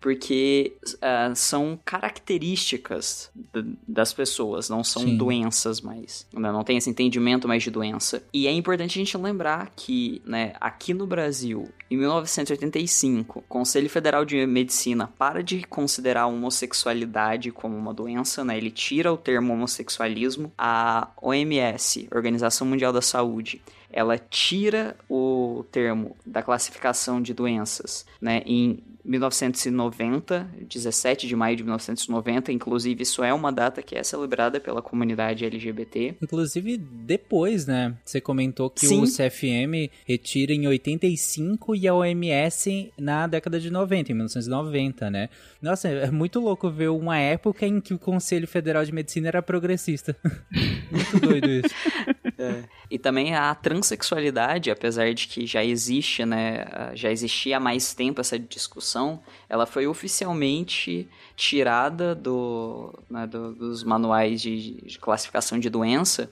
porque 0.00 0.72
uh, 0.84 1.36
são 1.36 1.78
características 1.84 3.30
das 3.86 4.14
pessoas, 4.14 4.70
não 4.70 4.82
são 4.82 5.02
Sim. 5.02 5.16
doenças 5.16 5.80
mais. 5.82 6.26
Né? 6.32 6.50
Não 6.50 6.64
tem 6.64 6.78
esse 6.78 6.88
entendimento 6.88 7.46
mais 7.46 7.62
de 7.62 7.70
doença. 7.70 8.22
E 8.32 8.46
é 8.46 8.52
importante 8.52 8.98
a 8.98 9.04
gente 9.04 9.16
lembrar 9.18 9.70
que, 9.76 10.22
né, 10.24 10.54
aqui 10.58 10.94
no 10.94 11.06
Brasil, 11.06 11.68
em 11.90 11.98
1985, 11.98 13.40
o 13.40 13.42
Conselho 13.42 13.90
Federal 13.90 14.24
de 14.24 14.46
Medicina 14.46 15.06
para 15.18 15.42
de 15.42 15.64
considerar 15.64 16.22
a 16.22 16.26
homossexualidade 16.26 17.50
como 17.50 17.76
uma 17.76 17.92
doença, 17.92 18.42
né? 18.42 18.56
Ele 18.56 18.70
tira 18.70 19.12
o 19.12 19.18
termo 19.18 19.52
homossexualismo. 19.52 20.50
A 20.56 21.08
OMS, 21.20 22.08
Organização 22.10 22.66
Mundial 22.66 22.92
da 22.92 23.02
Saúde, 23.02 23.60
ela 23.92 24.16
tira 24.16 24.96
o 25.08 25.64
termo 25.70 26.16
da 26.24 26.42
classificação 26.42 27.20
de 27.20 27.34
doenças, 27.34 28.06
né, 28.20 28.40
em 28.46 28.78
1990, 29.04 30.48
17 30.68 31.26
de 31.26 31.36
maio 31.36 31.56
de 31.56 31.62
1990, 31.62 32.52
inclusive 32.52 33.02
isso 33.02 33.22
é 33.22 33.32
uma 33.32 33.52
data 33.52 33.82
que 33.82 33.94
é 33.94 34.02
celebrada 34.02 34.60
pela 34.60 34.82
comunidade 34.82 35.44
LGBT. 35.44 36.16
Inclusive 36.22 36.76
depois, 36.76 37.66
né? 37.66 37.96
Você 38.04 38.20
comentou 38.20 38.70
que 38.70 38.86
Sim. 38.86 39.02
o 39.02 39.06
CFM 39.06 39.90
retira 40.06 40.52
em 40.52 40.66
85 40.66 41.76
e 41.76 41.88
a 41.88 41.94
OMS 41.94 42.92
na 42.98 43.26
década 43.26 43.58
de 43.58 43.70
90, 43.70 44.12
em 44.12 44.14
1990, 44.14 45.10
né? 45.10 45.28
Nossa, 45.60 45.88
é 45.88 46.10
muito 46.10 46.40
louco 46.40 46.70
ver 46.70 46.88
uma 46.88 47.18
época 47.18 47.66
em 47.66 47.80
que 47.80 47.94
o 47.94 47.98
Conselho 47.98 48.46
Federal 48.46 48.84
de 48.84 48.92
Medicina 48.92 49.28
era 49.28 49.42
progressista. 49.42 50.16
muito 50.90 51.20
doido 51.20 51.48
isso. 51.48 51.74
É. 52.40 52.64
E 52.90 52.98
também 52.98 53.34
a 53.34 53.54
transexualidade, 53.54 54.70
apesar 54.70 55.12
de 55.12 55.28
que 55.28 55.46
já 55.46 55.62
existe, 55.62 56.24
né, 56.24 56.64
já 56.94 57.10
existia 57.10 57.58
há 57.58 57.60
mais 57.60 57.92
tempo 57.92 58.20
essa 58.20 58.38
discussão, 58.38 59.20
ela 59.48 59.66
foi 59.66 59.86
oficialmente 59.86 61.06
tirada 61.36 62.14
do, 62.14 62.98
né, 63.08 63.26
do 63.26 63.54
dos 63.54 63.84
manuais 63.84 64.40
de, 64.40 64.80
de, 64.80 64.98
classificação 64.98 65.58
de 65.58 65.68
doença 65.68 66.30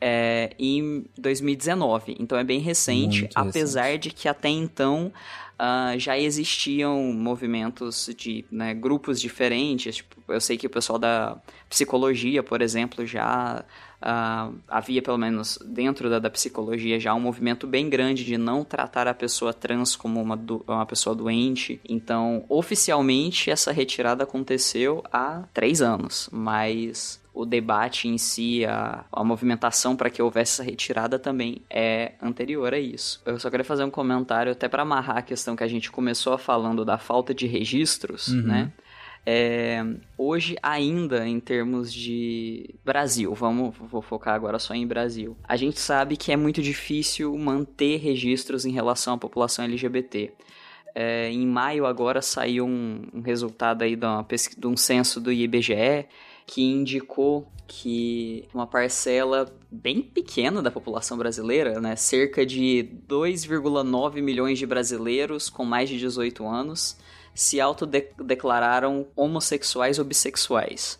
é, 0.00 0.54
em 0.58 1.04
2019. 1.18 2.16
Então 2.18 2.38
é 2.38 2.44
bem 2.44 2.58
recente, 2.58 3.20
Muito 3.20 3.36
apesar 3.36 3.84
recente. 3.84 4.08
de 4.08 4.14
que 4.14 4.28
até 4.28 4.48
então 4.48 5.12
Uh, 5.60 5.98
já 5.98 6.18
existiam 6.18 7.12
movimentos 7.12 8.08
de 8.16 8.46
né, 8.50 8.72
grupos 8.72 9.20
diferentes. 9.20 9.96
Tipo, 9.96 10.16
eu 10.32 10.40
sei 10.40 10.56
que 10.56 10.66
o 10.66 10.70
pessoal 10.70 10.98
da 10.98 11.36
psicologia, 11.68 12.42
por 12.42 12.62
exemplo, 12.62 13.04
já 13.04 13.62
uh, 14.02 14.54
havia, 14.68 15.02
pelo 15.02 15.18
menos 15.18 15.58
dentro 15.64 16.08
da, 16.10 16.18
da, 16.18 16.30
psicologia, 16.30 16.98
já 16.98 17.14
um 17.14 17.20
movimento 17.20 17.66
bem 17.66 17.88
grande 17.88 18.24
de 18.24 18.36
não 18.36 18.64
tratar 18.64 19.06
a 19.06 19.14
pessoa 19.14 19.52
trans 19.52 19.96
como 19.96 20.20
uma, 20.20 20.36
do, 20.36 20.64
uma 20.66 20.86
pessoa 20.86 21.14
doente. 21.14 21.80
Então, 21.88 22.44
oficialmente, 22.48 23.50
essa 23.50 23.72
retirada 23.72 24.24
aconteceu 24.24 25.02
há 25.12 25.44
três 25.52 25.82
anos, 25.82 26.28
mas 26.32 27.20
o 27.32 27.46
debate 27.46 28.08
em 28.08 28.18
si, 28.18 28.64
a, 28.64 29.04
a 29.12 29.24
movimentação 29.24 29.96
para 29.96 30.10
que 30.10 30.20
houvesse 30.20 30.60
essa 30.60 30.62
retirada 30.62 31.18
também 31.18 31.62
é 31.70 32.12
anterior 32.20 32.74
a 32.74 32.78
isso. 32.78 33.22
Eu 33.24 33.38
só 33.38 33.48
queria 33.48 33.64
fazer 33.64 33.84
um 33.84 33.90
comentário 33.90 34.52
até 34.52 34.68
para 34.68 34.82
amarrar 34.82 35.18
a 35.18 35.22
questão 35.22 35.54
que 35.54 35.62
a 35.62 35.68
gente 35.68 35.90
começou 35.90 36.36
falando 36.36 36.84
da 36.84 36.98
falta 36.98 37.32
de 37.32 37.46
registros, 37.46 38.28
uhum. 38.28 38.42
né? 38.42 38.72
É, 39.26 39.84
hoje, 40.16 40.56
ainda 40.62 41.28
em 41.28 41.38
termos 41.38 41.92
de 41.92 42.74
Brasil, 42.84 43.34
vamos 43.34 43.74
vou 43.76 44.00
focar 44.00 44.34
agora 44.34 44.58
só 44.58 44.74
em 44.74 44.86
Brasil. 44.86 45.36
A 45.44 45.56
gente 45.56 45.78
sabe 45.78 46.16
que 46.16 46.32
é 46.32 46.36
muito 46.36 46.62
difícil 46.62 47.36
manter 47.36 47.98
registros 47.98 48.64
em 48.64 48.72
relação 48.72 49.14
à 49.14 49.18
população 49.18 49.64
LGBT. 49.64 50.32
É, 50.94 51.30
em 51.30 51.46
maio 51.46 51.86
agora 51.86 52.20
saiu 52.20 52.66
um, 52.66 53.02
um 53.14 53.20
resultado 53.20 53.82
aí 53.82 53.94
de, 53.94 54.04
uma, 54.04 54.26
de 54.58 54.66
um 54.66 54.76
censo 54.76 55.20
do 55.20 55.30
IBGE 55.30 56.06
que 56.46 56.62
indicou 56.62 57.46
que 57.68 58.48
uma 58.52 58.66
parcela 58.66 59.46
bem 59.70 60.02
pequena 60.02 60.60
da 60.60 60.70
população 60.72 61.16
brasileira, 61.16 61.80
né, 61.80 61.94
cerca 61.94 62.44
de 62.44 62.90
2,9 63.08 64.20
milhões 64.20 64.58
de 64.58 64.66
brasileiros 64.66 65.48
com 65.48 65.64
mais 65.64 65.88
de 65.88 65.96
18 65.96 66.44
anos, 66.44 66.96
se 67.34 67.60
autodeclararam 67.60 69.06
homossexuais 69.16 69.98
ou 69.98 70.04
bissexuais. 70.04 70.98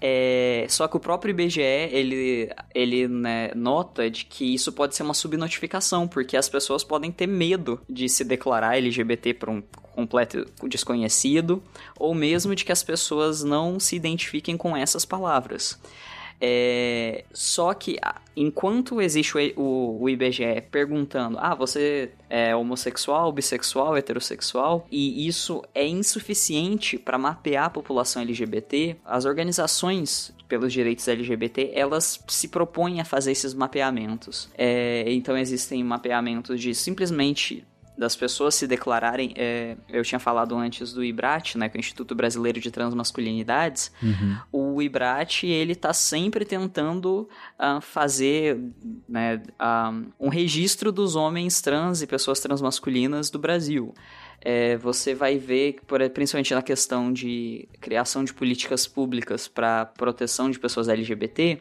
É, 0.00 0.64
só 0.68 0.86
que 0.86 0.96
o 0.96 1.00
próprio 1.00 1.32
IBGE, 1.32 1.60
ele, 1.60 2.50
ele 2.72 3.08
né, 3.08 3.50
nota 3.54 4.08
de 4.08 4.24
que 4.24 4.54
isso 4.54 4.72
pode 4.72 4.94
ser 4.94 5.02
uma 5.02 5.14
subnotificação, 5.14 6.06
porque 6.06 6.36
as 6.36 6.48
pessoas 6.48 6.84
podem 6.84 7.10
ter 7.10 7.26
medo 7.26 7.80
de 7.88 8.08
se 8.08 8.22
declarar 8.24 8.76
LGBT 8.76 9.34
para 9.34 9.50
um 9.50 9.60
completo 9.94 10.46
desconhecido, 10.68 11.60
ou 11.98 12.14
mesmo 12.14 12.54
de 12.54 12.64
que 12.64 12.70
as 12.70 12.84
pessoas 12.84 13.42
não 13.42 13.80
se 13.80 13.96
identifiquem 13.96 14.56
com 14.56 14.76
essas 14.76 15.04
palavras. 15.04 15.76
É, 16.40 17.24
só 17.32 17.74
que 17.74 17.98
enquanto 18.36 19.00
existe 19.00 19.36
o, 19.36 19.60
o, 19.60 20.02
o, 20.02 20.08
IBGE 20.08 20.62
perguntando, 20.70 21.36
ah, 21.40 21.54
você 21.54 22.12
é 22.30 22.54
homossexual, 22.54 23.32
bissexual, 23.32 23.96
heterossexual, 23.96 24.86
e 24.90 25.26
isso 25.26 25.62
é 25.74 25.86
insuficiente 25.86 26.96
para 26.96 27.18
mapear 27.18 27.66
a 27.66 27.70
população 27.70 28.22
LGBT, 28.22 28.96
as 29.04 29.24
organizações 29.24 30.32
pelos 30.48 30.72
direitos 30.72 31.06
LGBT, 31.08 31.72
elas 31.74 32.22
se 32.28 32.48
propõem 32.48 33.00
a 33.00 33.04
fazer 33.04 33.32
esses 33.32 33.52
mapeamentos. 33.52 34.48
É, 34.56 35.04
então 35.08 35.36
existem 35.36 35.82
mapeamentos 35.82 36.60
de 36.60 36.74
simplesmente 36.74 37.66
das 37.98 38.14
pessoas 38.14 38.54
se 38.54 38.66
declararem. 38.66 39.34
É, 39.36 39.76
eu 39.88 40.02
tinha 40.04 40.20
falado 40.20 40.56
antes 40.56 40.92
do 40.92 41.04
IBRAT, 41.04 41.58
né, 41.58 41.68
que 41.68 41.76
é 41.76 41.78
o 41.78 41.80
Instituto 41.80 42.14
Brasileiro 42.14 42.60
de 42.60 42.70
Transmasculinidades. 42.70 43.90
Uhum. 44.00 44.38
O 44.52 44.82
IBRAT, 44.82 45.44
ele 45.44 45.74
tá 45.74 45.92
sempre 45.92 46.44
tentando 46.44 47.28
uh, 47.58 47.80
fazer 47.80 48.58
né, 49.08 49.42
uh, 49.60 50.06
um 50.20 50.28
registro 50.28 50.92
dos 50.92 51.16
homens 51.16 51.60
trans 51.60 52.00
e 52.00 52.06
pessoas 52.06 52.38
transmasculinas 52.38 53.30
do 53.30 53.38
Brasil 53.38 53.92
é, 54.40 54.76
você 54.76 55.14
vai 55.14 55.36
ver, 55.36 55.80
principalmente 56.14 56.54
na 56.54 56.62
questão 56.62 57.12
de 57.12 57.68
criação 57.80 58.22
de 58.22 58.32
políticas 58.32 58.86
públicas 58.86 59.48
para 59.48 59.86
proteção 59.86 60.50
de 60.50 60.58
pessoas 60.58 60.88
LGBT, 60.88 61.60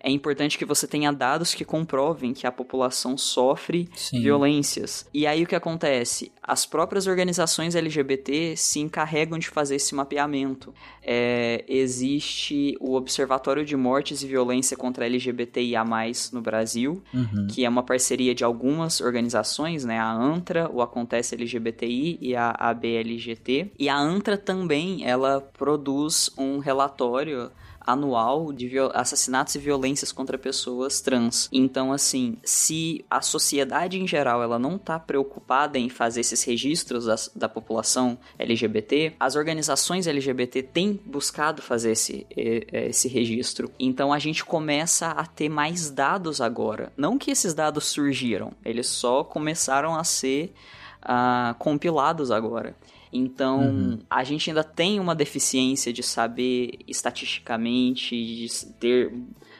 é 0.00 0.10
importante 0.10 0.56
que 0.56 0.64
você 0.64 0.86
tenha 0.86 1.12
dados 1.12 1.54
que 1.54 1.64
comprovem 1.64 2.32
que 2.32 2.46
a 2.46 2.52
população 2.52 3.18
sofre 3.18 3.88
Sim. 3.94 4.20
violências. 4.22 5.06
E 5.12 5.26
aí 5.26 5.42
o 5.42 5.46
que 5.46 5.56
acontece? 5.56 6.30
As 6.42 6.64
próprias 6.64 7.06
organizações 7.06 7.74
LGBT 7.74 8.56
se 8.56 8.80
encarregam 8.80 9.38
de 9.38 9.48
fazer 9.48 9.76
esse 9.76 9.94
mapeamento. 9.94 10.72
É, 11.02 11.64
existe 11.68 12.76
o 12.80 12.94
Observatório 12.94 13.64
de 13.64 13.76
Mortes 13.76 14.22
e 14.22 14.26
Violência 14.26 14.76
contra 14.76 15.04
LGBTIA+, 15.04 15.84
no 16.32 16.40
Brasil, 16.40 17.02
uhum. 17.12 17.46
que 17.50 17.64
é 17.64 17.68
uma 17.68 17.82
parceria 17.82 18.34
de 18.34 18.44
algumas 18.44 19.00
organizações, 19.00 19.84
né? 19.84 19.98
A 19.98 20.10
ANTRA, 20.10 20.70
o 20.72 20.80
Acontece 20.80 21.34
LGBTI 21.34 22.18
e 22.20 22.36
a 22.36 22.50
ABLGT. 22.50 23.72
E 23.78 23.88
a 23.88 23.98
ANTRA 23.98 24.38
também, 24.38 25.04
ela 25.04 25.40
produz 25.40 26.30
um 26.38 26.58
relatório 26.58 27.50
anual 27.88 28.52
de 28.52 28.70
assassinatos 28.92 29.54
e 29.54 29.58
violências 29.58 30.12
contra 30.12 30.36
pessoas 30.36 31.00
trans. 31.00 31.48
Então, 31.50 31.90
assim, 31.90 32.36
se 32.44 33.02
a 33.10 33.22
sociedade 33.22 33.98
em 33.98 34.06
geral 34.06 34.42
ela 34.42 34.58
não 34.58 34.76
está 34.76 34.98
preocupada 34.98 35.78
em 35.78 35.88
fazer 35.88 36.20
esses 36.20 36.44
registros 36.44 37.06
da, 37.06 37.16
da, 37.34 37.48
população 37.48 38.18
LGBT, 38.38 39.14
as 39.18 39.36
organizações 39.36 40.06
LGBT 40.06 40.62
têm 40.62 41.00
buscado 41.06 41.62
fazer 41.62 41.92
esse, 41.92 42.26
esse 42.30 43.08
registro. 43.08 43.70
Então, 43.78 44.12
a 44.12 44.18
gente 44.18 44.44
começa 44.44 45.08
a 45.08 45.24
ter 45.24 45.48
mais 45.48 45.90
dados 45.90 46.42
agora. 46.42 46.92
Não 46.94 47.16
que 47.16 47.30
esses 47.30 47.54
dados 47.54 47.86
surgiram, 47.86 48.52
eles 48.62 48.86
só 48.86 49.24
começaram 49.24 49.96
a 49.96 50.04
ser 50.04 50.52
uh, 51.02 51.54
compilados 51.58 52.30
agora. 52.30 52.76
Então, 53.12 53.60
uhum. 53.60 53.98
a 54.08 54.22
gente 54.24 54.50
ainda 54.50 54.64
tem 54.64 55.00
uma 55.00 55.14
deficiência 55.14 55.92
de 55.92 56.02
saber 56.02 56.78
estatisticamente, 56.86 58.10
de 58.14 58.66
ter 58.78 59.12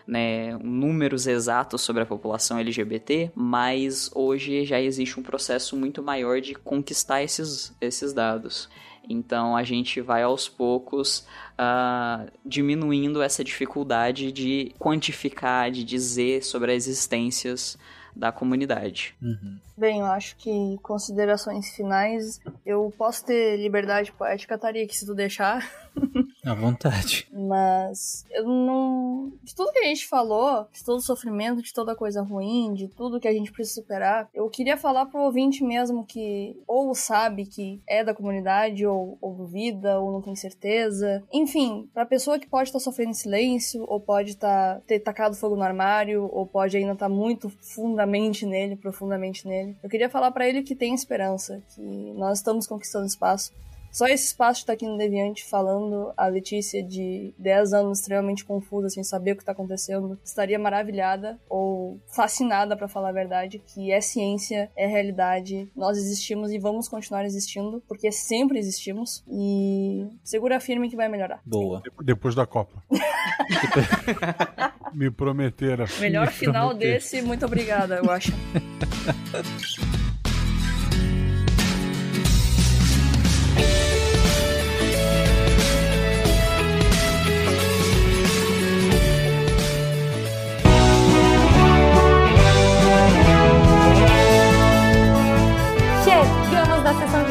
né, 0.07 0.57
números 0.59 1.27
exatos 1.27 1.83
sobre 1.83 2.03
a 2.03 2.07
população 2.07 2.59
LGBT, 2.59 3.31
mas 3.35 4.11
hoje 4.15 4.65
já 4.65 4.81
existe 4.81 5.21
um 5.21 5.23
processo 5.23 5.77
muito 5.77 6.03
maior 6.03 6.41
de 6.41 6.55
conquistar 6.55 7.23
esses, 7.23 7.75
esses 7.81 8.13
dados. 8.13 8.69
Então 9.09 9.57
a 9.57 9.63
gente 9.63 10.01
vai 10.01 10.23
aos 10.23 10.49
poucos 10.49 11.27
uh, 11.59 12.31
diminuindo 12.45 13.23
essa 13.23 13.43
dificuldade 13.43 14.31
de 14.31 14.75
quantificar, 14.79 15.71
de 15.71 15.83
dizer 15.83 16.45
sobre 16.45 16.73
as 16.73 16.87
existências 16.87 17.79
da 18.19 18.33
comunidade. 18.33 19.15
Uhum. 19.23 19.59
Bem, 19.77 20.01
eu 20.01 20.07
acho 20.07 20.37
que 20.37 20.77
considerações 20.83 21.71
finais, 21.71 22.41
eu 22.67 22.93
posso 22.99 23.25
ter 23.25 23.57
liberdade 23.57 24.11
poética, 24.11 24.59
Taria, 24.59 24.87
que 24.87 24.97
se 24.97 25.07
tu 25.07 25.15
deixar. 25.15 25.65
À 26.49 26.55
vontade. 26.55 27.29
Mas 27.31 28.25
eu 28.31 28.45
não. 28.45 29.31
De 29.43 29.55
tudo 29.55 29.71
que 29.71 29.81
a 29.81 29.85
gente 29.85 30.07
falou, 30.07 30.67
de 30.73 30.83
todo 30.83 30.97
o 30.97 31.03
sofrimento, 31.03 31.63
de 31.63 31.75
toda 31.75 31.95
coisa 31.95 32.23
ruim, 32.23 32.73
de 32.73 32.89
tudo 32.89 33.21
que 33.21 33.29
a 33.29 33.33
gente 33.33 33.53
precisa 33.53 33.83
superar, 33.83 34.29
eu 34.33 34.49
queria 34.49 34.79
falar 34.79 35.05
pro 35.07 35.21
ouvinte 35.21 35.63
mesmo 35.63 36.07
que 36.07 36.59
ou 36.67 36.95
sabe 36.95 37.45
que 37.45 37.83
é 37.87 38.03
da 38.03 38.15
comunidade, 38.15 38.87
ou, 38.87 39.19
ou 39.21 39.35
duvida, 39.35 40.01
ou 40.01 40.11
não 40.11 40.23
tem 40.23 40.35
certeza. 40.35 41.23
Enfim, 41.31 41.87
pra 41.93 42.07
pessoa 42.07 42.39
que 42.39 42.47
pode 42.47 42.71
estar 42.71 42.79
tá 42.79 42.85
sofrendo 42.85 43.11
em 43.11 43.15
silêncio, 43.15 43.85
ou 43.87 44.01
pode 44.01 44.35
tá, 44.35 44.81
ter 44.87 45.01
tacado 45.01 45.37
fogo 45.37 45.55
no 45.55 45.63
armário, 45.63 46.31
ou 46.33 46.47
pode 46.47 46.79
ainda 46.79 46.93
estar 46.93 47.09
tá 47.09 47.15
muito 47.15 47.51
fundamente 47.51 48.47
nele, 48.47 48.75
profundamente 48.75 49.47
nele. 49.47 49.77
Eu 49.83 49.91
queria 49.91 50.09
falar 50.09 50.31
para 50.31 50.49
ele 50.49 50.63
que 50.63 50.75
tem 50.75 50.95
esperança, 50.95 51.63
que 51.75 51.83
nós 52.17 52.39
estamos 52.39 52.67
conquistando 52.67 53.07
espaço. 53.07 53.53
Só 53.91 54.07
esse 54.07 54.27
espaço 54.27 54.61
está 54.61 54.73
aqui 54.75 54.87
no 54.87 54.97
Deviante 54.97 55.45
falando 55.45 56.13
a 56.17 56.27
Letícia 56.27 56.83
de 56.83 57.35
10 57.39 57.73
anos 57.73 57.99
extremamente 58.01 58.45
confusa, 58.45 58.89
sem 58.89 59.03
saber 59.03 59.33
o 59.33 59.37
que 59.37 59.43
está 59.43 59.53
acontecendo, 59.53 60.19
estaria 60.25 60.59
maravilhada 60.59 61.39
ou 61.49 62.01
fascinada, 62.15 62.77
para 62.77 62.89
falar 62.89 63.09
a 63.11 63.13
verdade, 63.13 63.59
que 63.59 63.91
é 63.91 64.01
ciência, 64.01 64.71
é 64.77 64.87
realidade, 64.87 65.71
nós 65.75 65.97
existimos 65.97 66.53
e 66.53 66.59
vamos 66.59 66.89
continuar 66.89 67.25
existindo, 67.25 67.83
porque 67.89 68.13
sempre 68.13 68.59
existimos 68.59 69.25
e 69.29 70.07
segura 70.23 70.61
firme 70.61 70.89
que 70.89 70.97
vai 70.97 71.09
melhorar. 71.09 71.41
Boa. 71.45 71.83
Depois 72.03 72.35
da 72.35 72.47
Copa. 72.47 72.83
Me 74.95 75.11
prometeram. 75.11 75.85
Melhor 76.01 76.27
Me 76.27 76.33
final 76.33 76.69
prometer. 76.71 76.95
desse, 76.95 77.23
muito 77.23 77.45
obrigada, 77.45 77.97
eu 77.97 78.11
acho. 78.11 78.33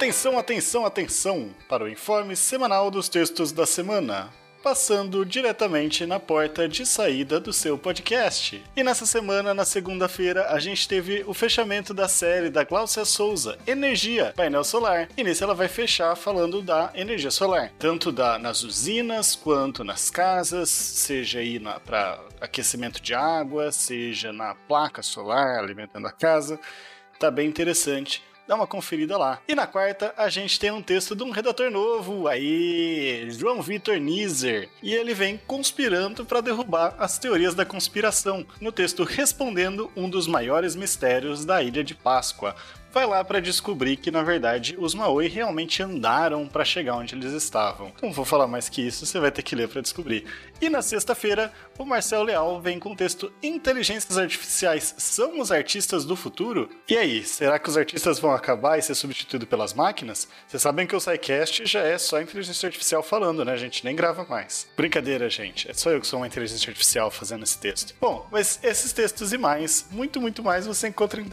Atenção, 0.00 0.38
atenção, 0.38 0.86
atenção 0.86 1.54
para 1.68 1.84
o 1.84 1.88
informe 1.88 2.34
semanal 2.34 2.90
dos 2.90 3.06
textos 3.06 3.52
da 3.52 3.66
semana. 3.66 4.30
passando 4.62 5.26
diretamente 5.26 6.06
na 6.06 6.18
porta 6.18 6.66
de 6.66 6.86
saída 6.86 7.38
do 7.38 7.52
seu 7.52 7.76
podcast. 7.76 8.62
E 8.74 8.82
nessa 8.82 9.04
semana, 9.04 9.52
na 9.52 9.66
segunda-feira, 9.66 10.48
a 10.50 10.58
gente 10.58 10.88
teve 10.88 11.22
o 11.26 11.34
fechamento 11.34 11.92
da 11.92 12.08
série 12.08 12.48
da 12.48 12.64
Glaucia 12.64 13.04
Souza, 13.04 13.58
Energia, 13.66 14.32
painel 14.34 14.64
solar. 14.64 15.08
E 15.18 15.22
nesse 15.22 15.42
ela 15.42 15.54
vai 15.54 15.68
fechar 15.68 16.16
falando 16.16 16.62
da 16.62 16.90
energia 16.94 17.30
solar, 17.30 17.70
tanto 17.78 18.10
da, 18.10 18.38
nas 18.38 18.62
usinas 18.62 19.34
quanto 19.34 19.84
nas 19.84 20.08
casas, 20.08 20.70
seja 20.70 21.40
aí 21.40 21.60
para 21.84 22.18
aquecimento 22.40 23.02
de 23.02 23.14
água, 23.14 23.70
seja 23.70 24.32
na 24.32 24.54
placa 24.54 25.02
solar 25.02 25.58
alimentando 25.58 26.06
a 26.06 26.12
casa. 26.12 26.58
Tá 27.18 27.30
bem 27.30 27.46
interessante 27.46 28.22
dá 28.50 28.56
uma 28.56 28.66
conferida 28.66 29.16
lá. 29.16 29.40
E 29.46 29.54
na 29.54 29.64
quarta, 29.64 30.12
a 30.16 30.28
gente 30.28 30.58
tem 30.58 30.72
um 30.72 30.82
texto 30.82 31.14
de 31.14 31.22
um 31.22 31.30
redator 31.30 31.70
novo, 31.70 32.26
aí, 32.26 33.28
João 33.30 33.62
Vitor 33.62 33.96
Nizer. 33.98 34.68
E 34.82 34.92
ele 34.92 35.14
vem 35.14 35.40
conspirando 35.46 36.24
para 36.24 36.40
derrubar 36.40 36.96
as 36.98 37.16
teorias 37.16 37.54
da 37.54 37.64
conspiração, 37.64 38.44
no 38.60 38.72
texto 38.72 39.04
respondendo 39.04 39.88
um 39.94 40.10
dos 40.10 40.26
maiores 40.26 40.74
mistérios 40.74 41.44
da 41.44 41.62
Ilha 41.62 41.84
de 41.84 41.94
Páscoa 41.94 42.56
vai 42.92 43.06
lá 43.06 43.24
para 43.24 43.40
descobrir 43.40 43.96
que 43.96 44.10
na 44.10 44.22
verdade 44.22 44.76
os 44.78 44.94
Maui 44.94 45.28
realmente 45.28 45.82
andaram 45.82 46.46
para 46.46 46.64
chegar 46.64 46.96
onde 46.96 47.14
eles 47.14 47.32
estavam. 47.32 47.92
Não 48.02 48.12
vou 48.12 48.24
falar 48.24 48.46
mais 48.46 48.68
que 48.68 48.82
isso, 48.82 49.06
você 49.06 49.18
vai 49.18 49.30
ter 49.30 49.42
que 49.42 49.54
ler 49.54 49.68
para 49.68 49.80
descobrir. 49.80 50.24
E 50.60 50.68
na 50.68 50.82
sexta-feira, 50.82 51.52
o 51.78 51.84
Marcel 51.84 52.22
Leal 52.22 52.60
vem 52.60 52.78
com 52.78 52.92
o 52.92 52.96
texto 52.96 53.32
Inteligências 53.42 54.18
Artificiais 54.18 54.94
são 54.98 55.40
os 55.40 55.50
artistas 55.50 56.04
do 56.04 56.14
futuro? 56.14 56.68
E 56.88 56.96
aí, 56.96 57.24
será 57.24 57.58
que 57.58 57.68
os 57.68 57.76
artistas 57.76 58.18
vão 58.18 58.32
acabar 58.32 58.78
e 58.78 58.82
ser 58.82 58.94
substituídos 58.94 59.48
pelas 59.48 59.72
máquinas? 59.72 60.28
Vocês 60.46 60.62
sabem 60.62 60.86
que 60.86 60.94
o 60.94 61.00
SciCast 61.00 61.64
já 61.64 61.80
é 61.80 61.96
só 61.96 62.20
inteligência 62.20 62.66
artificial 62.66 63.02
falando, 63.02 63.44
né? 63.44 63.52
A 63.52 63.56
gente 63.56 63.84
nem 63.84 63.96
grava 63.96 64.26
mais. 64.28 64.68
Brincadeira, 64.76 65.30
gente. 65.30 65.70
É 65.70 65.74
só 65.74 65.90
eu 65.90 66.00
que 66.00 66.06
sou 66.06 66.20
uma 66.20 66.26
inteligência 66.26 66.68
artificial 66.68 67.10
fazendo 67.10 67.44
esse 67.44 67.58
texto. 67.58 67.94
Bom, 68.00 68.26
mas 68.30 68.60
esses 68.62 68.92
textos 68.92 69.32
e 69.32 69.38
mais, 69.38 69.86
muito, 69.90 70.20
muito 70.20 70.42
mais, 70.42 70.66
você 70.66 70.88
encontra 70.88 71.20
em 71.20 71.24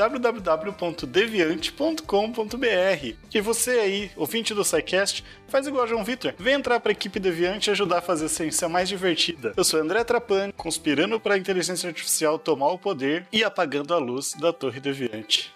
www.deviante.com.br. 1.56 3.16
E 3.34 3.42
você 3.42 3.72
aí, 3.72 4.12
ouvinte 4.16 4.54
do 4.54 4.64
SciCast, 4.64 5.24
faz 5.48 5.68
igual 5.68 5.84
a 5.84 5.88
João 5.88 6.04
Vitor. 6.04 6.34
Vem 6.38 6.56
entrar 6.56 6.80
pra 6.80 6.92
equipe 6.92 7.20
Deviante 7.20 7.70
e 7.70 7.72
ajudar 7.72 8.00
a 8.00 8.02
fazer 8.02 8.26
a 8.26 8.30
ciência 8.30 8.68
mais 8.70 8.88
divertida 8.88 9.08
divertida. 9.08 9.54
Eu 9.56 9.64
sou 9.64 9.80
André 9.80 10.04
Trapani, 10.04 10.54
conspirando 10.54 11.20
para 11.20 11.36
a 11.36 11.38
inteligência 11.38 11.88
artificial 11.88 12.38
tomar 12.38 12.70
o 12.70 12.78
poder 12.78 13.26
e 13.32 13.44
apagando 13.44 13.94
a 13.94 13.98
luz 13.98 14.34
da 14.40 14.52
Torre 14.52 14.80
Deviante. 14.80 15.52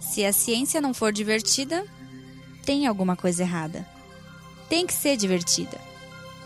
Se 0.00 0.24
a 0.24 0.32
ciência 0.32 0.80
não 0.80 0.94
for 0.94 1.12
divertida, 1.12 1.84
tem 2.64 2.86
alguma 2.86 3.16
coisa 3.16 3.42
errada. 3.42 3.86
Tem 4.68 4.86
que 4.86 4.92
ser 4.92 5.16
divertida. 5.16 5.78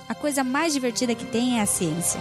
A 0.09 0.15
coisa 0.15 0.43
mais 0.43 0.73
divertida 0.73 1.15
que 1.15 1.27
tem 1.27 1.59
é 1.59 1.63
a 1.63 1.67
ciência. 1.67 2.21